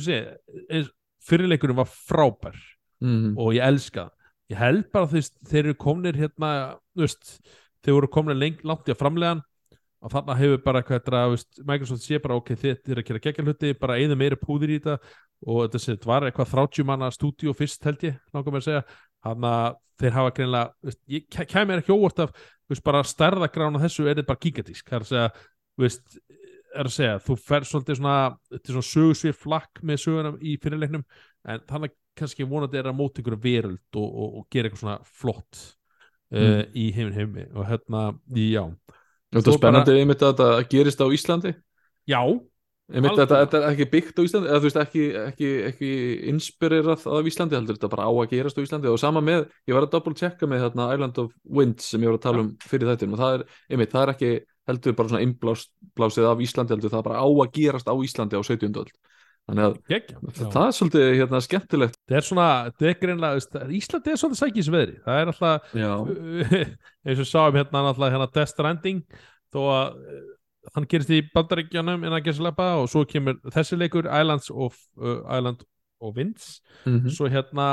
fyrirleikurinn 1.29 1.77
var 1.77 1.89
frábær 1.89 2.57
mm, 3.03 3.35
og 3.37 3.53
ég 3.57 3.65
elska 3.65 4.09
ég 4.49 4.57
held 4.59 4.87
bara 4.93 5.09
þeir, 5.11 5.29
þeir 5.49 5.63
eru 5.63 5.77
komnir 5.79 6.17
hérna, 6.17 6.51
þeir 6.97 7.95
voru 7.95 8.11
komnir 8.11 8.39
lengt 8.39 8.63
langt 8.67 8.89
í 8.89 8.93
að 8.93 9.01
framlega 9.01 9.37
og 9.99 10.13
þarna 10.13 10.37
hefur 10.39 10.61
bara 10.63 10.81
eitthvað 10.81 11.01
þetta, 11.01 11.23
veist, 11.33 11.61
Microsoft 11.67 12.05
sé 12.05 12.19
bara 12.23 12.37
ok, 12.39 12.53
þið 12.61 12.93
er 12.93 13.01
að 13.01 13.07
gera 13.09 13.23
geggjal 13.25 13.45
hluti 13.47 13.73
bara 13.81 13.99
eða 13.99 14.17
meiri 14.19 14.39
púðir 14.39 14.73
í 14.75 14.79
þetta. 14.79 15.13
Og 15.47 15.61
þetta 15.65 15.83
þetta 15.95 16.09
var 16.09 16.25
eitthvað 16.27 16.53
30 16.55 16.87
manna 16.87 17.11
stúdíu 17.15 17.53
fyrst 17.55 17.85
held 17.87 18.03
ég, 18.07 18.17
með 18.33 18.61
að 18.61 18.65
segja. 18.67 18.83
Hann 19.27 19.47
að 19.47 19.77
þeir 19.99 20.15
hafa 20.15 20.33
greinlega, 20.35 20.95
ég 21.11 21.25
mér 21.67 21.81
ekki 21.81 21.95
óvart 21.95 22.23
af, 22.23 22.35
veist, 22.71 22.83
bara 22.85 23.03
stærðagrána 23.03 23.81
þessu 23.83 24.05
er 24.07 24.19
þetta 24.19 24.31
bara 24.31 24.43
gigantísk, 24.45 24.87
það 24.87 24.99
er 24.99 25.05
að 25.05 25.09
segja 25.09 25.29
veist, 25.79 26.19
er 26.75 26.87
að 26.87 26.95
segja, 26.95 27.17
þú 27.25 27.35
fer 27.41 27.65
svolítið 27.67 27.99
svona, 27.99 28.15
þetta 28.51 28.69
er 28.69 28.77
svona 28.77 28.89
sögusvið 28.89 29.35
flakk 29.39 29.81
með 29.89 30.01
sögunum 30.03 30.39
í 30.39 30.55
fyrirleiknum 30.61 31.03
en 31.49 31.65
þannig 31.69 31.95
kannski 32.19 32.47
vonandi 32.47 32.79
er 32.79 32.89
að 32.91 32.97
móta 32.99 33.21
ykkur 33.21 33.37
veröld 33.41 33.99
og, 33.99 34.07
og, 34.07 34.39
og 34.39 34.47
gera 34.51 34.69
eitthvað 34.69 34.83
svona 34.83 34.97
flott 35.21 35.61
uh, 36.35 36.63
í 36.75 36.89
heiminn 36.95 37.15
heimi. 37.15 37.45
Og 37.55 37.67
hérna, 37.69 38.03
já 38.35 38.63
Þetta 39.29 39.51
er 39.51 39.59
spennandi 39.59 39.97
einmitt 40.01 40.23
að 40.25 40.31
þetta 40.39 40.69
gerist 40.71 41.03
á 41.03 41.07
Íslandi 41.13 41.51
já, 42.09 42.21
einmitt 42.89 43.11
Algjörlega. 43.13 43.39
þetta, 43.45 43.59
er 43.59 43.73
ekki 43.73 43.87
byggt 43.91 44.17
á 44.17 44.25
Íslandi 44.25 44.49
eða 44.49 44.59
þú 44.59 44.69
veist 44.69 44.79
ekki, 44.81 45.03
ekki, 45.21 45.49
ekki 45.69 45.89
inspirerað 46.31 47.05
af 47.13 47.29
Íslandi 47.29 47.57
heldur 47.59 47.77
þetta 47.77 47.91
bara 47.93 48.07
á 48.09 48.11
að 48.13 48.31
gerast 48.33 48.57
á 48.57 48.65
Íslandi 48.65 48.89
og 48.89 49.01
sama 49.01 49.21
með, 49.21 49.45
ég 49.69 49.77
var 49.77 49.85
að 49.85 49.93
double 49.93 50.17
checka 50.17 50.49
með 50.49 50.65
þarna 50.65 50.87
Island 50.95 51.21
of 51.21 51.35
Winds 51.45 51.91
sem 51.93 52.01
ég 52.01 52.09
var 52.09 52.17
að 52.17 52.25
tala 52.25 52.45
um 52.45 52.49
fyrir 52.65 52.89
þættinum 52.89 53.17
og 53.17 53.21
það 53.21 53.37
er, 53.37 53.45
einmitt, 53.69 53.93
það 53.93 54.05
er 54.07 54.13
ekki 54.15 54.31
heldur 54.69 54.97
bara 54.97 55.11
svona 55.13 55.25
innblásið 55.27 56.31
af 56.31 56.43
Íslandi 56.45 56.75
heldur 56.75 56.93
það 56.95 57.05
bara 57.11 57.21
á 57.21 57.27
að 57.29 57.53
gerast 57.59 57.89
á 57.89 57.93
Íslandi 57.93 58.37
á 58.37 58.41
17. 58.41 58.73
öld 58.81 58.97
þannig 59.49 59.65
að 59.67 60.39
það 60.39 60.63
er 60.63 60.75
svolítið 60.77 61.07
hérna 61.17 61.41
skemmtilegt. 61.45 61.99
Það 62.09 62.19
er 62.19 62.27
svona, 62.27 62.49
það 62.77 62.89
er 62.91 62.97
greinlega 63.01 63.69
Íslandi 63.79 64.13
er 64.13 64.21
svolítið 64.21 64.41
sækisveðri 64.43 64.97
það 65.05 65.21
er 65.21 65.31
alltaf 65.33 65.73
eins 67.05 67.23
og 67.23 67.29
sáum 67.29 67.57
hérna 67.57 67.83
náttúrulega 67.87 68.15
hérna 68.15 68.29
Death 68.35 68.53
Stranding 68.53 69.03
þó 69.53 69.61
að 69.73 69.97
uh, 69.97 70.21
hann 70.75 70.87
gerist 70.91 71.13
í 71.13 71.21
bandaríkjanum 71.33 72.05
innan 72.05 72.23
gæslepa 72.25 72.71
og 72.81 72.89
svo 72.91 73.05
kemur 73.09 73.39
þessi 73.49 73.79
leikur 73.79 74.09
Islands 74.09 74.51
of, 74.53 74.77
uh, 75.01 75.23
Island 75.25 75.63
of 75.99 76.15
Winds. 76.15 76.59
Mm 76.85 77.09
svo 77.09 77.29
hérna 77.31 77.69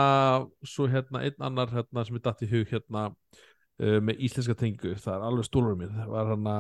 svo 0.65 0.89
hérna 0.91 1.23
einn 1.27 1.43
annar 1.51 1.71
hérna 1.75 2.05
sem 2.07 2.17
er 2.17 2.25
datt 2.25 2.43
í 2.43 2.51
hug 2.51 2.73
hérna 2.73 3.11
uh, 3.11 4.01
með 4.01 4.25
íslenska 4.29 4.57
tengu 4.59 4.97
það 4.97 5.15
er 5.15 5.29
alveg 5.29 5.49
stólur 5.49 5.77
mér 5.79 5.93
það 5.95 6.15
var 6.15 6.33
hérna 6.33 6.57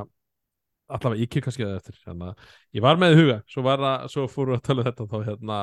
allavega 0.87 1.22
ég 1.22 1.30
kemur 1.32 1.47
kannski 1.49 1.66
að 1.66 1.72
það 1.72 1.80
eftir 1.80 1.99
hérna, 2.07 2.32
ég 2.76 2.84
var 2.84 3.01
með 3.01 3.18
huga 3.20 3.37
svo, 3.51 3.76
svo 4.12 4.26
fóru 4.30 4.57
að 4.57 4.64
tala 4.68 4.82
um 4.82 4.89
þetta 4.89 5.07
þá 5.11 5.16
hérna 5.26 5.59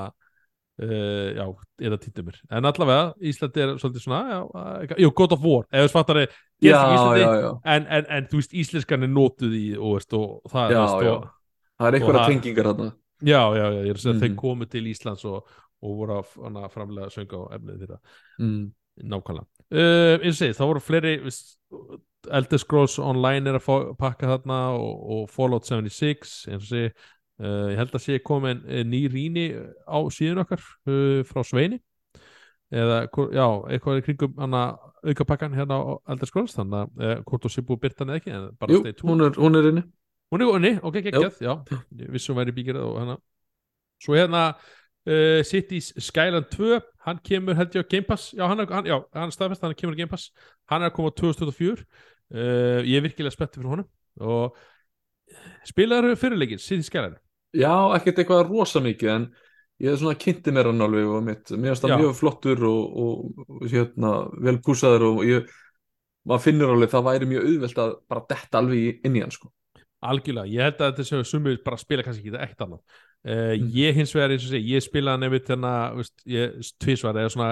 uh, 0.81 1.29
já, 1.37 1.45
er 1.83 1.95
það 1.95 2.01
týndum 2.05 2.29
mér 2.29 2.39
en 2.49 2.69
allavega 2.69 3.29
Íslandi 3.31 3.63
er 3.63 3.73
svolítið 3.81 4.05
svona 4.05 4.21
já, 4.31 4.39
uh, 4.43 4.97
jú, 5.03 5.11
God 5.19 5.37
of 5.37 5.45
War, 5.45 5.65
ef 5.69 5.87
þú 5.87 5.93
fattar 5.93 6.21
þið 6.21 6.27
já, 6.67 6.75
Íslandi 6.75 7.23
já, 7.23 7.31
já, 7.45 7.49
en, 7.75 7.87
en, 7.97 8.11
en 8.17 8.29
þú 8.31 8.41
veist 8.41 8.59
íslenskan 8.63 9.07
er 9.07 9.13
nótuð 9.13 9.57
í 9.57 9.65
og, 9.77 9.97
veist, 9.97 10.19
og 10.19 10.53
það 10.53 10.75
já, 10.75 10.83
já. 10.83 11.15
og, 11.15 11.27
það 11.79 11.89
er 11.89 11.99
einhverja 11.99 12.27
tengingar 12.31 12.71
þarna 12.71 12.91
já, 13.23 13.41
já, 13.41 13.65
já, 13.65 13.81
ég 13.81 13.91
er 13.91 13.99
að 13.99 14.05
segja 14.05 14.15
mm. 14.15 14.23
þeir 14.25 14.39
komu 14.43 14.69
til 14.71 14.85
Íslands 14.91 15.27
og, 15.29 15.59
og 15.83 15.99
voru 15.99 16.21
að 16.21 16.71
framlega 16.73 17.11
sönga 17.13 17.43
á 17.43 17.43
efnið 17.59 17.83
þeirra 17.83 17.99
mm. 18.39 18.63
nákvæmlega 19.13 19.47
uh, 19.47 20.15
eins 20.19 20.33
og 20.35 20.41
segi, 20.41 20.57
þá 20.57 20.65
voru 20.65 20.83
fleiri 20.83 21.19
veist, 21.23 21.55
Elder 22.31 22.61
Scrolls 22.61 22.99
Online 22.99 23.49
er 23.51 23.57
að 23.59 23.93
pakka 23.99 24.29
þarna 24.29 24.59
og, 24.77 24.93
og 25.15 25.23
Fallout 25.31 25.67
76 25.67 26.35
eins 26.51 26.63
og 26.63 26.69
segi 26.69 26.91
uh, 26.91 27.71
ég 27.71 27.79
held 27.79 27.97
að 27.97 28.05
sé 28.05 28.19
komin 28.23 28.61
uh, 28.67 28.83
ný 28.87 29.05
rýni 29.11 29.47
á 29.83 29.99
síðun 30.13 30.43
okkar 30.45 30.61
uh, 30.61 31.23
frá 31.27 31.43
Sveini. 31.47 31.81
Eða, 32.73 33.03
já, 33.29 33.45
eitthvað 33.69 33.99
er 33.99 33.99
í 33.99 34.05
kringum 34.07 34.37
hana 34.41 34.61
aukapakkan 35.05 35.53
hérna 35.53 35.77
á 35.77 35.83
Elder 36.09 36.29
Scrolls 36.29 36.55
þannig 36.57 36.79
að 36.79 37.03
uh, 37.03 37.17
hvort 37.27 37.43
þú 37.43 37.51
sé 37.53 37.65
búið 37.67 37.83
byrtan 37.83 38.13
eða 38.13 38.21
ekki 38.21 38.71
Jú, 38.73 38.79
hún 39.03 39.27
er, 39.27 39.35
hún 39.37 39.59
er 39.59 39.69
inni. 39.69 39.83
Hún 40.33 40.41
er 40.41 40.49
góðinni, 40.49 40.71
ok, 40.81 40.95
geggjað, 41.05 41.35
já. 41.43 41.51
Ég 41.99 42.09
vissum 42.15 42.39
væri 42.39 42.55
bíkirað 42.55 42.87
og 42.87 42.95
hérna. 42.97 43.19
Svo 44.01 44.17
hérna 44.17 44.47
uh, 44.55 45.43
Cities 45.45 45.91
Skyland 46.01 46.49
2 46.55 46.79
Hann 47.03 47.19
kemur 47.23 47.55
held 47.59 47.75
ég 47.75 47.83
á 47.83 47.89
Game 47.89 48.05
Pass. 48.07 48.31
Já, 48.31 48.47
hann 48.47 48.59
er, 48.59 48.67
hann, 48.71 48.85
já, 48.87 49.01
hann 49.13 49.31
staðfest, 49.31 49.63
hann 49.63 49.75
kemur 49.75 49.95
á 49.95 49.99
Game 49.99 50.09
Pass. 50.09 50.31
Hann 50.71 50.83
er 50.83 50.91
að 50.91 50.95
koma 50.95 51.11
á 51.11 51.15
2024 51.19 51.83
uh, 52.33 52.79
Ég 52.83 52.97
er 52.99 53.05
virkilega 53.05 53.35
spenntið 53.35 53.61
fyrir 53.61 53.73
honum. 53.75 53.89
Og 54.23 54.59
spilaður 55.67 56.17
fyrirleikir 56.19 56.61
Cities 56.61 56.89
Skyland 56.91 57.19
Já, 57.53 57.73
ekkert 57.95 58.21
eitthvað 58.21 58.47
rosa 58.49 58.81
mikið 58.83 59.11
en 59.13 59.25
ég 59.83 59.91
hef 59.91 60.01
svona 60.01 60.17
kynnti 60.19 60.53
mér 60.53 60.71
hann 60.71 60.85
alveg 60.85 61.09
og 61.09 61.25
mitt, 61.25 61.51
mér 61.53 61.73
finnst 61.73 61.85
það 61.85 61.99
mjög 62.01 62.15
flottur 62.17 62.63
og, 62.69 62.99
og, 63.03 63.43
og 63.45 63.65
hérna, 63.69 64.13
vel 64.45 64.55
púsaður 64.65 65.05
og 65.11 65.21
ég, 65.27 65.51
maður 66.29 66.45
finnur 66.47 66.73
alveg 66.73 66.93
það 66.93 67.07
væri 67.09 67.29
mjög 67.29 67.49
auðvelt 67.49 67.81
að 67.83 67.93
bara 68.09 68.25
detta 68.33 68.61
alveg 68.61 69.05
inn 69.05 69.19
í 69.19 69.23
hann 69.25 69.33
sko. 69.33 69.51
Algjörlega, 70.03 70.49
ég 70.51 70.65
held 70.67 70.81
að 70.81 70.89
þetta 70.91 71.07
séu 71.07 71.27
sumið 71.27 71.59
bara 71.63 71.77
að 71.77 71.83
spila 71.85 72.05
kannski 72.05 72.23
ekki 72.23 72.33
þetta 72.33 72.47
eitt 72.49 72.63
annað. 72.65 72.81
Uh, 72.81 73.01
Mm. 73.23 73.69
Ég 73.71 73.95
hins 73.95 74.11
vegar, 74.11 74.33
eins 74.35 74.43
og 74.43 74.51
segi, 74.51 74.73
ég 74.73 74.83
spilaði 74.83 75.21
nefnir 75.21 75.43
þarna, 75.47 75.69
tvisvar 76.83 77.21
eða 77.21 77.29
svona, 77.31 77.51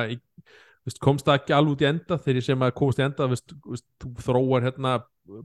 veist, 0.88 1.00
komst 1.04 1.28
það 1.28 1.40
ekki 1.40 1.56
alveg 1.56 1.76
út 1.76 1.84
í 1.84 1.90
enda 1.90 2.18
þegar 2.18 2.40
ég 2.40 2.46
sem 2.48 2.66
að 2.66 2.76
komast 2.80 3.02
í 3.02 3.06
enda 3.06 3.28
veist, 3.32 3.56
þú 4.02 4.12
þróar 4.26 4.68
hérna 4.68 4.94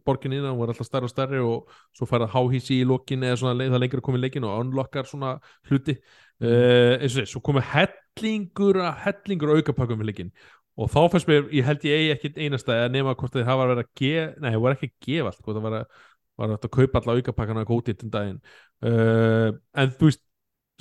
borgin 0.06 0.32
innan, 0.32 0.54
hún 0.54 0.62
var 0.62 0.72
alltaf 0.72 0.88
stærri 0.88 1.06
og 1.06 1.12
stærri 1.12 1.40
og 1.44 1.74
svo 1.96 2.08
færði 2.08 2.30
háhísi 2.32 2.80
í 2.80 2.86
lokin 2.88 3.24
eða 3.26 3.40
svona 3.42 3.58
leið- 3.60 3.74
það 3.74 3.82
lengur 3.84 4.00
að 4.00 4.06
koma 4.08 4.18
í 4.18 4.24
leikin 4.24 4.48
og 4.48 4.60
unlockar 4.64 5.08
svona 5.08 5.36
hluti. 5.68 5.96
Uh, 6.36 6.96
eins 7.00 7.12
og 7.14 7.20
segi, 7.20 7.30
svo 7.32 7.40
komið 7.44 7.68
hellingur 7.72 8.80
að 8.84 8.98
hellingur 9.06 9.52
að 9.52 9.62
aukapakkum 9.62 10.02
í 10.04 10.08
leikin 10.10 10.32
og 10.76 10.90
þá 10.92 10.98
fannst 11.12 11.28
mér, 11.30 11.46
ég 11.56 11.64
held 11.64 11.86
ég 11.88 11.96
eigi 11.96 12.10
ekkit 12.12 12.40
einasta 12.44 12.74
að 12.82 12.90
nema 12.92 13.14
hvort 13.16 13.32
þeir 13.32 13.46
hafa 13.48 13.68
verið 13.70 13.80
að 13.80 13.94
gefa 13.96 14.26
nei, 14.42 14.50
það 14.50 14.64
var 14.66 14.74
ekki 14.76 14.88
að 14.90 15.06
gefa 15.06 15.30
allt, 15.30 15.40
hvort 15.46 15.56
það 15.56 15.64
var 15.64 15.76
að 15.78 15.86
var 16.36 16.52
að 16.52 16.66
kaupa 16.68 17.00
alla 17.00 17.16
aukapakkana 17.16 17.62
að 17.64 17.70
góti 17.70 17.94
til 17.96 18.10
daginn. 18.12 18.40
Uh, 18.84 19.56
en 19.80 19.92
þú 19.96 20.10
veist 20.10 20.20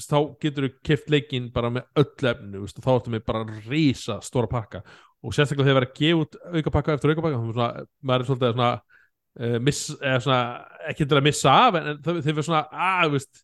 þá 0.01 0.17
getur 0.43 0.67
þú 0.67 0.71
keft 0.85 1.11
leikinn 1.11 1.51
bara 1.55 1.71
með 1.71 1.87
öll 2.01 2.29
efnu, 2.31 2.63
og 2.63 2.83
þá 2.83 2.91
ertu 2.95 3.13
með 3.13 3.23
bara 3.29 3.45
rísa 3.69 4.19
stóra 4.23 4.49
pakka. 4.51 4.83
Og 5.25 5.33
sérstaklega 5.33 5.69
þegar 5.69 5.79
verið 5.79 5.91
að 5.91 6.01
gefa 6.01 6.25
út 6.25 6.37
aukapakka 6.59 6.97
eftir 6.97 7.13
aukapakka 7.13 7.39
þá 7.39 7.45
er 7.45 7.55
svona, 7.55 7.69
maður 8.05 8.25
er 8.25 8.29
svolítið 8.29 8.53
svona, 8.55 8.71
uh, 9.39 9.57
miss, 9.65 9.87
eða 10.01 10.19
svona 10.25 10.41
ekki 10.91 11.07
til 11.07 11.19
að 11.19 11.25
missa 11.29 11.55
af 11.63 11.79
en, 11.79 11.89
þau 12.03 12.11
verður 12.17 12.47
svona 12.49 12.63
að, 12.89 13.15
þú 13.15 13.43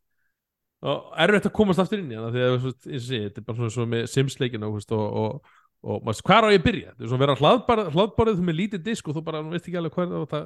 og 0.91 1.17
erfitt 1.21 1.45
að 1.45 1.53
komast 1.53 1.81
aftur 1.81 2.01
inn 2.01 2.11
í 2.11 2.17
hana. 2.17 2.29
Að 2.33 2.59
þú 2.63 2.71
og 2.73 2.85
sé, 3.05 3.23
þetta 3.27 3.41
er 3.41 3.47
bara 3.47 3.59
svona, 3.59 3.73
svona 3.75 3.93
með 3.95 4.07
Sims-leikina 4.11 4.67
þú 4.69 4.79
veist, 4.79 4.95
og, 4.97 5.19
og, 5.21 5.59
og 5.85 6.07
maður, 6.07 6.23
hvað 6.27 6.39
er 6.39 6.47
á 6.49 6.53
ég 6.55 6.61
að 6.61 6.67
byrja? 6.67 6.93
Þetta 6.93 7.05
er 7.05 7.11
svona 7.11 7.19
að 7.19 7.25
vera 7.27 7.37
hlaðbarð, 7.41 7.91
hlaðbarðið 7.95 8.41
þú 8.41 8.47
með 8.47 8.59
lítið 8.59 8.83
disk 8.87 9.07
og 9.07 9.17
þú 9.17 9.23
bara, 9.27 9.43
þú 9.45 9.53
veist 9.53 9.69
ekki 9.69 9.79
alveg 9.81 9.95
hvað 9.97 10.15
er 10.17 10.27
það 10.33 10.43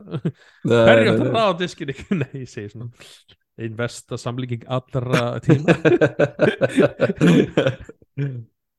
Hverju 0.68 1.14
átt 1.14 1.24
að 1.24 1.32
ráða 1.32 1.48
á 1.48 1.60
diskinu? 1.62 1.98
Nei, 2.22 2.30
ég 2.44 2.52
segi 2.52 2.74
svona 2.76 2.92
einn 3.62 3.78
versta 3.78 4.18
samlíking 4.20 4.64
allra 4.68 5.40
tíma. 5.44 5.74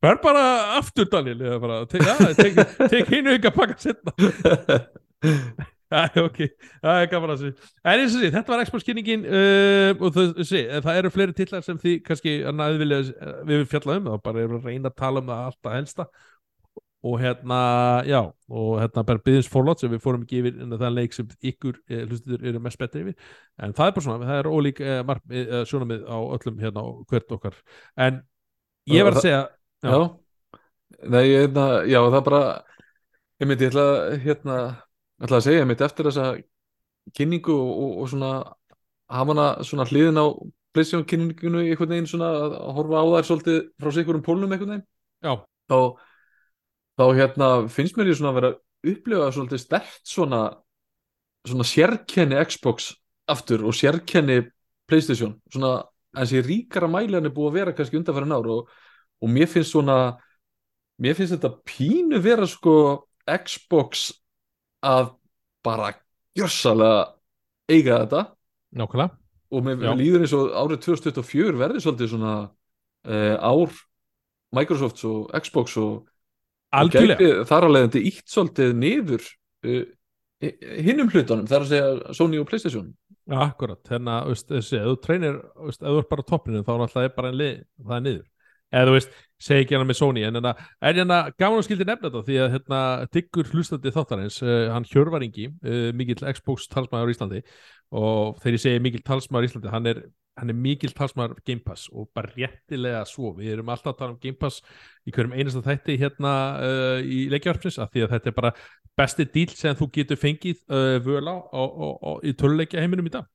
Hver 0.02 0.18
bara 0.22 0.42
aftur 0.76 1.06
bara, 1.10 1.86
tek, 1.88 3.08
hinu 3.10 3.30
ykkur 3.36 3.50
að 3.50 3.56
pakka 3.56 3.78
setna 3.80 4.12
ok, 6.26 6.38
það 6.82 7.00
er 7.00 7.06
gaman 7.10 7.32
að 7.32 7.42
sé 7.42 7.50
En 7.86 8.00
eins 8.02 8.14
og 8.16 8.20
sé, 8.20 8.28
þetta 8.34 8.52
var 8.52 8.64
Xbox 8.66 8.82
kynningin 8.86 9.22
uh, 9.24 9.90
og 9.96 10.08
það, 10.14 10.26
sé, 10.48 10.60
það 10.84 10.98
eru 11.00 11.10
fleiri 11.14 11.34
titlar 11.38 11.62
sem 11.64 11.78
því 11.80 11.92
kannski 12.06 12.32
annað 12.50 12.80
vilja, 12.82 12.98
við 13.48 13.56
við 13.62 13.68
fjalla 13.72 13.92
um 14.00 14.06
það 14.10 14.18
bara 14.28 14.42
eru 14.44 14.54
að 14.60 14.66
reyna 14.70 14.88
að 14.92 15.00
tala 15.00 15.18
um 15.22 15.30
það 15.32 15.40
alltaf 15.48 15.72
helsta 15.78 16.04
og 17.06 17.18
hérna, 17.20 17.58
já 18.08 18.20
og 18.48 18.70
hérna 18.80 19.04
bara 19.06 19.22
byggðins 19.22 19.50
forlót 19.52 19.82
sem 19.82 19.92
við 19.92 20.02
fórum 20.02 20.24
ekki 20.24 20.40
yfir 20.40 20.62
en 20.62 20.72
það 20.74 20.86
er 20.88 20.94
leik 20.96 21.16
sem 21.16 21.28
ykkur 21.50 21.76
eh, 21.90 22.04
hlustuður 22.06 22.46
eru 22.50 22.62
mest 22.64 22.80
betri 22.80 23.04
yfir, 23.04 23.18
en 23.62 23.74
það 23.76 23.90
er 23.90 23.96
bara 23.98 24.06
svona 24.06 24.30
það 24.30 24.40
er 24.40 24.48
ólík 24.50 24.80
eh, 24.80 25.12
eh, 25.40 25.52
sjónamið 25.68 26.06
á 26.08 26.18
öllum 26.38 26.62
hérna 26.62 26.82
á 26.82 26.86
hvert 27.10 27.36
okkar. 27.36 27.60
En 27.96 28.22
ég 28.90 29.06
var 29.06 29.18
að 29.18 29.26
segja 29.28 29.44
Já. 29.84 29.90
Já, 29.92 30.00
Nei, 31.12 31.24
ég, 31.28 31.40
hérna, 31.44 31.64
já, 31.84 31.98
það 32.08 32.22
bara 32.24 32.42
ég 33.42 33.48
myndi, 33.48 33.66
ég 33.66 33.74
ætla 33.74 33.86
hérna 34.22 34.56
ég 34.56 35.26
ætla 35.26 35.40
að 35.40 35.44
segja, 35.44 35.60
ég 35.60 35.68
myndi 35.68 35.84
eftir 35.84 36.08
þessa 36.08 36.28
kynningu 37.16 37.52
og, 37.52 37.72
og, 37.82 37.90
og 38.02 38.08
svona 38.10 38.30
hafa 39.12 39.34
hana 39.34 39.46
svona 39.66 39.86
hliðin 39.90 40.22
á 40.22 40.26
PlayStation 40.74 41.06
kynningunu 41.08 41.62
einhvern 41.64 41.92
veginn 41.92 42.08
svona 42.10 42.30
að 42.46 42.56
horfa 42.76 43.02
á 43.02 43.04
þær 43.12 43.28
svolítið 43.30 43.60
frá 43.82 43.92
sigurum 43.94 44.24
pólnum 44.24 44.52
einhvern 44.52 44.74
veginn. 44.74 44.86
Já, 45.24 45.32
þá, 45.70 45.78
þá 46.96 47.04
hérna 47.16 47.48
finnst 47.72 47.96
mér 47.98 48.12
ég 48.12 48.18
svona 48.18 48.32
að 48.32 48.38
vera 48.40 48.52
að 48.52 48.92
upplifa 48.92 49.32
svolítið 49.34 49.62
stert 49.62 50.00
svona 50.06 50.42
svona 51.46 51.66
sérkenni 51.66 52.38
Xbox 52.48 52.92
aftur 53.30 53.64
og 53.66 53.74
sérkenni 53.76 54.42
PlayStation. 54.86 55.36
Svona 55.50 55.80
eins 56.16 56.32
og 56.34 56.46
ríkara 56.46 56.88
mæli 56.90 57.18
hann 57.18 57.28
er 57.28 57.34
búið 57.34 57.50
að 57.50 57.58
vera 57.60 57.74
kannski 57.76 57.98
undanfærin 58.00 58.34
ár 58.34 58.48
og, 58.52 58.70
og 59.22 59.30
mér 59.30 59.50
finnst 59.50 59.74
svona 59.74 59.98
mér 61.02 61.16
finnst 61.18 61.36
þetta 61.36 61.52
pínu 61.66 62.20
vera 62.24 62.48
sko 62.48 62.76
Xbox 63.26 64.08
að 64.86 65.14
bara 65.66 65.92
gjössalega 66.36 67.06
eiga 67.70 68.02
þetta. 68.04 68.22
Nákvæmlega. 68.76 69.18
Og 69.50 69.62
mér 69.62 69.82
Já. 69.82 69.92
líður 69.98 70.24
eins 70.24 70.34
og 70.36 70.54
árið 70.54 70.82
2024 70.86 71.58
verði 71.58 71.82
svolítið 71.82 72.12
svona 72.12 72.34
uh, 72.46 73.36
ár 73.38 73.74
Microsofts 74.56 75.06
og 75.06 75.32
Xbox 75.42 75.76
og 75.82 76.06
algjörlega, 76.82 77.42
þar 77.48 77.66
að 77.66 77.74
leiðandi 77.76 78.04
ítt 78.10 78.32
svolítið 78.32 78.72
niður 78.82 79.26
uh, 79.66 79.82
hinnum 80.86 81.10
hlutunum, 81.12 81.48
þar 81.48 81.64
að 81.64 81.72
segja 81.72 82.14
Sony 82.16 82.40
og 82.40 82.48
Playstation. 82.50 82.94
Ja, 83.26 83.48
akkurat 83.48 83.90
hérna, 83.90 84.20
veist, 84.28 84.46
þessi, 84.50 84.78
ef 84.78 85.02
þú 85.02 85.20
veist, 85.66 85.80
ef 85.82 85.88
þú 85.88 86.00
ert 86.00 86.10
bara 86.12 86.22
á 86.22 86.30
toppinu 86.30 86.62
þá 86.62 86.72
er 86.76 86.84
alltaf 86.84 87.14
bara 87.16 87.32
en 87.32 87.38
lið, 87.40 87.54
það 87.82 87.96
er 87.96 88.04
niður 88.04 88.26
eða 88.74 88.90
þú 88.90 88.96
veist, 88.96 89.16
segi 89.42 89.64
ekki 89.64 89.76
hana 89.76 89.86
með 89.88 89.98
Sony 90.00 90.22
en 90.24 90.38
hérna, 90.38 90.52
hérna 90.80 91.18
gaman 91.36 91.60
að 91.60 91.66
skildi 91.68 91.86
nefna 91.86 92.08
þetta 92.08 92.26
því 92.26 92.36
að 92.40 92.52
hérna, 92.54 92.82
diggur 93.12 93.50
hlustandi 93.52 93.92
þáttarins 93.92 94.38
uh, 94.44 94.68
hann 94.72 94.86
Hjörvaringi, 94.88 95.50
uh, 95.52 95.88
mikill 95.96 96.22
Xbox 96.32 96.70
talsmaður 96.72 97.12
í 97.12 97.16
Íslandi 97.16 97.42
og 97.96 98.38
þegar 98.40 98.56
ég 98.56 98.64
segi 98.64 98.84
mikill 98.86 99.04
talsmaður 99.06 99.46
í 99.46 99.50
Íslandi, 99.50 99.72
hann 99.74 99.90
er 99.92 100.00
hann 100.36 100.52
er 100.52 100.56
mikill 100.60 100.92
talsmaður 100.92 101.38
Game 101.48 101.64
Pass 101.64 101.86
og 101.92 102.10
bara 102.16 102.32
réttilega 102.34 103.04
svo, 103.08 103.30
við 103.38 103.54
erum 103.54 103.70
alltaf 103.72 103.94
að 103.94 104.00
tala 104.02 104.12
um 104.12 104.18
Game 104.20 104.36
Pass 104.40 104.64
í 105.08 105.14
hverjum 105.14 105.36
einasta 105.36 105.62
þætti 105.64 105.96
hérna 106.00 106.32
uh, 106.60 106.98
í 107.00 107.22
leikjarfnis, 107.32 107.78
af 107.80 107.92
því 107.92 108.04
að 108.04 108.16
þetta 108.16 108.32
er 108.32 108.36
bara 108.36 108.52
besti 108.96 109.28
díl 109.32 109.48
sem 109.52 109.76
þú 109.76 109.88
getur 109.92 110.20
fengið 110.20 110.62
völa 111.04 111.34
á, 111.52 111.62
í 112.24 112.32
töluleikja 112.32 112.80
heiminum 112.80 113.08
í 113.08 113.12
dag. 113.12 113.26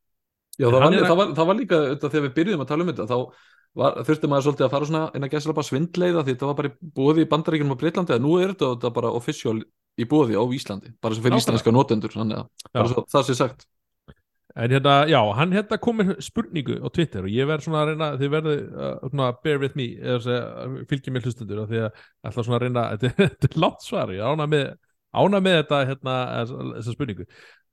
Já, 0.57 0.67
það 0.67 0.77
var, 0.81 0.95
það, 0.97 1.17
var, 1.19 1.33
það 1.37 1.49
var 1.49 1.57
líka 1.59 1.79
þegar 2.01 2.23
við 2.25 2.33
byrjuðum 2.37 2.63
að 2.63 2.71
tala 2.71 2.85
um 2.85 2.89
þetta 2.91 3.05
þá 3.09 3.17
þurfti 3.77 4.27
maður 4.27 4.47
svolítið 4.47 4.65
að 4.67 4.73
fara 4.73 4.87
svona 4.89 5.03
inn 5.15 5.25
að 5.27 5.35
gæsla 5.35 5.55
bara 5.55 5.69
svindleiða 5.69 6.23
því 6.25 6.33
þetta 6.33 6.49
var 6.49 6.57
bara 6.57 6.71
búið 6.99 7.21
í 7.23 7.27
bandaríkjunum 7.31 7.75
á 7.75 7.81
Breitlandi 7.81 8.15
en 8.17 8.25
nú 8.25 8.33
er 8.41 8.55
þetta, 8.55 8.91
bara 8.95 9.13
official 9.15 9.61
í 9.99 10.07
búið 10.07 10.33
á 10.35 10.43
Íslandi 10.43 10.91
bara 10.99 11.15
sem 11.15 11.23
fyrir 11.23 11.37
Nákvæmlega. 11.37 11.43
íslenska 11.45 11.75
notendur 11.75 12.15
þannig 12.15 12.41
að 12.41 12.73
bara 12.73 12.91
svo, 12.91 13.05
það 13.11 13.29
sé 13.29 13.37
sagt 13.39 13.69
En 14.55 14.71
hérna, 14.71 15.05
já, 15.07 15.19
hann 15.35 15.53
hérna 15.55 15.77
kom 15.79 16.01
með 16.01 16.17
spurningu 16.19 16.75
á 16.83 16.87
Twitter 16.91 17.23
og 17.23 17.31
ég 17.31 17.47
verð 17.47 17.63
svona 17.63 17.85
að 17.85 17.91
reyna, 17.91 18.07
þið 18.19 18.31
verði 18.33 18.55
uh, 18.67 19.05
svona 19.07 19.27
bear 19.45 19.61
with 19.61 19.77
me, 19.79 19.85
eða 19.95 20.39
fylgjum 20.89 21.15
mér 21.15 21.27
hlustundur 21.27 21.61
af 21.63 21.69
því 21.71 21.79
að 21.85 22.01
ætla 22.27 22.43
svona 22.43 22.57
að 22.57 22.65
reyna, 22.65 22.83
þetta, 22.99 23.47
er 23.47 23.55
látt 23.63 23.85
svar, 23.85 24.11
ég 24.11 24.25
ána 24.27 24.49
með, 24.51 24.65
ána 25.15 25.41
með 25.45 25.55
þetta, 25.61 25.79
hérna, 25.87 26.15
þessa 26.49 26.95
spurningu. 26.97 27.27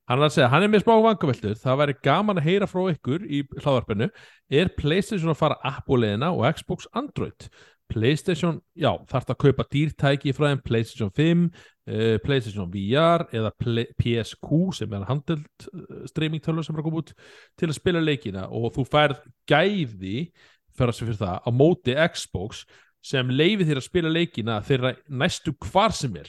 Hann 0.09 0.23
er 0.23 0.31
að 0.31 0.37
segja, 0.39 0.49
hann 0.49 0.65
er 0.65 0.71
með 0.73 0.87
smá 0.87 0.95
vangaveltur, 1.05 1.57
það 1.61 1.81
væri 1.83 1.95
gaman 2.07 2.39
að 2.41 2.47
heyra 2.49 2.69
frá 2.71 2.85
ykkur 2.95 3.27
í 3.29 3.43
hláðarpinu, 3.59 4.09
er 4.49 4.71
PlayStation 4.79 5.35
að 5.35 5.43
fara 5.43 5.59
Apple-leðina 5.69 6.31
og 6.33 6.47
Xbox 6.57 6.89
Android? 6.97 7.49
PlayStation, 7.89 8.59
já, 8.77 8.91
þarf 9.09 9.31
að 9.33 9.39
kaupa 9.45 9.67
dýrtæki 9.73 10.33
frá 10.37 10.51
þeim 10.51 10.63
PlayStation 10.65 11.13
5, 11.17 11.45
uh, 11.89 12.17
PlayStation 12.25 12.69
VR 12.73 13.25
eða 13.37 13.53
Play, 13.61 13.89
PSQ 14.01 14.51
sem 14.77 14.97
er 14.97 15.07
handelt 15.09 15.69
uh, 15.73 16.03
streamingtölu 16.09 16.65
sem 16.65 16.77
er 16.77 16.83
að 16.83 16.89
koma 16.89 17.03
út 17.03 17.15
til 17.61 17.71
að 17.71 17.79
spila 17.79 18.05
leikina. 18.05 18.45
Og 18.49 18.73
þú 18.77 18.85
færð 18.89 19.23
gæði 19.49 20.29
fyrir 20.77 20.93
að 20.93 21.01
fyrir 21.01 21.21
það 21.23 21.49
á 21.49 21.51
móti 21.53 21.97
Xbox 22.13 22.67
sem 23.05 23.33
leifi 23.33 23.65
þér 23.69 23.81
að 23.81 23.89
spila 23.89 24.13
leikina 24.13 24.61
þeirra 24.65 24.93
næstu 25.09 25.57
hvar 25.69 25.97
sem 25.97 26.17
er 26.21 26.29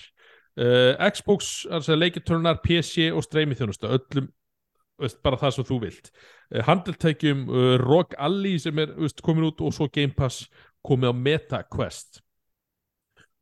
uh, 0.60 1.10
Xbox, 1.10 1.66
leikitölunar 1.88 2.62
PC 2.66 3.10
og 3.14 3.24
streamingþjónusta, 3.26 3.92
öllum 3.98 4.30
veist, 5.00 5.22
bara 5.24 5.40
það 5.40 5.58
sem 5.58 5.70
þú 5.72 5.82
vilt 5.88 6.10
uh, 6.12 6.64
handeltækjum 6.68 7.46
uh, 7.50 7.76
Rock 7.82 8.18
Alley 8.20 8.58
sem 8.60 8.80
er 8.84 8.96
veist, 9.00 9.24
komin 9.26 9.48
út 9.50 9.62
og 9.64 9.76
svo 9.76 9.88
Game 9.92 10.16
Pass 10.18 10.48
komið 10.86 11.12
á 11.12 11.16
Meta 11.16 11.64
Quest 11.68 12.22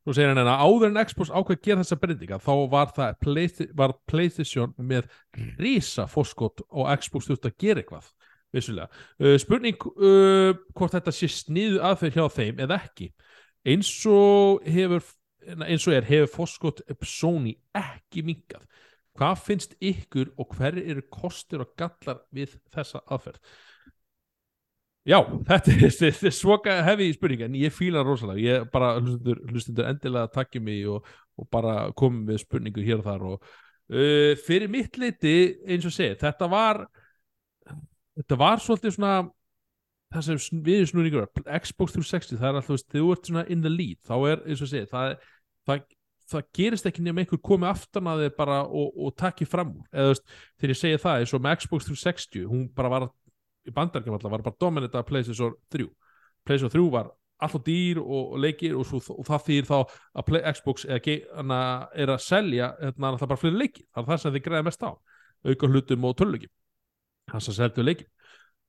Nú 0.08 0.14
segir 0.16 0.30
hann 0.30 0.38
hérna, 0.40 0.54
áður 0.64 0.86
en 0.88 1.02
Xbox 1.04 1.28
ákveð 1.28 1.58
gera 1.66 1.82
þessa 1.82 1.96
breytinga, 2.00 2.38
þá 2.40 2.52
var 2.72 2.92
það 2.96 3.16
Play- 3.20 3.66
var 3.76 3.92
PlayStation 4.08 4.70
með 4.80 5.10
risa 5.60 6.06
fórskot 6.08 6.62
og 6.70 6.88
Xbox 7.02 7.28
þurfti 7.28 7.50
að 7.50 7.58
gera 7.60 7.82
eitthvað, 7.82 8.06
vissulega. 8.56 8.88
Uh, 9.20 9.34
spurning 9.36 9.84
uh, 9.84 10.54
hvort 10.72 10.94
þetta 10.96 11.12
sé 11.12 11.28
sniðu 11.28 11.82
aðferð 11.84 12.16
hjá 12.16 12.24
þeim 12.38 12.62
eða 12.64 12.78
ekki. 12.80 13.10
Eins 13.68 13.90
og 14.08 14.64
hefur, 14.64 15.04
eins 15.46 15.86
og 15.88 15.94
er, 15.96 16.06
hefur 16.08 16.34
fórskot 16.40 16.82
Sony 17.06 17.54
ekki 17.76 18.24
minkað. 18.26 18.66
Hvað 19.18 19.40
finnst 19.46 19.74
ykkur 19.82 20.30
og 20.38 20.54
hver 20.54 20.78
eru 20.78 21.02
kostur 21.10 21.64
og 21.64 21.74
gallar 21.78 22.22
við 22.34 22.54
þessa 22.74 23.02
aðferð? 23.10 23.40
Já, 25.08 25.22
þetta 25.48 25.72
er, 25.72 25.94
er 26.28 26.34
svoka 26.36 26.74
hefi 26.84 27.08
spurning 27.16 27.46
en 27.46 27.56
ég 27.56 27.72
fíla 27.72 28.02
rosalega, 28.04 28.42
ég 28.44 28.66
bara 28.72 28.98
hlustundur, 28.98 29.40
hlustundur 29.48 29.88
endilega 29.88 30.28
takki 30.34 30.60
mig 30.60 30.84
og, 30.90 31.06
og 31.38 31.48
bara 31.48 31.88
komið 31.96 32.26
með 32.28 32.40
spurningu 32.42 32.84
hér 32.84 33.00
og 33.00 33.06
þar 33.06 33.24
og 33.30 33.38
uh, 33.38 34.34
fyrir 34.44 34.68
mitt 34.68 34.98
leiti 35.00 35.36
eins 35.64 35.86
og 35.88 35.94
segi, 35.96 36.18
þetta 36.20 36.50
var 36.52 36.82
þetta 38.18 38.38
var 38.42 38.60
svolítið 38.60 38.98
svona 38.98 39.14
það 40.14 40.26
sem 40.40 40.62
við 40.64 40.86
snúningur 40.90 41.26
var, 41.26 41.60
Xbox 41.62 41.94
360, 41.96 42.38
það 42.40 42.48
er 42.48 42.58
alltaf, 42.62 42.84
þú 42.94 43.04
ert 43.12 43.28
svona 43.30 43.44
in 43.52 43.62
the 43.64 43.72
lead, 43.72 43.98
þá 44.08 44.14
er 44.32 44.42
eins 44.48 44.62
og 44.64 44.70
segi 44.70 44.88
það, 44.88 45.14
það, 45.68 45.82
það 46.32 46.46
gerist 46.58 46.88
ekki 46.88 47.04
nema 47.04 47.22
einhver 47.24 47.42
komið 47.44 47.70
aftan 47.74 48.08
að 48.12 48.24
þið 48.24 48.34
bara 48.38 48.58
og, 48.64 48.88
og 49.04 49.14
takki 49.20 49.48
fram 49.48 49.74
eða 49.92 50.08
þú 50.08 50.14
veist, 50.14 50.34
þegar 50.60 50.74
ég 50.74 50.80
segi 50.82 51.02
það 51.04 51.22
eins 51.24 51.34
og 51.36 51.44
með 51.44 51.60
Xbox 51.62 51.88
360, 51.90 52.48
hún 52.48 52.66
bara 52.76 52.92
var 52.94 53.08
í 53.68 53.74
bandarkjum 53.76 54.16
alltaf 54.16 54.32
var 54.32 54.44
bara 54.48 54.60
dominant 54.64 54.96
af 54.96 55.06
PlayStation 55.08 55.56
3 55.74 55.88
PlayStation 56.48 56.72
3 56.72 56.84
var 56.96 57.10
alltaf 57.44 57.62
dýr 57.68 58.00
og, 58.00 58.32
og 58.32 58.40
leikir 58.42 58.74
og, 58.80 58.86
svo, 58.88 58.98
og 59.12 59.26
það 59.28 59.44
þýr 59.46 59.66
þá 59.68 59.76
að 59.78 60.24
Play, 60.30 60.40
Xbox 60.56 60.86
er, 60.88 61.02
ge- 61.04 61.20
hana, 61.36 61.58
er 61.94 62.10
að 62.16 62.22
selja 62.24 62.72
hérna, 62.80 63.12
það 63.20 63.28
bara 63.34 63.42
fleiri 63.44 63.60
leiki, 63.60 63.84
það 63.92 64.02
er 64.02 64.08
það 64.08 64.22
sem 64.24 64.34
þið 64.38 64.44
greiða 64.48 64.66
mest 64.70 64.82
á 64.88 64.90
auka 65.46 65.68
hlutum 65.70 66.08
og 66.08 66.16
töluleikjum 66.18 66.54
það 67.28 67.44
sem 67.44 67.56
seldu 67.60 67.84
leikjum 67.84 68.08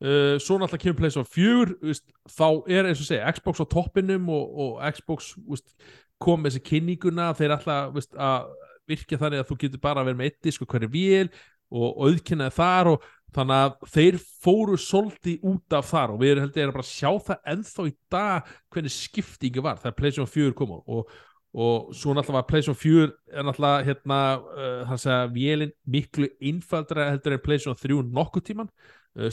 uh, 0.04 0.36
svo 0.41 0.60
náttúrulega 0.60 0.84
kemur 0.86 1.00
PlayStation 1.02 1.30
4 1.36 1.78
veist, 1.89 2.08
þá 2.30 2.47
er 2.72 2.89
eins 2.89 3.04
og 3.04 3.10
segja 3.10 3.36
Xbox 3.36 3.64
á 3.64 3.66
toppinum 3.70 4.32
og, 4.34 4.58
og 4.64 4.82
Xbox 4.95 5.34
veist, 5.47 5.76
kom 6.20 6.43
með 6.43 6.58
þessi 6.58 6.66
kynninguna 6.72 7.32
þeir 7.38 7.56
alltaf 7.56 8.12
að 8.20 8.50
virkja 8.89 9.20
þannig 9.22 9.43
að 9.43 9.47
þú 9.52 9.62
getur 9.64 9.82
bara 9.84 10.04
að 10.04 10.10
vera 10.10 10.20
með 10.20 10.30
eitt 10.32 10.43
disk 10.47 10.66
og 10.66 10.74
hverju 10.74 10.91
vél 10.93 11.30
og, 11.70 11.89
auðkynnaði 12.10 12.56
þar 12.58 12.91
og 12.93 13.08
þannig 13.36 13.64
að 13.64 13.89
þeir 13.93 14.20
fóru 14.41 14.78
svolítið 14.82 15.50
út 15.52 15.78
af 15.78 15.89
þar 15.91 16.14
og 16.16 16.22
við 16.22 16.32
erum 16.34 16.45
heldur 16.47 16.72
bara 16.74 16.86
að 16.86 16.91
sjá 16.91 17.12
það 17.28 17.50
ennþá 17.54 17.86
í 17.86 17.95
dag 18.16 18.54
hvernig 18.74 18.95
skiptingi 18.95 19.66
var 19.66 19.82
þegar 19.82 19.97
PlayStation 20.00 20.32
4 20.34 20.56
kom 20.58 20.74
á. 20.74 20.80
Og, 20.89 21.12
og 21.54 21.91
svo 21.97 22.16
náttúrulega 22.16 22.39
var 22.39 22.47
PlayStation 22.50 22.80
4 22.80 23.10
er 23.38 23.45
náttúrulega 23.45 23.86
hérna 23.86 24.22
uh, 24.39 24.82
þannig 24.89 25.14
að 25.20 25.36
vélinn 25.38 25.76
miklu 25.86 26.32
einfaldra 26.50 27.12
heldur 27.12 27.38
en 27.38 27.45
PlayStation 27.45 27.82
3 27.86 28.02
nokkuð 28.18 28.47
tíman 28.50 28.74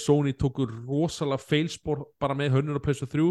Sony 0.01 0.33
tókur 0.33 0.71
rosalega 0.87 1.43
feilspor 1.43 2.07
bara 2.21 2.35
með 2.35 2.57
hönnun 2.57 2.79
og 2.79 2.83
PlayStation 2.83 3.11
3 3.13 3.27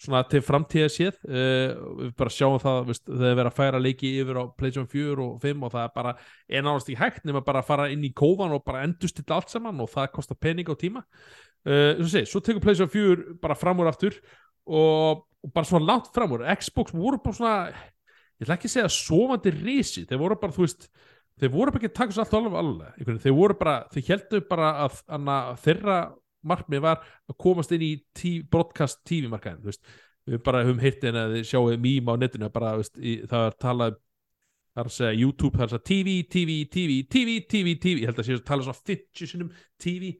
svona 0.00 0.22
til 0.30 0.40
framtíða 0.42 0.88
séð. 0.90 1.18
Uh, 1.28 1.74
við 2.00 2.14
bara 2.18 2.32
sjáum 2.32 2.56
það 2.62 2.80
veist, 2.88 3.04
þegar 3.04 3.20
við 3.20 3.42
erum 3.42 3.50
að 3.52 3.58
færa 3.58 3.82
leiki 3.82 4.12
yfir 4.22 4.40
á 4.40 4.44
PlayStation 4.56 4.90
4 4.90 5.26
og 5.26 5.36
5 5.44 5.66
og 5.66 5.74
það 5.74 5.84
er 5.84 5.94
bara 5.98 6.14
nánast 6.64 6.88
ekki 6.88 7.00
hægt 7.02 7.28
nema 7.28 7.44
bara 7.46 7.62
að 7.62 7.68
fara 7.68 7.88
inn 7.92 8.08
í 8.08 8.12
kófan 8.16 8.56
og 8.56 8.64
bara 8.66 8.84
endurstilla 8.88 9.38
allt 9.38 9.52
saman 9.52 9.84
og 9.84 9.92
það 9.92 10.12
kostar 10.16 10.40
pening 10.40 10.72
á 10.72 10.74
tíma. 10.80 11.04
Uh, 11.68 12.00
svo, 12.00 12.10
sé, 12.14 12.24
svo 12.24 12.42
tekur 12.44 12.64
PlayStation 12.64 12.92
4 12.96 13.38
bara 13.42 13.58
fram 13.58 13.84
úr 13.84 13.92
aftur 13.92 14.16
og, 14.66 15.26
og 15.44 15.54
bara 15.54 15.68
svona 15.68 15.92
langt 15.92 16.12
fram 16.16 16.32
úr. 16.32 16.48
Xbox 16.56 16.96
voru 16.96 17.20
bara 17.20 17.36
svona 17.36 17.56
ég 18.40 18.48
ætla 18.48 18.56
ekki 18.56 18.70
að 18.70 18.76
segja 18.78 18.92
sofandi 18.94 19.52
risi 19.52 20.06
þeir 20.08 20.20
voru 20.22 20.40
bara, 20.40 20.54
þú 20.56 20.64
veist 20.64 20.88
þeir 21.40 21.52
voru 21.54 21.74
ekki 21.74 21.90
að 21.90 21.96
taka 21.98 22.16
svo 22.16 22.24
allt 22.24 22.60
alveg 22.60 23.20
þeir 23.24 23.36
voru 23.36 23.56
bara, 23.60 23.76
þeir 23.94 24.06
heldur 24.10 24.44
bara 24.50 24.70
að, 24.84 25.00
að, 25.08 25.32
að 25.36 25.64
þeirra 25.64 25.96
markmið 26.50 26.84
var 26.84 27.02
að 27.28 27.38
komast 27.44 27.74
inn 27.76 27.84
í 27.84 27.90
tí, 28.16 28.38
broadcast 28.50 29.02
TV 29.08 29.28
markaðin, 29.28 29.60
þú 29.64 29.72
veist. 29.72 29.98
Við 30.30 30.42
bara 30.44 30.62
höfum 30.64 30.80
heyrt 30.82 31.04
en 31.08 31.18
að 31.18 31.34
þið 31.36 31.46
sjáu 31.48 31.76
mím 31.80 32.08
á 32.12 32.14
netinu 32.20 32.50
bara, 32.52 32.76
veist, 32.80 32.96
í, 33.00 33.18
það 33.28 33.46
er 33.48 33.58
talað 33.64 33.98
það 34.70 34.82
er 34.82 34.90
að 34.90 34.96
segja 34.96 35.18
YouTube, 35.18 35.56
það 35.56 35.64
er 35.64 35.68
að 35.68 35.74
segja 35.74 35.86
TV, 35.90 36.16
TV, 36.30 36.58
TV, 36.70 36.98
TV, 37.10 37.38
TV, 37.50 37.74
TV. 37.82 38.02
Ég 38.04 38.10
held 38.10 38.20
að 38.22 38.28
sé 38.28 38.36
að 38.36 38.44
tala 38.50 38.66
svona 38.66 38.84
50 38.90 39.32
sinum 39.32 39.50
TV 39.82 40.12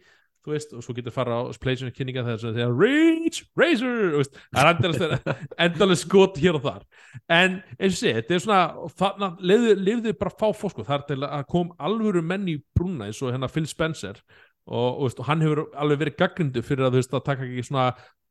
þú 0.45 0.55
veist, 0.55 0.75
og 0.77 0.85
svo 0.85 0.95
getur 0.97 1.15
fara 1.15 1.41
á 1.41 1.53
PlayStation 1.61 1.95
kynninga 1.95 2.25
þegar 2.27 2.43
það 2.43 2.59
segja 2.59 2.69
Rage, 2.73 3.43
Razor 3.61 4.15
það 4.51 4.71
er 4.71 5.35
endalist 5.67 6.07
skot 6.09 6.39
hér 6.41 6.61
og 6.61 6.65
þar. 6.65 6.85
En 7.29 7.59
eins 7.79 7.97
og 7.97 7.99
sé, 8.01 8.15
þetta 8.21 8.37
er 8.37 8.45
svona 8.45 9.33
lifðu 9.41 10.15
bara 10.21 10.33
fá 10.33 10.49
fórskot 10.57 10.89
það 10.89 10.97
er 10.97 11.09
til 11.11 11.21
að 11.29 11.45
kom 11.53 11.75
alvöru 11.79 12.25
menn 12.25 12.49
í 12.49 12.57
brúna 12.77 13.11
eins 13.11 13.21
og 13.21 13.35
hérna 13.35 13.51
Phil 13.53 13.69
Spencer. 13.69 14.23
Og, 14.71 15.03
og, 15.03 15.13
og 15.19 15.27
hann 15.27 15.43
hefur 15.43 15.67
alveg 15.81 16.05
verið 16.05 16.19
gaggrindu 16.21 16.63
fyrir 16.63 16.87
að 16.87 16.95
þú 16.95 17.01
veist 17.01 17.15
að 17.17 17.23
taka 17.27 17.47
ekki 17.47 17.63
svona 17.67 17.87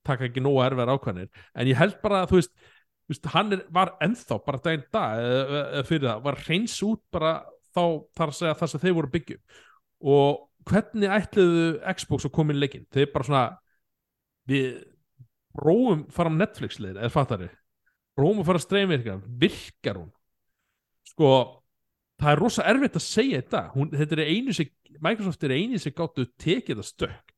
taka 0.07 0.27
ekki 0.30 0.44
nógu 0.44 0.61
erfiðar 0.64 0.94
ákvæðanir 0.95 1.30
en 1.30 1.69
ég 1.69 1.80
held 1.80 1.98
bara 2.03 2.23
að 2.23 2.34
þú 2.34 2.40
veist, 2.40 2.53
þú 3.06 3.14
veist 3.14 3.31
hann 3.34 3.56
er, 3.56 3.64
var 3.76 3.95
ennþá 4.06 4.38
bara 4.45 4.61
daginn 4.65 4.86
dag 4.94 5.23
eða, 5.23 5.64
eða 5.64 5.88
fyrir 5.90 6.06
það, 6.07 6.22
var 6.27 6.40
hreins 6.45 6.77
út 6.86 7.02
bara 7.14 7.34
þá 7.76 7.84
þar 8.18 8.31
að 8.31 8.38
segja 8.40 8.60
það 8.61 8.72
sem 8.73 8.84
þeir 8.86 8.95
voru 8.99 9.11
byggjum 9.15 9.41
og 10.15 10.45
hvernig 10.70 11.12
ætluðu 11.14 11.66
Xbox 11.98 12.28
að 12.28 12.36
koma 12.36 12.56
í 12.56 12.60
leikinn? 12.60 12.88
Þeir 12.94 13.12
bara 13.14 13.28
svona 13.28 13.46
við 14.50 14.68
prófum 15.58 16.06
fara 16.14 16.32
á 16.32 16.40
Netflix 16.40 16.80
leir 16.82 16.98
eða 16.98 17.14
fattar 17.14 17.44
þið, 17.44 17.56
prófum 18.18 18.44
að 18.44 18.50
fara 18.50 18.62
að 18.62 18.66
streyma 18.66 18.94
virkar, 18.96 19.24
virkar 19.44 20.02
hún? 20.02 20.12
Sko 21.10 21.32
það 22.20 22.32
er 22.34 22.44
rosa 22.44 22.68
erfitt 22.70 23.00
að 23.00 23.06
segja 23.06 23.41
þetta 23.41 23.64
hún, 23.74 23.91
þetta 23.96 24.18
er 24.18 24.32
einu 24.36 24.56
sem, 24.56 24.70
Microsoft 25.00 25.44
er 25.48 25.56
einu 25.56 25.82
sem 25.82 25.96
gáttu 25.96 26.28
tekið 26.41 26.82
það 26.82 26.90
stökk. 26.90 27.36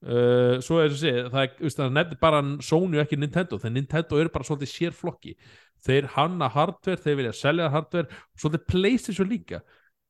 Uh, 0.00 0.56
svo 0.64 0.78
er 0.80 0.94
þessi 0.94 1.10
það 1.28 1.42
er, 1.42 1.72
það 1.76 1.98
er 2.00 2.14
bara 2.22 2.40
Sony 2.64 2.96
og 2.96 3.02
ekki 3.04 3.18
Nintendo. 3.20 3.58
Þegar 3.60 3.74
Nintendo 3.74 4.20
eru 4.20 4.32
bara 4.32 4.46
svolítið 4.48 4.72
sérflokki. 4.72 5.34
Þeir 5.84 6.08
hanna 6.14 6.48
hardware, 6.52 7.00
þeir 7.00 7.18
vilja 7.18 7.34
selja 7.36 7.68
hardware 7.72 8.20
svolítið 8.40 8.66
Playstation 8.72 9.28
líka 9.28 9.60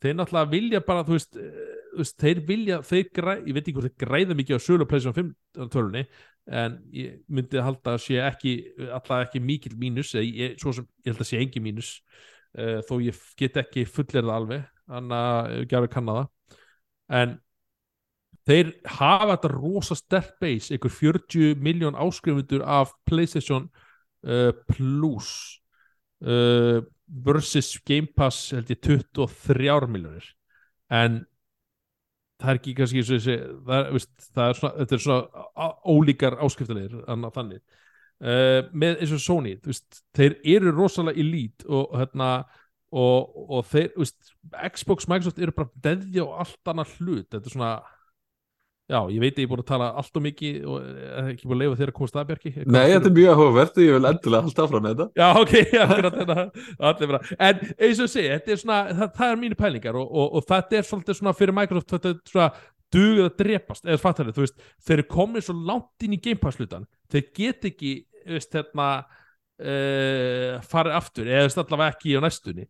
þeir 0.01 0.16
náttúrulega 0.16 0.52
vilja 0.55 0.81
bara 0.86 1.05
þú 1.06 1.16
veist, 1.16 1.36
uh, 1.36 1.77
þú 1.93 2.02
veist 2.02 2.18
þeir 2.24 2.43
vilja, 2.48 2.81
þeir 2.86 3.06
græ, 3.18 3.36
ég 3.44 3.55
veit 3.56 3.62
ekki 3.64 3.77
hvort 3.77 3.90
þeir 3.90 4.05
græða 4.05 4.36
mikið 4.39 4.60
á 4.60 4.66
sölu 4.66 4.89
Playstation 4.89 5.16
5 5.16 5.70
tölunni 5.74 6.05
en 6.51 6.81
ég 6.97 7.20
myndi 7.31 7.62
halda 7.62 7.94
að 7.94 8.05
sé 8.06 8.18
ekki 8.24 8.55
alltaf 8.89 9.27
ekki 9.27 9.43
mikill 9.44 9.77
mínus 9.78 10.14
eða 10.16 10.27
ég, 10.27 10.59
svo 10.60 10.72
sem 10.74 10.86
ég 11.05 11.12
held 11.12 11.22
að 11.22 11.28
sé 11.31 11.40
engi 11.40 11.62
mínus 11.62 11.93
uh, 12.59 12.81
þó 12.89 12.97
ég 13.05 13.20
get 13.39 13.60
ekki 13.60 13.86
fullir 13.89 14.24
það 14.24 14.35
alveg 14.39 14.66
þannig 14.90 15.16
að 15.20 15.55
ég 15.55 15.70
gerði 15.70 15.93
kanna 15.93 16.16
það. 16.16 16.28
En 17.20 17.36
þeir 18.48 18.72
hafa 18.97 19.35
þetta 19.35 19.52
rosa 19.52 19.97
sterk 19.98 20.35
base 20.43 20.74
ykkur 20.74 20.94
40 20.97 21.62
miljón 21.62 21.98
áskrifundur 21.98 22.64
af 22.66 22.94
Playstation 23.06 23.68
uh, 24.27 24.51
Plus 24.72 25.31
uh, 26.26 26.80
versus 27.26 27.74
Game 27.86 28.10
Pass 28.16 28.52
held 28.55 28.70
ég 28.70 28.80
23 28.84 29.90
miljónir 29.90 30.30
en 30.90 31.20
það 32.40 32.52
er 32.52 32.60
ekki 32.60 32.74
kannski 32.78 33.05
þessi, 33.05 33.36
það, 33.66 33.90
veist, 33.97 34.14
það 34.30 34.47
er 34.47 34.59
svona, 34.59 34.72
þetta 34.78 34.97
er 34.97 35.05
svona 35.05 35.68
ólíkar 35.90 36.38
áskriftalegir 36.47 37.05
þannig. 37.36 37.60
Uh, 38.20 38.66
með 38.76 38.98
eins 39.01 39.12
og 39.16 39.22
Sony 39.24 39.55
veist, 39.64 40.02
þeir 40.16 40.36
eru 40.56 40.74
rosalega 40.76 41.20
elít 41.22 41.64
og 41.68 41.94
hérna 41.97 42.30
og, 42.90 43.36
og 43.56 43.64
þeir, 43.70 43.92
veist, 43.97 44.34
Xbox, 44.74 45.09
Microsoft 45.09 45.40
eru 45.40 45.55
bara 45.56 45.72
deðja 45.84 46.26
á 46.26 46.42
allt 46.44 46.72
annað 46.72 46.97
hlut. 46.98 47.28
Þetta 47.30 47.47
er 47.47 47.55
svona 47.55 47.72
já, 48.91 48.99
ég 49.15 49.23
veit 49.23 49.37
að 49.37 49.43
ég 49.43 49.47
er 49.47 49.51
búin 49.53 49.62
að 49.62 49.69
tala 49.71 49.91
allt 50.01 50.19
og 50.19 50.25
mikið 50.25 50.57
og 50.67 50.89
er 50.89 51.29
ekki 51.31 51.47
búin 51.47 51.57
að 51.57 51.62
leifa 51.62 51.79
þér 51.81 51.93
að 51.93 51.97
komast 51.99 52.17
það 52.17 52.27
Bjarki? 52.31 52.53
Nei, 52.65 52.81
þetta 52.91 53.11
er 53.11 53.15
mjög 53.21 53.31
áhugavert 53.37 53.79
og 53.79 53.87
ég 53.87 53.97
vil 53.97 54.11
endilega 54.11 54.47
halda 54.47 54.67
áfram 54.67 54.89
þetta. 54.91 55.07
Já, 55.21 55.29
ok, 55.41 55.55
akkurat 55.85 56.19
þetta 56.19 56.67
allir 56.91 57.12
bara, 57.12 57.23
en 57.49 57.62
eins 57.71 58.03
og 58.03 58.11
segi, 58.11 58.35
þetta 58.35 58.55
er 58.55 58.61
svona 58.65 58.81
það, 58.91 59.15
það 59.21 59.33
er 59.37 59.41
mínu 59.45 59.61
pælingar 59.61 60.01
og, 60.01 60.11
og, 60.11 60.37
og 60.41 60.51
þetta 60.51 60.81
er 60.81 60.91
svolítið 60.91 61.21
svona 61.21 61.37
fyrir 61.39 61.57
Microsoft, 61.61 61.95
þetta 61.95 62.12
er 62.12 62.21
svona 62.35 62.51
dugið 62.91 63.25
að 63.29 63.39
drepast, 63.39 63.87
eða 63.87 64.03
fattar 64.03 64.29
þið, 64.29 64.37
þú 64.37 64.45
veist 64.47 64.69
þeir 64.87 64.97
eru 64.99 65.09
komið 65.15 65.47
svo 65.47 65.57
langt 65.71 66.07
inn 66.07 66.17
í 66.17 66.21
Game 66.25 66.43
Pass 66.43 66.59
hlutan 66.59 66.89
þeir 67.12 67.27
get 67.37 67.69
ekki, 67.71 67.93
veist, 68.27 68.55
hérna 68.57 68.91
uh, 69.61 70.61
farið 70.67 70.97
aftur 70.99 71.31
eða 71.31 71.65
allavega 71.65 71.95
ekki 71.95 72.17
á 72.19 72.21
næstunni 72.25 72.67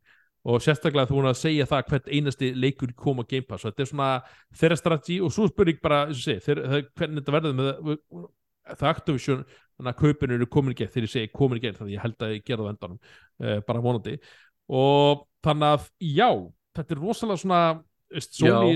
og 0.48 0.62
sérstaklega 0.64 1.10
þú 1.10 1.18
hún 1.18 1.30
að 1.30 1.40
segja 1.40 1.66
það 1.68 1.88
hvert 1.90 2.12
einasti 2.16 2.50
leikur 2.56 2.92
kom 2.96 3.20
á 3.20 3.24
Game 3.28 3.46
Pass. 3.48 3.64
Og 3.64 3.72
þetta 3.72 3.84
er 3.84 3.90
svona 3.90 4.10
þeirra 4.56 4.78
strategi 4.80 5.18
og 5.24 5.34
svo 5.34 5.48
spyrir 5.50 5.74
ég 5.74 5.82
bara, 5.84 6.04
segi, 6.16 6.44
þeir, 6.46 6.62
þeir, 6.72 6.86
hvernig 6.96 7.20
þetta 7.20 7.34
verður 7.36 7.58
með 7.58 7.98
það 8.70 8.86
Activision 8.92 9.42
þannig 9.50 9.92
að 9.92 9.98
kaupinu 10.00 10.36
eru 10.36 10.48
komin 10.52 10.74
í 10.74 10.78
gegn 10.78 10.92
þegar 10.94 11.08
ég 11.08 11.12
segi 11.14 11.32
komin 11.34 11.60
í 11.60 11.64
gegn 11.64 11.76
þannig 11.76 11.90
að 11.90 11.96
ég 11.96 12.04
held 12.06 12.24
að 12.24 12.34
ég 12.34 12.46
gera 12.46 12.64
það 12.64 12.72
endanum 12.74 12.98
uh, 13.00 13.58
bara 13.68 13.84
vonandi. 13.84 14.16
Og 14.80 15.24
þannig 15.44 15.76
að 15.76 15.86
já, 16.08 16.28
þetta 16.78 16.96
er 16.96 17.04
rosalega 17.04 17.42
svona 17.44 17.62
Sony 18.10 18.74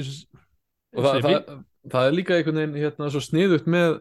og 0.95 1.03
það, 1.03 1.24
það, 1.24 1.57
það 1.91 2.09
er 2.09 2.15
líka 2.15 2.36
einhvern 2.36 2.61
veginn 2.61 2.78
hérna 2.85 3.09
svo 3.11 3.23
sniðugt 3.24 3.66
með 3.70 3.97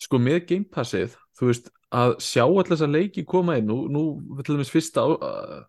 sko 0.00 0.20
með 0.22 0.38
Game 0.48 0.68
Passið 0.72 1.18
þú 1.38 1.48
veist 1.50 1.70
að 1.94 2.12
sjá 2.22 2.42
allir 2.44 2.70
þessa 2.72 2.88
leiki 2.90 3.24
koma 3.28 3.56
inn 3.58 3.68
nú, 3.70 3.76
nú 3.92 4.02
til 4.42 4.56
dæmis 4.56 4.72
fyrsta 4.72 5.04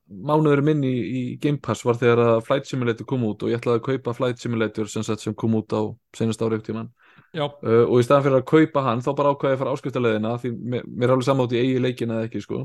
mánuður 0.10 0.64
minn 0.66 0.82
í, 0.86 0.94
í 0.94 1.22
Game 1.42 1.62
Pass 1.62 1.86
var 1.86 2.00
þegar 2.02 2.22
að 2.24 2.40
Flight 2.48 2.70
Simulator 2.70 3.08
kom 3.10 3.26
út 3.28 3.46
og 3.46 3.52
ég 3.52 3.62
ætlaði 3.62 3.82
að 3.82 3.86
kaupa 3.90 4.16
Flight 4.18 4.42
Simulator 4.42 4.90
sem, 4.90 5.06
sagt, 5.06 5.26
sem 5.26 5.36
kom 5.38 5.58
út 5.60 5.76
á 5.76 5.82
senast 6.18 6.42
ári 6.42 6.62
mann 6.74 6.92
Já. 7.36 7.50
Uh, 7.62 7.84
og 7.84 8.00
í 8.00 8.06
staðan 8.06 8.26
fyrir 8.26 8.40
að 8.40 8.50
kaupa 8.50 8.84
hann 8.86 9.02
þá 9.04 9.10
bara 9.18 9.34
ákvæði 9.36 9.56
að 9.56 9.62
fara 9.62 9.74
áskriftarleðina 9.76 10.36
því 10.42 10.52
mér, 10.56 10.86
mér 10.88 11.10
er 11.10 11.16
alveg 11.16 11.28
samátt 11.28 11.56
í 11.56 11.62
eigi 11.62 11.82
leikina 11.84 12.20
eða 12.20 12.30
ekki 12.30 12.44
sko. 12.46 12.62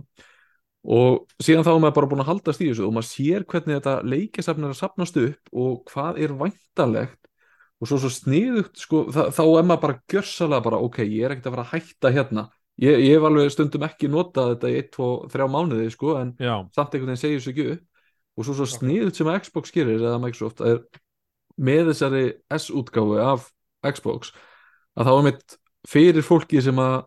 og 0.96 1.42
síðan 1.42 1.66
þá 1.66 1.72
er 1.72 1.80
maður 1.82 1.96
bara 1.98 2.10
búin 2.12 2.22
að 2.24 2.30
haldast 2.30 2.62
í 2.62 2.68
þessu 2.70 2.86
og 2.86 2.94
maður 2.96 3.08
sér 3.10 3.46
hvernig 3.50 3.80
þetta 3.80 3.96
leikisafn 4.06 4.68
er 4.68 4.72
að 4.72 4.78
sapnast 4.78 5.18
upp 5.20 5.58
og 5.64 5.82
hvað 5.90 6.22
er 6.22 6.36
væntalegt 6.38 7.18
og 7.80 7.88
svo 7.90 7.98
svo 7.98 8.12
sniðugt 8.12 8.78
sko, 8.78 9.02
þá, 9.10 9.42
er 9.42 9.66
maður 9.66 9.82
bara 9.86 9.98
gjörsalega 10.12 10.66
bara 10.68 10.80
ok, 10.86 11.02
ég 11.02 11.26
er 11.26 11.34
ekkert 11.34 11.50
að 11.50 11.56
fara 11.56 11.66
að 11.66 11.74
hætta 11.74 12.14
hérna 12.14 12.46
ég, 12.80 13.04
ég 13.04 13.14
hef 13.16 13.28
alveg 13.28 13.52
stundum 13.52 13.86
ekki 13.86 14.10
notað 14.12 14.54
þetta 14.54 14.72
í 14.72 14.80
1, 14.80 14.90
2, 14.96 15.10
3 15.34 15.48
mánuði 15.52 15.90
sko 15.94 16.16
en 16.20 16.34
Já. 16.40 16.54
samt 16.76 16.94
einhvern 16.94 17.12
veginn 17.12 17.22
segir 17.22 17.40
þessu 17.40 17.54
ekki 17.54 17.68
upp. 17.76 17.86
Og 18.38 18.46
svo 18.46 18.54
svo 18.56 18.66
sniðugt 18.70 19.18
sem 19.18 19.28
Xbox 19.42 19.72
gerir 19.74 20.00
eða 20.00 20.20
Microsoft 20.22 20.62
er 20.64 20.78
með 21.60 21.90
þessari 21.90 22.24
S-útgáfu 22.56 23.18
af 23.20 23.50
Xbox 23.84 24.32
að 24.96 25.10
þá 25.10 25.12
er 25.12 25.26
mitt 25.26 25.56
fyrir 25.88 26.24
fólki 26.24 26.62
sem 26.64 26.78
að 26.80 27.02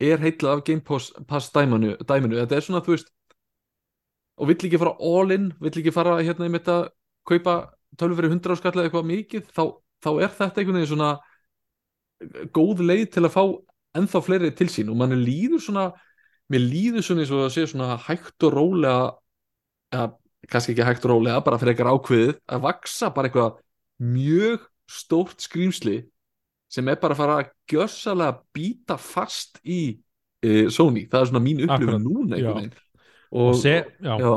er 0.00 0.20
heitla 0.22 0.56
af 0.56 0.64
Game 0.64 0.80
Pass, 0.80 1.50
dæminu, 1.52 1.96
dæminu, 2.08 2.38
þetta 2.40 2.56
er 2.56 2.64
svona 2.64 2.84
þú 2.84 2.94
veist 2.94 3.10
og 4.40 4.48
vill 4.48 4.56
ekki 4.56 4.80
fara 4.80 4.94
all 4.96 5.34
in 5.34 5.50
vill 5.60 5.74
ekki 5.82 5.92
fara 5.92 6.20
hérna 6.24 6.48
í 6.48 6.52
mitt 6.52 6.68
að 6.72 6.88
kaupa 7.28 7.56
tölvu 8.00 8.20
fyrir 8.20 8.32
100 8.32 8.54
áskall 8.56 8.72
eða 8.78 8.86
eitthvað 8.88 9.10
mikið 9.10 9.50
þá, 9.52 9.64
þá 10.00 10.10
er 10.14 10.32
þetta 10.38 10.62
einhvern 10.62 10.80
veginn 10.80 10.92
svona 10.94 11.10
góð 12.56 12.84
leið 12.88 13.06
til 13.16 13.24
að 13.26 13.34
fá 13.34 13.44
ennþá 13.98 14.22
fleiri 14.22 14.52
til 14.54 14.68
sín 14.70 14.92
og 14.92 14.98
mann 15.00 15.16
líður 15.18 15.62
svona 15.64 15.88
mér 16.50 16.66
líður 16.66 17.06
svona 17.06 17.24
eins 17.24 17.32
og 17.34 17.44
að 17.46 17.54
sé 17.56 17.66
svona 17.70 17.96
hægt 18.06 18.46
og 18.46 18.54
rólega 18.54 19.10
ja, 19.94 20.06
kannski 20.50 20.74
ekki 20.74 20.86
hægt 20.86 21.06
og 21.06 21.14
rólega, 21.14 21.42
bara 21.44 21.58
fyrir 21.60 21.74
eitthvað 21.74 21.98
ákveðið 21.98 22.32
að 22.54 22.64
vaksa 22.66 23.10
bara 23.14 23.30
eitthvað 23.30 23.58
mjög 24.00 24.66
stórt 24.90 25.44
skrýmsli 25.44 25.98
sem 26.70 26.86
er 26.88 27.00
bara 27.02 27.16
að 27.16 27.20
fara 27.20 27.40
að 27.40 27.50
gjössalega 27.70 28.38
býta 28.54 28.96
fast 29.00 29.58
í 29.66 29.80
uh, 30.46 30.66
Sony, 30.70 31.06
það 31.10 31.20
er 31.20 31.30
svona 31.32 31.44
mín 31.44 31.64
upplifun 31.66 32.04
núna 32.06 32.38
veginn. 32.38 32.72
Og 33.30 33.54
se, 33.58 33.76
já, 34.02 34.14
já, 34.18 34.32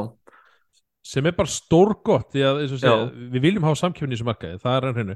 sem 1.04 1.26
er 1.28 1.36
bara 1.36 1.52
stórgott 1.52 2.30
því 2.32 2.44
að 2.48 2.62
segja, 2.72 2.92
við 3.34 3.44
viljum 3.44 3.66
hafa 3.68 3.82
samkjöfni 3.82 4.16
í 4.16 4.18
þessu 4.18 4.28
markaði, 4.28 4.60
það 4.64 4.78
er 4.78 4.88
enn 4.88 5.00
hennu 5.02 5.16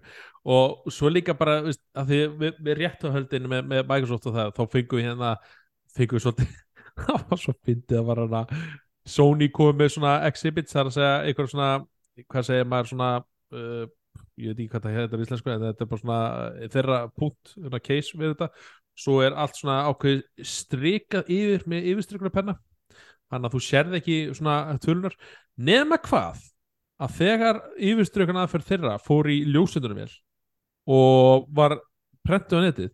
og 0.58 0.90
svo 0.92 1.12
líka 1.12 1.36
bara, 1.40 1.62
veist, 1.64 1.84
að 1.96 2.12
því 2.12 2.20
við, 2.42 2.58
við 2.68 2.80
réttuhöldinu 2.82 3.52
með, 3.54 3.70
með 3.72 3.86
Microsoft 3.92 4.28
og 4.28 4.36
það 4.36 4.52
þá 4.58 4.62
fengum 4.74 5.00
við 5.00 5.08
hérna 5.08 5.32
fengum 5.96 6.20
við 6.20 6.26
svolítið, 6.26 6.58
það 7.06 7.24
var 7.30 7.42
svo 7.44 7.56
fyndið 7.68 8.02
að 8.02 8.10
var 8.10 8.24
hana. 8.26 8.44
Sony 9.08 9.48
komið 9.56 9.80
með 9.80 9.94
svona 9.96 10.18
exhibits, 10.28 10.76
það 10.76 10.82
er 10.82 10.92
að 10.92 10.98
segja 10.98 11.16
eitthvað 11.24 11.52
svona, 11.54 11.72
hvað 12.28 12.48
segir 12.50 12.68
maður 12.68 12.92
svona 12.92 13.12
uh, 13.56 13.86
ég 14.38 14.52
veit 14.52 14.60
ekki 14.60 14.70
hvað 14.74 14.88
það 14.88 14.98
heitir 15.00 15.22
í 15.24 15.28
íslensku 15.28 15.54
en 15.54 15.66
þetta 15.70 15.86
er 15.86 15.92
bara 15.94 16.04
svona 16.04 16.22
uh, 16.28 16.70
þeirra 16.76 17.02
punkt, 17.16 17.54
svona 17.56 17.84
case 17.88 18.20
við 18.20 18.34
þetta. 18.34 18.52
Svo 18.98 19.20
er 19.22 19.36
allt 19.38 19.60
svona 19.60 19.84
ákveð 19.88 20.24
strikað 20.52 21.32
yfir 21.32 21.68
með 21.70 21.92
yfirstrykuna 21.94 22.34
penna 22.34 22.58
þannig 23.32 23.50
að 23.50 23.56
þú 23.56 23.62
sérð 23.64 23.98
ekki 24.00 24.18
svona 24.36 24.56
tölunar 24.84 25.16
nema 25.58 25.98
hvað 26.04 26.44
að 27.02 27.18
þegar 27.20 27.60
yfirstrykuna 27.90 28.46
aðferð 28.46 28.70
þeirra 28.72 28.96
fór 29.04 29.30
í 29.30 29.40
ljósendunum 29.54 30.00
vel 30.04 30.14
og 30.88 31.46
var 31.54 31.76
prentuð 32.26 32.64
á 32.64 32.66
netið 32.68 32.94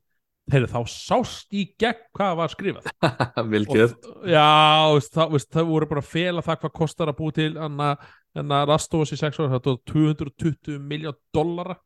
þeir 0.51 0.65
þá 0.67 0.79
sást 0.91 1.53
í 1.55 1.61
gegn 1.79 2.01
hvað 2.17 2.33
var 2.41 2.51
skrifað. 2.51 2.89
Gert. 3.77 4.07
Já, 4.27 4.47
veist, 4.91 5.13
það, 5.15 5.29
veist, 5.37 5.49
það 5.55 5.69
voru 5.69 5.87
bara 5.93 6.03
að 6.03 6.09
fela 6.11 6.43
það 6.43 6.59
hvað 6.65 6.73
kostar 6.81 7.11
að 7.13 7.19
búi 7.21 7.35
til 7.37 7.51
en 7.63 7.85
að 7.87 8.65
Rastovas 8.67 9.13
í 9.15 9.19
6 9.21 9.39
ára 9.39 9.53
það 9.53 9.69
var 9.69 9.79
220 9.93 10.79
miljón 10.83 11.15
dollara. 11.35 11.77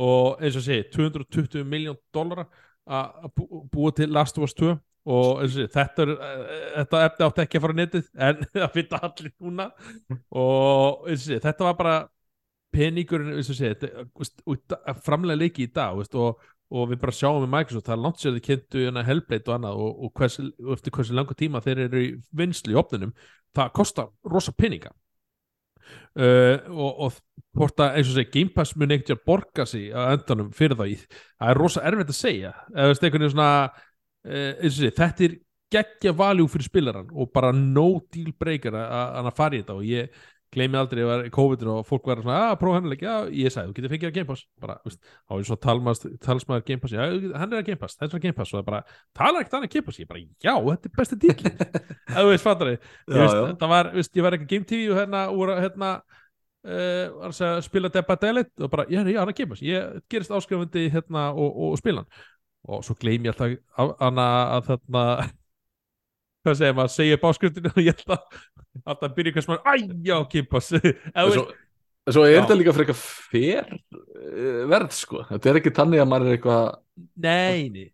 Og 0.00 0.40
eins 0.40 0.56
og 0.56 0.62
segi 0.64 0.86
220 0.94 1.64
miljón 1.68 1.98
dollara 2.14 2.46
að 2.88 3.26
að 3.26 3.32
bú- 3.36 3.62
búa 3.74 3.92
til 3.98 4.08
Last 4.14 4.38
of 4.38 4.46
Us 4.48 4.54
2 4.56 4.72
og 5.08 5.42
eins 5.42 5.56
og 5.56 5.72
þetta, 5.72 6.04
er, 6.04 6.10
eh, 6.12 6.62
þetta 6.76 7.02
efni 7.06 7.26
átti 7.26 7.44
ekki 7.44 7.58
að 7.58 7.64
fara 7.64 7.76
á 7.76 7.80
netið 7.80 8.08
en 8.28 8.46
það 8.52 8.72
finna 8.76 9.02
allir 9.08 9.34
núna. 9.40 9.68
Og 10.30 11.10
eins 11.10 11.26
og 11.28 11.44
þetta 11.46 11.68
var 11.68 11.76
bara 11.80 11.98
peningurinn 12.74 13.34
eins 13.34 13.50
og 13.50 13.60
í 13.60 14.56
dag- 14.70 14.80
að 14.86 15.04
framlega 15.06 15.40
leiki 15.40 15.66
í 15.66 15.72
dag 15.74 15.96
veist, 15.98 16.14
og, 16.14 16.38
og 16.70 16.90
við 16.92 17.00
bara 17.02 17.16
sjáum 17.16 17.42
með 17.42 17.52
Microsoft 17.56 17.88
það 17.88 17.96
er 17.96 18.04
langt 18.04 18.20
sér 18.22 18.36
þið 18.36 18.46
kynntu 18.46 18.84
hérna 18.84 19.06
Hellblade 19.06 19.50
og 19.50 19.56
annað 19.56 19.82
og, 19.86 20.04
og, 20.04 20.12
hvers, 20.20 20.38
eftir 20.76 20.94
hversu 20.94 21.16
langa 21.16 21.36
tíma 21.38 21.64
þeir 21.64 21.84
eru 21.88 22.04
í 22.04 22.10
vinslu 22.36 22.76
í 22.76 22.78
opnunum 22.78 23.14
það 23.56 23.72
kostar 23.80 24.12
rosa 24.30 24.54
peninga. 24.54 24.92
Uh, 26.14 26.58
og, 26.70 27.00
og 27.06 27.14
hvort 27.58 27.80
að 27.82 27.96
eins 27.98 28.10
og 28.10 28.14
segja 28.14 28.30
Game 28.34 28.52
Pass 28.54 28.76
mun 28.78 28.92
ekkert 28.94 29.16
að 29.16 29.24
borga 29.26 29.64
sig 29.66 29.88
að 29.90 30.12
endanum 30.14 30.50
fyrir 30.54 30.78
það 30.78 30.92
í 30.92 30.96
það 31.00 31.50
er 31.50 31.58
rosa 31.58 31.82
erfitt 31.86 32.12
að 32.12 32.18
segja. 32.18 32.52
Eða 32.74 32.90
veist 32.92 33.06
einhvern 33.06 33.24
veginn 33.24 33.34
svona 33.34 33.50
uh, 34.26 34.90
þetta 34.98 35.24
er 35.28 35.38
geggja 35.70 36.12
valjú 36.18 36.48
fyrir 36.50 36.66
spilaran 36.66 37.10
og 37.14 37.30
bara 37.32 37.52
no 37.54 38.00
deal 38.12 38.32
breaker 38.38 38.74
að- 38.74 39.16
að 39.22 39.30
að 39.30 39.36
fara 39.38 39.54
í 39.56 39.62
þetta 39.62 39.76
og 39.78 39.84
ég 39.86 40.20
gleymi 40.50 40.74
aldrei 40.80 41.04
að 41.06 41.20
COVID 41.30 41.60
og 41.70 41.84
fólk 41.86 42.08
var 42.10 42.18
svona 42.24 42.38
að 42.50 42.56
prófa 42.58 42.80
hennileg, 42.80 43.02
já, 43.06 43.12
ég 43.38 43.52
sagði, 43.54 43.70
þú 43.70 43.74
getur 43.76 43.92
fengið 43.92 44.08
að 44.08 44.14
Game 44.16 44.26
Pass. 44.26 44.40
Bara, 44.58 44.74
veist, 44.82 44.98
þá 45.30 45.34
er 45.36 45.44
svo 45.46 45.56
talmast, 45.62 46.06
talsmaður 46.26 46.64
Game 46.66 46.82
Pass, 46.82 46.94
já, 46.96 47.04
hann 47.38 47.52
er 47.54 47.60
að 47.60 47.68
Game 47.68 47.78
Pass, 47.78 47.94
þetta 48.00 48.08
er 48.10 48.18
að 48.18 48.24
Game 48.24 48.34
Pass 48.34 48.50
og 48.50 48.56
það 48.58 48.64
er 48.64 48.66
bara, 48.72 48.80
talar 49.14 49.44
ekkert 49.44 49.54
annað 49.60 49.70
Game 49.76 49.86
Pass, 49.86 50.00
ég 50.02 50.08
bara, 50.10 50.24
já, 50.42 50.54
þetta 50.72 50.90
er 50.90 50.96
besti 50.98 51.18
díl 51.22 51.36
að 51.36 52.18
þú 52.24 52.26
veist, 52.32 52.42
fattar 52.48 52.72
þið 52.72 52.80
Já, 52.80 53.20
veist, 53.20 53.38
já. 53.38 53.46
það 53.62 53.72
var, 53.76 53.92
veist, 53.94 54.16
ég 54.18 54.26
var 54.26 54.38
ekki 54.40 54.50
Game 54.56 54.66
TV 54.72 54.90
og 54.90 54.98
hérna, 54.98 55.22
voru, 55.38 55.54
hérna 55.62 55.92
uh, 55.94 57.06
var 57.20 57.30
að 57.30 57.38
segja, 57.38 57.62
spila 57.70 57.92
Dead 57.94 58.10
by 58.10 58.18
Daylight 58.26 58.66
og 58.66 58.72
bara, 58.74 58.88
já, 58.90 59.00
já, 59.06 59.20
hann 59.22 59.30
er 59.30 59.38
Game 59.38 59.54
Pass, 59.54 59.62
ég 59.70 60.02
gerist 60.10 60.34
áskrifandi 60.34 60.88
hérna 60.90 61.28
og, 61.30 61.46
og, 61.54 61.66
og 61.76 61.78
spila 61.78 62.02
hann 62.02 62.26
og 62.68 62.84
svo 62.84 62.96
gleymi 63.00 63.30
ég 63.30 63.34
alltaf 63.34 63.94
hana 64.00 64.26
að 64.56 64.70
þarna 64.72 65.04
hvað 66.44 66.58
segir 66.60 66.76
maður, 66.76 66.92
segja 66.96 67.18
upp 67.18 67.26
áskriftinu 67.30 67.72
og 67.72 67.80
ég 67.84 67.96
alltaf, 67.96 68.42
alltaf 68.84 69.16
byrja 69.16 69.34
eitthvað 69.34 69.70
að, 69.72 69.88
æjá, 70.04 70.18
Eða, 71.20 72.16
svo, 72.16 72.26
er 72.26 72.38
þetta 72.40 72.58
líka 72.58 72.74
fyrir 72.74 72.92
eitthvað 72.92 73.06
uh, 74.08 74.60
verð 74.72 74.92
sko, 74.96 75.24
þetta 75.30 75.50
er 75.50 75.60
ekki 75.60 75.72
tannig 75.76 76.02
að 76.02 76.12
maður 76.12 76.30
er 76.30 76.38
eitthvað 76.38 76.68
nei, 77.20 77.66
nei. 77.72 77.88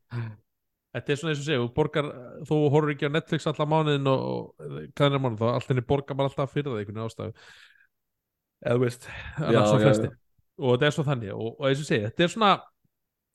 Þetta 0.96 1.12
er 1.12 1.18
svona 1.20 1.32
eins 1.34 1.40
og 1.42 1.44
segja, 1.44 1.60
þú 1.60 1.72
borgar 1.76 2.06
þú 2.48 2.58
horfur 2.72 2.92
ekki 2.94 3.08
á 3.10 3.12
Netflix 3.12 3.48
allan 3.50 3.68
mánuðin 3.68 4.06
og, 4.08 4.22
og 4.24 4.70
hvernig 4.96 5.20
mánuð, 5.20 5.42
þá 5.42 5.48
allt 5.50 5.72
henni 5.72 5.82
borgar 5.84 6.16
maður 6.16 6.30
alltaf 6.30 6.54
fyrir 6.54 6.70
það 6.70 6.78
einhvern 6.80 7.02
ástæðu. 7.04 7.34
Eða 8.64 8.80
veist, 8.80 9.04
Já, 9.10 9.42
annars 9.50 9.68
svo 9.68 9.80
já, 9.82 9.84
flesti 9.84 10.08
og 10.56 10.72
þetta 10.72 10.88
er 10.88 10.94
svo 10.96 11.04
þannig. 11.04 11.34
Og, 11.36 11.50
og 11.52 11.68
eins 11.68 11.82
og 11.82 11.88
segja, 11.90 12.08
þetta 12.08 12.24
er 12.24 12.32
svona 12.32 12.52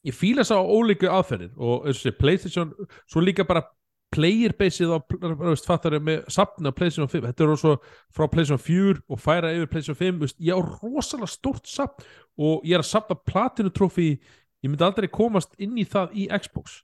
ég 0.07 0.18
fíla 0.18 0.45
þess 0.45 0.56
að 0.56 0.72
ólíku 0.76 1.11
aðferðir 1.11 1.53
og 1.61 1.88
segja, 1.94 2.18
Playstation, 2.19 2.73
svo 3.10 3.23
líka 3.23 3.45
bara 3.48 3.64
player 4.11 4.52
baseið 4.60 4.91
á, 4.91 4.99
veist, 5.40 5.68
fattar 5.68 5.95
með 6.03 6.26
sapna 6.32 6.73
Playstation 6.76 7.11
5, 7.11 7.30
þetta 7.30 7.45
er 7.45 7.60
svo 7.61 7.76
frá 8.11 8.28
Playstation 8.28 8.61
4 8.61 9.03
og 9.07 9.22
færa 9.22 9.53
yfir 9.56 9.72
Playstation 9.72 9.99
5 10.02 10.18
þú 10.19 10.28
veist, 10.28 10.40
ég 10.44 10.57
á 10.57 10.60
rosalega 10.60 11.32
stórt 11.32 11.69
sapn 11.72 12.07
og 12.41 12.65
ég 12.68 12.76
er 12.76 12.84
að 12.84 12.91
sapna 12.91 13.15
platinu 13.15 13.72
trófi 13.72 14.10
ég 14.18 14.69
myndi 14.69 14.86
aldrei 14.86 15.07
komast 15.11 15.56
inn 15.61 15.78
í 15.80 15.88
það 15.88 16.18
í 16.18 16.28
Xbox 16.44 16.82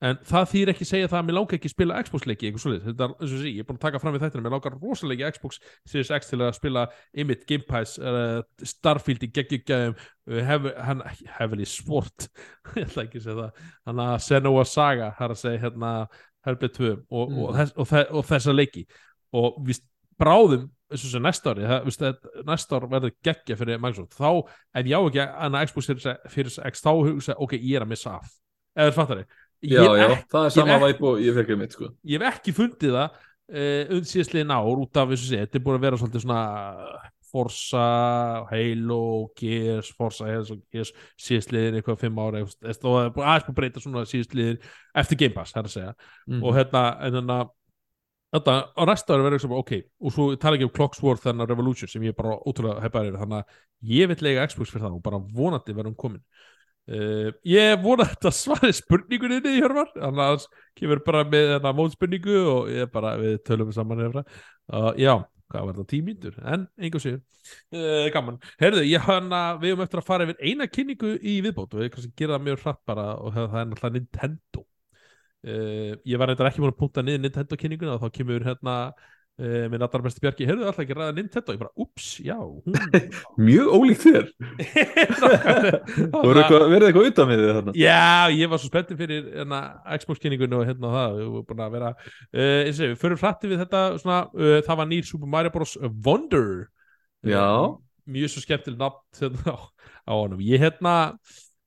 en 0.00 0.16
það 0.24 0.46
þýr 0.52 0.70
ekki 0.72 0.86
segja 0.88 1.08
það 1.12 1.18
að 1.18 1.26
mér 1.28 1.36
langar 1.36 1.56
ekki 1.58 1.68
að 1.68 1.74
spila 1.74 1.98
Xbox 2.06 2.26
leiki 2.28 2.48
eitthvað 2.48 2.62
svoleiðis, 2.64 2.86
þetta 2.86 3.04
er 3.06 3.12
eins 3.16 3.34
og 3.34 3.42
sé, 3.42 3.50
ég 3.50 3.60
er 3.60 3.66
búin 3.68 3.76
að 3.76 3.84
taka 3.84 4.00
fram 4.00 4.16
í 4.16 4.20
þættinu, 4.22 4.44
mér 4.46 4.54
langar 4.54 4.76
rosalega 4.80 5.28
ekki 5.28 5.36
Xbox 5.38 5.60
Series 5.92 6.12
X 6.16 6.30
til 6.32 6.40
að 6.40 6.54
spila 6.56 6.86
Imit, 7.20 7.44
Game 7.50 7.66
Pass 7.68 8.00
uh, 8.00 8.40
Starfield 8.64 9.26
í 9.26 9.30
geggjum 9.36 9.92
uh, 9.92 10.72
hann, 10.86 11.04
Heavily 11.36 11.68
Sport 11.68 12.30
ég 12.78 12.86
ætla 12.86 13.04
ekki 13.04 13.20
að 13.20 13.26
segja 13.28 13.38
það. 13.42 13.62
Hann 13.90 14.02
að 14.06 14.16
Senua 14.24 14.66
Saga, 14.68 15.12
það 15.18 15.28
er 15.28 15.36
að 15.36 15.42
segja 15.44 15.62
hérna 15.66 15.92
Helbið 16.48 16.74
2 16.80 16.90
og, 16.90 17.30
Mm. 17.30 17.40
og, 17.44 17.54
þess, 17.58 17.76
og, 17.76 17.88
þess, 17.92 18.12
og 18.16 18.28
þessa 18.30 18.56
leiki. 18.56 18.86
Og 19.36 19.58
við 19.68 19.82
bráðum 20.20 20.68
eins 20.90 21.04
og 21.04 21.12
sem 21.12 21.22
næsta 21.22 21.52
ári, 21.52 21.66
það, 21.68 21.90
að 22.08 22.46
næsta 22.48 22.78
ár 22.80 22.88
verður 22.90 23.12
geggja 23.22 23.56
fyrir 23.60 23.78
Microsoft, 23.78 24.16
þá 24.16 24.30
ef 24.80 24.88
ég 24.88 24.96
á 24.96 25.00
ekki 25.04 25.20
annað 25.44 25.68
Xbox 25.68 25.90
Series 26.32 26.58
X 26.72 26.82
þá 26.82 26.90
hugsa, 26.96 27.36
ok, 27.38 27.54
ég 27.60 27.78
er 27.78 27.84
að 27.84 27.92
missa 27.92 28.16
af. 28.16 28.32
Eða 28.80 28.96
fattar 28.96 29.22
ég 29.22 29.38
Já, 29.60 29.80
já, 29.84 30.06
hef 30.08 30.26
það 30.32 30.46
er 30.46 30.54
sama 30.54 30.76
væp 30.80 31.02
og 31.04 31.20
ég 31.20 31.36
fekk 31.36 31.54
einmitt 31.54 31.76
sko. 31.76 31.90
Ég 32.08 32.22
hef 32.22 32.38
ekki 32.38 32.54
fundið 32.56 32.94
það 32.96 33.16
uh, 33.20 33.94
undsíðsliðin 33.98 34.54
ár 34.56 34.84
út 34.84 35.00
af 35.00 35.10
þessu 35.12 35.28
sé, 35.28 35.40
þetta 35.44 35.58
er 35.60 35.64
búin 35.66 35.76
að 35.76 35.86
vera 35.86 36.00
svolítið 36.00 36.24
svona 36.24 36.44
Forza, 37.30 37.84
Halo, 38.50 39.02
Gears, 39.38 39.92
Forza, 39.94 40.26
Halo, 40.26 40.58
Gears 40.72 40.90
síðsliðin 41.20 41.78
eitthvað 41.78 42.00
fimm 42.02 42.18
ára 42.18 42.42
og 42.42 42.52
það 42.56 42.98
er 43.04 43.14
búin 43.14 43.30
að 43.30 43.54
breyta 43.60 43.82
svona 43.84 44.06
síðsliðin 44.08 44.60
eftir 45.02 45.20
Game 45.20 45.36
Pass, 45.36 45.54
það 45.54 45.62
er 45.62 45.70
að 45.70 45.76
segja. 45.76 45.96
Mm. 46.26 46.42
og 46.42 46.56
hérna, 46.56 46.84
en 47.06 47.18
þannig 47.20 47.36
að 47.36 47.56
þetta 48.30 48.56
á 48.78 48.82
næsta 48.86 49.14
ári 49.14 49.26
verður 49.26 49.42
svona, 49.42 49.60
ok 49.60 49.72
og 49.82 50.14
svo 50.14 50.26
tala 50.40 50.58
ekki 50.58 50.68
um 50.68 50.74
Clocksworth 50.74 51.26
þennan 51.26 51.50
Revolution 51.50 51.90
sem 51.90 52.04
ég 52.06 52.16
bara 52.18 52.36
ótrúlega 52.38 52.82
heipaður 52.84 53.10
yfir, 53.10 53.22
þannig 53.24 53.40
að 53.40 53.94
ég 53.94 54.10
vil 54.10 54.18
lega 54.26 54.46
Xbox 54.50 54.70
fyrir 54.70 54.86
það 54.86 54.98
og 54.98 55.04
bara 55.06 55.22
vonandi 55.34 55.74
verðum 55.74 55.96
komin 55.98 56.22
uh, 56.90 57.28
ég 57.46 57.82
vona 57.82 58.06
að 58.06 58.14
þetta 58.14 58.32
svari 58.34 58.72
spurningunni 58.76 59.40
í 59.40 59.58
Hjörvar, 59.58 59.90
annars 60.10 60.46
kemur 60.78 61.02
bara 61.06 61.24
með 61.28 61.54
þennan 61.56 61.76
mótspurningu 61.78 62.38
og 62.54 62.72
ég 62.74 62.90
bara, 62.92 63.16
við 63.20 63.38
tölum 63.46 63.70
saman 63.74 64.02
hefra 64.04 64.24
uh, 64.26 64.90
já, 64.98 65.14
hvað 65.50 65.66
var 65.66 65.76
þetta, 65.76 65.90
tímíndur 65.92 66.40
en 66.54 66.66
einhver 66.80 67.02
sér, 67.02 67.20
uh, 67.74 68.08
gaman. 68.14 68.40
Heyrðu, 68.62 68.82
ég 68.88 69.06
hann 69.06 69.30
að 69.34 69.62
við 69.64 69.74
höfum 69.74 69.86
eftir 69.86 70.02
að 70.02 70.10
fara 70.10 70.26
yfir 70.28 70.42
eina 70.50 70.68
kynningu 70.70 71.14
í 71.18 71.38
viðbót 71.46 71.76
og 71.76 71.84
við 71.84 71.94
kannski 71.94 72.12
gera 72.18 72.36
það 72.36 72.48
mjög 72.48 72.66
hratt 72.66 72.82
bara 72.90 73.06
og 73.18 73.32
það 73.36 73.56
er 73.62 73.70
náttúrulega 73.70 73.96
Nintendo. 73.98 74.66
Uh, 75.40 75.94
ég 76.04 76.20
var 76.20 76.28
reyndar 76.28 76.50
ekki 76.50 76.62
múin 76.62 76.74
að 76.74 76.82
punkta 76.82 77.04
niður 77.04 77.24
Nintendo 77.24 77.56
kynninguna 77.58 77.96
og 77.96 78.04
þá 78.04 78.18
kemur 78.18 78.44
hérna 78.44 78.74
uh, 79.40 79.64
minn 79.72 79.82
allar 79.82 80.04
besti 80.04 80.22
Bjarki, 80.22 80.46
heyrðu 80.48 80.68
alltaf 80.68 80.84
ekki 80.84 80.96
ræða 80.96 81.16
Nintendo? 81.16 81.56
Ég 81.56 81.62
bara, 81.62 81.72
ups, 81.80 82.08
já. 82.22 82.36
Mjög 83.48 83.72
ólíkt 83.74 84.04
þér. 84.04 84.30
Þú 86.14 86.22
verið 86.28 86.88
eitthvað 86.90 87.10
utan 87.10 87.30
með 87.30 87.44
þarna? 87.48 87.76
Já, 87.80 88.30
ég 88.36 88.52
var 88.52 88.62
svo 88.62 88.70
spenntið 88.70 89.02
fyrir 89.02 89.28
hérna, 89.40 89.60
Xbox 89.96 90.22
kynningunni 90.22 90.58
og 90.60 90.66
hérna 90.68 90.94
það. 90.94 91.18
Við 91.18 91.28
vorum 91.34 91.50
búin 91.50 91.66
að 91.66 91.76
vera 91.78 91.92
uh, 91.96 92.56
eins 92.68 92.80
og 92.80 92.96
við 93.54 93.62
þetta 93.64 93.84
svona, 94.02 94.22
uh, 94.36 94.56
það 94.66 94.82
var 94.82 94.90
nýr 94.94 95.08
Super 95.08 95.32
Mario 95.36 95.54
Bros. 95.54 95.76
Wonder. 96.06 96.50
Já. 97.26 97.44
uh, 97.44 97.78
mjög 98.10 98.32
svo 98.32 98.42
skemmtileg 98.44 98.80
nafn 98.80 99.00
hérna, 99.20 99.56
á, 100.06 100.12
honum. 100.14 100.42
Ég 100.44 100.60
hérna 100.62 100.96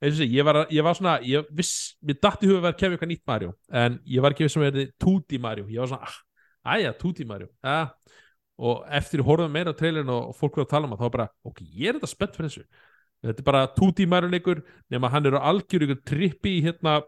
og 0.03 0.17
sé, 0.17 0.27
ég 0.27 0.43
var, 0.43 0.65
ég 0.73 0.83
var 0.83 0.97
svona 0.97 1.15
ég 1.23 1.47
viss, 1.55 1.95
mér 2.03 2.19
datt 2.19 2.41
í 2.43 2.49
huga 2.49 2.59
að 2.59 2.65
vera 2.67 2.79
kemja 2.79 2.97
eitthvað 2.97 3.11
nýtt 3.13 3.27
Mario 3.29 3.53
en 3.71 3.93
ég 4.03 4.23
var 4.23 4.33
ekki 4.35 4.43
viss 4.43 4.59
að 4.59 4.65
verði 4.67 4.87
2D 4.99 5.39
Mario. 5.39 5.69
Ég 5.71 5.79
var 5.79 5.93
svona, 5.93 6.09
ah, 6.09 6.17
aðja, 6.63 6.93
2D 6.99 7.27
Mario. 7.29 7.51
Ja. 7.63 7.93
og 8.63 8.83
eftir 8.93 9.23
að 9.23 9.27
horfum 9.31 9.51
meira 9.51 9.71
á 9.73 9.75
trailerin 9.75 10.11
og 10.13 10.35
fólk 10.37 10.59
voru 10.59 10.67
að 10.67 10.69
tala 10.69 10.85
um 10.85 10.91
það 10.93 10.99
þá 11.01 11.13
bara, 11.15 11.25
ok, 11.49 11.61
ég 11.73 11.89
er 11.89 11.97
þetta 11.97 12.09
spennt 12.11 12.35
fyrir 12.37 12.51
þessu. 12.51 12.83
Þetta 13.23 13.41
er 13.41 13.47
bara 13.47 13.63
2D 13.73 14.05
Mario 14.11 14.29
leikur 14.29 14.61
nema 14.93 15.09
hann 15.09 15.25
er 15.25 15.39
á 15.41 15.47
algjör 15.49 15.87
ykkur 15.87 16.03
trippi 16.05 16.53
hérna 16.61 16.99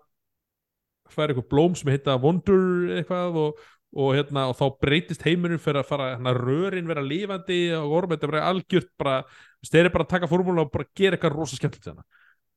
það 1.12 1.24
er 1.24 1.34
eitthvað 1.34 1.50
blóm 1.54 1.78
sem 1.78 1.92
heita 1.94 2.18
Wonder 2.22 2.96
eitthvað 2.98 3.40
og, 3.42 3.64
og, 3.94 4.12
hérna, 4.18 4.48
og 4.50 4.58
þá 4.60 4.66
breytist 4.82 5.26
heimurinn 5.28 5.62
fyrir 5.62 5.84
að 5.84 5.90
fara 5.92 6.12
hérna, 6.16 6.34
rörin 6.38 6.90
vera 6.90 7.04
lifandi 7.06 7.60
og 7.78 7.98
orm, 8.00 8.16
þetta 8.16 8.28
er 8.28 8.34
bara 8.34 8.46
algjört 8.50 8.92
bara, 9.02 9.18
þeir 9.66 9.84
eru 9.84 9.96
bara 9.96 10.08
að 10.08 10.14
taka 10.16 10.32
formúla 10.32 10.66
og 10.66 10.74
bara 10.74 10.90
gera 10.98 11.18
eitthvað 11.18 11.38
rosa 11.38 11.60
skemmtilegt 11.60 11.92
hérna 11.92 12.15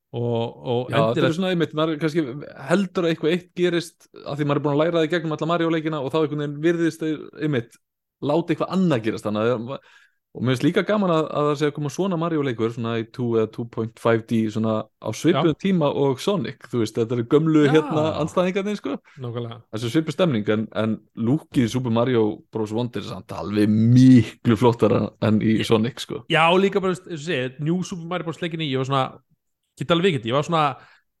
og, 0.09 0.43
og 0.73 0.89
Já, 0.89 0.97
endilega 1.03 1.35
svona 1.37 1.53
einmitt, 1.53 1.75
maður 1.77 1.99
kannski 2.01 2.25
heldur 2.69 3.05
að 3.05 3.11
eitthvað 3.13 3.35
eitt 3.35 3.49
gerist 3.57 4.09
af 4.25 4.39
því 4.39 4.49
maður 4.49 4.61
er 4.61 4.65
búin 4.65 4.75
að 4.75 4.81
læra 4.83 4.97
það 4.97 5.07
í 5.07 5.13
gegnum 5.13 5.35
alla 5.35 5.49
Mario 5.51 5.71
leikina 5.73 6.01
og 6.01 6.13
þá 6.13 6.19
einhvern 6.21 6.43
veginn 6.43 6.59
virðist 6.63 7.05
einmitt 7.05 7.79
láta 8.25 8.55
eitthvað 8.55 8.73
annað 8.75 9.03
gerast 9.05 9.27
þannig 9.27 9.53
að 9.53 9.81
og 10.29 10.43
mér 10.45 10.53
finnst 10.53 10.65
líka 10.67 10.83
gaman 10.85 11.09
að, 11.09 11.23
að 11.33 11.47
það 11.47 11.55
sé 11.57 11.67
að 11.69 11.73
koma 11.73 11.89
svona 11.93 12.17
Mario 12.21 12.43
leikur 12.45 12.73
svona 12.73 12.91
í 13.01 13.05
2 13.15 13.29
eða 13.41 13.49
2.5D 13.55 14.41
svona 14.53 14.75
á 14.85 15.09
svipuðum 15.17 15.57
tíma 15.57 15.89
og 16.03 16.21
Sonic 16.21 16.67
þú 16.69 16.83
veist, 16.83 16.99
þetta 16.99 17.17
er 17.17 17.23
gömlu 17.31 17.63
Já. 17.65 17.71
hérna 17.73 18.03
anstæðingarnir 18.21 18.77
sko, 18.77 18.97
þessu 19.17 19.89
svipu 19.89 20.13
stemning 20.13 20.51
en, 20.53 20.67
en 20.77 20.93
lúkið 21.17 21.71
Super 21.73 21.95
Mario 21.95 22.23
Bros. 22.53 22.73
Wonder 22.77 23.01
er 23.01 23.09
samt 23.09 23.33
alveg 23.33 23.73
miklu 23.73 24.59
flottara 24.59 25.07
enn 25.25 25.41
í 25.41 25.57
Sonic 25.65 26.05
sko 26.05 26.21
Já, 26.29 26.45
líka 26.61 26.83
bara, 26.83 26.93
og 26.93 27.25
segja, 27.25 27.49
New 27.57 27.81
Super 27.81 28.05
Mario 28.13 28.29
Bros. 28.29 28.41
leikinni, 28.43 28.69
ég 28.69 28.83
var 28.83 28.91
svona, 28.91 29.03
geta 29.79 29.95
alveg 29.95 30.17
vikið, 30.17 30.29
ég 30.31 30.37
var 30.37 30.47
svona 30.47 30.63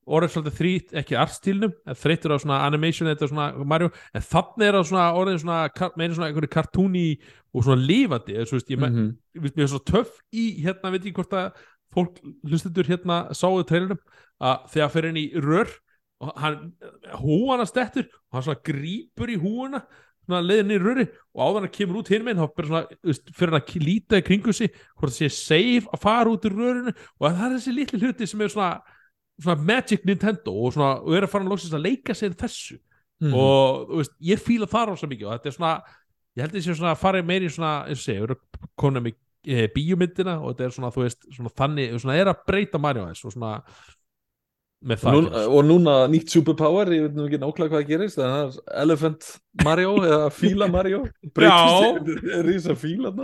orðið 0.09 0.31
svolítið 0.33 0.55
þrýtt, 0.57 0.93
ekki 1.01 1.17
artstílnum 1.21 1.73
en 1.85 1.97
þreyttur 1.99 2.33
á 2.33 2.37
svona 2.41 2.59
animation, 2.65 3.09
þetta 3.11 3.25
er 3.27 3.31
svona 3.31 3.65
Mario, 3.71 3.89
en 4.15 4.25
þannig 4.25 4.65
er 4.65 4.77
það 4.77 4.87
svona 4.89 5.07
orðið 5.19 5.41
svona, 5.43 5.89
meira 5.99 6.15
svona 6.17 6.29
einhverju 6.29 6.51
kartúni 6.55 7.03
og 7.53 7.65
svona 7.65 7.83
eða 8.39 8.47
svo 8.49 8.57
veist, 8.57 8.71
ég. 8.73 8.79
-hmm. 8.79 9.51
mér 9.57 9.65
er 9.67 9.71
svo 9.73 9.83
töff 9.85 10.17
í, 10.33 10.45
hérna, 10.63 10.93
veit 10.93 11.05
ég 11.05 11.13
hvort 11.13 11.33
að 11.33 11.51
fólk, 11.93 12.17
hlustendur 12.45 12.89
hérna, 12.89 13.29
sáðu 13.33 13.65
trailerum, 13.69 14.01
að 14.39 14.57
þegar 14.73 14.93
fyrir 14.93 15.09
inn 15.09 15.23
í 15.23 15.31
rör 15.35 15.69
og 16.19 16.33
hann, 16.35 16.73
húana 17.21 17.65
stettur 17.65 18.07
og 18.09 18.37
hann 18.37 18.43
svona 18.43 18.63
grípur 18.65 19.29
í 19.29 19.37
húana 19.39 19.83
svona 20.29 20.41
leiðin 20.45 20.75
í 20.75 20.79
röri 20.81 21.05
og 21.33 21.41
áður 21.43 21.65
hann 21.65 21.73
kemur 21.75 21.99
út 22.03 22.11
hinn 22.13 22.25
minn 22.27 22.39
þá 22.39 22.45
svona, 22.69 22.83
fyrir 23.33 23.53
hann 23.55 23.59
að 23.63 23.73
líta 23.83 24.19
í 24.21 24.25
kringu 24.29 24.53
sig 24.55 24.71
hvort 24.95 25.11
það 25.11 25.17
sé 25.17 25.29
safe 25.35 25.89
að 25.89 26.03
fara 26.05 26.31
út 26.31 26.45
í 26.45 26.53
rörinu 26.53 26.93
og 26.93 27.25
það 27.27 27.45
er 27.49 27.55
þessi 27.57 27.73
litli 27.75 28.01
hluti 28.03 28.27
sem 28.29 28.45
er 28.45 28.53
svona, 28.53 28.71
svona 29.41 29.57
magic 29.71 30.05
Nintendo 30.07 30.53
og, 30.53 30.75
svona, 30.77 30.93
og 31.01 31.17
er 31.17 31.27
að 31.27 31.33
fara 31.33 31.47
að 31.47 31.51
að 31.81 31.87
leika 31.89 32.15
sér 32.17 32.37
þessu 32.39 32.77
Mhm. 33.19 33.33
og 33.35 33.89
þú 33.89 33.97
veist, 33.99 34.13
ég 34.23 34.39
fíla 34.39 34.67
það 34.71 34.85
rosa 34.93 35.07
mikið 35.11 35.27
og 35.27 35.33
þetta 35.33 35.49
er 35.49 35.55
svona, 35.57 35.71
ég 36.37 36.43
held 36.45 36.53
að 36.53 36.59
ég 36.59 36.63
sé 36.63 36.71
að 36.93 37.01
fara 37.01 37.19
meira 37.27 37.43
í 37.43 37.51
svona, 37.51 37.71
eins 37.89 37.99
og 37.99 38.05
segja, 38.05 38.21
við 38.21 38.29
erum 38.29 38.69
komin 38.79 39.03
með 39.03 39.15
e, 39.43 39.65
bíómyndina 39.75 40.35
og 40.39 40.53
þetta 40.53 40.63
er 40.69 40.75
svona, 40.77 40.91
þú 40.95 41.03
veist 41.03 41.27
svona 41.35 41.51
þannig, 41.59 41.97
svona 41.99 42.15
er 42.15 42.31
að 42.31 42.45
breyta 42.47 42.79
Mario 42.79 43.03
aðeins 43.03 43.25
og 43.27 43.33
svona 43.35 43.49
og, 43.59 43.65
það 43.67 43.98
núna, 44.79 45.43
og 45.51 45.65
núna 45.67 45.95
nýtt 46.11 46.31
superpower 46.31 46.91
ég 46.95 47.07
veit 47.07 47.17
nú 47.17 47.25
ekki 47.27 47.39
nákvæmlega 47.41 47.73
hvað 47.73 47.89
gerist 47.89 48.21
en 48.21 48.31
það 48.31 48.45
er 48.45 48.77
Elephant 48.83 49.31
Mario 49.65 49.95
eða 50.07 50.29
Fíla 50.31 50.69
Mario. 50.71 51.01
Breytist 51.35 52.13
í 52.15 52.43
rísa 52.47 52.77
fíla 52.79 53.11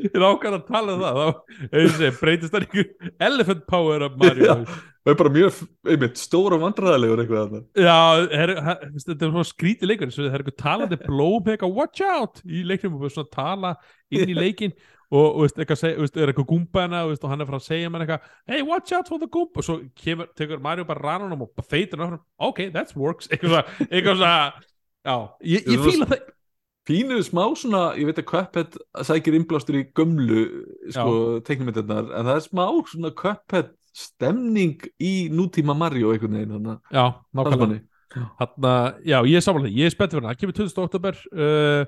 ég 0.00 0.14
er 0.14 0.22
ákvæmlega 0.22 0.60
að 0.60 0.68
tala 0.68 0.94
um 0.94 1.02
það 1.02 1.18
þá 1.18 1.90
segja, 1.96 2.12
breytist 2.20 2.54
það 2.54 2.62
einhver 2.64 3.10
elephant 3.26 3.66
power 3.68 4.06
af 4.06 4.16
Mario. 4.20 4.56
Það 5.00 5.12
er 5.12 5.16
bara 5.16 5.32
mjög 5.32 5.58
einmitt, 5.88 6.20
stór 6.20 6.54
og 6.54 6.62
vandræðilegur 6.62 7.22
eitthvað. 7.24 7.54
Já, 7.80 7.98
her, 8.36 8.54
her, 8.66 8.82
þetta 8.94 9.16
er 9.16 9.32
svona 9.32 9.48
skrítið 9.48 9.90
leikur 9.90 10.14
það 10.14 10.28
er 10.28 10.44
eitthvað 10.44 10.58
talandi 10.60 11.00
blóm 11.02 11.50
eitthvað 11.50 11.76
watch 11.80 12.04
out 12.06 12.42
í 12.46 12.62
leiknum 12.68 13.00
og 13.00 13.14
svona 13.14 13.32
tala 13.34 13.74
inn 14.12 14.30
í 14.30 14.38
leikin 14.44 14.76
og, 15.10 15.40
veist, 15.42 15.56
eitthvað, 15.58 15.78
seg, 15.80 15.96
veist, 15.98 16.16
er 16.16 16.30
eitthvað 16.30 16.48
gúmbaðina 16.52 17.02
og, 17.04 17.12
veist, 17.12 17.24
og 17.26 17.32
hann 17.32 17.42
er 17.42 17.48
frá 17.48 17.58
að 17.58 17.64
segja 17.66 17.90
mann 17.90 18.04
eitthvað 18.04 18.26
hey 18.52 18.62
watch 18.66 18.94
out 18.94 19.08
for 19.10 19.18
the 19.18 19.26
gúmba 19.26 19.58
og 19.62 19.66
svo 19.66 19.78
kemur, 19.98 20.28
tekur 20.38 20.62
Mario 20.62 20.86
bara 20.86 21.02
ranunum 21.02 21.42
og 21.48 21.64
feitur 21.66 22.04
hann 22.04 22.18
ok 22.38 22.68
that 22.74 22.94
works. 22.96 23.26
Eitthvað 23.32 23.56
svona, 23.56 23.88
eitthvað 23.90 24.20
svona 24.20 24.36
já, 25.10 25.16
ég, 25.54 25.66
ég 25.74 25.82
fíla 25.88 26.06
það. 26.12 26.22
pínu 26.90 27.18
smá 27.26 27.42
svona, 27.58 27.82
ég 27.98 28.08
veit 28.08 28.22
að 28.22 28.28
Cuphead 28.30 28.78
sækir 29.10 29.36
innblástur 29.38 29.80
í 29.80 29.84
gömlu 29.96 30.46
sko, 30.94 31.12
teiknumyndirnar, 31.46 32.10
en 32.14 32.30
það 32.30 32.34
er 32.38 32.46
smá 32.46 32.64
svona 32.94 33.12
Cuphead 33.18 33.74
stemning 33.90 34.78
í 35.02 35.14
nútíma 35.34 35.74
Mario 35.76 36.12
einhvern 36.14 36.36
veginn 36.38 36.52
þannig 36.54 36.76
að- 36.76 36.94
já, 36.94 37.04
nákvæmlega. 37.34 37.64
Þannig. 37.66 37.86
Hanna, 38.40 38.70
já, 39.06 39.18
ég 39.22 39.36
er 39.38 39.42
samanlega, 39.44 39.76
ég 39.78 39.86
er 39.86 39.92
spennt 39.94 40.14
fyrir 40.14 40.24
hann 40.26 40.34
það 40.34 40.40
kemur 40.40 40.56
20. 40.58 40.80
oktober 40.82 41.18
uh, 41.30 41.84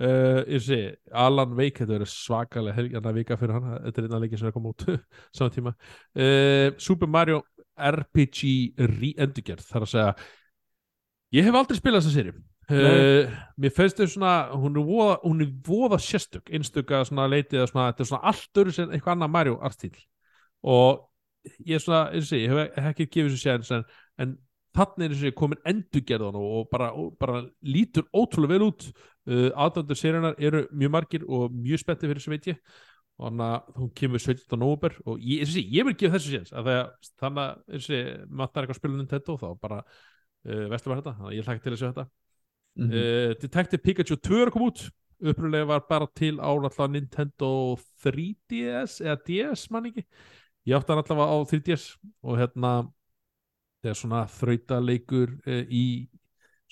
uh, 0.00 0.40
ég 0.46 0.64
sé, 0.64 0.80
Alan 1.12 1.54
Wake 1.58 1.82
þetta 1.82 1.96
verður 1.96 2.12
svakalega 2.12 2.78
helgjana 2.78 3.14
vika 3.16 3.38
fyrir 3.40 3.58
hann. 3.58 3.76
Þetta 3.86 4.02
er 4.02 4.08
einn 4.08 4.18
að 4.18 4.26
leikið 4.26 4.40
sem 4.40 4.48
er 4.48 4.52
að 4.52 4.58
koma 4.58 4.74
út 4.74 4.88
saman 5.36 5.54
tíma. 5.54 5.76
Uh, 6.16 6.68
Super 6.82 7.10
Mario 7.12 7.44
RPG 7.76 8.42
re-endurgerð 8.80 9.70
þar 9.70 9.86
að 9.86 9.92
segja. 9.92 10.12
Ég 11.36 11.46
hef 11.48 11.58
aldrei 11.58 11.78
spilað 11.80 12.04
þessa 12.04 12.14
séri 12.14 12.32
uh, 12.70 13.34
Mér 13.60 13.74
finnst 13.74 14.00
þau 14.00 14.08
svona 14.10 14.32
hún 14.54 14.78
er 14.78 14.86
voða, 14.86 15.18
hún 15.24 15.42
er 15.44 15.52
voða 15.66 15.98
sérstök 16.02 16.52
einstök 16.54 16.92
að 16.94 17.08
svona 17.10 17.28
leitið 17.30 17.66
þetta 17.66 18.04
er 18.04 18.10
svona 18.10 18.32
allt 18.32 18.62
öru 18.62 18.74
sem 18.74 18.90
eitthvað 18.94 19.16
annað 19.16 19.34
Mario 19.34 19.58
artstíl 19.64 19.94
og 20.66 21.06
ég 21.62 21.78
er 21.78 21.82
svona, 21.82 22.08
og 22.10 22.26
sé, 22.26 22.42
ég 22.42 22.52
hef, 22.52 22.72
hef 22.74 22.90
ekki 22.92 23.08
gefið 23.08 23.34
þessu 23.34 23.42
séns 23.42 23.72
en, 23.74 23.84
en 24.22 24.36
þannig 24.76 25.06
er 25.06 25.14
þessi 25.14 25.36
komin 25.38 25.62
endurgerðan 25.68 26.38
og, 26.40 26.66
bara, 26.72 26.90
og 26.92 27.14
bara 27.20 27.44
lítur 27.64 28.08
ótrúlega 28.10 28.56
vel 28.56 28.68
út 28.70 28.88
uh, 29.26 29.48
aðdöndur 29.54 29.98
seríunar 29.98 30.36
eru 30.38 30.66
mjög 30.72 30.92
margir 30.94 31.24
og 31.26 31.54
mjög 31.54 31.82
spenntið 31.82 32.12
fyrir 32.12 32.22
þessu 32.22 32.34
veit 32.34 32.50
ég. 32.52 32.60
Og 33.16 33.30
þannig 33.30 33.46
að 33.46 33.80
hún 33.80 33.90
kemur 33.96 34.20
17. 34.20 34.58
november 34.60 34.96
og 35.08 35.22
ég, 35.24 35.46
og 35.46 35.48
sé, 35.48 35.62
ég 35.72 35.86
vil 35.88 35.96
gefa 35.96 36.18
þessu 36.18 36.34
séns 36.34 36.52
þannig 36.52 37.40
að 37.40 37.78
og 37.78 37.84
sé, 37.86 38.00
maður 38.28 38.60
er 38.60 38.66
eitthvað 38.66 38.74
að 38.74 38.80
spila 38.82 38.98
Nintendo 38.98 39.36
þá 39.40 39.46
bara 39.62 39.78
uh, 39.80 40.64
vestum 40.72 40.92
að 40.92 41.00
þetta, 41.00 41.14
þannig 41.16 41.30
að 41.30 41.36
ég 41.38 41.48
hlakka 41.48 41.64
til 41.64 41.78
sjá 41.80 41.86
þetta. 41.88 42.06
Mm 42.76 42.92
uh, 42.92 43.30
Detective 43.40 43.82
Pikachu 43.82 44.18
2 44.20 44.40
er 44.44 44.52
koma 44.52 44.70
út. 44.72 44.86
Upprúlega 45.16 45.64
var 45.64 45.86
bara 45.88 46.06
til 46.12 46.36
ára 46.44 46.88
Nintendo 46.92 47.78
3DS 48.04 49.00
eða 49.00 49.16
DS 49.24 49.70
mann 49.72 49.88
ekki. 49.88 50.04
Ég 50.68 50.76
átti 50.76 50.92
hann 50.92 51.00
allavega 51.00 51.32
á 51.32 51.36
3DS 51.48 51.86
og 52.20 52.36
hérna 52.36 52.72
það 53.80 53.90
er 53.90 53.96
svona 53.96 54.26
þrautaleikur 54.28 55.32
í 55.72 55.84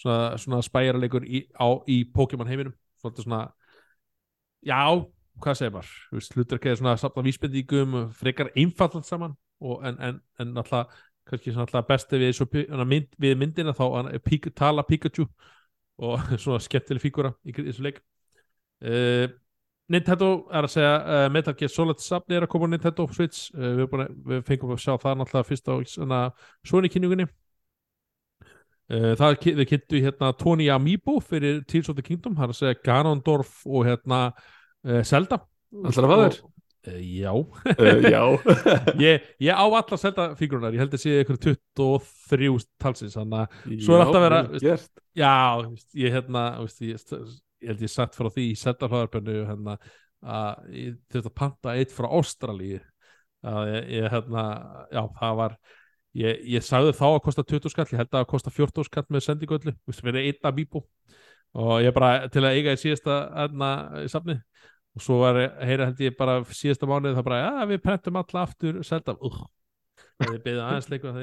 svona, 0.00 0.38
svona 0.40 0.62
spæjarleikur 0.64 1.26
í, 1.26 1.44
í 1.90 1.98
Pokémon 2.14 2.48
heiminum. 2.48 2.74
Svolítið 3.02 3.28
svona 3.28 3.42
já, 4.64 4.82
hvað 5.42 5.58
segir 5.58 5.74
maður? 5.74 5.96
Ekki 6.58 6.76
svona 6.78 6.96
safna 7.00 7.24
vísbendingum 7.26 7.98
frekar 8.16 8.52
einfallat 8.56 9.08
saman 9.08 9.36
en, 9.84 9.98
en, 9.98 10.22
en 10.40 10.56
alltaf 10.60 10.92
kannski 11.28 11.54
alltaf 11.56 11.86
besti 11.88 12.20
við, 12.20 12.42
mynd, 12.84 13.14
við 13.20 13.38
myndina 13.40 13.72
þá 13.76 13.84
hann, 13.96 14.10
pík, 14.24 14.50
tala 14.56 14.84
Pikachu 14.84 15.26
og 16.04 16.20
svona 16.42 16.60
skemmtileg 16.62 17.02
fígura 17.02 17.32
í 17.46 17.54
þessu 17.56 17.86
leik. 17.86 18.02
Uh, 18.84 19.30
Nintendo 19.92 20.46
er 20.52 20.66
að 20.66 20.72
segja 20.72 20.92
uh, 20.98 21.26
Metal 21.32 21.54
Gear 21.56 21.70
Solid 21.72 22.00
Sabni 22.00 22.36
er 22.36 22.46
að 22.46 22.52
koma 22.52 22.68
á 22.68 22.72
Nintendo 22.72 23.06
Switch. 23.12 23.50
Uh, 23.54 23.74
við, 23.80 23.88
búin, 23.92 24.12
við 24.28 24.44
fengum 24.48 24.74
að 24.74 24.82
sjá 24.84 24.94
það 25.00 25.18
náttúrulega 25.20 25.48
fyrst 25.48 25.70
á 25.70 25.74
svona 25.94 26.20
Sony 26.66 26.90
kynningunni 26.92 27.28
það 28.89 29.36
við 29.47 29.69
kynntu 29.70 30.01
hérna 30.05 30.32
Tony 30.36 30.69
Amiibo 30.73 31.19
fyrir 31.24 31.62
Tears 31.69 31.89
of 31.89 31.97
the 31.97 32.05
Kingdom 32.05 32.35
það 32.36 32.48
er 32.48 32.52
að 32.52 32.59
segja 32.59 32.81
Ganondorf 32.85 33.62
og 33.65 33.86
hérna 33.89 34.19
Zelda 35.09 35.40
Ætlar 35.74 36.05
að 36.06 36.12
fá 36.12 36.19
þér? 36.24 36.43
Já 36.85 37.32
Já 38.05 38.23
ég, 39.01 39.23
ég 39.40 39.56
á 39.56 39.65
alla 39.65 39.97
Zelda 39.97 40.27
fígurunar 40.36 40.74
ég 40.77 40.85
held 40.85 40.97
að 40.97 41.01
sé 41.01 41.15
ykkur 41.23 41.40
23 41.40 42.66
talsins 42.82 43.16
þannig 43.16 43.40
að 43.40 43.85
svo 43.86 43.97
er 43.97 44.05
alltaf 44.05 44.20
að 44.20 44.27
vera 44.27 44.40
gert. 44.61 44.90
já, 45.16 45.35
ég 45.97 46.16
hérna 46.19 46.43
ég, 46.61 47.06
ég 47.65 47.70
held 47.70 47.85
ég 47.86 47.93
satt 47.93 48.19
frá 48.19 48.28
því 48.28 48.51
í 48.51 48.59
Zelda 48.61 48.90
hlaðarpennu 48.90 49.39
hérna 49.48 49.78
að 50.24 50.69
ég 50.77 50.98
þurfti 51.12 51.31
að 51.32 51.39
panta 51.40 51.77
eitt 51.78 51.94
frá 51.94 52.11
Ástralíu 52.20 52.82
að 53.44 53.73
ég, 53.73 53.89
ég 53.97 54.12
hérna 54.12 54.44
já, 54.93 55.02
það 55.16 55.40
var 55.40 55.56
ég, 56.18 56.44
ég 56.56 56.64
sagði 56.64 56.94
þá 56.96 57.06
að 57.10 57.22
kosta 57.26 57.44
20 57.46 57.72
skall 57.72 57.88
ég 57.90 58.00
held 58.00 58.10
að 58.10 58.20
það 58.20 58.30
kosta 58.30 58.52
14 58.54 58.88
skall 58.88 59.04
með 59.08 59.26
sendingöllu 59.26 59.74
við 59.88 60.02
erum 60.04 60.20
einna 60.22 60.54
bíbú 60.54 60.84
og 61.54 61.74
ég 61.84 61.94
bara 61.94 62.28
til 62.32 62.42
að 62.42 62.58
eiga 62.58 62.74
í 62.74 62.80
síðasta 62.80 63.18
enna 63.44 63.70
í 64.02 64.08
safni 64.10 64.38
og 64.94 65.02
svo 65.02 65.20
var 65.22 65.40
heyra 65.66 65.90
held 65.90 66.02
ég 66.02 66.16
bara 66.18 66.40
síðasta 66.54 66.88
mánuð 66.90 67.18
það 67.18 67.28
bara, 67.28 67.42
já 67.42 67.68
við 67.70 67.82
prentum 67.82 68.18
alla 68.20 68.44
aftur 68.46 68.80
selda, 68.86 69.16
uh, 69.18 69.44
það 70.20 70.32
er 70.34 70.42
beðið 70.44 70.62
aðeins 70.64 70.88
leikur 70.92 71.16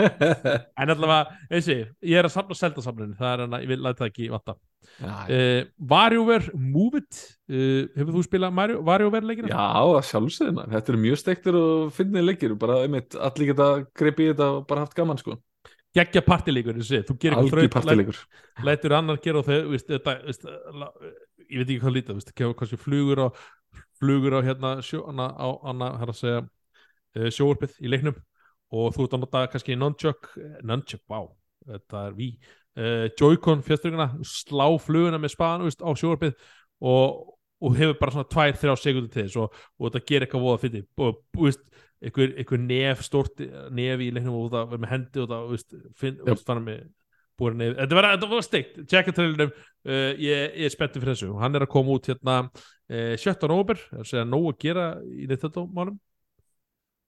en 0.80 0.92
allavega 0.94 1.38
eins 1.50 1.68
og 1.68 1.74
ég, 1.74 1.90
ég 2.10 2.20
er 2.20 2.28
að 2.28 2.34
samla 2.34 2.56
selda 2.56 2.84
samlun, 2.84 3.14
það 3.18 3.32
er 3.32 3.42
hann 3.44 3.56
að 3.56 3.64
ég 3.64 3.72
vil 3.72 3.80
læta 3.84 4.02
það 4.02 4.10
ekki 4.12 4.30
vanta. 4.32 4.56
Uh, 5.00 5.60
WarioWare 5.90 6.54
Move 6.56 7.02
It 7.02 7.20
uh, 7.52 7.84
hefur 7.98 8.16
þú 8.16 8.24
spilað 8.26 8.80
WarioWare 8.88 9.28
leikina? 9.28 9.52
Já, 9.52 10.00
sjálfsögna, 10.10 10.66
þetta 10.72 10.94
eru 10.94 11.02
mjög 11.04 11.20
stektir 11.20 11.60
og 11.60 11.94
finnir 11.96 12.26
leikir, 12.26 12.56
bara 12.60 12.80
einmitt 12.86 13.16
allir 13.18 13.52
geta 13.52 13.70
greipið 14.00 14.32
þetta 14.32 14.50
og 14.56 14.66
bara 14.70 14.86
haft 14.86 14.96
gaman 14.96 15.20
sko. 15.20 15.36
Geggja 15.96 16.22
partileikur, 16.22 16.76
þú 16.86 17.16
gerir 17.18 17.40
algjör 17.40 17.66
partileikur 17.74 18.18
lætur 18.62 18.94
annar 18.94 19.18
gera 19.22 19.40
og 19.40 19.48
þau, 19.48 19.72
veist, 19.72 19.88
þetta, 19.90 20.20
veist, 20.22 20.44
ég 21.50 21.58
veit 21.58 21.66
ekki 21.66 21.80
hvað 21.82 21.96
lítið, 21.96 22.20
veist, 22.20 22.30
kannski 22.38 22.78
flugur 22.78 23.24
á 23.26 23.28
flugur 24.00 24.38
á 24.38 24.40
hérna 24.46 24.76
sjó, 24.86 25.02
hana, 25.08 25.28
á 25.34 25.48
hana, 25.66 25.90
hérna 25.98 26.14
að 26.14 26.20
segja 26.20 26.40
uh, 27.18 27.28
sjóarpið 27.32 27.76
í 27.80 27.90
leiknum 27.92 28.16
og 28.70 28.94
þú 28.94 29.06
ert 29.06 29.16
að 29.16 29.22
nota 29.24 29.44
kannski 29.50 29.76
nunchuck, 29.78 30.30
nunchuck, 30.62 31.02
wow 31.10 31.30
þetta 31.66 32.06
er 32.06 32.16
við, 32.16 32.52
uh, 32.78 33.06
Joy-Con 33.18 33.64
fjasturina, 33.66 34.10
slá 34.26 34.66
fluguna 34.82 35.20
með 35.20 35.34
span 35.34 35.66
veist, 35.66 35.82
á 35.82 35.90
sjóarpið 35.98 36.36
og, 36.80 37.34
og 37.60 37.76
hefur 37.78 37.98
bara 38.00 38.14
svona 38.14 38.30
2-3 38.32 38.76
sekundir 38.80 39.12
til 39.14 39.26
þess 39.26 39.40
og, 39.42 39.60
og 39.78 39.88
þetta 39.88 40.06
gerir 40.08 40.26
eitthvað 40.26 40.46
voða 40.46 40.62
fyrir 40.64 40.86
og 41.00 41.20
veist 41.40 41.66
einhver, 42.00 42.32
einhver 42.40 42.62
nef 42.64 43.04
stort 43.04 43.42
nef 43.76 44.00
í 44.00 44.08
leiknum 44.14 44.38
og 44.38 44.48
það 44.54 44.70
verður 44.70 44.84
með 44.84 44.94
hendi 44.94 45.22
og 45.22 45.30
það 45.30 45.52
veist, 45.52 45.76
finn, 46.00 46.18
yep. 46.20 46.30
veist, 46.32 46.46
fann 46.48 46.64
með 46.64 46.84
búið 47.40 47.56
nef 47.60 47.74
þetta 47.78 47.98
var, 47.98 48.10
þetta 48.14 48.30
var 48.30 48.46
steikt, 48.46 48.78
tjekka 48.88 49.16
trailerunum 49.16 49.50
uh, 49.52 50.12
ég, 50.16 50.46
ég 50.60 50.68
er 50.68 50.74
spenntið 50.74 51.04
fyrir 51.04 51.16
þessu 51.16 51.32
og 51.34 51.42
hann 51.44 51.56
er 51.56 51.66
að 51.66 51.72
koma 51.74 51.96
út 51.96 52.08
hérna 52.10 52.36
uh, 52.46 53.16
17. 53.16 53.52
óber 53.52 53.82
það 53.82 53.98
er 53.98 54.04
að 54.04 54.10
segja 54.12 54.28
nóg 54.28 54.48
að 54.52 54.62
gera 54.64 54.86
í 55.04 55.28
þetta 55.30 55.66
málum 55.68 55.98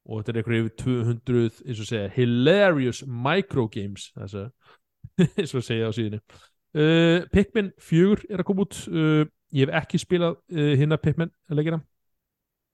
og 0.08 0.18
þetta 0.18 0.32
er 0.32 0.40
einhverju 0.40 0.64
yfir 0.64 0.74
200 0.82 1.60
eins 1.66 1.82
og 1.82 1.88
segja 1.88 2.10
hilarious 2.16 3.04
microgames 3.06 4.10
eins 4.18 5.54
og 5.54 5.62
segja 5.62 5.90
á 5.90 5.92
síðinu 5.94 6.18
uh, 6.18 7.22
Pikmin 7.32 7.70
4 7.78 8.28
er 8.30 8.42
að 8.42 8.48
koma 8.48 8.66
út 8.66 8.82
uh, 8.90 9.22
ég 9.52 9.68
hef 9.68 9.82
ekki 9.82 10.02
spilað 10.02 10.38
uh, 10.54 10.74
hérna 10.80 10.98
Pikmin 11.00 11.32
leikina 11.52 11.82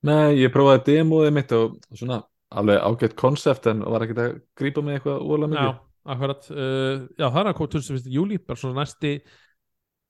Nei, 0.06 0.38
ég 0.38 0.52
prófaði 0.55 0.94
demoðið 0.94 1.32
mitt 1.34 1.52
og 1.56 1.72
svona 1.90 2.20
alveg 2.55 2.78
ágætt 2.86 3.16
konsept 3.18 3.66
en 3.70 3.82
var 3.82 4.05
ekki 4.05 4.16
að 4.16 4.36
grípa 4.59 4.84
mig 4.84 4.98
eitthvað 4.98 5.24
óalega 5.24 5.50
mikið. 5.52 5.72
Já, 5.72 6.12
akkurat. 6.14 6.48
Uh, 6.52 6.94
já, 7.18 7.24
það 7.26 7.40
er 7.40 7.50
að 7.50 7.56
koma 7.59 7.72
21. 7.74 8.10
júli, 8.14 8.38
bara 8.38 8.60
svona 8.60 8.84
næsti 8.84 9.12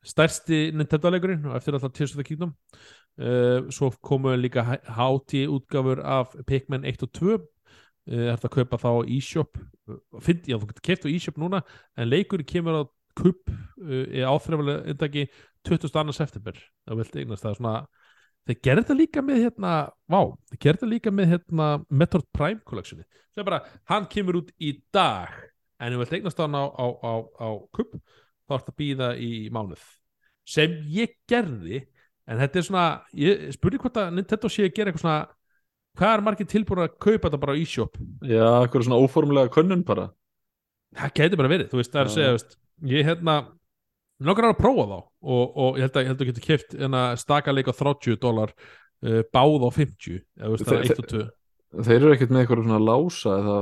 stærsti 0.09 0.61
Nintendo-leikurinn 0.77 1.49
og 1.49 1.57
eftir 1.59 1.77
alltaf 1.79 1.95
Tears 1.97 2.13
of 2.13 2.21
the 2.21 2.27
Kingdom. 2.27 2.53
Uh, 3.19 3.67
svo 3.75 3.91
komu 4.05 4.37
líka 4.39 4.63
háti 4.95 5.47
útgafur 5.51 6.03
af 6.07 6.37
Pikmin 6.47 6.87
1 6.87 7.03
og 7.03 7.13
2. 7.19 7.39
Það 8.09 8.21
uh, 8.23 8.29
er 8.33 8.39
að 8.39 8.55
kaupa 8.55 8.79
þá 8.79 8.91
e-shop. 9.17 9.59
Já, 9.89 10.55
þú 10.55 10.69
getur 10.69 10.85
kæft 10.87 11.09
á 11.09 11.11
e-shop 11.11 11.41
núna, 11.43 11.63
en 11.99 12.09
leikur 12.09 12.45
kemur 12.47 12.79
á 12.79 12.83
kupp 13.19 13.51
í 13.83 14.23
áþreifulega 14.23 14.93
indagi 14.93 15.25
22. 15.67 16.15
september. 16.15 16.61
Það 16.87 17.01
vilt 17.03 17.89
það 18.49 18.57
er 18.57 18.63
gerði 18.65 18.87
það 18.89 19.01
líka 19.03 19.23
með 19.25 19.43
hérna 19.45 19.73
vá, 20.09 20.21
þeir 20.49 20.61
gerði 20.65 20.83
það 20.83 20.93
líka 20.95 21.13
með 21.13 21.31
hérna 21.35 21.67
Metroid 21.91 22.29
Prime 22.37 22.63
Collectioni 22.65 23.05
sem 23.37 23.47
bara, 23.47 23.61
hann 23.91 24.09
kemur 24.11 24.41
út 24.41 24.53
í 24.57 24.73
dag 24.95 25.35
en 25.79 25.95
ef 25.95 26.03
við 26.03 26.19
eignast 26.19 26.41
hann 26.41 26.57
á, 26.57 26.65
á, 26.65 26.87
á, 26.89 27.13
á 27.45 27.49
kupp, 27.77 27.99
þá 28.49 28.55
er 28.57 28.63
þetta 28.63 28.75
að 28.75 28.81
býða 28.81 29.11
í 29.21 29.33
mánuð 29.55 29.85
sem 30.49 30.79
ég 30.95 31.19
gerði 31.29 31.83
en 32.29 32.41
þetta 32.43 32.61
er 32.61 32.67
svona, 32.67 32.87
ég 33.17 33.49
spurði 33.57 33.81
hvort 33.83 34.01
að 34.03 34.15
Nintendo 34.17 34.51
sé 34.53 34.67
að 34.69 34.75
gera 34.77 34.93
eitthvað 34.93 35.05
svona 35.07 35.21
hvað 35.99 36.15
er 36.15 36.25
margir 36.25 36.49
tilbúin 36.49 36.85
að 36.85 36.97
kaupa 37.01 37.27
þetta 37.27 37.41
bara 37.43 37.57
í 37.59 37.65
e-shop? 37.65 37.99
Já, 38.23 38.47
eitthvað 38.63 38.87
svona 38.87 39.01
óformulega 39.03 39.53
könnun 39.55 39.85
bara. 39.87 40.09
Það 40.99 41.15
getur 41.21 41.41
bara 41.41 41.53
verið, 41.53 41.71
þú 41.73 41.81
veist, 41.81 41.95
það 41.95 42.01
er 42.01 42.11
að 42.11 42.15
segja 42.15 42.35
veist, 42.37 42.55
ég 42.93 43.09
hérna 43.09 43.39
nokkar 44.25 44.49
að 44.51 44.61
prófa 44.61 44.87
þá 44.89 44.99
og, 44.99 45.43
og 45.65 45.79
ég 45.79 45.87
held 45.87 45.99
að 46.01 46.21
þú 46.21 46.29
getur 46.31 46.47
kipt 46.47 46.79
stakaleik 47.23 47.71
á 47.71 47.75
30 47.81 48.21
dólar 48.23 48.55
uh, 48.55 49.21
báð 49.35 49.67
á 49.69 49.71
50 49.75 50.17
eða 50.17 50.55
veist, 50.55 50.69
það 50.69 50.79
er 50.79 50.95
1 50.95 51.03
og 51.03 51.11
2 51.13 51.27
Þeir 51.85 51.99
eru 51.99 52.15
ekkert 52.15 52.31
með 52.33 52.41
eitthvað 52.43 52.63
svona 52.65 52.79
lása 52.81 53.35
eða, 53.37 53.57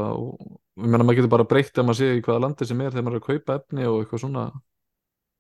ég 0.78 0.92
menna 0.92 1.06
maður 1.08 1.18
getur 1.18 1.32
bara 1.32 1.48
breykt 1.50 1.80
að 1.80 1.88
maður 1.88 1.98
sé 1.98 2.10
í 2.14 2.20
hvaða 2.22 2.42
landi 2.44 2.68
sem 2.68 2.82
er 2.84 2.92
þegar 2.92 3.06
maður 3.08 3.16
er 3.16 3.24
að 3.24 3.26
kaupa 3.26 3.56
efni 3.58 3.88
og 3.90 3.96
eitthvað 3.98 4.22
svona. 4.22 4.44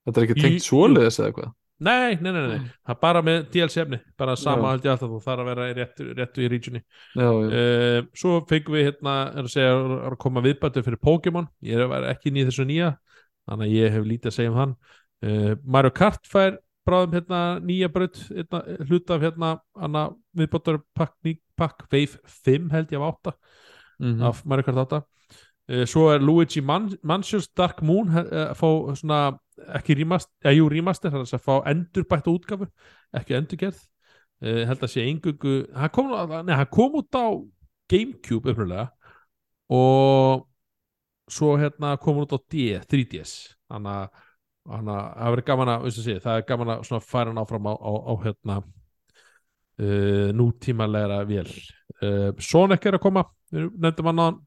Þetta 0.02 0.18
er 0.18 0.26
ekki 0.26 0.36
tengt 0.40 0.64
svoliðis 0.66 1.20
eða 1.20 1.28
eitthvað 1.30 1.52
Nei, 1.76 2.16
nei, 2.24 2.30
nei, 2.32 2.42
nei, 2.48 2.60
það 2.86 2.94
er 2.94 3.00
bara 3.02 3.20
með 3.20 3.42
DLC 3.52 3.82
efni 3.82 3.98
bara 4.16 4.36
sama 4.40 4.70
held 4.70 4.86
ég 4.86 4.94
alltaf 4.94 5.10
þú 5.12 5.18
þarf 5.20 5.42
að 5.42 5.48
vera 5.50 5.64
réttu, 5.76 6.06
réttu 6.16 6.44
í 6.46 6.48
regioni 6.48 6.80
já, 6.80 7.26
já. 7.26 7.48
Uh, 7.50 7.98
Svo 8.16 8.38
fengum 8.48 8.78
við 8.78 8.86
hérna 8.86 9.16
er 9.34 9.42
að 9.42 9.50
segja 9.52 9.74
að 10.08 10.16
koma 10.22 10.44
viðbættur 10.46 10.86
fyrir 10.86 11.02
Pokémon. 11.04 11.50
Ég 11.60 11.82
er 11.84 12.06
ekki 12.14 12.32
nýð 12.32 12.48
þessu 12.48 12.64
nýja 12.70 12.94
þannig 13.44 13.66
að 13.66 13.74
ég 13.76 13.92
hef 13.92 14.06
lítið 14.08 14.30
að 14.30 14.36
segja 14.38 14.54
um 14.54 14.60
hann. 14.62 14.72
Uh, 15.20 15.52
Mario 15.76 15.92
Kart 16.00 16.32
fær 16.32 16.56
bráðum 16.86 17.18
hérna 17.18 17.42
nýja 17.66 17.90
brödd 17.92 18.22
hérna, 18.30 18.62
hlut 18.86 19.12
af 19.12 19.26
hérna 19.26 20.06
viðbóttur 20.38 20.80
pakk, 20.96 21.18
pakk 21.58 21.84
Wave 21.90 22.22
5 22.46 22.72
held 22.72 22.94
ég 22.94 23.02
af 23.02 23.20
8 23.20 23.36
mm 23.98 24.14
-hmm. 24.14 24.26
af 24.30 24.42
Mario 24.46 24.64
Kart 24.64 24.78
8 24.86 24.96
uh, 24.96 25.04
svo 25.90 26.08
er 26.12 26.22
Luigi 26.22 26.62
Man 26.62 26.92
Mansions 27.02 27.48
Dark 27.58 27.82
Moon 27.82 28.12
að 28.14 28.28
uh, 28.30 28.50
fá 28.54 28.68
svona 29.00 29.20
ekki 29.74 29.96
remaster, 29.98 30.30
eða 30.44 30.54
jú 30.58 30.66
remaster 30.70 31.10
þannig 31.10 31.32
að 31.34 31.46
fá 31.46 31.54
endurbætt 31.72 32.28
útgafu 32.30 32.68
ekki 33.16 33.38
endurgerð. 33.38 33.78
Held 34.44 34.82
að 34.84 34.90
sé 34.92 35.06
engungu 35.08 35.62
hann 35.72 35.90
kom, 35.94 36.10
nei, 36.44 36.52
hann 36.52 36.68
kom 36.68 36.98
út 36.98 37.16
á 37.16 37.32
Gamecube 37.88 38.52
uppröðlega 38.52 38.90
og 39.72 40.44
svo 41.30 41.56
hérna 41.58 41.96
komur 41.98 42.26
út 42.26 42.36
á 42.36 42.38
D, 42.52 42.66
3DS 42.86 43.34
þannig 43.66 43.92
að 43.96 44.22
það 44.66 45.30
verður 45.30 45.46
gaman 45.46 45.72
að, 45.72 45.86
veist 45.86 46.00
að 46.00 46.06
segja, 46.08 46.22
það 46.24 46.38
er 46.38 46.46
gaman 46.50 46.72
að 46.74 47.06
færa 47.06 47.30
hann 47.30 47.40
áfram 47.42 47.68
á, 47.70 47.74
á, 47.74 47.92
á 48.06 48.12
hérna 48.22 48.58
uh, 49.82 50.28
nútímalega 50.34 51.20
vél 51.28 51.48
uh, 51.48 52.30
Sonic 52.42 52.86
er 52.86 52.98
að 52.98 53.04
koma 53.06 53.26
við 53.54 53.70
nefndum 53.74 54.10
hann 54.10 54.22
hann 54.22 54.40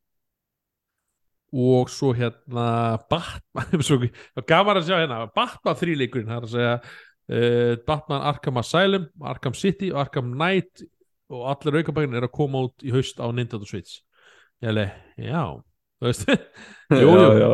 og 1.53 1.89
svo 1.89 2.11
hérna 2.13 2.97
Batman, 3.09 3.81
svo 3.87 3.99
gaman 4.47 4.79
að 4.79 4.89
sjá 4.89 4.97
hérna 4.99 5.23
Batman 5.35 5.79
þrýleikurinn, 5.79 6.29
það 6.29 6.37
er 6.37 6.47
að 6.47 6.53
segja 6.53 6.75
uh, 6.79 7.73
Batman 7.87 8.27
Arkham 8.29 8.61
Asylum 8.61 9.09
Arkham 9.31 9.57
City 9.57 9.89
og 9.93 10.03
Arkham 10.05 10.33
Knight 10.35 10.85
og 11.29 11.47
allir 11.51 11.81
aukabækinn 11.81 12.17
er 12.17 12.25
að 12.25 12.35
koma 12.35 12.63
út 12.67 12.85
í 12.85 12.93
haust 12.93 13.19
á 13.21 13.29
Nintendo 13.29 13.67
Switch. 13.69 13.99
Ég 14.63 14.71
alveg, 14.71 14.95
já 15.21 15.43
þú 15.99 16.07
veist, 16.07 16.31
jú, 17.03 17.05
jú. 17.05 17.15
já, 17.19 17.29
já. 17.39 17.49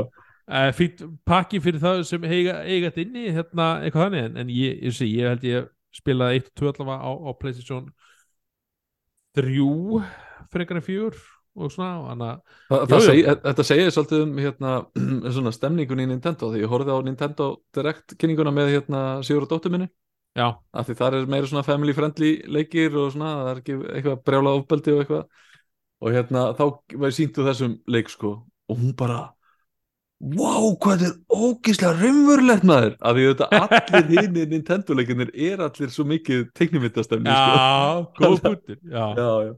uh, 0.48 0.72
fýtt 0.78 1.06
pakki 1.28 1.62
fyrir 1.64 1.82
það 1.84 2.04
sem 2.10 2.28
eiga, 2.30 2.60
eiga 2.64 2.92
þetta 2.92 3.04
inni 3.04 3.26
hérna, 3.36 3.70
eitthvað 3.84 4.08
þannig, 4.08 4.28
en, 4.30 4.38
en 4.44 4.52
ég, 4.54 4.78
ég, 4.86 4.96
sé, 4.96 5.10
ég 5.10 5.34
held 5.34 5.48
ég 5.50 5.72
spilaði 5.96 6.44
1-2 6.44 6.72
allavega 6.72 7.00
á, 7.00 7.12
á 7.12 7.32
Playstation 7.40 7.90
3 9.36 10.04
frekar 10.54 10.80
en 10.80 10.86
4 10.86 11.35
og 11.56 11.72
svona, 11.72 12.14
að 12.14 12.24
Þa, 12.70 12.78
Jú, 12.78 12.88
það 12.92 12.98
jú. 13.00 13.06
segi, 13.06 13.26
þetta 13.46 13.66
segir 13.68 13.94
svolítið 13.96 14.24
um 14.26 14.40
hérna, 14.44 14.72
svona 15.38 15.54
stemningun 15.56 16.04
í 16.04 16.08
Nintendo 16.10 16.50
því 16.52 16.64
ég 16.64 16.72
horfði 16.72 16.98
á 16.98 17.00
Nintendo 17.08 17.50
Direct 17.76 18.18
kynninguna 18.20 18.54
með 18.56 18.74
hérna 18.76 19.04
Sigur 19.26 19.48
og 19.48 19.54
dóttur 19.54 19.74
minni. 19.76 19.88
Já, 20.36 20.50
af 20.76 20.90
því 20.90 20.98
það 21.00 21.16
er 21.16 21.30
meira 21.32 21.48
svona 21.48 21.64
family 21.64 21.94
friendly 21.96 22.34
leikir 22.52 22.98
og 23.00 23.14
svona, 23.14 23.32
það 23.40 23.52
er 23.54 23.62
ekki 23.62 23.78
eitthvað 23.94 24.20
brjála 24.28 24.58
ofbeldi 24.60 24.96
og 24.96 25.04
eitthvað. 25.06 25.24
Og 26.04 26.12
hérna 26.12 26.50
þá 26.58 26.66
var 27.00 27.16
síntu 27.16 27.46
þessum 27.48 27.80
leik 27.88 28.12
sko 28.12 28.36
og 28.66 28.80
hún 28.82 28.96
bara 28.98 29.22
wow, 30.20 30.72
hvað 30.82 31.06
er 31.08 31.14
ógislega 31.30 31.94
raunverulegt 32.00 32.66
maður, 32.68 32.96
af 33.00 33.18
því 33.18 33.26
þetta 33.30 33.48
allir 33.66 34.24
hinni 34.24 34.46
Nintendo 34.54 34.98
leikinir 34.98 35.32
er 35.34 35.64
allir 35.66 35.92
svo 35.94 36.06
mikið 36.10 36.48
teiknumvittastemni 36.58 37.30
sko. 37.30 37.60
já, 37.60 38.08
góð 38.22 38.38
punktur 38.46 38.80
já, 38.80 39.06
já, 39.20 39.30
já, 39.50 39.54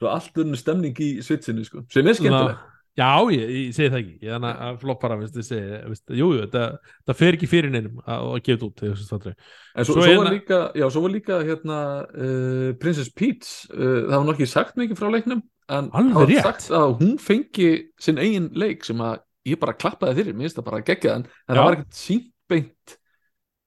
svo 0.00 0.10
allt 0.10 0.42
unni 0.42 0.58
stemning 0.58 0.96
í 1.04 1.10
switchinu 1.24 1.64
sko, 1.66 1.84
sem 1.92 2.06
er 2.08 2.18
skemmtileg 2.18 2.66
Já, 2.98 3.22
ég, 3.32 3.50
ég 3.54 3.68
segi 3.72 3.88
það 3.92 4.00
ekki 4.00 4.26
ég 4.26 4.32
þannig 4.34 4.62
að 4.66 4.78
floppara, 4.82 5.16
veist, 5.20 5.36
ég 5.38 5.46
segi 5.46 5.76
veist, 5.92 6.10
jú, 6.18 6.26
þetta, 6.40 7.14
fer 7.16 7.36
ekki 7.36 7.48
fyrir 7.48 7.70
neinum 7.70 8.00
að, 8.02 8.24
að 8.34 8.40
gefa 8.48 8.66
út 8.66 8.82
þegar 8.82 8.96
þessu 8.98 9.06
statri 9.06 9.32
En 9.32 9.86
svo, 9.86 9.94
Svo 9.94 9.94
svo, 9.94 10.02
var 10.02 10.10
hérna- 10.10 10.32
líka, 10.34 10.58
já, 10.74 10.86
svo 10.90 11.02
var 11.04 11.14
líka 11.14 11.38
hérna, 11.46 11.78
uh, 12.10 12.66
Princess 12.82 13.12
Peach, 13.14 13.52
uh, 13.70 14.10
það 14.10 14.16
var 14.16 14.26
nokkið 14.32 14.50
sagt 14.50 14.80
mikið 14.82 14.98
frá 14.98 15.08
leiknum, 15.14 15.42
en 15.70 15.90
það 15.94 16.12
var 16.18 16.30
rétt. 16.32 16.42
sagt 16.50 16.68
að 16.82 16.96
hún 16.98 17.14
fengi 17.22 17.70
sinn 18.02 18.20
eigin 18.20 18.50
leik 18.58 18.84
sem 18.90 19.00
að 19.06 19.22
ég 19.48 19.62
bara 19.62 19.78
klappaði 19.78 20.18
fyrir, 20.18 20.34
mér 20.34 20.48
finnst 20.50 20.58
það 20.58 20.68
bara 20.72 20.84
geggjaðan, 20.90 21.28
en 21.30 21.54
Já. 21.54 21.60
það 21.60 21.64
var 21.70 21.78
ekkert 21.78 22.00
sínt 22.02 22.30
beint 22.50 22.96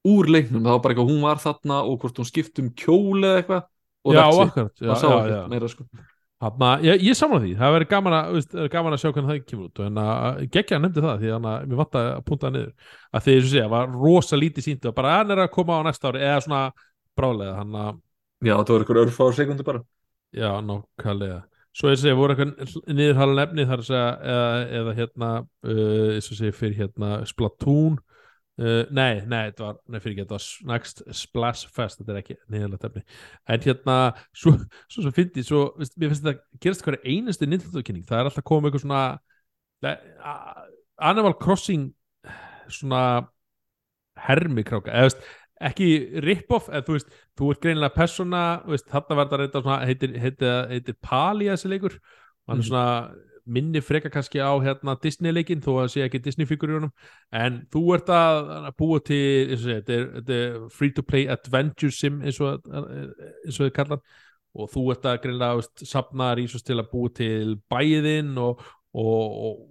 úr 0.03 0.33
leiknum, 0.35 0.67
það 0.67 0.75
var 0.75 0.83
bara 0.83 0.93
eitthvað, 0.97 1.13
hún 1.15 1.23
var 1.23 1.39
þarna 1.47 1.79
og 1.87 2.01
hvort 2.03 2.19
hún 2.19 2.27
skipt 2.27 2.59
um 2.59 2.73
kjól 2.75 3.23
eða 3.23 3.37
eitthvað 3.39 3.69
og 4.03 4.17
akkurat 4.19 4.83
já, 4.83 4.89
það 4.91 4.99
sá 4.99 5.07
ekkert 5.15 5.53
meira 5.55 5.71
sko. 5.71 5.87
Ég, 6.83 7.03
ég 7.07 7.15
samla 7.17 7.39
því, 7.43 7.51
það 7.59 7.75
verður 7.77 7.89
gaman 7.91 8.15
gaman 8.73 8.95
að 8.95 9.01
sjá 9.01 9.09
hvernig 9.09 9.29
það 9.29 9.45
kemur 9.49 9.67
út. 9.69 9.83
En 9.85 9.99
að 10.03 10.41
geggja 10.53 10.79
nefndi 10.81 11.03
það 11.03 11.21
því 11.21 11.33
að 11.35 11.43
mér 11.45 11.79
vant 11.79 11.99
að 11.99 12.09
punta 12.27 12.47
það 12.47 12.55
niður. 12.57 12.73
Að 13.13 13.25
því 13.27 13.35
að 13.35 13.47
segja, 13.51 13.67
var 13.71 13.93
rosa 13.93 14.39
lítið 14.39 14.67
síndu 14.67 14.89
að 14.91 14.97
bara 14.97 15.13
hann 15.19 15.33
er 15.35 15.43
að 15.45 15.53
koma 15.53 15.79
á 15.79 15.85
næsta 15.87 16.11
ári 16.11 16.23
eða 16.23 16.41
svona 16.43 16.63
brálega, 17.13 17.55
hann 17.61 17.79
að 17.79 18.01
Já, 18.43 18.57
það 18.59 18.73
var 18.73 18.83
eitthvað 18.83 19.01
örfáður 19.05 19.35
sekundi 19.37 19.63
bara. 19.63 19.81
Já, 20.35 20.49
nákvæmlega. 20.67 21.39
Svo 21.73 21.89
ég 21.93 21.99
segi, 22.01 22.15
voru 22.17 22.35
eitthvað 22.35 22.89
niðurhala 22.91 23.35
nefni 23.39 23.65
þar 23.69 23.81
að 23.81 23.87
segja, 23.87 24.09
eða, 24.33 24.57
eða 24.79 24.95
hérna, 24.97 25.29
uh, 25.65 26.09
eins 26.17 26.27
og 26.29 26.39
segi 26.39 26.55
fyrir 26.57 26.75
hérna 26.83 27.11
Splatoon, 27.29 27.95
uh, 28.61 28.83
nei, 28.93 29.21
nei, 29.25 29.49
þetta 29.51 29.63
var, 29.65 29.77
nei, 29.89 29.99
fyrir 30.03 30.13
ekki, 30.17 30.25
þetta 30.25 30.37
var 30.37 30.73
Next 30.73 31.03
Splash 31.17 31.67
Fest, 31.73 31.99
þetta 32.01 32.13
er 32.13 32.21
ekki 32.21 32.37
niðurhala 32.53 32.79
nefni. 32.83 33.03
En 33.55 33.59
hérna, 33.65 33.97
svo, 34.35 34.53
svo 34.91 35.05
sem 35.07 35.15
fyndi, 35.15 35.43
svo, 35.47 35.63
veist, 35.79 35.97
mér 35.97 36.11
finnst 36.13 36.23
þetta 36.27 36.61
gerast 36.65 36.85
hverja 36.87 37.03
einustu 37.15 37.49
Nintendo-kynning, 37.49 38.05
það 38.09 38.19
er 38.19 38.29
alltaf 38.31 38.47
komið 38.49 38.69
eitthvað 38.71 38.85
svona, 38.85 39.03
le- 39.83 39.99
Animal 41.03 41.33
Crossing, 41.41 41.89
svona, 42.71 43.03
hermikráka, 44.27 44.93
eða, 44.93 45.09
veist, 45.09 45.23
ekki 45.63 45.87
rip-off, 46.23 46.67
eða 46.69 46.83
þú 46.87 46.97
veist, 46.97 47.13
þú 47.39 47.51
ert 47.53 47.61
greinilega 47.63 47.95
persóna, 47.95 48.41
þú 48.65 48.73
veist, 48.75 48.89
þarna 48.91 49.17
var 49.19 49.29
þetta 49.47 49.77
heitir, 49.87 50.17
heitir, 50.19 50.57
heitir 50.73 50.97
Pali 51.01 51.47
þessi 51.49 51.71
leikur, 51.71 51.95
hann 52.47 52.59
er 52.59 52.63
Mhm. 52.63 52.67
svona 52.67 53.15
minni 53.45 53.81
freka 53.83 54.09
kannski 54.13 54.39
á 54.39 54.51
hérna 54.63 54.95
Disney-leikin 55.03 55.63
þó 55.63 55.71
að 55.83 55.89
sé 55.93 56.03
ekki 56.05 56.21
Disney-figur 56.23 56.71
í 56.71 56.77
honum. 56.77 56.93
En 57.35 57.61
þú 57.73 57.83
ert 57.97 58.11
að 58.13 58.51
að 58.59 58.69
búa 58.79 59.01
til 59.03 59.57
free-to-play 60.73 61.27
adventure 61.31 61.91
sim 61.93 62.21
eins 62.23 62.39
og, 62.43 62.63
þið 63.49 63.73
kallar. 63.75 64.03
Og 64.53 64.69
þú 64.69 64.85
ert 64.93 65.05
að 65.09 65.21
greinlega 65.23 65.85
sapna 65.89 66.33
rísus 66.37 66.65
til 66.65 66.77
að 66.77 66.91
búa 66.91 67.13
til 67.17 67.55
bæðin 67.71 68.35
og, 68.37 68.61
og, 68.93 69.37
og 69.47 69.63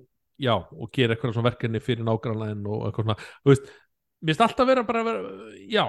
já, 0.42 0.56
og 0.58 0.90
gera 0.94 1.14
eitthvað 1.14 1.44
verkefni 1.46 1.82
fyrir 1.82 2.06
nágrannlegin 2.06 2.64
og 2.66 2.88
eitthvað 2.88 3.12
svona, 3.12 3.18
mér 3.46 4.32
finnst 4.32 4.42
alltaf 4.48 4.72
bara 4.88 5.04
að 5.04 5.10
vera, 5.10 5.36
já 5.70 5.84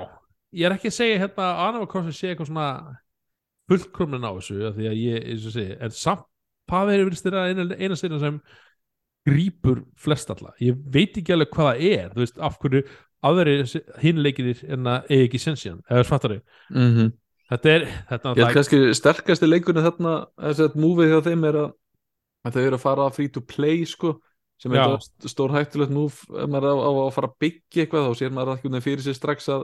ég 0.53 0.67
er 0.67 0.75
ekki 0.75 0.91
að 0.91 0.97
segja 0.97 1.21
hérna 1.23 1.47
að 1.47 1.63
Animal 1.67 1.89
Crossing 1.89 2.17
sé 2.17 2.29
eitthvað 2.31 2.51
svona 2.51 2.67
fullkrumlun 3.71 4.27
á 4.27 4.31
þessu 4.37 4.71
því 4.75 4.89
að 4.89 4.99
ég, 4.99 5.25
eins 5.31 5.47
og 5.49 5.55
segi, 5.55 5.77
en 5.79 5.95
samt 5.97 6.27
hvað 6.69 6.93
hefur 6.93 7.09
verið 7.09 7.21
styrra 7.21 7.47
eina, 7.49 7.65
eina 7.77 7.97
styrra 7.99 8.19
sem 8.21 8.37
grípur 9.23 9.85
flest 9.95 10.31
alla. 10.33 10.51
Ég 10.59 10.77
veit 10.91 11.15
ekki 11.17 11.33
alveg 11.35 11.51
hvað 11.53 11.69
það 11.69 11.83
er 11.89 12.13
þú 12.13 12.23
veist, 12.23 12.39
af 12.43 12.59
hverju 12.59 12.83
aðri 13.23 13.55
hinleikinir 14.03 14.63
en 14.73 14.89
að 14.91 15.13
eigi 15.13 15.27
ekki 15.29 15.41
sensíðan, 15.41 15.79
eða 15.87 16.07
svartari 16.07 16.39
mm 16.69 16.89
-hmm. 16.95 17.13
þetta 17.51 17.71
er, 17.71 17.85
þetta 18.09 18.33
Ég 18.35 18.43
held 18.43 18.57
kannski 18.57 18.81
sterkasti 18.99 19.47
leikunni 19.47 19.85
þarna 19.85 20.15
þess 20.41 20.65
að 20.65 20.77
múfið 20.83 21.13
hjá 21.13 21.19
þeim 21.29 21.47
er 21.49 21.59
að, 21.61 21.69
að 22.43 22.53
þau 22.53 22.63
eru 22.63 22.75
að 22.75 22.85
fara 22.85 23.09
free 23.09 23.29
to 23.29 23.41
play 23.41 23.85
sko 23.85 24.19
sem 24.59 24.73
er 24.73 24.97
stór 25.27 25.51
hættulegt 25.51 25.91
múf 25.91 26.23
ef 26.29 26.47
maður 26.47 26.67
er 26.67 26.75
á, 26.75 26.87
á 26.87 26.91
að 27.07 27.13
fara 27.15 27.27
að 27.27 27.39
byggja 27.39 27.83
eitthvað 27.83 28.07
þá 28.07 28.13
sér 28.19 28.31
maður 28.31 28.53
ekki 28.57 28.81
fyrir 28.81 29.03
sér 29.03 29.15
strax 29.15 29.49
að 29.49 29.63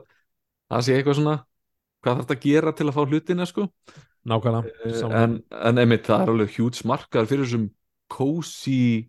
það 0.70 0.82
sé 0.82 0.96
eitthvað 0.96 1.20
svona 1.20 1.38
hvað 2.00 2.16
þarf 2.16 2.26
þetta 2.26 2.38
að 2.38 2.48
gera 2.48 2.74
til 2.76 2.88
að 2.88 2.96
fá 2.98 3.04
hlutina 3.06 3.48
sko? 3.50 3.68
Nákvæmlega 4.30 4.74
Eh, 4.90 5.22
en, 5.22 5.38
en 5.70 5.82
einmitt 5.84 6.08
það 6.08 6.26
er 6.26 6.34
alveg 6.34 6.58
hjúts 6.58 6.84
markar 6.88 7.30
fyrir 7.30 7.48
þessum 7.48 7.70
cozy 8.10 9.06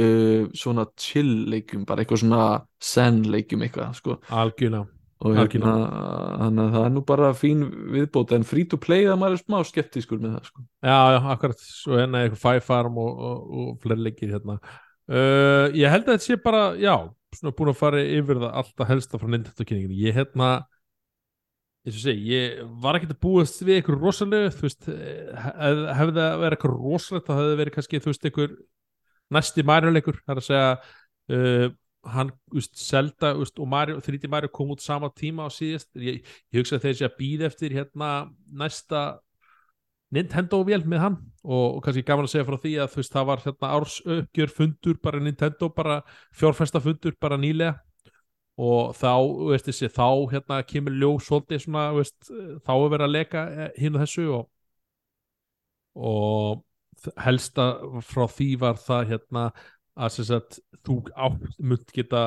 uh, 0.00 0.46
svona 0.56 0.86
chill 1.00 1.50
leikum 1.50 1.84
bara 1.88 2.04
eitthvað 2.04 2.22
svona 2.24 2.46
zen 2.82 3.22
leikum 3.30 3.66
eitthvað 3.66 3.94
sko. 3.98 4.18
Algjörlega 4.30 4.86
hérna 5.20 5.72
þannig 6.40 6.62
að 6.62 6.74
það 6.74 6.84
er 6.86 6.92
nú 6.94 7.00
bara 7.04 7.30
fín 7.36 7.64
viðbót 7.92 8.30
en 8.32 8.46
free 8.48 8.64
to 8.64 8.78
play 8.80 9.04
það 9.04 9.18
maður 9.20 9.36
er 9.36 9.42
smá 9.42 9.58
skeptískur 9.68 10.20
með 10.22 10.38
það 10.38 10.46
sko. 10.48 10.62
Já, 10.80 10.98
já, 11.12 11.18
akkurat, 11.34 11.64
svo 11.66 11.98
hérna 11.98 12.22
eitthvað 12.24 12.44
Five 12.46 12.64
Farm 12.64 13.00
og, 13.02 13.18
og, 13.28 13.42
og 13.60 13.74
fleiri 13.82 14.06
leikir 14.06 14.32
hérna. 14.32 14.56
Uh, 15.10 15.66
Ég 15.76 15.92
held 15.92 16.06
að 16.06 16.14
þetta 16.14 16.24
sé 16.24 16.38
bara, 16.40 16.62
já 16.80 16.94
svona 17.36 17.54
búin 17.58 17.70
að 17.74 17.80
fara 17.82 18.00
yfir 18.00 18.40
það 18.40 18.56
alltaf 18.62 18.88
helsta 18.90 19.20
frá 19.20 19.28
Nintendo 19.30 19.66
kynninginu, 19.66 19.98
ég 20.00 20.16
hérna 20.16 20.48
eins 21.86 21.96
og 21.96 22.02
segi, 22.04 22.24
ég 22.34 22.58
var 22.82 22.98
ekkert 22.98 23.14
að 23.14 23.22
búast 23.24 23.62
við 23.64 23.78
eitthvað 23.78 24.02
rosalegu, 24.04 24.50
þú 24.56 24.66
veist 24.66 24.88
hef, 24.90 25.84
hefði 25.96 26.16
það 26.18 26.42
verið 26.42 26.56
eitthvað 26.56 26.74
rosalegt 26.76 27.28
þá 27.28 27.34
hefði 27.38 27.60
verið 27.60 27.76
kannski, 27.76 28.00
þú 28.00 28.12
veist, 28.12 28.26
eitthvað 28.28 28.58
næsti 29.36 29.64
Mario 29.70 29.94
leikur, 29.94 30.20
það 30.26 30.34
er 30.34 30.42
að 30.42 30.48
segja 30.48 30.68
uh, 31.38 31.72
hann, 32.16 32.34
þú 32.50 32.60
veist, 32.60 32.76
Zelda 32.84 33.32
veist, 33.38 33.56
og 33.62 33.72
Mario, 33.72 34.04
3D 34.04 34.30
Mario 34.32 34.52
kom 34.52 34.74
út 34.74 34.84
sama 34.84 35.10
tíma 35.16 35.48
á 35.48 35.50
síðast, 35.54 35.90
ég, 35.96 36.20
ég 36.52 36.62
hugsa 36.62 36.80
þeir 36.82 37.00
sé 37.00 37.08
að 37.08 37.18
býða 37.20 37.48
eftir 37.48 37.76
hérna 37.76 38.12
næsta 38.60 39.04
Nintendo-vél 40.10 40.82
með 40.90 41.04
hann. 41.04 41.16
Og, 41.46 41.76
og 41.76 41.84
kannski 41.84 42.02
gaman 42.02 42.26
að 42.26 42.32
segja 42.32 42.46
frá 42.48 42.56
því 42.58 42.72
að 42.82 42.88
þú 42.90 42.98
veist 42.98 43.12
það 43.14 43.28
var 43.28 43.42
hérna 43.44 43.68
ársaukjör 43.76 44.52
fundur 44.56 44.96
bara 45.04 45.20
Nintendo, 45.22 45.68
bara 45.76 46.00
fjárfesta 46.36 46.82
fundur 46.82 47.14
bara 47.22 47.38
nýlega 47.40 47.78
og 48.60 48.94
þá, 48.98 49.12
veist 49.48 49.68
þessi, 49.68 49.88
þá 49.94 50.08
hérna 50.32 50.60
kemur 50.68 50.96
ljós 51.00 51.28
svolítið 51.28 51.62
svona, 51.64 51.84
veist, 51.96 52.18
þá 52.66 52.72
er 52.74 52.90
verið 52.94 53.06
að 53.06 53.14
leka 53.14 53.44
hinn 53.80 53.96
og 53.96 54.04
þessu 54.04 54.26
og, 54.36 54.48
og 56.10 57.14
helsta 57.24 57.70
frá 58.04 58.26
því 58.28 58.50
var 58.60 58.80
það 58.80 59.14
hérna 59.14 59.44
að 60.00 60.12
sem 60.16 60.28
sagt, 60.28 60.60
þú 60.86 60.98
átt 61.16 61.46
mynd 61.58 61.94
geta 61.94 62.24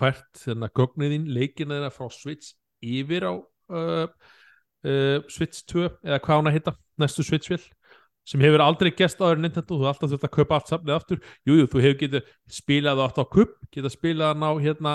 fært 0.00 0.42
hérna 0.44 0.70
gögniðinn 0.76 1.30
leikina 1.32 1.78
þeirra 1.78 1.92
frá 1.94 2.10
Switch 2.12 2.54
yfir 2.84 3.26
á 3.26 3.34
uh, 3.36 4.06
uh, 4.86 5.18
Switch 5.32 5.64
2 5.70 5.86
eða 5.86 6.20
hvað 6.22 6.40
hann 6.40 6.50
að 6.50 6.58
hitta 6.58 6.76
næstu 7.00 7.24
Switch-vél 7.26 7.62
sem 8.26 8.42
hefur 8.42 8.64
aldrei 8.64 8.90
gest 8.90 9.20
áður 9.22 9.38
en 9.38 9.46
Nintendo 9.46 9.78
þú 9.78 9.86
alltaf 9.86 10.10
þurft 10.10 10.26
að 10.26 10.34
kaupa 10.34 10.56
allt 10.58 10.70
samlið 10.72 10.94
aftur. 10.96 11.20
Jújú, 11.46 11.60
jú, 11.60 11.66
þú 11.70 11.82
hefur 11.84 11.98
getið 12.00 12.32
spilað 12.50 13.02
átt 13.04 13.20
á 13.22 13.24
kupp 13.36 13.54
getið 13.70 13.94
spilað 13.94 14.42
á 14.42 14.50
hérna 14.64 14.94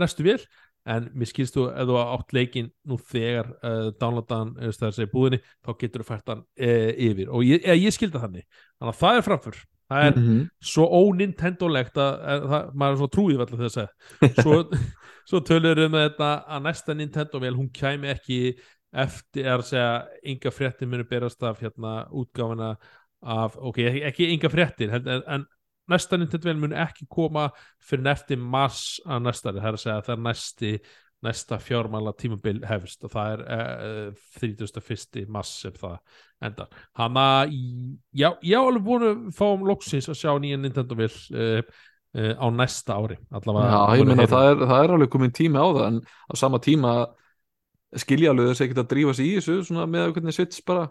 næstu 0.00 0.26
vél, 0.26 0.44
en 0.88 1.08
mér 1.14 1.28
skilst 1.28 1.56
þú 1.56 1.66
ef 1.72 1.88
þú 1.90 1.96
átt 2.00 2.32
leikin 2.36 2.70
nú 2.88 2.96
þegar 3.10 3.50
uh, 3.60 3.88
downloadaðan, 4.00 4.54
eða 4.62 4.76
það 4.78 5.02
er 5.04 5.10
búðinni 5.12 5.40
þá 5.66 5.72
getur 5.82 6.04
þú 6.04 6.06
fært 6.12 6.32
hann 6.32 6.44
uh, 6.44 6.92
yfir. 7.08 7.28
Og 7.34 7.44
ég, 7.44 7.66
ég 7.82 7.92
skilda 7.96 8.22
þannig. 8.22 8.46
Þannig 8.78 8.94
að 8.94 9.02
það 9.02 9.18
er 9.20 9.26
framför. 9.26 9.58
Það 9.88 10.06
er 10.06 10.16
Mhm. 10.20 10.40
svo 10.68 10.84
ónintendolegt 10.98 11.96
að, 11.96 12.16
að, 12.28 12.42
að 12.52 12.72
maður 12.76 12.92
er 12.94 12.98
svo 13.00 13.06
trúið 13.14 13.38
alltaf 13.40 13.60
þess 13.62 13.78
að 13.80 14.42
svo, 14.42 14.56
svo 15.30 15.40
tölur 15.48 15.80
um 15.86 15.94
þetta 15.96 16.28
að 16.44 16.66
næsta 16.66 16.96
Nintendo 16.96 17.40
vel 17.40 17.54
hún 17.56 17.70
kæmi 17.72 18.10
ekki 18.12 18.40
eftir 18.92 19.48
að 19.48 19.62
segja 19.68 19.88
ynga 20.28 20.52
fréttir 20.52 20.88
munu 20.88 21.04
berast 21.08 21.42
af 21.44 21.60
hérna 21.64 22.02
útgáfuna 22.12 22.74
af, 23.24 23.56
ok, 23.56 23.80
ekki, 24.10 24.28
ynga 24.34 24.48
fréttir 24.52 24.92
en, 24.94 25.08
en, 25.08 25.24
en 25.26 25.46
næsta 25.90 26.18
Nintendo 26.18 26.50
vel 26.50 26.62
mun 26.62 26.76
ekki 26.76 27.08
koma 27.10 27.48
fyrir 27.84 28.12
eftir 28.12 28.40
mars 28.40 28.98
að 29.06 29.28
næstari, 29.28 29.62
það 29.62 29.70
er 29.70 29.78
að 29.78 29.84
segja 29.84 29.98
að 29.98 30.08
það 30.08 30.16
er 30.16 30.24
næsti 30.28 30.72
næsta 31.26 31.58
fjármála 31.58 32.12
tímabil 32.14 32.60
hefst 32.68 33.02
og 33.06 33.10
það 33.10 33.32
er 33.32 33.44
uh, 34.14 34.24
31. 34.38 35.24
mars 35.34 35.50
sem 35.64 35.74
það 35.74 35.96
endar 36.46 36.68
hann 37.00 37.18
að, 37.18 37.54
já, 38.14 38.28
ég 38.46 38.54
á 38.54 38.62
alveg 38.62 38.84
búin 38.86 39.06
að 39.08 39.24
fáum 39.34 39.64
loksins 39.66 40.06
að 40.12 40.20
sjá 40.20 40.30
nýja 40.38 40.60
Nintendo 40.62 40.98
vil 40.98 41.10
uh, 41.10 41.58
uh, 42.14 42.34
á 42.38 42.46
næsta 42.54 42.98
ári 43.00 43.18
allavega 43.34 43.72
Já, 43.72 43.98
ég 43.98 44.04
að 44.04 44.14
heyra. 44.14 44.30
það 44.34 44.50
er, 44.52 44.62
það 44.62 44.84
er 44.84 44.94
alveg 44.98 45.12
komin 45.16 45.34
tími 45.40 45.58
á 45.58 45.66
það 45.66 45.84
en 45.88 45.98
á 46.06 46.34
sama 46.38 46.62
tíma 46.62 46.94
skilja 47.98 48.32
alveg 48.32 48.52
þess 48.52 48.66
ekkert 48.66 48.82
að 48.84 48.90
drífa 48.92 49.16
sig 49.18 49.32
í 49.32 49.36
þessu 49.40 49.58
svona 49.66 49.88
með 49.90 50.06
að 50.06 50.16
hvernig 50.18 50.38
Switch 50.38 50.62
bara 50.68 50.86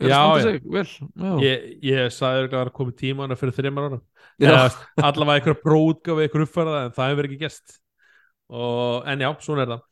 er 0.00 0.10
Já, 0.10 0.20
já. 0.40 0.52
vel 0.64 0.84
já. 0.88 1.32
ég, 1.44 1.64
ég 1.86 2.12
sagði 2.12 2.44
að 2.44 2.52
það 2.54 2.60
er 2.64 2.74
komið 2.74 2.96
tíma 2.98 3.26
hana 3.26 3.38
fyrir 3.38 3.54
þreymar 3.54 3.88
ára 3.88 4.00
allavega 5.06 5.38
einhver 5.38 5.58
bróðgáfi, 5.62 6.24
einhver 6.26 6.46
uppfæraða 6.46 6.84
en 6.88 6.94
það 6.96 7.10
hefur 7.12 7.28
ekki 7.28 7.42
gest 7.44 7.76
og, 8.50 9.04
en 9.08 9.22
já, 9.22 9.30
svona 9.40 9.64
er 9.64 9.70
það. 9.74 9.84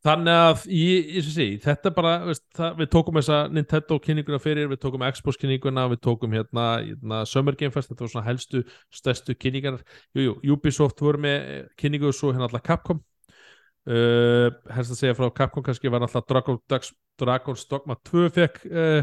Þannig 0.00 0.38
að 0.40 0.62
ég, 0.72 1.08
ég 1.18 1.26
sé, 1.28 1.46
þetta 1.60 1.90
bara 1.92 2.12
veist, 2.24 2.44
það, 2.56 2.78
við 2.78 2.88
tókum 2.94 3.18
þessa 3.20 3.38
Nintendo 3.52 3.98
kynninguna 4.00 4.38
fyrir, 4.40 4.70
við 4.70 4.80
tókum 4.80 5.02
Xbox 5.12 5.36
kynninguna 5.42 5.84
við 5.92 6.00
tókum 6.06 6.32
hérna, 6.32 6.64
hérna 6.86 7.18
Summer 7.28 7.58
Game 7.60 7.74
Fest 7.74 7.92
þetta 7.92 8.06
var 8.06 8.12
svona 8.14 8.24
helstu, 8.30 8.62
stærstu 8.96 9.36
kynningar 9.36 9.76
jú, 10.16 10.38
jú, 10.40 10.56
Ubisoft 10.56 11.04
voru 11.04 11.20
með 11.20 11.68
kynningu 11.80 12.08
og 12.08 12.16
svo 12.16 12.32
hérna 12.32 12.48
alltaf 12.48 12.64
Capcom 12.64 13.02
uh, 13.88 14.48
helst 14.74 14.94
að 14.94 15.00
segja 15.00 15.16
frá 15.18 15.30
Capcom 15.36 15.64
kannski 15.64 15.92
var 15.92 16.04
alltaf 16.04 16.26
Dragon, 16.28 16.58
Dragon's 17.20 17.64
Dogma 17.70 17.96
2 18.10 18.26
fekk 18.36 18.60
uh, 18.70 19.00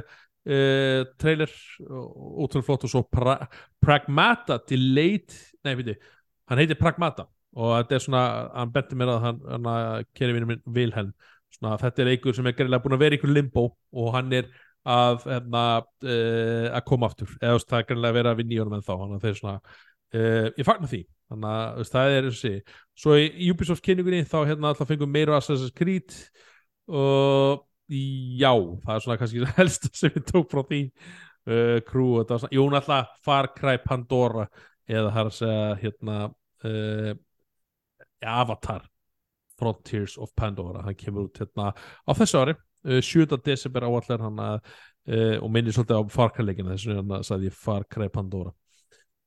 uh, 0.49 1.02
trailer 1.22 1.56
útrúlega 1.88 2.68
flott 2.68 2.86
og 2.86 2.94
svo 2.94 3.06
pra, 3.10 3.40
Pragmata 3.84 4.60
Delayed, 4.70 5.34
nei 5.66 5.76
veitu 5.80 5.98
hann 6.48 6.62
heitir 6.62 6.80
Pragmata 6.80 7.28
og 7.58 7.74
þetta 7.74 7.98
er 7.98 8.04
svona, 8.04 8.24
hann 8.54 8.72
benti 8.74 8.98
mér 8.99 9.12
að 9.16 9.26
hann, 9.26 9.41
hann 9.49 10.08
keri 10.18 10.36
vinur 10.36 10.52
minn 10.52 10.64
Vilhelm. 10.76 11.12
Svona, 11.56 11.78
þetta 11.82 12.04
er 12.04 12.12
einhver 12.12 12.36
sem 12.38 12.49
er 12.49 12.56
greiðlega 12.58 12.84
búin 12.84 12.95
að 12.98 13.04
vera 13.06 13.18
einhver 13.18 13.34
limbo 13.34 13.64
og 13.98 14.10
hann 14.14 14.34
er 14.36 14.49
að, 14.88 15.26
uh, 15.32 16.68
að 16.70 16.84
koma 16.88 17.10
aftur. 17.10 17.34
Eða 17.40 17.64
það 17.64 17.80
er 17.80 17.88
greiðlega 17.90 18.12
að 18.14 18.20
vera 18.20 18.36
í 18.44 18.60
honum 18.62 18.78
en 18.78 18.86
þá 18.86 18.94
þannig 18.94 19.18
að 19.18 19.26
þeir 19.26 19.40
svona, 19.40 19.78
uh, 20.16 20.50
ég 20.54 20.68
fagnar 20.68 20.92
því. 20.92 21.04
Þannig 21.28 21.54
að 21.54 21.80
veist, 21.82 21.94
það 21.94 22.14
er 22.16 22.28
þessi 22.30 22.52
svo 22.98 23.16
í 23.20 23.48
Ubisoft 23.52 23.84
kynningunni 23.84 24.28
þá 24.28 24.38
hérna 24.48 24.72
alltaf 24.72 24.88
fengum 24.88 25.12
meira 25.12 25.36
Assassin's 25.36 25.74
Creed 25.76 26.14
og 26.88 27.66
já, 27.88 28.52
það 28.84 28.94
er 28.94 29.04
svona 29.04 29.18
kannski 29.20 29.42
það 29.44 29.58
helsta 29.62 29.92
sem 29.94 30.16
ég 30.16 30.28
tók 30.28 30.52
frá 30.52 30.64
því. 30.68 30.82
Uh, 31.48 31.78
crew, 31.88 32.18
þetta 32.20 32.36
var 32.36 32.44
svona, 32.44 32.56
jú, 32.58 32.68
alltaf 32.76 33.12
Far 33.24 33.48
Cry 33.56 33.80
Pandora 33.80 34.48
eða 34.88 35.12
það 35.14 35.20
er 35.22 35.30
að 35.30 35.36
segja 35.38 35.78
hérna 35.84 36.18
uh, 36.68 37.12
Avatar 38.28 38.88
Frontiers 39.58 40.18
of 40.22 40.34
Pandora, 40.36 40.84
hann 40.84 40.98
kemur 41.00 41.30
út 41.30 41.40
hérna 41.40 41.72
á 41.72 42.12
þessu 42.20 42.42
ári, 42.42 42.56
uh, 42.88 43.00
7. 43.00 43.40
desember 43.46 43.88
áallar 43.88 44.28
hann 44.28 44.44
að 44.44 44.78
og 45.08 45.48
minnir 45.56 45.72
svolítið 45.72 46.02
á 46.04 46.12
Far 46.12 46.34
Cry 46.36 46.44
leikina 46.44 46.74
þess 46.74 46.90
vegna 46.90 47.22
sagði 47.24 47.48
ég 47.48 47.54
Far 47.56 47.86
Cry 47.88 48.10
Pandora 48.12 48.52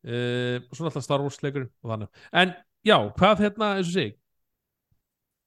uh, 0.06 0.56
svona 0.72 0.90
alltaf 0.90 1.06
Star 1.06 1.24
Wars 1.24 1.40
þannig, 1.40 2.09
en 2.32 2.55
já, 2.86 2.97
hvað 3.18 3.44
hérna 3.47 3.74
eins 3.78 3.90
og 3.90 3.97
sig 3.97 4.14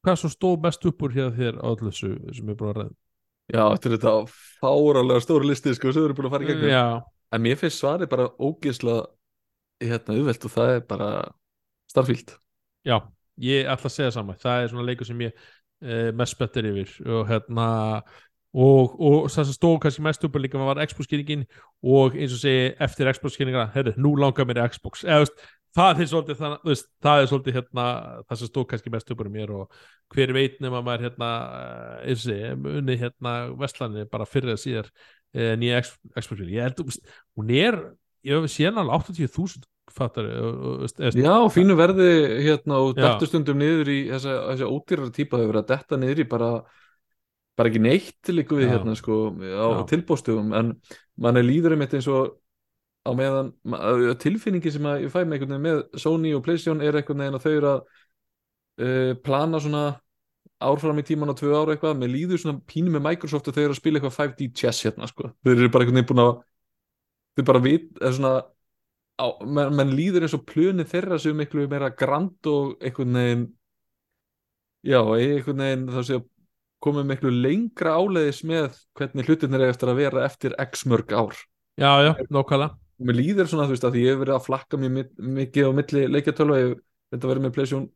hvað 0.03 0.19
svo 0.19 0.33
stóð 0.33 0.59
mest 0.65 0.85
upp 0.85 1.05
úr 1.05 1.15
hér 1.15 1.31
þér 1.37 1.61
á 1.63 1.67
öllu 1.71 1.89
þessu 1.89 2.11
sem 2.35 2.43
ég 2.43 2.53
er 2.53 2.59
búin 2.59 2.73
að 2.73 2.77
ræða? 2.81 2.93
Já, 3.53 3.63
þetta 3.73 3.89
er 3.89 3.93
þetta 3.97 4.13
fáralega 4.59 5.23
stóri 5.23 5.49
listi 5.49 5.73
sko, 5.75 5.91
sem 5.91 6.01
við 6.03 6.09
erum 6.09 6.19
búin 6.19 6.27
að 6.29 6.33
fara 6.33 6.45
í 6.45 6.49
gegnum. 6.49 6.71
Já, 6.71 6.85
En 7.33 7.41
mér 7.41 7.57
finnst 7.57 7.81
svarið 7.81 8.11
bara 8.11 8.29
ógeðslega 8.37 9.07
hérna 9.81 10.17
auðvelt 10.19 10.45
og 10.45 10.53
það 10.53 10.71
er 10.75 10.83
bara 10.89 11.09
Starfield. 11.89 12.35
Já, 12.85 12.97
ég 13.41 13.69
ætla 13.69 13.89
að 13.89 13.95
segja 13.95 14.13
sama. 14.13 14.35
Það 14.41 14.61
er 14.61 14.69
svona 14.71 14.85
leikur 14.85 15.09
sem 15.09 15.23
ég 15.25 15.33
uh, 15.33 16.11
mest 16.19 16.37
spettir 16.37 16.69
yfir 16.69 16.93
og 17.09 17.25
hérna 17.31 17.67
og, 18.53 18.93
og 19.01 19.31
það 19.33 19.49
sem 19.49 19.57
stóð 19.57 19.79
kannski 19.83 20.05
mest 20.05 20.23
upp 20.27 20.37
líka 20.37 20.61
var 20.61 20.81
Xbox-kynningin 20.85 21.47
og 21.81 22.15
eins 22.17 22.35
og 22.35 22.41
segi 22.43 22.69
eftir 22.85 23.09
Xbox-kynningina, 23.09 23.71
herru, 23.73 23.95
nú 23.97 24.13
langar 24.19 24.45
mér 24.49 24.61
Xbox 24.69 25.03
eða 25.07 25.23
veist, 25.23 25.41
það 25.73 26.03
er 26.03 26.09
svolítið 26.11 26.39
það, 26.43 26.53
veist, 26.69 26.87
það 27.01 27.23
er 27.23 27.31
svolítið 27.31 27.57
hérna 27.57 27.87
það 28.27 28.39
sem 28.41 28.51
stóð 28.51 28.67
kannski 28.69 28.93
mest 28.93 29.11
upp 29.13 29.25
úr 29.25 29.31
mér 29.33 29.55
og 29.57 29.81
hver 30.13 30.35
veit 30.37 30.61
nema 30.61 30.83
maður 30.85 31.07
hérna 31.07 31.31
eh, 31.57 31.97
eins 32.11 32.21
og 32.21 32.29
segi, 32.29 32.53
unni 32.77 32.99
hérna 33.01 33.35
Vestlandir 33.57 34.09
bara 34.13 34.29
fyrir 34.29 34.53
að 34.53 34.61
síðar 34.67 34.93
uh, 34.93 35.53
nýja 35.57 35.81
X- 35.81 35.97
Xbox 36.21 36.45
ég 36.45 36.67
held, 36.67 36.85
veist, 36.85 37.13
hún 37.39 37.53
er 37.57 37.79
ég 38.23 38.37
hef 38.37 38.53
séð 38.53 38.69
hann 38.71 38.83
alveg 38.85 39.09
80.000 39.17 39.65
fattar, 39.93 40.29
Já, 41.19 41.33
fínu 41.51 41.75
verði 41.77 42.07
hérna 42.45 42.79
og 42.81 42.93
Já. 42.95 43.03
dettur 43.03 43.29
stundum 43.29 43.59
niður 43.59 43.89
í 43.91 43.97
þessa, 44.13 44.37
þessa 44.53 44.69
ódýrar 44.71 45.11
típa 45.13 45.41
hefur 45.41 45.59
að 45.59 45.67
detta 45.73 45.99
niður 45.99 46.21
í 46.23 46.27
bara 46.31 46.51
bara 47.57 47.69
ekki 47.69 47.81
neitt 47.83 48.31
líku 48.33 48.57
við 48.59 48.69
Já. 48.69 48.71
hérna 48.75 48.95
sko 48.97 49.17
á 49.33 49.67
Já. 49.77 49.83
tilbóstugum 49.91 50.53
en 50.57 50.73
mann 51.21 51.37
er 51.37 51.45
líður 51.45 51.75
einmitt 51.75 51.93
eins 51.97 52.07
og 52.09 52.37
á 53.03 53.11
meðan 53.15 53.51
tilfinningi 54.21 54.71
sem 54.71 54.87
að 54.87 55.05
ég 55.05 55.13
fæ 55.13 55.21
með 55.23 55.37
einhvern 55.37 55.53
veginn 55.53 55.67
með 55.67 55.99
Sony 55.99 56.31
og 56.33 56.43
Playstation 56.45 56.81
er 56.81 56.97
einhvern 56.97 57.23
veginn 57.23 57.37
að 57.37 57.45
þau 57.45 57.53
eru 57.53 57.69
að 57.73 57.83
uh, 58.79 59.11
plana 59.25 59.61
svona 59.61 59.83
árfram 60.63 61.01
í 61.01 61.05
tíman 61.05 61.33
á 61.33 61.35
tvö 61.35 61.51
ára 61.51 61.75
eitthvað, 61.75 61.97
með 61.99 62.13
líður 62.13 62.41
svona 62.41 62.61
pínu 62.69 62.93
með 62.93 63.05
Microsoft 63.09 63.49
og 63.49 63.55
þau 63.55 63.63
eru 63.65 63.75
að 63.75 63.79
spila 63.81 63.99
eitthvað 63.99 64.17
5D 64.17 64.49
chess 64.55 64.87
hérna 64.87 65.09
sko, 65.09 65.33
þau 65.43 65.51
eru 65.53 65.69
bara 65.73 65.85
einhvern 65.85 65.99
veginn 65.99 66.09
búin 66.13 66.23
að 66.23 66.33
þau 67.33 67.45
bara 67.49 67.63
vit, 67.65 67.89
eða 67.99 68.13
svona 68.17 68.33
á, 69.19 69.25
menn, 69.43 69.75
menn 69.77 69.95
líður 69.97 70.25
eins 70.25 70.37
og 70.37 70.45
plöni 70.49 70.85
þeirra 70.87 71.19
sem 71.21 71.35
miklu 71.37 71.67
meira 71.71 71.91
grand 71.91 72.49
og 72.49 72.77
einhvern 72.79 73.19
veginn 73.19 73.45
já, 74.87 74.99
einhvern 75.01 75.65
veginn 75.65 75.89
þá 75.91 76.01
sé 76.07 76.21
komið 76.83 77.07
miklu 77.09 77.31
lengra 77.33 77.95
áleiðis 77.99 78.43
með 78.47 78.77
hvernig 78.99 79.29
hlutinir 79.29 79.63
er 79.63 79.73
eftir 79.73 79.91
að 79.91 79.99
vera 80.03 80.25
eftir 80.27 80.55
x 80.61 80.85
mörg 80.89 81.13
ár. 81.15 81.35
Já, 81.79 81.91
já, 82.05 82.11
nokkala 82.29 82.73
mér 83.03 83.17
líður 83.17 83.47
svona 83.49 83.65
þú 83.67 83.73
veist 83.73 83.85
að 83.87 83.95
ég 83.99 84.11
hef 84.13 84.19
verið 84.21 84.35
að 84.37 84.43
flakka 84.45 84.77
mér 84.79 84.91
mi- 84.93 85.31
mikið 85.41 85.65
á 85.67 85.71
milli 85.75 86.03
leikjartölva 86.13 86.59
ég 86.61 86.67
hef 86.69 86.83
þetta 87.15 87.29
verið 87.31 87.43
með 87.43 87.53
PlayStation 87.55 87.87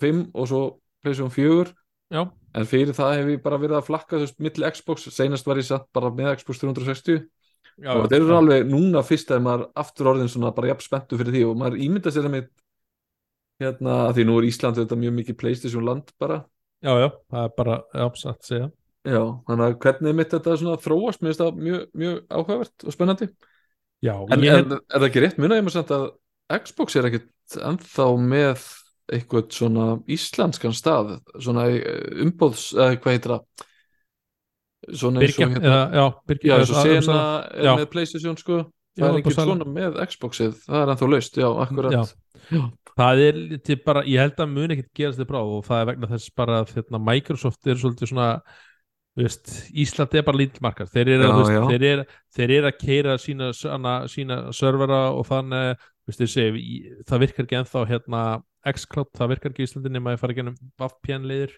5 0.00 0.20
og 0.32 0.46
svo 0.48 0.60
PlayStation 1.02 1.32
4 1.34 1.72
já, 2.14 2.20
en 2.54 2.68
fyrir 2.70 2.94
það 2.96 3.16
hef 3.18 3.32
ég 3.34 3.42
bara 3.42 3.58
verið 3.60 3.80
að 3.80 3.88
flakka 3.90 4.16
þú 4.16 4.22
veist 4.28 4.38
milli 4.46 4.70
Xbox, 4.70 5.08
seinast 5.12 5.48
var 5.50 5.60
ég 5.60 5.66
satt 5.68 5.88
bara 5.92 6.12
með 6.14 6.36
Xbox 6.38 6.62
360 6.62 7.18
já, 7.82 7.90
og 7.92 8.06
þetta 8.06 8.20
er 8.22 8.36
alveg 8.38 8.70
núna 8.70 9.02
fyrst 9.04 9.34
að 9.34 9.42
maður 9.44 9.66
aftur 9.82 10.12
orðin 10.14 10.30
svona 10.32 10.54
bara 10.56 10.70
jafn 10.70 10.86
spenntu 10.86 11.18
fyrir 11.20 11.34
því. 11.34 11.42
Og 11.50 11.58
maður 11.60 11.82
ímynda 11.82 12.14
sér 12.14 12.30
að 12.30 12.36
mitt 12.38 12.48
hérna, 13.60 13.96
að 14.08 14.14
því 14.16 14.24
nú 14.28 14.38
er 14.40 14.46
Ísland 14.48 14.78
þetta 14.80 14.98
mjög 15.02 15.14
mikið 15.20 15.38
PlayStation 15.42 15.84
land 15.84 16.14
bara 16.22 16.44
já, 16.86 16.92
já, 17.02 17.08
það 17.34 17.42
er 17.42 17.54
bara 17.58 17.76
já, 17.90 18.06
satt 18.22 18.36
að 18.38 18.50
segja. 18.50 18.68
Já, 19.06 19.20
þannig 19.46 19.66
að 19.66 19.76
hvernig 19.84 20.16
mitt 20.18 20.32
þetta 20.34 20.56
svona 20.60 20.80
þróast 20.82 21.22
mér 21.22 21.30
finnst 21.30 21.42
það 21.42 21.60
mjög, 21.66 21.84
mjög 22.02 22.16
áhugavert 22.30 22.86
og 22.86 22.96
spennandi. 22.96 23.28
Já, 24.04 24.14
en 24.34 24.44
ég, 24.44 24.58
er, 24.60 24.80
er 24.80 24.98
það 24.98 25.06
ekki 25.08 25.22
rétt 25.24 25.38
munið 25.40 25.60
ég 25.60 25.66
maður 25.66 25.76
samt 25.78 25.94
að 25.96 26.06
Xbox 26.66 26.96
er 26.98 27.08
ekkert 27.08 27.56
ennþá 27.66 28.08
með 28.22 28.66
eitthvað 29.16 29.48
svona 29.54 29.86
íslenskan 30.10 30.74
stað 30.74 31.16
svona 31.38 31.68
eh, 31.70 32.22
umbóðs, 32.24 32.68
eða 32.74 32.98
hvað 32.98 33.16
heitir 33.16 33.34
það? 33.34 33.66
Svona 34.86 35.22
eins 35.22 35.38
og 35.38 35.42
hérna 35.42 35.62
eða, 35.62 35.84
já, 35.96 36.04
Birgja 36.30 36.50
Já, 36.50 36.56
eins 36.60 36.72
og 36.72 36.82
Sena 36.86 37.20
er 37.50 37.66
Já. 37.66 37.72
með 37.72 37.88
Playstation 37.94 38.36
sko 38.38 38.58
Það 38.96 39.18
er 39.20 39.34
sala. 39.36 39.46
svona 39.52 39.66
með 39.76 39.96
Xboxið 40.10 40.54
Það 40.66 40.82
er 40.82 40.92
ennþá 40.94 41.08
laust, 41.12 41.36
já, 41.42 41.48
akkurat 41.66 41.92
Já. 41.96 42.02
Já. 42.56 42.62
það 42.96 43.22
er 43.26 43.40
til 43.66 43.76
bara, 43.84 44.02
ég 44.08 44.22
held 44.22 44.38
að 44.40 44.52
mun 44.54 44.72
ekkert 44.76 44.92
gerast 44.96 45.20
þið 45.20 45.28
bráð 45.32 45.50
og 45.58 45.66
það 45.66 45.80
er 45.82 45.90
vegna 45.90 46.10
þess 46.14 46.30
bara 46.36 46.60
að 46.62 46.72
hérna, 46.76 47.00
Microsoft 47.10 47.66
er 47.68 47.76
svolítið 47.82 48.08
svona 48.12 48.28
veist, 49.16 49.52
Ísland 49.72 50.14
er 50.16 50.24
bara 50.26 50.36
lítilmarkar 50.40 50.88
þeir 50.92 51.08
eru, 51.16 51.28
eru, 51.72 52.04
þeir 52.36 52.50
eru 52.58 52.68
að 52.70 52.78
keira 52.82 53.14
sína, 53.20 53.50
sína, 54.12 54.40
servera 54.56 54.98
og 55.16 55.24
þannig 55.28 55.76
þú 55.80 56.10
veist, 56.12 56.20
þeir 56.20 56.32
segi, 56.32 56.60
í- 56.60 57.04
það 57.08 57.22
virkar 57.24 57.46
ekki 57.48 57.58
ennþá 57.62 57.84
hérna 57.90 58.24
Xcloud, 58.66 59.12
það 59.16 59.30
virkar 59.32 59.52
ekki 59.54 59.62
í 59.64 59.68
Íslandi 59.70 59.92
nema 59.94 60.10
að 60.10 60.16
ég 60.16 60.20
fara 60.24 60.36
ennum 60.42 60.58
VPN 60.82 61.26
leiðir 61.30 61.52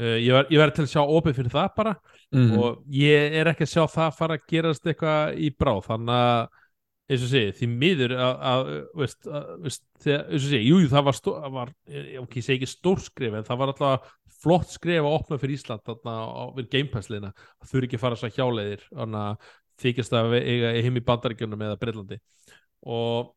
uh, 0.00 0.16
ég 0.18 0.32
verð 0.34 0.56
ver 0.62 0.70
til 0.78 0.84
að 0.86 0.92
sjá 0.94 1.02
opið 1.04 1.38
fyrir 1.40 1.54
það 1.54 1.70
bara 1.76 1.96
Mhm. 2.30 2.58
og 2.62 2.82
ég 2.94 3.32
er 3.40 3.48
ekki 3.50 3.64
að 3.66 3.72
sjá 3.74 3.84
það 3.90 4.12
fara 4.14 4.36
að 4.38 4.44
gerast 4.52 4.84
eitthvað 4.86 5.38
í 5.42 5.48
bráð 5.50 5.80
þannig 5.88 6.14
að 6.14 6.59
eins 7.10 7.24
og 7.26 7.30
segi, 7.32 7.54
því 7.58 7.68
miður 7.82 8.14
að, 8.22 8.68
veist, 8.98 9.26
eins 9.26 9.80
og 10.06 10.44
segi, 10.46 10.62
jú, 10.68 10.78
það 10.92 11.06
var, 11.08 11.16
stó, 11.18 11.32
það 11.42 11.56
var 11.56 11.72
eh, 11.90 12.12
ok, 12.20 12.36
ég 12.38 12.46
segi 12.46 12.60
ekki 12.60 12.70
stór 12.70 13.02
skrif 13.02 13.34
en 13.34 13.48
það 13.48 13.62
var 13.62 13.72
alltaf 13.72 14.12
flott 14.40 14.70
skrif 14.72 15.02
að 15.02 15.16
opna 15.16 15.40
fyrir 15.40 15.58
Ísland 15.58 15.84
þarna 15.84 16.14
við 16.56 16.70
Game 16.72 16.92
Pass 16.92 17.10
liðina. 17.10 17.32
Það 17.60 17.72
þurfi 17.72 17.90
ekki 17.90 17.98
að 17.98 18.04
fara 18.04 18.20
svo 18.20 18.30
hjáleiðir 18.36 18.86
þannig 18.88 19.26
að 19.26 19.50
þykist 19.80 20.16
að 20.16 20.38
eiga 20.38 20.72
heim 20.86 21.00
í 21.00 21.04
bandaríkjunum 21.10 21.66
eða 21.66 21.80
Breitlandi 21.80 22.20
og 22.88 23.34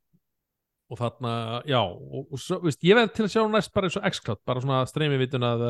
og 0.94 1.00
þarna, 1.00 1.34
já 1.66 1.80
og, 1.80 2.28
og 2.34 2.42
svo, 2.42 2.60
veist, 2.64 2.82
ég 2.86 2.98
veið 2.98 3.14
til 3.16 3.26
að 3.26 3.32
sjá 3.34 3.44
næst 3.50 3.72
bara 3.74 3.90
eins 3.90 3.98
og 3.98 4.08
X-Cloud 4.10 4.42
bara 4.46 4.62
svona 4.64 4.82
streymi 4.90 5.18
vituna 5.22 5.54
að, 5.56 5.64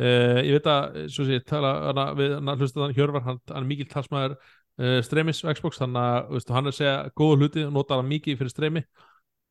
uh, 0.00 0.38
ég 0.46 0.56
veit 0.56 0.68
að, 0.70 1.00
svo 1.12 1.26
sé, 1.28 1.40
tala 1.46 1.72
hana, 1.90 2.06
við 2.16 2.36
hana, 2.38 2.56
hlusta 2.60 2.80
þann 2.84 2.96
Hjörvar, 2.96 3.24
hann, 3.26 3.40
hann 3.50 3.60
er 3.60 3.68
mikil 3.68 3.88
talsmaður 3.90 4.38
uh, 4.80 4.98
streymis 5.04 5.44
og 5.44 5.54
Xbox 5.56 5.80
þannig 5.82 6.00
að 6.00 6.34
veist, 6.34 6.52
hann 6.56 6.66
er 6.66 6.74
að 6.74 6.78
segja 6.78 6.96
góða 7.20 7.38
hluti 7.40 7.64
og 7.66 7.72
nota 7.76 8.00
hann 8.00 8.10
mikið 8.10 8.40
fyrir 8.40 8.54
streymi. 8.54 8.84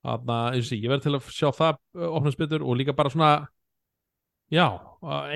Þannig 0.08 0.36
að 0.36 0.60
ég, 0.60 0.70
ég 0.80 0.94
veið 0.94 1.06
til 1.06 1.16
að 1.16 1.32
sjá 1.36 1.50
það 1.56 1.80
uh, 1.80 2.06
opnast 2.10 2.42
betur 2.42 2.66
og 2.66 2.80
líka 2.80 2.96
bara 2.98 3.14
svona 3.14 3.34
já, 4.50 4.66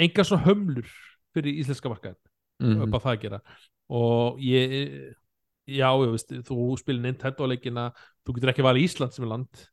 enga 0.02 0.26
svo 0.26 0.40
hömlur 0.41 0.88
fyrir 1.34 1.60
íslenska 1.61 1.90
markaðin 1.90 2.18
mm 2.61 2.72
-hmm. 2.72 2.88
upp 2.88 2.95
á 2.98 3.03
það 3.03 3.14
að 3.14 3.22
gera. 3.22 3.41
Og 3.90 4.40
ég 4.41 5.14
já, 5.68 5.90
ég 6.03 6.11
veist, 6.11 6.34
þú 6.48 6.74
spilir 6.80 7.02
Nintendo 7.02 7.48
leikina, 7.48 7.91
þú 8.26 8.36
getur 8.36 8.49
ekki 8.49 8.65
valið 8.65 8.84
Ísland 8.88 9.14
sem 9.14 9.26
er 9.26 9.30
land. 9.30 9.70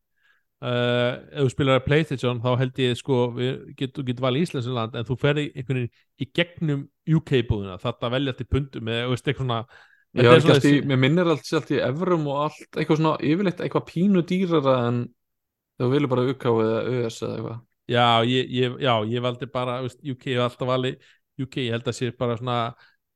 Uh, 0.61 1.17
ef 1.33 1.47
þú 1.47 1.51
spilar 1.55 1.79
að 1.79 1.87
Playstation 1.87 2.41
þá 2.45 2.51
held 2.61 2.79
ég 2.83 2.99
sko 2.99 3.31
við 3.33 3.61
getum 3.79 4.05
get 4.05 4.19
valið 4.21 4.43
Íslandsland 4.45 4.99
en 4.99 5.07
þú 5.09 5.15
ferði 5.17 5.45
einhvern 5.55 5.79
veginn 5.79 5.95
í 6.21 6.27
gegnum 6.37 6.83
UK 7.09 7.33
búðuna 7.49 7.79
þetta 7.81 8.11
velja 8.13 8.35
til 8.37 8.45
pundum 8.45 8.91
eða 8.93 9.07
eitthvað 9.15 9.39
svona 9.39 9.61
Já, 10.11 10.33
ekki 10.35 10.51
allt 10.51 10.67
í, 10.67 10.75
mér 10.91 10.99
minnir 10.99 11.29
allt 11.31 11.47
allt 11.55 11.71
í 11.71 11.79
evrum 11.85 12.25
og 12.33 12.45
allt 12.49 12.79
eitthvað 12.79 12.99
svona 12.99 13.13
yfirleitt 13.23 13.61
eitthvað 13.63 13.87
pínu 13.87 14.23
dýrara 14.27 14.77
en 14.89 15.05
þú 15.79 15.91
vilja 15.93 16.11
bara 16.11 16.25
UK 16.33 16.47
eða 16.51 16.81
US 16.91 17.19
eða 17.23 17.37
eitthvað. 17.37 17.61
Já, 17.91 18.07
ég, 18.27 18.51
ég, 18.55 18.79
já, 18.83 18.93
ég 19.11 19.23
valdi 19.23 19.49
bara 19.51 19.81
UK 19.87 20.27
og 20.37 20.45
alltaf 20.49 20.71
valið. 20.71 21.13
UK, 21.41 21.61
ég 21.63 21.77
held 21.77 21.87
að 21.89 21.97
sé 21.97 22.11
bara 22.19 22.37
svona, 22.39 22.59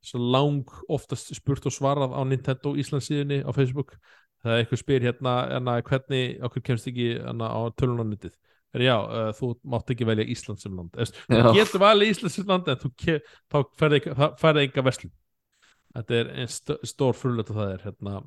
svona 0.03 0.29
lang 0.37 0.71
oftast 0.91 1.35
spurt 1.35 1.67
og 1.67 1.75
svarað 1.75 2.15
á 2.15 2.21
Nintendo 2.27 2.73
Íslandsíðinni 2.79 3.43
á 3.43 3.51
Facebook. 3.55 3.97
Það 4.43 4.53
er 4.55 4.63
eitthvað 4.63 4.81
spyr 4.81 5.05
hérna, 5.09 5.35
hérna 5.51 5.75
hvernig 5.85 6.41
okkur 6.47 6.65
kemst 6.69 6.89
ekki 6.91 7.11
hérna, 7.17 7.51
á 7.51 7.59
tölunarnitið 7.75 8.35
já, 8.75 8.95
uh, 8.99 9.29
þú 9.35 9.53
mátt 9.71 9.91
ekki 9.93 10.07
velja 10.07 10.25
Ísland 10.31 10.59
sem 10.59 10.73
land. 10.75 10.95
Þú 11.29 11.53
getur 11.55 11.83
valið 11.83 12.11
Ísland 12.11 12.33
sem 12.33 12.49
land 12.49 12.71
en 12.71 12.81
þá 12.81 13.59
færði 13.79 14.65
enga 14.65 14.83
veslu 14.83 15.11
þetta 15.95 16.19
er 16.19 16.33
einn 16.35 16.51
st 16.51 16.77
stór 16.87 17.15
frullet 17.17 17.49
og 17.51 17.61
það 17.61 17.73
er 17.73 17.87
hérna. 17.89 18.19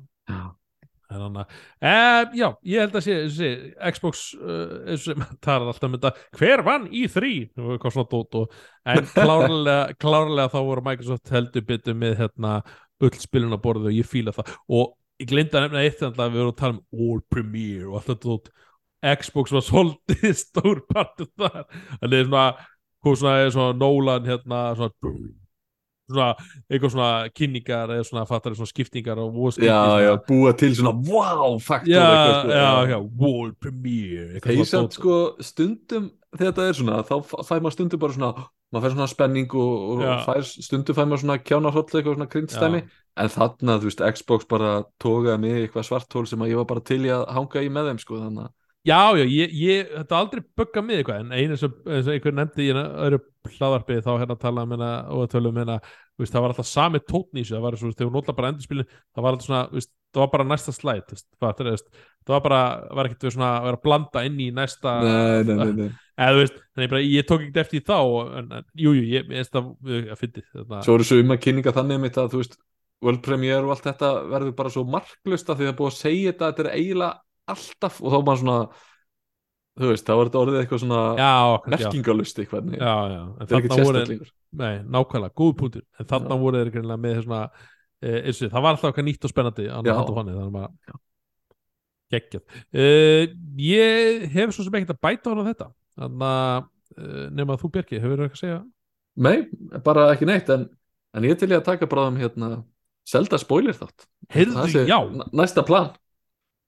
Þannig, 1.09 1.53
uh, 1.81 2.35
já, 2.37 2.45
ég 2.69 2.83
held 2.83 2.97
að 2.99 3.01
sé, 3.01 3.13
sé 3.33 3.47
Xbox 3.95 4.27
uh, 4.37 4.91
sem, 5.01 5.17
það 5.43 5.55
er 5.55 5.71
alltaf 5.71 5.89
mynda 5.89 6.11
hver 6.37 6.61
vann 6.67 6.85
í 6.93 7.07
þrý 7.09 7.31
en 7.57 9.07
klárlega, 9.15 9.95
klárlega 9.97 10.51
þá 10.53 10.59
voru 10.67 10.85
Microsoft 10.85 11.33
heldur 11.33 11.65
byttu 11.65 11.95
með 11.97 12.19
hérna, 12.21 12.59
öll 13.01 13.17
spilun 13.17 13.57
á 13.57 13.59
borðu 13.63 13.89
og 13.89 13.97
ég 13.97 14.05
fíla 14.05 14.35
það. 14.35 14.53
Og 14.69 14.93
ég 15.17 15.31
glinda 15.31 15.63
nefna 15.63 15.81
eitt 15.81 15.97
þannig 15.97 16.21
að 16.21 16.35
við 16.35 16.43
vorum 16.43 16.53
að 16.53 16.61
tala 16.61 16.77
um 16.77 17.07
All 17.07 17.23
Premiere 17.33 17.89
og 17.89 17.97
alltaf 17.99 18.21
tótt 18.27 18.53
Xbox 19.23 19.55
var 19.55 19.65
svolítið 19.71 20.37
stór 20.37 20.83
partur 20.93 21.31
þar. 21.39 21.65
En 22.03 22.05
það 22.05 22.19
er 22.19 22.29
svona, 22.29 22.45
svona, 23.01 23.35
svona 23.55 23.79
Nolan 23.81 24.29
hérna 24.29 24.63
svona, 24.77 24.93
svona 26.09 26.29
eitthvað 26.67 26.93
svona 26.95 27.09
kynningar 27.35 27.95
eða 27.95 28.05
svona 28.09 28.25
fattar 28.29 28.55
svona 28.57 28.71
skiptingar 28.71 29.21
og 29.23 29.57
já, 29.61 29.79
já, 30.03 30.13
búa 30.27 30.53
til 30.57 30.75
svona 30.77 30.93
wow 31.09 31.59
faktor 31.63 31.93
já, 31.93 32.05
eitthvað, 32.05 32.53
já, 32.53 32.69
já, 32.93 32.99
All 32.99 33.51
Premiere 33.59 34.43
þeir 34.45 34.63
samt 34.69 34.97
sko. 34.97 35.19
stundum 35.41 36.09
þegar 36.37 36.55
það 36.59 36.71
er 36.71 36.79
svona 36.81 37.03
þá 37.07 37.15
fær 37.45 37.61
maður 37.61 37.77
stundum 37.77 38.03
bara 38.03 38.17
svona 38.17 38.31
maður 38.69 38.85
fær 38.85 38.95
svona 38.95 39.09
spenning 39.09 39.53
og, 39.57 39.75
og 39.95 40.25
fær, 40.27 40.45
stundum 40.45 40.97
fær 40.97 41.09
maður 41.09 41.23
svona 41.25 41.39
kjánarhóll 41.41 41.85
eitthvað 41.87 42.17
svona 42.17 42.31
grindstæmi 42.33 42.83
en 43.19 43.33
þarna, 43.33 43.79
þú 43.81 43.89
veist, 43.89 44.03
Xbox 44.15 44.47
bara 44.49 44.71
tókaði 45.01 45.41
mig 45.43 45.57
eitthvað 45.63 45.87
svartól 45.89 46.25
sem 46.29 46.41
að 46.43 46.53
ég 46.53 46.61
var 46.61 46.69
bara 46.69 46.83
til 46.85 47.01
í 47.03 47.11
að 47.11 47.25
hanga 47.35 47.63
í 47.65 47.71
með 47.73 47.89
þeim, 47.89 48.01
sko, 48.03 48.19
þannig 48.21 48.45
að 48.45 48.53
Já, 48.89 49.13
já, 49.19 49.25
ég, 49.29 49.51
ég, 49.53 49.89
þetta 49.93 50.17
aldrei 50.17 50.41
bugga 50.57 50.81
mig 50.81 50.99
eitthvað, 50.99 51.21
en 51.21 51.33
einu 51.35 51.57
sem, 51.59 51.73
eins 51.85 52.07
og 52.07 52.15
einhver 52.15 52.35
nefndi 52.35 52.65
í 52.65 52.73
öðru 52.73 53.19
hlaðarpið 53.53 54.01
þá 54.05 54.11
hérna 54.15 54.37
talaðum 54.39 54.73
hérna 54.75 54.89
og 55.13 55.29
tölum 55.29 55.59
hérna, 55.59 55.77
veist, 56.19 56.33
það 56.33 56.43
var 56.45 56.53
alltaf 56.53 56.69
sami 56.69 57.01
tótn 57.03 57.37
í 57.37 57.43
þessu, 57.43 57.55
það 57.55 57.65
var 57.65 57.77
svona, 57.81 57.97
þegar 57.99 58.09
hún 58.09 58.17
nótla 58.17 58.35
bara 58.39 58.51
endurspilin, 58.53 58.89
það 59.15 59.25
var 59.25 59.37
alltaf 59.37 59.47
svona, 59.49 59.61
veist, 59.75 59.91
það 60.09 60.23
var 60.23 60.31
bara 60.33 60.47
næsta 60.49 60.73
slæt, 60.75 61.13
það 61.37 62.33
var 62.33 62.43
bara, 62.47 62.61
var 62.97 63.09
ekkert 63.09 63.27
svona 63.35 63.51
að 63.59 63.67
vera 63.67 63.79
að 63.79 63.85
blanda 63.85 64.25
inn 64.27 64.41
í 64.41 64.49
næsta, 64.55 64.95
nei, 65.05 65.43
nei, 65.45 65.59
nei, 65.59 65.75
nei. 65.83 65.91
eða 66.19 66.33
þú 66.33 66.41
veist, 66.43 66.59
þannig 66.73 66.91
bara, 66.95 67.05
ég 67.05 67.29
tók 67.29 67.45
ekkert 67.45 67.61
eftir 67.65 67.85
þá, 67.85 67.99
en, 68.41 68.51
en 68.59 68.67
jú, 68.73 68.95
jú, 68.97 69.05
ég 69.13 69.29
veist 69.29 69.53
það, 69.53 69.69
að 70.01 70.19
fyndi. 70.23 70.45
Svo 70.55 70.97
eru 70.97 71.07
svo 71.07 71.21
um 71.21 71.37
að 71.37 71.41
kynninga 71.45 71.75
þannig 71.77 72.03
mitt 72.07 72.19
að, 72.19 72.33
þú 72.33 72.43
veist, 72.43 72.59
World 72.99 73.21
Premiere 73.23 73.63
og 73.63 73.71
allt 73.71 73.85
þetta 73.87 74.09
verður 74.27 74.55
bara 74.57 74.71
svo 74.73 74.81
marklust 74.83 75.47
að 75.47 75.61
því 75.61 75.67
það 75.67 75.71
er 75.71 75.77
búið 75.77 75.89
að 75.89 75.99
segja 76.01 76.31
þetta 76.33 76.49
þetta 76.49 76.63
er 76.65 76.71
eiginlega 76.73 77.11
alltaf 77.55 77.99
og 78.03 78.13
þá 78.13 78.19
bara 78.27 78.41
svona 78.43 78.59
þú 79.79 79.91
veist, 79.93 80.05
þá 80.07 80.13
er 80.13 80.29
þetta 80.29 80.39
orðið 80.43 80.61
eitthvað 80.61 80.81
svona 80.83 81.01
merkingalust 81.71 82.39
eitthvað 82.41 82.71
já, 82.75 82.93
en 83.15 83.49
þarna 83.49 83.77
voru 83.79 84.17
nei, 84.59 84.73
nákvæmlega, 84.83 85.35
góð 85.37 85.53
punktur. 85.59 85.85
En 85.99 86.09
þarna 86.09 86.35
já. 86.35 86.41
voru 86.41 86.63
þeir 86.63 86.71
greinlega 86.73 87.03
með 87.03 87.21
svona 87.23 87.43
e, 87.45 88.15
þessu, 88.29 88.49
það 88.49 88.65
var 88.65 88.73
alltaf 88.73 88.89
eitthvað 88.89 89.07
nýtt 89.07 89.27
og 89.27 89.33
spennandi 89.33 89.67
þannig 89.69 89.93
að 89.93 90.11
þannig 90.17 90.41
að 90.41 90.49
maður 90.55 90.97
geggjað. 92.09 92.57
Uh, 92.73 93.37
ég 93.61 94.27
hef 94.33 94.55
svo 94.55 94.65
sem 94.65 94.79
ekkert 94.79 94.95
að 94.95 95.01
bæta 95.05 95.29
á 95.31 95.45
þetta. 95.51 95.69
Þannig 95.99 96.25
að 96.25 96.67
uh, 96.97 97.23
nema 97.37 97.55
að 97.55 97.63
þú 97.63 97.71
Björki, 97.75 98.01
hefur 98.01 98.17
þú 98.17 98.25
eitthvað 98.25 98.39
að 98.39 98.43
segja? 98.43 98.59
Nei, 99.19 99.37
bara 99.85 100.09
ekki 100.15 100.27
neitt 100.27 100.49
en, 100.53 100.65
en 101.13 101.27
ég 101.27 101.37
til 101.37 101.51
ég 101.51 101.59
að 101.61 101.67
taka 101.69 101.89
bráðum 101.91 102.19
hérna 102.19 102.51
Selda 103.09 103.39
spoiler 103.41 103.77
þátt. 103.77 104.05
Heyrðu, 104.33 104.83
já. 104.85 104.97
Næsta 105.33 105.63
plan 105.65 105.93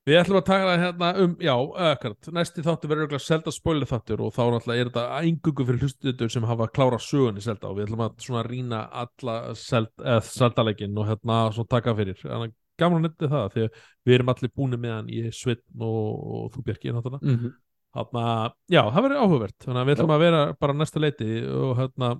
Við 0.09 0.17
ætlum 0.17 0.39
að 0.39 0.45
taka 0.47 0.65
það 0.65 0.79
hérna 0.81 1.09
um, 1.21 1.33
já, 1.45 1.53
ökkart 1.91 2.29
Næsti 2.33 2.63
þáttu 2.65 2.89
verður 2.89 3.03
auðvitað 3.05 3.21
Selda 3.21 3.51
spoiler 3.53 3.89
þáttur 3.89 4.23
og 4.25 4.31
þá 4.33 4.39
náttúrulega 4.55 4.81
er 4.81 4.89
þetta 4.89 5.19
engungu 5.27 5.65
fyrir 5.67 5.83
hlustuður 5.85 6.31
sem 6.33 6.47
hafa 6.49 6.67
klára 6.73 6.97
sögun 7.05 7.37
í 7.37 7.43
Selda 7.45 7.69
og 7.69 7.77
við 7.77 7.85
ætlum 7.85 8.01
að 8.07 8.15
svona 8.25 8.41
rína 8.47 8.79
alla 9.03 9.35
Selda-leikin 9.61 10.97
og 10.97 11.11
hérna 11.11 11.37
svona 11.53 11.73
taka 11.75 11.93
fyrir. 11.99 12.17
Þannig 12.23 12.57
að 12.81 12.97
nefndi 13.03 13.29
það 13.29 13.47
því 13.53 13.67
að 13.67 13.81
við 14.09 14.17
erum 14.17 14.33
allir 14.33 14.53
búin 14.57 14.79
með 14.81 14.95
hann 14.95 15.13
í 15.13 15.21
Svinn 15.37 15.61
og, 15.77 16.09
og 16.39 16.49
þú 16.55 16.65
Björki 16.65 16.95
náttúrulega. 16.95 17.21
Mm 17.27 17.37
-hmm. 17.37 17.55
Þannig 17.91 18.27
að, 18.33 18.51
já, 18.71 18.81
það 18.87 19.05
verður 19.05 19.21
áhugavert. 19.21 19.57
Þannig 19.61 19.81
að 19.81 19.85
við 19.85 19.95
ætlum 19.97 20.15
að 20.15 20.23
vera 20.25 20.41
bara 20.59 20.73
næsta 20.73 20.99
leiti 20.99 21.29
og 21.45 21.77
hérna 21.77 22.11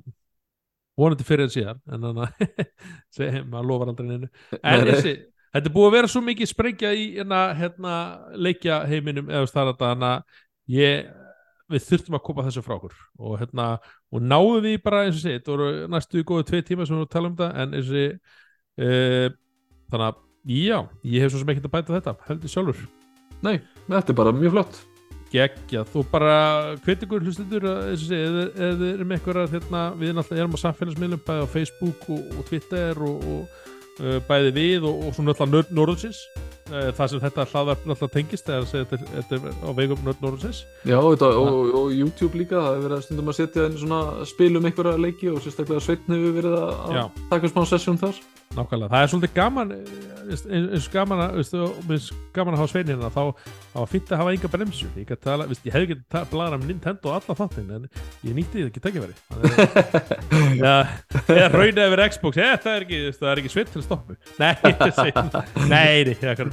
vonandi 0.99 1.25
fyrir 1.25 1.47
en 1.47 1.53
síðan 1.53 1.81
en 1.87 2.01
þannig 2.05 2.23
að 3.17 3.45
maður 3.51 3.69
lofar 3.71 3.91
aldrei 3.91 4.07
neinu. 4.07 4.29
En 4.61 4.85
þessi, 4.85 5.13
þetta 5.51 5.67
er 5.67 5.75
búið 5.75 5.89
að 5.89 5.95
vera 5.97 6.11
svo 6.11 6.21
mikið 6.25 6.51
sprengja 6.51 6.93
í 6.95 7.07
hérna, 7.17 7.41
hérna 7.57 7.95
leikja 8.35 8.81
heiminum 8.89 9.31
eða 9.31 9.49
starf 9.49 9.79
þannig 9.79 10.07
að 10.09 10.75
ég, 10.75 11.09
við 11.71 11.87
þurftum 11.87 12.17
að 12.17 12.25
koma 12.27 12.45
þessu 12.47 12.63
frá 12.65 12.75
okkur. 12.77 12.95
Og 13.19 13.39
hérna, 13.41 13.67
og 14.11 14.23
náðum 14.23 14.65
við 14.67 14.77
bara 14.85 15.05
eins 15.07 15.19
og 15.19 15.25
sé, 15.25 15.37
þetta 15.37 15.55
voru 15.55 15.71
næstu 15.91 16.23
góðu 16.27 16.47
tvei 16.49 16.61
tíma 16.67 16.87
sem 16.87 16.99
við 16.99 17.11
tala 17.11 17.31
um 17.31 17.37
þetta, 17.39 17.51
en 17.63 17.75
þessi 17.77 18.05
uh, 18.11 19.27
þannig 19.91 20.07
að 20.07 20.21
já, 20.51 20.77
ég 21.05 21.25
hef 21.25 21.33
svo 21.33 21.41
sem 21.41 21.53
ekki 21.53 21.65
að 21.65 21.75
bæta 21.75 21.97
þetta 21.97 22.15
heldur 22.29 22.55
sjálfur. 22.55 22.87
Nei, 23.41 23.57
þetta 23.89 24.13
er 24.13 24.17
bara 24.21 24.33
mjög 24.35 24.55
flott. 24.55 24.79
Geggja, 25.31 25.85
þú 25.87 26.01
bara 26.11 26.31
hveit 26.83 27.03
ykkur 27.05 27.23
hlustendur 27.23 27.63
eða 27.63 27.93
þið 27.95 28.81
erum 28.89 29.13
eitthvað 29.15 29.53
hérna, 29.53 29.83
við 29.95 30.11
erum 30.35 30.57
á 30.59 30.63
samfélagsmiðlum 30.65 31.21
bæði 31.23 31.45
á 31.47 31.53
Facebook 31.53 32.09
og, 32.11 32.25
og 32.35 32.49
Twitter 32.49 32.99
og, 32.99 33.23
og 33.31 33.70
bæði 34.27 34.51
við 34.55 34.87
og, 34.89 35.05
og 35.07 35.13
svona 35.15 35.35
alltaf 35.35 35.73
Norðursins. 35.73 36.23
uh, 36.37 36.60
það 36.71 37.11
sem 37.11 37.23
þetta 37.25 37.47
hlaðvarp 37.51 37.87
alltaf 37.87 38.13
tengist 38.13 38.51
eða 38.51 38.67
þetta, 38.71 38.99
þetta 39.15 39.39
er 39.39 39.57
á 39.63 39.69
vegum 39.77 40.05
Norðursins. 40.11 40.63
Já, 40.87 40.97
þetta, 40.97 41.31
og 41.41 41.95
YouTube 41.95 42.39
líka 42.39 42.59
það 42.59 42.69
hefur 42.69 42.85
verið 42.87 42.97
að 42.97 43.05
stundum 43.07 43.31
að 43.33 43.39
setja 43.39 43.65
einn 43.67 43.79
svona 43.81 44.01
spilum 44.29 44.69
einhverja 44.69 45.01
leiki 45.01 45.31
og 45.31 45.41
sérstaklega 45.43 45.83
Sveitn 45.85 46.15
hefur 46.15 46.37
verið 46.39 46.57
að 46.61 47.19
taka 47.31 47.51
smá 47.51 47.65
sessjón 47.69 48.01
þar. 48.01 48.23
Nákvæmlega, 48.51 48.91
það 48.91 49.03
er 49.05 49.11
svolítið 49.13 49.35
gaman 49.37 49.69
eins 50.31 50.87
og 50.87 50.93
gaman 50.93 51.21
að 51.23 52.09
gaman 52.35 52.55
að 52.55 52.61
hafa 52.61 52.71
svein 52.71 52.89
hérna 52.91 53.11
þá 53.11 53.21
var 53.73 53.89
fint 53.89 54.11
að 54.11 54.21
hafa 54.21 54.33
enga 54.35 54.51
bremsu. 54.51 54.87
Ég, 54.99 55.11
tala, 55.23 55.47
viðst, 55.49 55.65
ég 55.67 55.75
hef 55.75 55.85
ekki 55.85 55.97
bladað 56.31 56.57
um 56.57 56.65
Nintendo 56.67 57.13
alla 57.15 57.37
þáttin 57.39 57.71
en 57.77 57.87
ég 58.27 58.35
nýtti 58.35 58.59
því 58.59 58.65
ekki 58.69 58.83
takkifæri 58.83 59.15
eða 60.61 61.47
raunið 61.53 61.83
yfir 61.85 62.03
Xbox 62.11 62.41
eða 62.41 62.59
það 62.65 62.75
er 62.75 62.85
ekki, 62.85 63.01
ekki 63.31 63.53
sveit 63.53 63.71
til 63.71 63.81
að 63.81 63.87
stoppu 63.87 64.17
nei, 64.41 64.53
nei, 65.71 65.95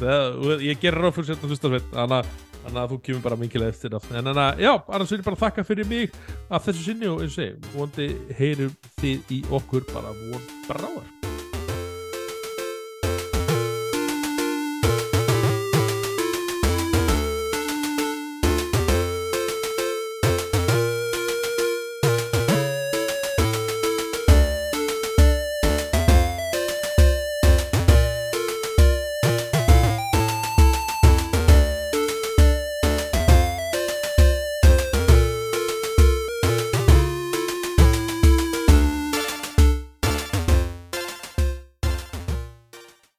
nei 0.08 0.58
ég 0.70 0.80
ger 0.82 0.96
ráð 0.96 1.18
fyrir 1.18 1.30
sérna 1.32 1.50
fyrsta 1.52 1.72
sveit 1.72 1.92
þannig 1.92 2.80
að 2.82 2.94
þú 2.94 2.98
kemur 3.04 3.26
bara 3.26 3.38
mingilega 3.40 3.74
eftir 3.74 3.94
en 3.94 4.02
þannig 4.08 4.42
að, 4.44 4.64
já, 4.64 4.72
annars 4.88 5.12
vil 5.12 5.20
ég 5.20 5.28
bara 5.28 5.42
þakka 5.44 5.66
fyrir 5.68 5.88
mig 5.92 6.16
af 6.48 6.66
þessu 6.66 6.88
sinni 6.88 7.12
og 7.12 7.22
eins 7.22 7.36
og 7.36 7.42
segi, 7.42 7.76
vondi 7.76 8.10
heyrum 8.40 8.74
þið 9.02 9.38
í 9.38 9.44
okkur 9.60 9.86
bara 9.92 10.16
von 10.24 10.50
bráðar 10.68 11.17